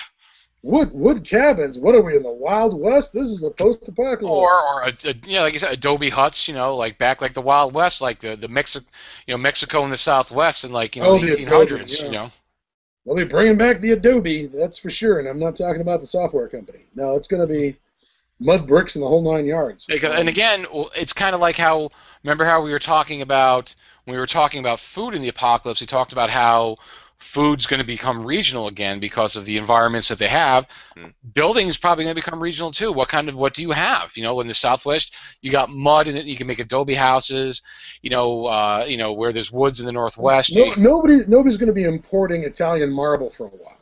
Wood 0.62 0.92
wood 0.92 1.24
cabins. 1.24 1.78
What 1.78 1.94
are 1.94 2.02
we 2.02 2.16
in 2.16 2.22
the 2.22 2.30
Wild 2.30 2.78
West? 2.78 3.12
This 3.12 3.28
is 3.28 3.40
the 3.40 3.50
post-apocalypse. 3.50 4.24
Or 4.24 4.50
or 4.50 4.82
a, 4.82 4.94
a, 5.04 5.14
yeah, 5.24 5.42
like 5.42 5.52
you 5.52 5.58
said, 5.58 5.72
Adobe 5.72 6.08
huts, 6.08 6.48
you 6.48 6.54
know, 6.54 6.76
like 6.76 6.98
back 6.98 7.20
like 7.20 7.34
the 7.34 7.40
Wild 7.40 7.74
West, 7.74 8.00
like 8.00 8.20
the 8.20 8.36
the 8.36 8.48
Mexico, 8.48 8.86
you 9.26 9.34
know, 9.34 9.38
Mexico 9.38 9.84
in 9.84 9.90
the 9.90 9.96
Southwest 9.96 10.64
in 10.64 10.72
like 10.72 10.96
you 10.96 11.02
know 11.02 11.10
Oh, 11.10 11.18
the 11.18 11.34
the 11.34 11.42
1800s, 11.42 11.72
Adobe, 11.72 12.06
you 12.06 12.10
know. 12.10 12.30
They'll 13.04 13.14
be 13.14 13.24
bringing 13.24 13.56
back 13.56 13.78
the 13.78 13.92
Adobe, 13.92 14.46
that's 14.46 14.78
for 14.78 14.90
sure. 14.90 15.20
And 15.20 15.28
I'm 15.28 15.38
not 15.38 15.54
talking 15.54 15.80
about 15.80 16.00
the 16.00 16.06
software 16.06 16.48
company. 16.48 16.80
No, 16.96 17.14
it's 17.14 17.28
going 17.28 17.40
to 17.40 17.46
be 17.46 17.76
mud 18.40 18.66
bricks 18.66 18.96
and 18.96 19.04
the 19.04 19.08
whole 19.08 19.22
nine 19.22 19.46
yards. 19.46 19.86
And 19.88 20.28
again, 20.28 20.66
it's 20.94 21.12
kind 21.12 21.34
of 21.34 21.40
like 21.40 21.56
how 21.56 21.90
remember 22.24 22.44
how 22.44 22.62
we 22.62 22.72
were 22.72 22.80
talking 22.80 23.22
about 23.22 23.74
when 24.04 24.14
we 24.14 24.18
were 24.18 24.26
talking 24.26 24.60
about 24.60 24.80
food 24.80 25.14
in 25.14 25.22
the 25.22 25.28
apocalypse. 25.28 25.80
We 25.80 25.86
talked 25.86 26.12
about 26.12 26.30
how 26.30 26.78
food's 27.18 27.66
going 27.66 27.80
to 27.80 27.86
become 27.86 28.24
regional 28.24 28.68
again 28.68 29.00
because 29.00 29.36
of 29.36 29.44
the 29.44 29.56
environments 29.56 30.08
that 30.08 30.18
they 30.18 30.28
have. 30.28 30.66
Hmm. 30.96 31.06
Buildings 31.32 31.76
probably 31.76 32.04
going 32.04 32.14
to 32.14 32.22
become 32.22 32.40
regional 32.42 32.70
too. 32.70 32.92
What 32.92 33.08
kind 33.08 33.28
of 33.28 33.34
what 33.34 33.54
do 33.54 33.62
you 33.62 33.72
have? 33.72 34.16
You 34.16 34.22
know, 34.22 34.40
in 34.40 34.48
the 34.48 34.54
Southwest, 34.54 35.14
you 35.40 35.50
got 35.50 35.70
mud 35.70 36.08
in 36.08 36.16
it. 36.16 36.26
You 36.26 36.36
can 36.36 36.46
make 36.46 36.58
adobe 36.58 36.94
houses. 36.94 37.62
You 38.02 38.10
know, 38.10 38.46
uh, 38.46 38.84
you 38.86 38.96
know 38.96 39.12
where 39.12 39.32
there's 39.32 39.50
woods 39.50 39.80
in 39.80 39.86
the 39.86 39.92
Northwest. 39.92 40.54
No, 40.54 40.64
you- 40.64 40.76
nobody, 40.76 41.24
nobody's 41.26 41.56
going 41.56 41.68
to 41.68 41.72
be 41.72 41.84
importing 41.84 42.44
Italian 42.44 42.92
marble 42.92 43.30
for 43.30 43.46
a 43.46 43.50
while. 43.50 43.78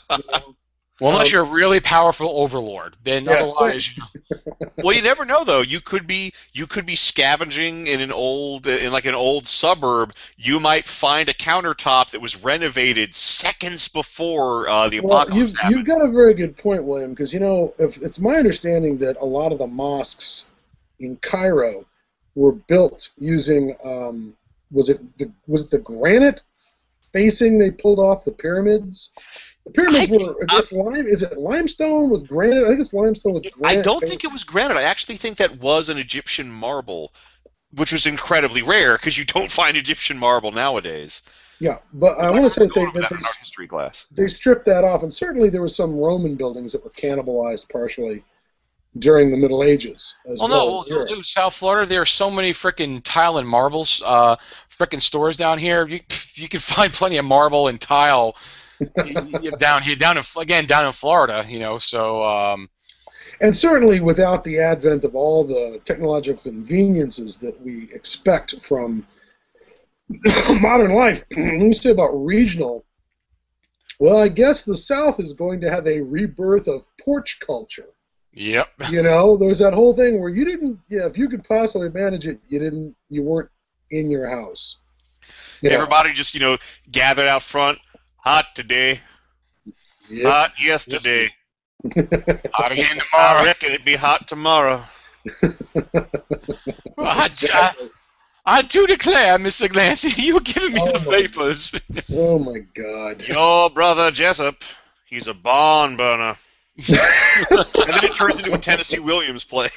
You 0.10 0.24
know? 0.30 0.54
Well, 1.00 1.12
unless 1.12 1.28
um, 1.28 1.32
you're 1.32 1.42
a 1.42 1.54
really 1.54 1.80
powerful 1.80 2.28
overlord, 2.28 2.96
then 3.04 3.24
Yes. 3.24 3.54
otherwise, 3.54 3.90
well, 4.82 4.94
you 4.94 5.02
never 5.02 5.24
know 5.24 5.44
though. 5.44 5.60
You 5.60 5.80
could 5.80 6.06
be 6.06 6.32
you 6.52 6.66
could 6.66 6.86
be 6.86 6.96
scavenging 6.96 7.86
in 7.86 8.00
an 8.00 8.12
old 8.12 8.66
in 8.66 8.92
like 8.92 9.06
an 9.06 9.14
old 9.14 9.46
suburb. 9.46 10.14
You 10.36 10.60
might 10.60 10.88
find 10.88 11.28
a 11.28 11.34
countertop 11.34 12.10
that 12.10 12.20
was 12.20 12.42
renovated 12.42 13.14
seconds 13.14 13.88
before 13.88 14.68
uh, 14.68 14.88
the 14.88 15.00
Well, 15.00 15.18
apocalypse 15.18 15.52
you've, 15.52 15.58
happened. 15.58 15.76
you've 15.78 15.86
got 15.86 16.02
a 16.02 16.10
very 16.10 16.34
good 16.34 16.56
point, 16.56 16.84
William, 16.84 17.10
because 17.10 17.32
you 17.32 17.40
know 17.40 17.74
if, 17.78 18.00
it's 18.02 18.20
my 18.20 18.36
understanding 18.36 18.98
that 18.98 19.16
a 19.20 19.24
lot 19.24 19.52
of 19.52 19.58
the 19.58 19.66
mosques 19.66 20.46
in 21.00 21.16
Cairo 21.16 21.84
were 22.34 22.52
built 22.52 23.10
using 23.18 23.76
um, 23.84 24.36
was 24.70 24.88
it 24.88 25.00
the 25.18 25.30
was 25.46 25.64
it 25.64 25.70
the 25.70 25.78
granite 25.78 26.42
facing 27.12 27.58
they 27.58 27.70
pulled 27.70 27.98
off 27.98 28.24
the 28.24 28.32
pyramids? 28.32 29.10
The 29.68 29.82
pyramids 29.82 30.10
I 30.10 30.16
were 30.16 30.46
it's 30.52 30.72
lime. 30.72 31.06
Is 31.06 31.22
it 31.22 31.36
limestone 31.36 32.10
with 32.10 32.26
granite? 32.26 32.64
I 32.64 32.68
think 32.68 32.80
it's 32.80 32.92
limestone 32.94 33.34
with 33.34 33.50
granite. 33.52 33.78
I 33.78 33.82
don't 33.82 34.00
think 34.06 34.24
it 34.24 34.32
was 34.32 34.44
granite. 34.44 34.76
I 34.76 34.82
actually 34.82 35.16
think 35.16 35.36
that 35.38 35.60
was 35.60 35.88
an 35.88 35.98
Egyptian 35.98 36.50
marble, 36.50 37.12
which 37.74 37.92
was 37.92 38.06
incredibly 38.06 38.62
rare 38.62 38.96
because 38.96 39.18
you 39.18 39.24
don't 39.24 39.50
find 39.50 39.76
Egyptian 39.76 40.18
marble 40.18 40.52
nowadays. 40.52 41.22
Yeah, 41.60 41.78
but 41.92 42.18
I 42.18 42.30
want 42.30 42.44
to 42.44 42.50
say 42.50 42.64
that 42.66 42.74
they, 42.74 42.84
that 42.84 42.94
that 42.94 43.10
they 43.10 43.16
history 43.40 43.66
class. 43.66 44.06
they 44.12 44.28
stripped 44.28 44.64
that 44.66 44.84
off, 44.84 45.02
and 45.02 45.12
certainly 45.12 45.50
there 45.50 45.60
were 45.60 45.68
some 45.68 45.96
Roman 45.96 46.36
buildings 46.36 46.72
that 46.72 46.84
were 46.84 46.90
cannibalized 46.90 47.68
partially 47.68 48.24
during 48.98 49.30
the 49.30 49.36
Middle 49.36 49.62
Ages 49.64 50.14
as 50.28 50.40
Well, 50.40 50.48
well. 50.48 50.84
no, 50.88 50.96
well, 50.96 51.06
dude, 51.06 51.26
South 51.26 51.54
Florida, 51.54 51.86
there 51.86 52.00
are 52.00 52.06
so 52.06 52.30
many 52.30 52.52
freaking 52.52 53.00
tile 53.04 53.38
and 53.38 53.46
marbles, 53.48 54.02
uh, 54.06 54.36
freaking 54.70 55.02
stores 55.02 55.36
down 55.36 55.58
here. 55.58 55.86
You 55.88 56.00
you 56.34 56.48
can 56.48 56.60
find 56.60 56.92
plenty 56.92 57.16
of 57.16 57.24
marble 57.24 57.66
and 57.68 57.80
tile 57.80 58.36
y- 58.36 58.36
y- 58.36 58.57
down 59.58 59.82
here, 59.82 59.96
down 59.96 60.18
in 60.18 60.24
again 60.38 60.66
down 60.66 60.86
in 60.86 60.92
Florida, 60.92 61.44
you 61.48 61.58
know. 61.58 61.78
So 61.78 62.24
um, 62.24 62.68
And 63.40 63.56
certainly 63.56 64.00
without 64.00 64.44
the 64.44 64.58
advent 64.58 65.04
of 65.04 65.14
all 65.14 65.44
the 65.44 65.80
technological 65.84 66.50
conveniences 66.50 67.36
that 67.38 67.60
we 67.60 67.88
expect 67.92 68.62
from 68.62 69.06
modern 70.60 70.92
life, 70.92 71.24
let 71.36 71.54
me 71.54 71.72
say 71.72 71.90
about 71.90 72.10
regional, 72.10 72.84
well, 74.00 74.18
I 74.18 74.28
guess 74.28 74.64
the 74.64 74.76
South 74.76 75.20
is 75.20 75.32
going 75.32 75.60
to 75.62 75.70
have 75.70 75.86
a 75.86 76.00
rebirth 76.00 76.68
of 76.68 76.88
porch 77.00 77.38
culture. 77.40 77.88
yep, 78.32 78.68
You 78.90 79.02
know, 79.02 79.36
there's 79.36 79.58
that 79.58 79.74
whole 79.74 79.94
thing 79.94 80.20
where 80.20 80.30
you 80.30 80.44
didn't, 80.44 80.78
yeah, 80.88 81.06
if 81.06 81.18
you 81.18 81.28
could 81.28 81.44
possibly 81.44 81.90
manage 81.90 82.26
it, 82.26 82.40
you 82.48 82.58
didn't, 82.58 82.94
you 83.08 83.22
weren't 83.22 83.50
in 83.90 84.10
your 84.10 84.28
house. 84.28 84.78
You 85.60 85.70
know? 85.70 85.76
Everybody 85.76 86.12
just 86.12 86.34
you 86.34 86.40
know 86.40 86.58
gathered 86.90 87.26
out 87.26 87.42
front. 87.42 87.78
Hot 88.28 88.54
today. 88.54 89.00
Yep. 90.10 90.26
Hot 90.30 90.52
yesterday. 90.60 91.30
hot 92.52 92.72
again 92.72 92.98
tomorrow. 93.10 93.40
I 93.40 93.44
reckon 93.46 93.70
it'd 93.72 93.86
be 93.86 93.96
hot 93.96 94.28
tomorrow. 94.28 94.82
I, 96.98 97.30
I, 97.54 97.72
I 98.44 98.60
do 98.68 98.86
declare, 98.86 99.38
Mr. 99.38 99.66
Glancy, 99.66 100.12
you're 100.22 100.40
giving 100.40 100.74
me 100.74 100.80
Oh, 100.82 100.92
the 100.98 101.10
my- 101.10 101.16
vapors. 101.22 101.72
Oh 102.12 102.38
my 102.38 102.58
God. 102.74 103.26
Your 103.26 103.70
brother 103.70 104.10
Jessup, 104.10 104.62
he's 105.06 105.26
a 105.26 105.32
barn 105.32 105.96
burner. 105.96 106.36
and 106.76 106.86
then 107.72 108.04
it 108.04 108.14
turns 108.14 108.40
into 108.40 108.52
a 108.52 108.58
Tennessee 108.58 108.98
Williams 108.98 109.42
play. 109.44 109.70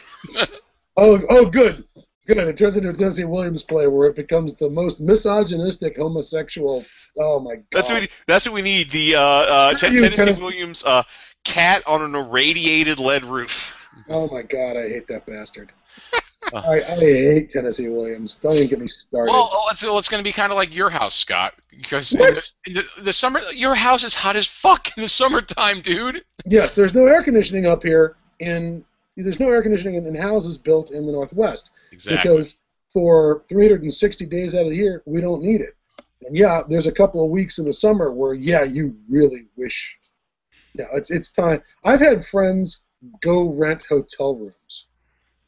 Oh, 0.97 1.21
oh, 1.29 1.45
good, 1.45 1.85
good. 2.27 2.37
It 2.37 2.57
turns 2.57 2.75
into 2.75 2.89
a 2.89 2.93
Tennessee 2.93 3.23
Williams 3.23 3.63
play 3.63 3.87
where 3.87 4.09
it 4.09 4.15
becomes 4.17 4.55
the 4.55 4.69
most 4.69 4.99
misogynistic 4.99 5.95
homosexual. 5.95 6.83
Oh 7.17 7.39
my 7.39 7.55
God. 7.55 7.65
That's 7.71 7.89
what 7.89 8.01
we, 8.01 8.07
that's 8.27 8.45
what 8.45 8.53
we 8.53 8.61
need. 8.61 8.91
The 8.91 9.15
uh, 9.15 9.21
uh, 9.21 9.77
Screw 9.77 9.89
Ten- 9.89 9.93
you, 9.93 9.99
Tennessee 9.99 10.15
Tennessee. 10.15 10.43
Williams 10.43 10.83
uh, 10.83 11.03
cat 11.43 11.83
on 11.85 12.01
an 12.01 12.15
irradiated 12.15 12.99
lead 12.99 13.25
roof. 13.25 13.75
Oh 14.09 14.27
my 14.29 14.41
god, 14.41 14.77
I 14.77 14.89
hate 14.89 15.07
that 15.07 15.25
bastard. 15.25 15.71
I, 16.53 16.81
I 16.81 16.95
hate 16.95 17.49
Tennessee 17.49 17.89
Williams. 17.89 18.35
Don't 18.35 18.55
even 18.55 18.67
get 18.67 18.79
me 18.79 18.87
started. 18.87 19.31
Well, 19.31 19.49
oh, 19.51 19.67
it's, 19.71 19.83
it's 19.83 20.09
going 20.09 20.23
to 20.23 20.27
be 20.27 20.33
kind 20.33 20.51
of 20.51 20.55
like 20.55 20.75
your 20.75 20.89
house, 20.89 21.13
Scott, 21.13 21.53
because 21.69 22.13
in 22.13 22.19
the, 22.19 22.51
in 22.65 22.73
the, 22.73 22.83
the 23.03 23.13
summer, 23.13 23.41
your 23.53 23.75
house 23.75 24.03
is 24.03 24.15
hot 24.15 24.35
as 24.35 24.47
fuck 24.47 24.97
in 24.97 25.03
the 25.03 25.09
summertime, 25.09 25.81
dude. 25.81 26.23
yes, 26.45 26.73
there's 26.73 26.95
no 26.95 27.05
air 27.05 27.21
conditioning 27.21 27.67
up 27.67 27.83
here 27.83 28.15
in. 28.39 28.83
There's 29.17 29.39
no 29.39 29.49
air 29.49 29.61
conditioning 29.61 29.95
in, 29.95 30.07
in 30.07 30.15
houses 30.15 30.57
built 30.57 30.89
in 30.89 31.05
the 31.05 31.11
Northwest 31.11 31.69
Exactly. 31.91 32.17
because 32.17 32.61
for 32.89 33.43
360 33.49 34.25
days 34.25 34.55
out 34.55 34.63
of 34.63 34.69
the 34.69 34.75
year 34.75 35.03
we 35.05 35.21
don't 35.21 35.43
need 35.43 35.61
it. 35.61 35.75
And 36.23 36.35
yeah, 36.37 36.61
there's 36.67 36.87
a 36.87 36.91
couple 36.91 37.23
of 37.25 37.31
weeks 37.31 37.57
in 37.57 37.65
the 37.65 37.73
summer 37.73 38.11
where 38.11 38.33
yeah, 38.33 38.63
you 38.63 38.95
really 39.09 39.45
wish. 39.55 39.99
Yeah, 40.73 40.85
it's 40.93 41.11
it's 41.11 41.31
time. 41.31 41.61
I've 41.83 41.99
had 41.99 42.23
friends 42.23 42.85
go 43.21 43.51
rent 43.53 43.83
hotel 43.89 44.35
rooms 44.35 44.87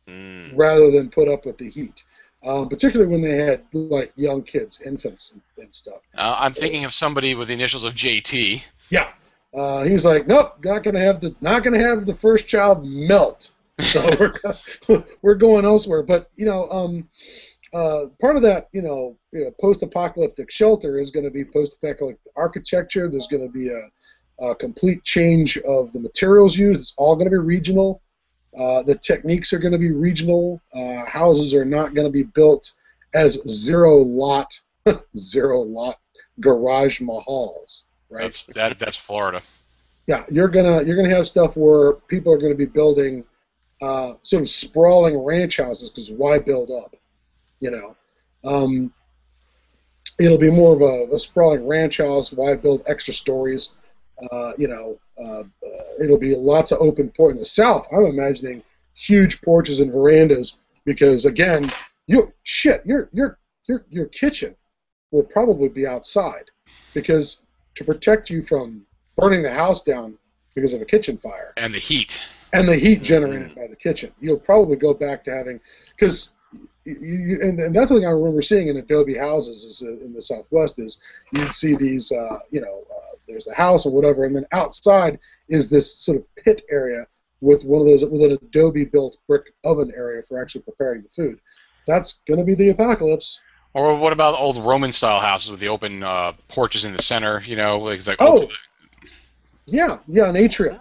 Mm. 0.07 0.57
rather 0.57 0.91
than 0.91 1.09
put 1.09 1.29
up 1.29 1.45
with 1.45 1.57
the 1.57 1.69
heat, 1.69 2.03
um, 2.43 2.67
particularly 2.67 3.09
when 3.09 3.21
they 3.21 3.37
had 3.37 3.63
like 3.73 4.11
young 4.17 4.43
kids, 4.43 4.81
infants, 4.81 5.31
and, 5.31 5.41
and 5.57 5.73
stuff. 5.73 6.01
Uh, 6.17 6.35
I'm 6.37 6.53
thinking 6.53 6.83
of 6.83 6.93
somebody 6.93 7.35
with 7.35 7.47
the 7.47 7.53
initials 7.53 7.85
of 7.85 7.93
JT. 7.93 8.61
Yeah, 8.89 9.13
uh, 9.53 9.83
he's 9.83 10.03
like, 10.03 10.27
nope, 10.27 10.57
not 10.65 10.83
gonna 10.83 10.99
have 10.99 11.21
the 11.21 11.33
not 11.39 11.63
gonna 11.63 11.79
have 11.79 12.05
the 12.05 12.13
first 12.13 12.47
child 12.47 12.85
melt. 12.85 13.51
So 13.79 14.05
we're 14.89 15.03
we're 15.21 15.35
going 15.35 15.63
elsewhere. 15.63 16.03
But 16.03 16.29
you 16.35 16.45
know, 16.45 16.69
um, 16.69 17.07
uh, 17.73 18.05
part 18.21 18.35
of 18.35 18.41
that, 18.43 18.69
you 18.71 18.81
know, 18.81 19.17
you 19.31 19.45
know 19.45 19.51
post-apocalyptic 19.59 20.51
shelter 20.51 20.97
is 20.97 21.11
going 21.11 21.25
to 21.25 21.31
be 21.31 21.43
post-apocalyptic 21.43 22.31
architecture. 22.35 23.09
There's 23.09 23.27
going 23.27 23.43
to 23.43 23.51
be 23.51 23.69
a, 23.69 24.45
a 24.45 24.55
complete 24.55 25.03
change 25.03 25.57
of 25.59 25.91
the 25.93 25.99
materials 25.99 26.57
used. 26.57 26.81
It's 26.81 26.93
all 26.97 27.15
going 27.15 27.25
to 27.25 27.31
be 27.31 27.37
regional. 27.37 28.01
Uh, 28.57 28.83
the 28.83 28.95
techniques 28.95 29.51
are 29.51 29.59
going 29.59 29.71
to 29.71 29.79
be 29.79 29.91
regional. 29.91 30.61
Uh, 30.73 31.03
houses 31.05 31.55
are 31.55 31.65
not 31.65 31.95
going 31.95 32.05
to 32.05 32.11
be 32.11 32.23
built 32.23 32.71
as 33.15 33.41
zero 33.47 33.97
lot, 33.97 34.59
zero 35.17 35.61
lot 35.61 35.97
garage 36.39 37.01
mahals, 37.01 37.83
right? 38.09 38.23
That's 38.23 38.45
that. 38.47 38.79
That's 38.79 38.97
Florida. 38.97 39.41
yeah, 40.07 40.23
you're 40.29 40.47
gonna 40.47 40.83
you're 40.83 40.95
gonna 40.95 41.09
have 41.09 41.27
stuff 41.27 41.55
where 41.55 41.93
people 41.93 42.33
are 42.33 42.37
gonna 42.37 42.55
be 42.55 42.65
building 42.65 43.23
uh, 43.81 44.13
sort 44.23 44.41
of 44.41 44.49
sprawling 44.49 45.17
ranch 45.17 45.57
houses 45.57 45.89
because 45.89 46.11
why 46.11 46.39
build 46.39 46.71
up, 46.71 46.95
you 47.63 47.71
know? 47.71 47.95
Um, 48.45 48.93
it'll 50.19 50.37
be 50.37 50.51
more 50.51 50.75
of 50.75 50.81
a, 50.81 51.15
a 51.15 51.19
sprawling 51.19 51.65
ranch 51.65 51.97
house. 51.97 52.31
Why 52.33 52.55
build 52.55 52.83
extra 52.85 53.13
stories? 53.13 53.73
Uh, 54.31 54.53
you 54.57 54.67
know, 54.67 54.99
uh, 55.19 55.39
uh, 55.41 56.03
it'll 56.03 56.19
be 56.19 56.35
lots 56.35 56.71
of 56.71 56.79
open 56.81 57.09
port 57.09 57.31
in 57.31 57.37
the 57.37 57.45
south. 57.45 57.87
I'm 57.95 58.05
imagining 58.05 58.61
huge 58.93 59.41
porches 59.41 59.79
and 59.79 59.91
verandas 59.91 60.57
because 60.85 61.25
again, 61.25 61.71
you 62.07 62.31
shit, 62.43 62.85
your 62.85 63.09
your 63.13 63.39
your 63.67 63.85
your 63.89 64.05
kitchen 64.07 64.55
will 65.11 65.23
probably 65.23 65.69
be 65.69 65.87
outside 65.87 66.45
because 66.93 67.45
to 67.75 67.83
protect 67.83 68.29
you 68.29 68.41
from 68.41 68.85
burning 69.15 69.41
the 69.41 69.51
house 69.51 69.83
down 69.83 70.17
because 70.53 70.73
of 70.73 70.81
a 70.81 70.85
kitchen 70.85 71.17
fire 71.17 71.53
And 71.57 71.73
the 71.73 71.79
heat. 71.79 72.21
and 72.53 72.67
the 72.67 72.75
heat 72.75 73.01
generated 73.01 73.55
by 73.55 73.67
the 73.67 73.75
kitchen. 73.75 74.11
You'll 74.19 74.39
probably 74.39 74.75
go 74.75 74.93
back 74.93 75.23
to 75.23 75.31
having 75.31 75.59
because 75.97 76.35
you, 76.83 76.95
you 76.95 77.41
and, 77.41 77.59
and 77.59 77.75
that's 77.75 77.89
the 77.89 77.95
thing 77.97 78.05
I 78.05 78.11
remember 78.11 78.41
seeing 78.41 78.67
in 78.67 78.77
adobe 78.77 79.15
houses 79.15 79.63
is 79.63 79.83
uh, 79.83 80.05
in 80.05 80.13
the 80.13 80.21
Southwest 80.21 80.79
is 80.79 80.97
you'd 81.31 81.53
see 81.53 81.75
these 81.75 82.11
uh, 82.11 82.39
you 82.51 82.61
know 82.61 82.83
uh, 82.91 83.15
there's 83.27 83.45
the 83.45 83.55
house 83.55 83.85
or 83.85 83.91
whatever 83.93 84.25
and 84.25 84.35
then 84.35 84.45
outside 84.51 85.19
is 85.49 85.69
this 85.69 85.95
sort 85.97 86.17
of 86.17 86.27
pit 86.35 86.63
area 86.69 87.05
with 87.41 87.63
one 87.65 87.81
of 87.81 87.87
those 87.87 88.03
with 88.05 88.21
an 88.21 88.31
adobe 88.31 88.85
built 88.85 89.17
brick 89.27 89.51
oven 89.65 89.91
area 89.95 90.21
for 90.21 90.41
actually 90.41 90.61
preparing 90.61 91.01
the 91.01 91.09
food. 91.09 91.39
That's 91.87 92.21
gonna 92.27 92.43
be 92.45 92.55
the 92.55 92.69
apocalypse. 92.69 93.41
Or 93.73 93.97
what 93.97 94.13
about 94.13 94.39
old 94.39 94.57
Roman 94.57 94.91
style 94.91 95.19
houses 95.19 95.49
with 95.51 95.59
the 95.59 95.67
open 95.67 96.03
uh, 96.03 96.33
porches 96.47 96.85
in 96.85 96.95
the 96.95 97.01
center? 97.01 97.41
You 97.41 97.55
know, 97.55 97.79
like 97.79 97.97
it's 97.97 98.07
like 98.07 98.21
Oh. 98.21 98.43
open, 98.43 98.55
Yeah, 99.65 99.97
yeah, 100.07 100.29
an 100.29 100.35
atrium. 100.35 100.79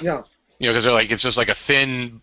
Yeah. 0.00 0.22
you 0.58 0.66
know, 0.66 0.72
because 0.72 0.84
they're 0.84 0.92
like 0.92 1.10
it's 1.10 1.22
just 1.22 1.36
like 1.38 1.48
a 1.48 1.54
thin, 1.54 2.20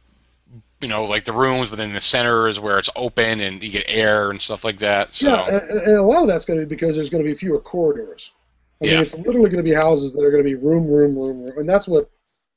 you 0.82 0.88
know, 0.88 1.06
like 1.06 1.24
the 1.24 1.34
rooms, 1.34 1.70
but 1.70 1.78
then 1.78 1.94
the 1.94 2.02
center 2.02 2.48
is 2.48 2.60
where 2.60 2.78
it's 2.78 2.90
open 2.96 3.40
and 3.40 3.64
you 3.64 3.70
get 3.70 3.86
air 3.88 4.30
and 4.30 4.42
stuff 4.42 4.64
like 4.64 4.78
that. 4.78 5.14
So 5.14 5.30
Yeah, 5.30 5.48
and, 5.48 5.70
and 5.82 5.98
a 5.98 6.04
lot 6.04 6.22
of 6.22 6.28
that's 6.28 6.46
going 6.46 6.60
to 6.60 6.66
be 6.66 6.70
because 6.70 6.96
there's 6.96 7.10
going 7.10 7.24
to 7.24 7.30
be 7.30 7.36
fewer 7.36 7.60
corridors. 7.60 8.32
I 8.82 8.86
mean, 8.86 9.00
it's 9.00 9.18
literally 9.18 9.50
going 9.50 9.64
to 9.64 9.70
be 9.70 9.74
houses 9.74 10.14
that 10.14 10.24
are 10.24 10.30
going 10.30 10.44
to 10.44 10.48
be 10.50 10.56
room, 10.56 10.88
room, 10.88 11.18
room, 11.18 11.42
room, 11.42 11.58
and 11.58 11.68
that's 11.68 11.88
what 11.88 12.12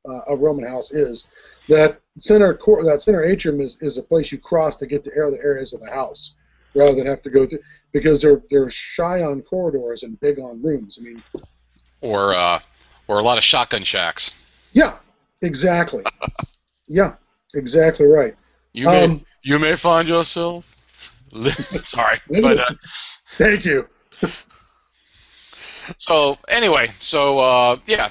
uh, 0.07 0.21
a 0.29 0.37
Roman 0.37 0.67
house 0.67 0.93
is. 0.93 1.29
That 1.69 2.01
center 2.19 2.55
cor- 2.55 2.85
that 2.85 3.01
center 3.01 3.25
atrium 3.25 3.61
is, 3.61 3.79
is 3.81 3.97
a 3.97 4.03
place 4.03 4.31
you 4.31 4.39
cross 4.39 4.77
to 4.77 4.87
get 4.87 5.03
to 5.05 5.17
air 5.17 5.31
the 5.31 5.39
areas 5.39 5.73
of 5.73 5.81
the 5.81 5.91
house, 5.91 6.35
rather 6.75 6.95
than 6.95 7.07
have 7.07 7.23
to 7.23 7.31
go 7.31 7.47
through 7.47 7.61
because 7.93 8.21
they're 8.21 8.43
they're 8.51 8.71
shy 8.71 9.23
on 9.23 9.41
corridors 9.43 10.03
and 10.03 10.21
big 10.21 10.39
on 10.39 10.63
rooms. 10.63 10.99
I 11.01 11.05
mean, 11.05 11.23
or 12.03 12.35
uh, 12.35 12.61
or 13.09 13.19
a 13.19 13.23
lot 13.23 13.39
of 13.39 13.45
shotgun 13.45 13.85
shacks. 13.85 14.33
yeah, 14.73 14.97
exactly. 15.41 16.05
yeah, 16.87 17.15
exactly 17.55 18.07
right. 18.07 18.35
You 18.73 18.87
may 18.87 19.05
Um, 19.05 19.25
you 19.43 19.59
may 19.59 19.77
find 19.77 20.09
yourself. 20.09 20.77
Sorry, 21.83 22.21
but 22.29 22.59
uh, 22.59 22.75
Thank 23.33 23.65
you. 23.65 23.89
so 25.99 26.39
anyway, 26.49 26.91
so 27.01 27.39
uh, 27.39 27.77
yeah, 27.87 28.11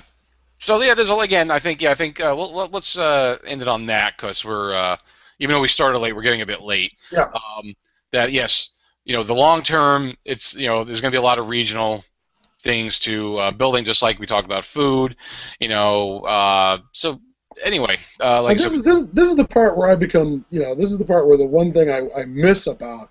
so 0.59 0.81
yeah, 0.81 0.93
there's 0.93 1.09
a, 1.09 1.15
again. 1.15 1.51
I 1.51 1.59
think 1.59 1.81
yeah, 1.81 1.91
I 1.91 1.95
think 1.95 2.19
uh, 2.19 2.33
well, 2.37 2.53
let- 2.53 2.71
let's 2.71 2.97
uh, 2.97 3.37
end 3.45 3.61
it 3.61 3.67
on 3.67 3.85
that 3.87 4.15
because 4.17 4.43
we're 4.45 4.73
uh, 4.73 4.97
even 5.39 5.53
though 5.53 5.61
we 5.61 5.67
started 5.67 5.99
late, 5.99 6.15
we're 6.15 6.21
getting 6.21 6.41
a 6.41 6.45
bit 6.45 6.61
late. 6.61 6.93
Yeah. 7.11 7.27
Um, 7.33 7.73
that 8.11 8.31
yes, 8.31 8.69
you 9.05 9.15
know, 9.15 9.23
the 9.23 9.35
long 9.35 9.61
term, 9.61 10.15
it's 10.25 10.55
you 10.55 10.67
know, 10.67 10.83
there's 10.83 11.01
going 11.01 11.11
to 11.11 11.15
be 11.15 11.19
a 11.19 11.25
lot 11.25 11.39
of 11.39 11.49
regional 11.49 12.03
things 12.61 12.99
to 12.99 13.37
uh, 13.37 13.51
building, 13.51 13.85
just 13.85 14.01
like 14.01 14.19
we 14.19 14.25
talked 14.25 14.45
about 14.45 14.65
food. 14.65 15.15
You 15.59 15.69
know, 15.69 16.21
uh, 16.21 16.79
so 16.93 17.19
anyway, 17.63 17.97
uh, 18.19 18.41
like 18.41 18.57
Like 18.57 18.59
so, 18.59 18.69
this, 18.69 18.77
is, 18.77 18.83
this, 18.83 18.99
this 19.13 19.29
is 19.29 19.35
the 19.35 19.47
part 19.47 19.77
where 19.77 19.89
I 19.89 19.95
become, 19.95 20.45
you 20.49 20.59
know, 20.59 20.75
this 20.75 20.91
is 20.91 20.97
the 20.97 21.05
part 21.05 21.27
where 21.27 21.37
the 21.37 21.45
one 21.45 21.71
thing 21.71 21.89
I, 21.89 22.07
I 22.19 22.25
miss 22.25 22.67
about, 22.67 23.09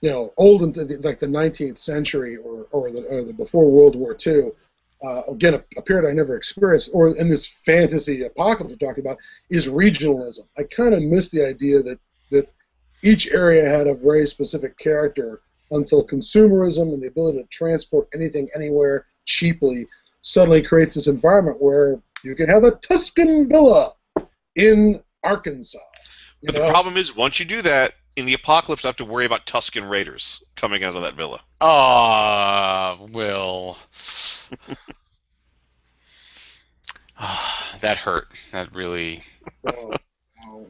you 0.00 0.10
know, 0.10 0.32
old 0.36 0.62
and 0.62 1.04
like 1.04 1.18
the 1.18 1.26
19th 1.26 1.78
century 1.78 2.36
or, 2.36 2.66
or, 2.72 2.90
the, 2.90 3.02
or 3.04 3.24
the 3.24 3.32
before 3.32 3.70
World 3.70 3.96
War 3.96 4.16
II, 4.26 4.50
uh, 5.04 5.22
again, 5.28 5.54
a, 5.54 5.64
a 5.76 5.82
period 5.82 6.08
I 6.08 6.12
never 6.12 6.36
experienced, 6.36 6.90
or 6.92 7.16
in 7.16 7.28
this 7.28 7.46
fantasy 7.46 8.22
apocalypse 8.24 8.76
we're 8.80 8.88
talking 8.88 9.04
about, 9.04 9.18
is 9.50 9.66
regionalism. 9.66 10.46
I 10.58 10.64
kind 10.64 10.94
of 10.94 11.02
miss 11.02 11.30
the 11.30 11.46
idea 11.46 11.82
that, 11.82 11.98
that 12.30 12.52
each 13.02 13.28
area 13.28 13.68
had 13.68 13.86
a 13.86 13.94
very 13.94 14.26
specific 14.26 14.78
character 14.78 15.40
until 15.72 16.06
consumerism 16.06 16.92
and 16.92 17.02
the 17.02 17.08
ability 17.08 17.38
to 17.38 17.48
transport 17.48 18.08
anything 18.14 18.48
anywhere 18.54 19.06
cheaply 19.24 19.86
suddenly 20.20 20.62
creates 20.62 20.94
this 20.94 21.08
environment 21.08 21.60
where 21.60 22.00
you 22.24 22.34
can 22.34 22.48
have 22.48 22.64
a 22.64 22.72
Tuscan 22.76 23.48
villa 23.48 23.92
in 24.56 25.02
Arkansas. 25.22 25.78
But 26.42 26.56
know? 26.56 26.66
the 26.66 26.70
problem 26.70 26.96
is, 26.96 27.14
once 27.14 27.38
you 27.38 27.44
do 27.46 27.62
that, 27.62 27.94
in 28.16 28.26
the 28.26 28.34
apocalypse, 28.34 28.84
I 28.84 28.88
have 28.88 28.96
to 28.96 29.04
worry 29.04 29.24
about 29.24 29.46
Tuscan 29.46 29.84
raiders 29.84 30.42
coming 30.56 30.84
out 30.84 30.94
of 30.94 31.02
that 31.02 31.14
villa. 31.14 31.40
Ah, 31.60 32.98
Will. 33.12 33.78
Ah, 37.18 37.76
that 37.80 37.96
hurt. 37.96 38.28
That 38.52 38.74
really. 38.74 39.22
Oh, 39.64 39.92
ow, 40.44 40.66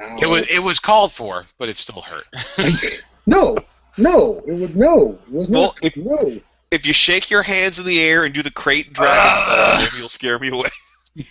ow. 0.00 0.18
It 0.22 0.26
was 0.26 0.46
it 0.50 0.58
was 0.62 0.78
called 0.78 1.12
for, 1.12 1.44
but 1.58 1.68
it 1.68 1.76
still 1.76 2.00
hurt. 2.00 2.26
no, 3.26 3.56
no, 3.98 4.42
it 4.46 4.54
would 4.54 4.74
no. 4.74 5.18
It 5.26 5.32
was 5.32 5.50
Well, 5.50 5.62
not. 5.62 5.78
if- 5.84 5.96
no. 5.98 6.40
If 6.70 6.86
you 6.86 6.92
shake 6.92 7.30
your 7.30 7.42
hands 7.42 7.78
in 7.78 7.86
the 7.86 8.00
air 8.02 8.24
and 8.24 8.34
do 8.34 8.42
the 8.42 8.50
krayt 8.50 8.92
dragon, 8.92 9.84
maybe 9.84 9.98
you'll 9.98 10.08
scare 10.08 10.38
me 10.38 10.48
away. 10.48 10.70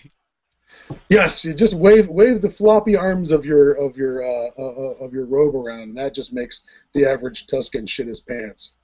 Yes, 1.09 1.43
you 1.43 1.53
just 1.53 1.73
wave 1.73 2.07
wave 2.09 2.41
the 2.41 2.49
floppy 2.49 2.95
arms 2.95 3.31
of 3.31 3.45
your 3.45 3.71
of 3.71 3.97
your 3.97 4.23
uh, 4.23 4.49
uh, 4.57 4.67
uh, 4.67 5.05
of 5.05 5.13
your 5.13 5.25
robe 5.25 5.55
around, 5.55 5.81
and 5.81 5.97
that 5.97 6.13
just 6.13 6.33
makes 6.33 6.61
the 6.93 7.05
average 7.05 7.47
Tuscan 7.47 7.85
shit 7.85 8.07
his 8.07 8.21
pants. 8.21 8.75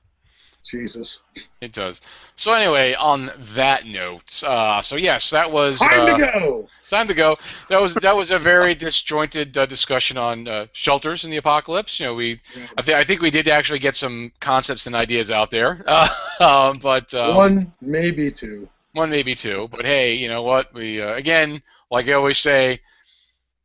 Jesus. 0.64 1.24
It 1.60 1.74
does. 1.74 2.02
So 2.36 2.54
anyway, 2.54 2.94
on 2.94 3.32
that 3.56 3.86
note, 3.86 4.44
uh, 4.44 4.82
so 4.82 4.96
yes, 4.96 5.30
that 5.32 5.52
was 5.52 5.80
Time 5.80 6.02
uh, 6.02 6.18
to 6.18 6.22
go. 6.40 6.68
time 6.90 7.08
to 7.08 7.14
go. 7.14 7.38
That 7.70 7.82
was 7.82 7.94
that 7.96 8.16
was 8.16 8.32
a 8.32 8.38
very 8.38 8.76
disjointed 8.76 9.58
uh, 9.58 9.66
discussion 9.66 10.18
on 10.18 10.48
uh, 10.48 10.68
shelters 10.74 11.24
in 11.26 11.32
the 11.32 11.38
apocalypse. 11.38 12.00
You 12.00 12.08
know, 12.08 12.16
we 12.16 12.40
I, 12.78 12.82
th- 12.82 12.98
I 12.98 13.04
think 13.04 13.22
we 13.22 13.32
did 13.32 13.48
actually 13.48 13.80
get 13.80 13.96
some 13.96 14.32
concepts 14.40 14.88
and 14.88 14.96
ideas 14.96 15.32
out 15.32 15.52
there, 15.52 15.84
uh, 15.88 16.08
um, 16.40 16.80
but 16.80 17.14
um, 17.14 17.36
One, 17.36 17.74
maybe 17.82 18.32
two. 18.32 18.70
one 18.94 19.10
maybe 19.10 19.36
two. 19.36 19.68
But 19.72 19.86
hey, 19.86 20.14
you 20.14 20.28
know 20.28 20.44
what? 20.44 20.74
We 20.74 21.02
uh, 21.02 21.14
again, 21.16 21.62
like 21.90 22.08
I 22.08 22.14
always 22.14 22.38
say, 22.38 22.80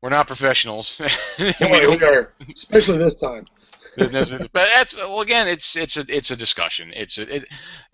we're 0.02 0.10
not 0.10 0.26
professionals. 0.26 1.00
we 1.38 1.54
we 1.60 2.04
are, 2.04 2.32
especially 2.54 2.98
this 2.98 3.14
time. 3.14 3.46
But 3.96 4.52
that's 4.52 4.96
well 4.96 5.20
again, 5.20 5.48
it's 5.48 5.76
it's 5.76 5.96
a 5.96 6.04
it's 6.08 6.30
a 6.30 6.36
discussion. 6.36 6.92
It's 6.94 7.18
a 7.18 7.36
it, 7.36 7.44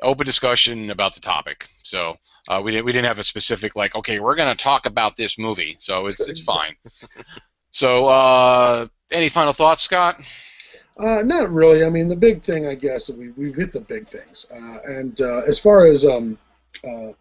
open 0.01 0.27
discussion 0.27 0.91
about 0.91 1.15
the 1.15 1.21
topic. 1.21 1.67
So 1.83 2.17
uh, 2.49 2.61
we 2.65 2.73
didn't 2.73 2.87
we 2.87 2.93
didn't 2.93 3.07
have 3.07 3.19
a 3.19 3.25
specific 3.25 3.77
like 3.77 3.95
okay 3.97 4.21
we're 4.21 4.37
gonna 4.37 4.55
talk 4.55 4.87
about 4.87 5.17
this 5.17 5.39
movie. 5.39 5.77
So 5.79 6.07
it's 6.07 6.29
it's 6.29 6.41
fine. 6.41 6.75
So 7.73 8.07
uh, 8.07 8.87
any 9.11 9.29
final 9.31 9.53
thoughts, 9.53 9.83
Scott? 9.83 10.17
Uh, 10.99 11.23
not 11.23 11.51
really. 11.51 11.85
I 11.85 11.89
mean, 11.89 12.09
the 12.09 12.17
big 12.17 12.43
thing, 12.43 12.67
I 12.67 12.75
guess, 12.75 13.09
we 13.09 13.31
we've 13.31 13.57
hit 13.57 13.73
the 13.73 13.81
big 13.81 14.09
things. 14.09 14.47
Uh, 14.53 14.79
and 14.85 15.21
uh, 15.21 15.43
as 15.47 15.59
far 15.59 15.87
as 15.87 16.05
um, 16.05 16.39
uh, 16.87 17.13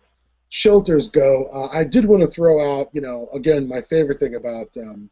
shelters 0.49 1.09
go, 1.09 1.49
I 1.73 1.85
did 1.85 2.03
want 2.03 2.21
to 2.21 2.27
throw 2.27 2.79
out, 2.79 2.89
you 2.91 2.99
know, 2.99 3.29
again, 3.33 3.67
my 3.67 3.81
favorite 3.81 4.19
thing 4.19 4.35
about 4.35 4.75
um, 4.77 5.09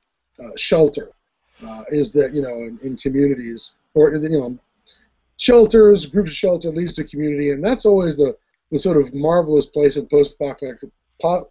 uh, 1.65 1.84
is 1.90 2.11
that, 2.14 2.34
you 2.34 2.41
know, 2.41 2.64
in, 2.64 2.80
in, 2.84 2.98
communities 2.98 3.76
or 3.94 4.14
you 4.15 4.30
know, 4.30 4.57
shelters, 5.38 6.06
groups 6.06 6.31
of 6.31 6.36
shelter 6.36 6.72
leads 6.72 6.95
to 6.95 7.03
community, 7.03 7.52
and 7.52 7.64
that's 7.64 7.86
always 7.86 8.15
the 8.15 8.36
the 8.72 8.77
sort 8.77 8.98
of 8.98 9.14
marvelous 9.14 9.65
place 9.65 9.98
in 9.98 10.07
post-apocalyptic 10.07 10.90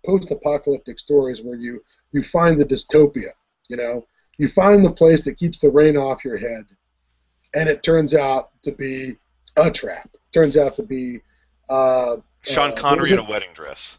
post-apocalyptic 0.07 0.99
stories 0.99 1.43
where 1.43 1.57
you 1.57 1.83
you 2.13 2.23
find 2.23 2.59
the 2.59 2.65
dystopia. 2.65 3.33
You 3.69 3.77
know, 3.77 4.07
you 4.39 4.49
find 4.49 4.85
the 4.85 4.91
place 4.91 5.23
that 5.25 5.37
keeps 5.37 5.59
the 5.59 5.71
rain 5.71 5.97
off 5.97 6.25
your 6.25 6.39
head 6.39 6.65
and 7.55 7.69
it 7.69 7.83
turns 7.83 8.15
out 8.15 8.51
to 8.63 8.73
be 8.73 9.17
a 9.57 9.71
trap. 9.71 10.11
Turns 10.33 10.57
out 10.57 10.75
to 10.77 10.83
be 10.83 11.21
uh, 11.71 12.17
Sean 12.43 12.73
uh, 12.73 12.75
Connery 12.75 13.13
in 13.13 13.19
a 13.19 13.25
wedding 13.25 13.51
dress. 13.55 13.99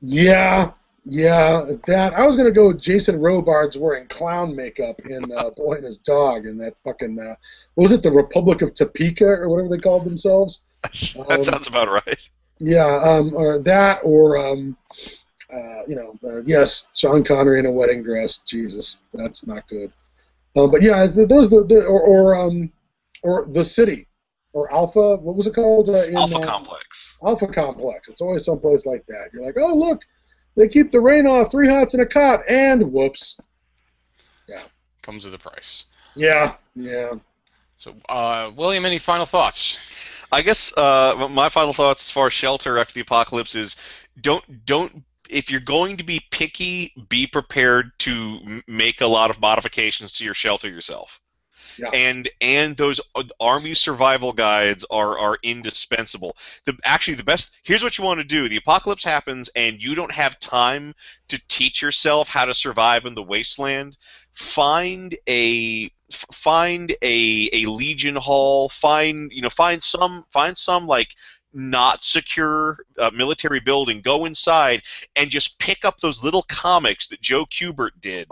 Yeah, 0.00 0.72
yeah, 1.04 1.64
that 1.86 2.14
I 2.14 2.26
was 2.26 2.36
gonna 2.36 2.50
go 2.50 2.68
with 2.68 2.80
Jason 2.80 3.20
Robards 3.20 3.76
wearing 3.76 4.06
clown 4.06 4.56
makeup 4.56 5.00
in 5.06 5.30
uh, 5.32 5.50
Boy 5.56 5.74
and 5.74 5.84
His 5.84 5.98
Dog 5.98 6.46
in 6.46 6.56
that 6.58 6.74
fucking 6.84 7.18
uh, 7.18 7.34
what 7.74 7.82
was 7.82 7.92
it, 7.92 8.02
the 8.02 8.10
Republic 8.10 8.62
of 8.62 8.74
Topeka 8.74 9.26
or 9.26 9.48
whatever 9.48 9.68
they 9.68 9.78
called 9.78 10.04
themselves. 10.04 10.64
that 10.82 11.30
um, 11.30 11.42
sounds 11.42 11.66
about 11.66 11.88
right. 11.88 12.30
Yeah, 12.58 13.00
um, 13.02 13.34
or 13.34 13.58
that, 13.60 14.00
or 14.04 14.38
um, 14.38 14.76
uh, 15.52 15.82
you 15.86 15.96
know, 15.96 16.18
uh, 16.24 16.42
yes, 16.44 16.88
Sean 16.94 17.24
Connery 17.24 17.58
in 17.58 17.66
a 17.66 17.70
wedding 17.70 18.02
dress. 18.02 18.38
Jesus, 18.38 19.00
that's 19.12 19.46
not 19.46 19.68
good. 19.68 19.92
Uh, 20.56 20.66
but 20.66 20.82
yeah, 20.82 21.06
those 21.06 21.50
the, 21.50 21.64
the 21.64 21.84
or 21.84 22.00
or, 22.00 22.34
um, 22.36 22.72
or 23.22 23.44
the 23.46 23.64
city 23.64 24.06
or 24.54 24.72
Alpha. 24.72 25.16
What 25.16 25.36
was 25.36 25.46
it 25.46 25.54
called? 25.54 25.90
Uh, 25.90 26.04
in, 26.04 26.16
Alpha 26.16 26.36
uh, 26.36 26.46
Complex. 26.46 27.18
Alpha 27.22 27.48
Complex. 27.48 28.08
It's 28.08 28.22
always 28.22 28.44
someplace 28.44 28.86
like 28.86 29.04
that. 29.06 29.30
You're 29.32 29.44
like, 29.44 29.56
oh 29.58 29.74
look, 29.74 30.02
they 30.56 30.68
keep 30.68 30.90
the 30.90 31.00
rain 31.00 31.26
off. 31.26 31.50
Three 31.50 31.68
hots 31.68 31.94
in 31.94 32.00
a 32.00 32.06
cot, 32.06 32.42
and 32.48 32.92
whoops. 32.92 33.40
Yeah. 34.48 34.62
Comes 35.02 35.24
with 35.24 35.34
a 35.34 35.38
price. 35.38 35.86
Yeah. 36.14 36.54
Yeah. 36.74 37.14
So, 37.76 37.94
uh, 38.08 38.50
William, 38.56 38.84
any 38.84 38.98
final 38.98 39.26
thoughts? 39.26 39.78
I 40.32 40.42
guess 40.42 40.76
uh, 40.76 41.28
my 41.30 41.48
final 41.48 41.72
thoughts 41.72 42.04
as 42.04 42.10
far 42.10 42.26
as 42.26 42.32
shelter 42.32 42.78
after 42.78 42.94
the 42.94 43.00
apocalypse 43.00 43.54
is 43.54 43.76
don't 44.20 44.64
don't 44.64 45.04
if 45.28 45.50
you're 45.50 45.60
going 45.60 45.96
to 45.96 46.04
be 46.04 46.20
picky, 46.30 46.92
be 47.08 47.26
prepared 47.26 47.92
to 48.00 48.62
make 48.66 49.00
a 49.00 49.06
lot 49.06 49.30
of 49.30 49.40
modifications 49.40 50.12
to 50.12 50.24
your 50.24 50.34
shelter 50.34 50.68
yourself. 50.68 51.20
Yeah. 51.78 51.90
And 51.92 52.28
and 52.40 52.76
those 52.76 53.00
uh, 53.14 53.24
army 53.40 53.74
survival 53.74 54.32
guides 54.32 54.84
are 54.90 55.18
are 55.18 55.38
indispensable. 55.42 56.36
The 56.64 56.76
actually 56.84 57.14
the 57.14 57.24
best 57.24 57.56
here's 57.62 57.82
what 57.82 57.98
you 57.98 58.04
want 58.04 58.18
to 58.18 58.24
do. 58.24 58.48
The 58.48 58.56
apocalypse 58.56 59.04
happens 59.04 59.50
and 59.54 59.82
you 59.82 59.94
don't 59.94 60.12
have 60.12 60.38
time 60.40 60.94
to 61.28 61.40
teach 61.48 61.82
yourself 61.82 62.28
how 62.28 62.44
to 62.44 62.54
survive 62.54 63.06
in 63.06 63.14
the 63.14 63.22
wasteland. 63.22 63.96
Find 64.32 65.16
a 65.28 65.90
find 66.32 66.94
a 67.02 67.50
a 67.52 67.66
legion 67.66 68.16
hall. 68.16 68.68
Find 68.68 69.32
you 69.32 69.42
know 69.42 69.50
find 69.50 69.82
some 69.82 70.24
find 70.30 70.56
some 70.56 70.86
like 70.86 71.14
not 71.54 72.02
secure 72.02 72.78
uh, 72.98 73.10
military 73.14 73.60
building, 73.60 74.00
go 74.00 74.24
inside 74.24 74.82
and 75.14 75.30
just 75.30 75.58
pick 75.58 75.84
up 75.84 76.00
those 76.00 76.22
little 76.22 76.44
comics 76.48 77.06
that 77.08 77.20
Joe 77.20 77.46
Kubert 77.46 77.92
did 78.00 78.28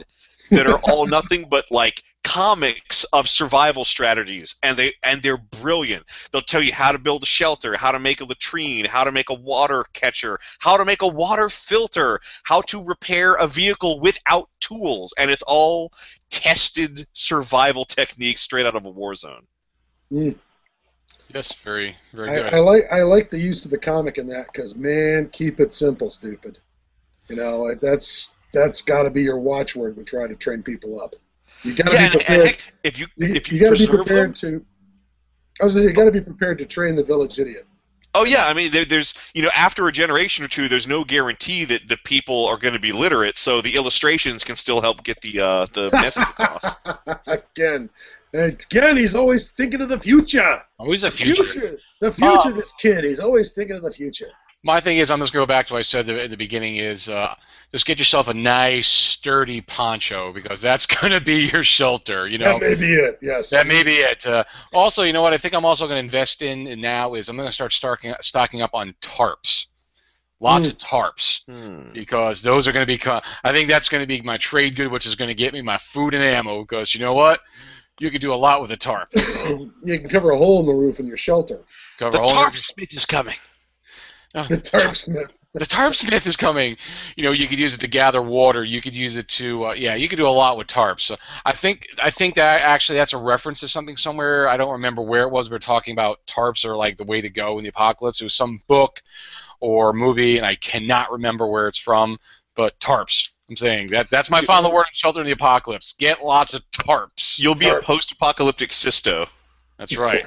that 0.50 0.66
are 0.66 0.80
all 0.90 1.06
nothing 1.18 1.46
but 1.48 1.66
like 1.70 2.02
comics 2.24 3.04
of 3.12 3.28
survival 3.28 3.84
strategies 3.84 4.56
and 4.62 4.76
they 4.76 4.92
and 5.02 5.22
they're 5.22 5.36
brilliant 5.36 6.04
they'll 6.30 6.40
tell 6.40 6.62
you 6.62 6.72
how 6.72 6.92
to 6.92 6.98
build 6.98 7.22
a 7.22 7.26
shelter 7.26 7.76
how 7.76 7.90
to 7.90 7.98
make 7.98 8.20
a 8.20 8.24
latrine 8.24 8.84
how 8.84 9.02
to 9.02 9.10
make 9.10 9.30
a 9.30 9.34
water 9.34 9.84
catcher 9.92 10.38
how 10.60 10.76
to 10.76 10.84
make 10.84 11.02
a 11.02 11.08
water 11.08 11.48
filter 11.48 12.20
how 12.44 12.60
to 12.60 12.84
repair 12.84 13.34
a 13.34 13.46
vehicle 13.46 13.98
without 14.00 14.48
tools 14.60 15.12
and 15.18 15.30
it's 15.30 15.42
all 15.46 15.92
tested 16.30 17.06
survival 17.12 17.84
techniques 17.84 18.40
straight 18.40 18.66
out 18.66 18.76
of 18.76 18.84
a 18.84 18.90
war 18.90 19.14
zone 19.14 19.46
mm. 20.12 20.34
Yes, 21.34 21.54
very, 21.54 21.96
very 22.12 22.28
good. 22.28 22.52
I, 22.52 22.58
I 22.58 22.60
like 22.60 22.84
I 22.92 23.02
like 23.02 23.30
the 23.30 23.38
use 23.38 23.64
of 23.64 23.70
the 23.70 23.78
comic 23.78 24.18
in 24.18 24.26
that 24.26 24.52
because 24.52 24.74
man, 24.74 25.30
keep 25.30 25.60
it 25.60 25.72
simple, 25.72 26.10
stupid. 26.10 26.58
You 27.28 27.36
know 27.36 27.74
that's 27.74 28.36
that's 28.52 28.82
got 28.82 29.04
to 29.04 29.10
be 29.10 29.22
your 29.22 29.38
watchword 29.38 29.96
when 29.96 30.04
trying 30.04 30.28
to 30.28 30.36
train 30.36 30.62
people 30.62 31.00
up. 31.00 31.14
You 31.64 31.74
got 31.74 31.86
to 31.88 31.92
yeah, 31.92 32.10
be 32.10 32.16
prepared. 32.18 32.46
Heck, 32.46 32.74
if 32.82 32.98
you, 32.98 33.06
you 33.16 33.34
if 33.34 33.50
you, 33.50 33.58
you 33.58 33.64
got 33.64 33.76
to 33.76 33.78
be 33.78 33.86
them, 33.86 33.96
prepared 33.96 34.36
to. 34.36 34.64
I 35.60 35.64
was 35.64 35.74
say, 35.74 35.82
you 35.82 35.92
got 35.92 36.06
to 36.06 36.10
be 36.10 36.20
prepared 36.20 36.58
to 36.58 36.66
train 36.66 36.96
the 36.96 37.04
village 37.04 37.38
idiot. 37.38 37.66
Oh 38.14 38.24
yeah, 38.24 38.46
I 38.46 38.52
mean 38.52 38.70
there, 38.70 38.84
there's 38.84 39.14
you 39.32 39.42
know 39.42 39.50
after 39.56 39.88
a 39.88 39.92
generation 39.92 40.44
or 40.44 40.48
two, 40.48 40.68
there's 40.68 40.86
no 40.86 41.02
guarantee 41.02 41.64
that 41.64 41.88
the 41.88 41.96
people 42.04 42.46
are 42.46 42.58
going 42.58 42.74
to 42.74 42.80
be 42.80 42.92
literate, 42.92 43.38
so 43.38 43.62
the 43.62 43.74
illustrations 43.74 44.44
can 44.44 44.56
still 44.56 44.82
help 44.82 45.02
get 45.02 45.20
the 45.22 45.40
uh, 45.40 45.66
the 45.72 45.90
message 45.92 46.24
across. 46.24 46.74
Again, 47.26 47.88
again, 48.34 48.96
he's 48.98 49.14
always 49.14 49.48
thinking 49.52 49.80
of 49.80 49.88
the 49.88 49.98
future. 49.98 50.62
Always 50.78 51.02
the 51.02 51.10
future. 51.10 51.44
future. 51.44 51.78
The 52.00 52.12
future. 52.12 52.48
Uh, 52.48 52.50
this 52.50 52.74
kid, 52.74 53.04
he's 53.04 53.20
always 53.20 53.52
thinking 53.52 53.76
of 53.76 53.82
the 53.82 53.92
future. 53.92 54.28
My 54.64 54.80
thing 54.80 54.98
is, 54.98 55.10
I'm 55.10 55.18
just 55.18 55.32
going 55.32 55.42
to 55.42 55.46
go 55.46 55.54
back 55.54 55.66
to 55.66 55.74
what 55.74 55.80
I 55.80 55.82
said 55.82 56.08
at 56.08 56.30
the 56.30 56.36
beginning: 56.36 56.76
is 56.76 57.08
uh, 57.08 57.34
just 57.72 57.84
get 57.84 57.98
yourself 57.98 58.28
a 58.28 58.34
nice, 58.34 58.86
sturdy 58.86 59.60
poncho 59.60 60.32
because 60.32 60.60
that's 60.60 60.86
going 61.00 61.12
to 61.12 61.20
be 61.20 61.48
your 61.48 61.64
shelter. 61.64 62.28
You 62.28 62.38
know, 62.38 62.58
that 62.58 62.60
may 62.60 62.74
be 62.74 62.92
it. 62.94 63.18
Yes, 63.22 63.50
that 63.50 63.66
may 63.66 63.82
be 63.82 63.96
it. 63.96 64.26
Uh, 64.26 64.44
also, 64.72 65.02
you 65.02 65.12
know 65.12 65.22
what? 65.22 65.32
I 65.32 65.38
think 65.38 65.54
I'm 65.54 65.64
also 65.64 65.86
going 65.86 65.96
to 65.96 66.04
invest 66.04 66.42
in 66.42 66.78
now 66.78 67.14
is 67.14 67.28
I'm 67.28 67.36
going 67.36 67.48
to 67.48 67.52
start 67.52 67.72
stocking 67.72 68.14
stocking 68.20 68.62
up 68.62 68.70
on 68.74 68.94
tarps. 69.00 69.66
Lots 70.38 70.66
mm. 70.66 70.72
of 70.72 70.78
tarps 70.78 71.44
mm. 71.46 71.92
because 71.92 72.42
those 72.42 72.68
are 72.68 72.72
going 72.72 72.86
to 72.86 72.98
be. 72.98 73.00
I 73.44 73.52
think 73.52 73.68
that's 73.68 73.88
going 73.88 74.02
to 74.02 74.06
be 74.06 74.20
my 74.22 74.36
trade 74.36 74.76
good, 74.76 74.92
which 74.92 75.06
is 75.06 75.14
going 75.14 75.28
to 75.28 75.34
get 75.34 75.52
me 75.52 75.62
my 75.62 75.78
food 75.78 76.14
and 76.14 76.22
ammo. 76.22 76.62
Because 76.62 76.94
you 76.94 77.00
know 77.00 77.14
what, 77.14 77.40
you 77.98 78.10
can 78.10 78.20
do 78.20 78.32
a 78.32 78.36
lot 78.36 78.60
with 78.60 78.70
a 78.70 78.76
tarp. 78.76 79.08
you 79.14 79.98
can 79.98 80.08
cover 80.08 80.30
a 80.30 80.36
hole 80.36 80.60
in 80.60 80.66
the 80.66 80.74
roof 80.74 81.00
in 81.00 81.06
your 81.06 81.16
shelter. 81.16 81.60
Cover 81.98 82.18
the 82.18 82.26
tarp 82.26 82.54
smith 82.54 82.92
is 82.92 83.06
coming. 83.06 83.36
Oh, 84.34 84.44
the 84.44 84.58
tarp 84.58 84.96
smith. 84.96 85.38
The 85.54 85.66
tarp 85.66 85.94
smith 85.94 86.26
is 86.26 86.36
coming. 86.36 86.78
You 87.16 87.24
know, 87.24 87.32
you 87.32 87.46
could 87.46 87.58
use 87.58 87.74
it 87.74 87.80
to 87.80 87.86
gather 87.86 88.22
water. 88.22 88.64
You 88.64 88.80
could 88.80 88.94
use 88.94 89.16
it 89.16 89.28
to, 89.28 89.66
uh, 89.66 89.72
yeah, 89.74 89.94
you 89.94 90.08
could 90.08 90.16
do 90.16 90.26
a 90.26 90.28
lot 90.28 90.56
with 90.56 90.66
tarps. 90.66 91.00
So 91.00 91.16
I 91.44 91.52
think, 91.52 91.86
I 92.02 92.08
think 92.08 92.36
that 92.36 92.62
actually 92.62 92.96
that's 92.96 93.12
a 93.12 93.18
reference 93.18 93.60
to 93.60 93.68
something 93.68 93.96
somewhere. 93.96 94.48
I 94.48 94.56
don't 94.56 94.72
remember 94.72 95.02
where 95.02 95.24
it 95.24 95.30
was. 95.30 95.50
We 95.50 95.56
are 95.56 95.60
talking 95.60 95.92
about 95.92 96.24
tarps 96.26 96.64
are 96.64 96.74
like 96.74 96.96
the 96.96 97.04
way 97.04 97.20
to 97.20 97.28
go 97.28 97.58
in 97.58 97.64
the 97.64 97.68
apocalypse. 97.68 98.22
It 98.22 98.24
was 98.24 98.34
some 98.34 98.62
book 98.66 99.02
or 99.60 99.92
movie, 99.92 100.38
and 100.38 100.46
I 100.46 100.54
cannot 100.56 101.12
remember 101.12 101.46
where 101.46 101.68
it's 101.68 101.78
from. 101.78 102.18
But 102.54 102.78
tarps, 102.80 103.36
I'm 103.48 103.56
saying 103.56 103.88
that 103.88 104.08
that's 104.10 104.30
my 104.30 104.42
final 104.42 104.72
word 104.72 104.80
on 104.80 104.92
Shelter 104.92 105.20
in 105.20 105.26
the 105.26 105.32
Apocalypse. 105.32 105.92
Get 105.94 106.22
lots 106.22 106.52
of 106.54 106.62
tarps. 106.70 107.38
You'll 107.38 107.54
be 107.54 107.68
a 107.68 107.80
post-apocalyptic 107.80 108.70
Christo. 108.70 109.26
That's 109.78 109.96
right. 109.96 110.24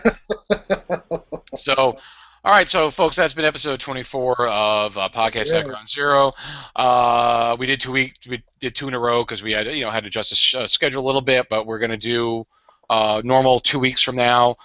so, 1.56 1.98
all 2.46 2.52
right, 2.52 2.70
so 2.70 2.92
folks, 2.92 3.16
that's 3.16 3.34
been 3.34 3.44
episode 3.44 3.80
24 3.80 4.48
of 4.48 4.98
uh, 4.98 5.10
podcast 5.10 5.52
yeah. 5.52 5.60
at 5.60 5.66
Ground 5.66 5.90
Zero. 5.90 6.32
Uh, 6.76 7.56
we 7.58 7.66
did 7.66 7.80
two 7.80 7.92
weeks, 7.92 8.28
we 8.28 8.44
did 8.60 8.76
two 8.76 8.88
in 8.88 8.94
a 8.94 9.00
row 9.00 9.24
because 9.24 9.42
we 9.42 9.52
had 9.52 9.66
you 9.66 9.84
know 9.84 9.90
had 9.90 10.02
to 10.02 10.08
adjust 10.08 10.30
the 10.30 10.36
sh- 10.36 10.54
uh, 10.54 10.68
schedule 10.68 11.04
a 11.04 11.08
little 11.08 11.22
bit, 11.22 11.48
but 11.50 11.66
we're 11.66 11.80
gonna 11.80 11.98
do 11.98 12.46
uh, 12.92 13.20
normal 13.26 13.60
two 13.60 13.80
weeks 13.80 14.04
from 14.04 14.16
now, 14.16 14.58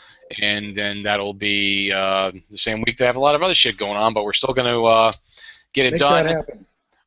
and 0.42 0.74
then 0.74 1.02
that'll 1.02 1.32
be 1.32 1.90
uh, 1.90 2.30
the 2.50 2.58
same 2.58 2.82
week. 2.82 2.98
They 2.98 3.06
have 3.06 3.16
a 3.16 3.20
lot 3.20 3.34
of 3.34 3.42
other 3.42 3.54
shit 3.54 3.78
going 3.78 3.96
on, 3.96 4.12
but 4.12 4.24
we're 4.24 4.34
still 4.34 4.52
gonna 4.52 4.84
uh, 4.84 5.12
get 5.72 5.86
it 5.86 5.92
Make 5.92 6.00
done. 6.00 6.44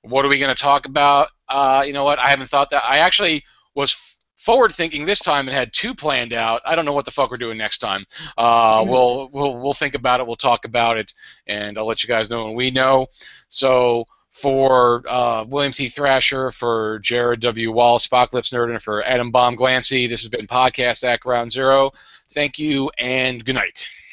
What 0.01 0.25
are 0.25 0.27
we 0.27 0.37
going 0.37 0.53
to 0.53 0.61
talk 0.61 0.85
about? 0.85 1.29
Uh, 1.47 1.83
you 1.87 1.93
know 1.93 2.03
what? 2.03 2.19
I 2.19 2.29
haven't 2.29 2.47
thought 2.47 2.71
that. 2.71 2.83
I 2.83 2.97
actually 2.97 3.43
was 3.73 4.12
forward 4.43 4.73
thinking 4.73 5.05
this 5.05 5.19
time 5.19 5.47
and 5.47 5.55
had 5.55 5.71
two 5.71 5.95
planned 5.95 6.33
out. 6.33 6.61
I 6.65 6.75
don't 6.75 6.83
know 6.83 6.91
what 6.93 7.05
the 7.05 7.11
fuck 7.11 7.31
we're 7.31 7.37
doing 7.37 7.57
next 7.57 7.77
time. 7.77 8.05
Uh, 8.37 8.81
mm-hmm. 8.81 8.89
We'll 8.89 9.29
we'll 9.31 9.61
we'll 9.61 9.73
think 9.73 9.95
about 9.95 10.19
it. 10.19 10.27
We'll 10.27 10.35
talk 10.35 10.65
about 10.65 10.97
it, 10.97 11.13
and 11.47 11.77
I'll 11.77 11.87
let 11.87 12.03
you 12.03 12.07
guys 12.07 12.29
know 12.29 12.45
when 12.45 12.55
we 12.55 12.69
know. 12.69 13.07
So 13.47 14.05
for 14.31 15.03
uh, 15.07 15.45
William 15.47 15.71
T. 15.71 15.87
Thrasher, 15.87 16.51
for 16.51 16.99
Jared 16.99 17.39
W. 17.39 17.71
Wallace, 17.71 18.05
Apocalypse 18.05 18.51
Nerd, 18.51 18.71
and 18.71 18.81
for 18.81 19.03
Adam 19.03 19.31
Bomb 19.31 19.55
Glancy, 19.55 20.09
this 20.09 20.21
has 20.23 20.29
been 20.29 20.47
podcast 20.47 21.03
at 21.03 21.21
Ground 21.21 21.51
Zero. 21.51 21.91
Thank 22.31 22.59
you 22.59 22.91
and 22.97 23.45
good 23.45 23.55
night. 23.55 23.87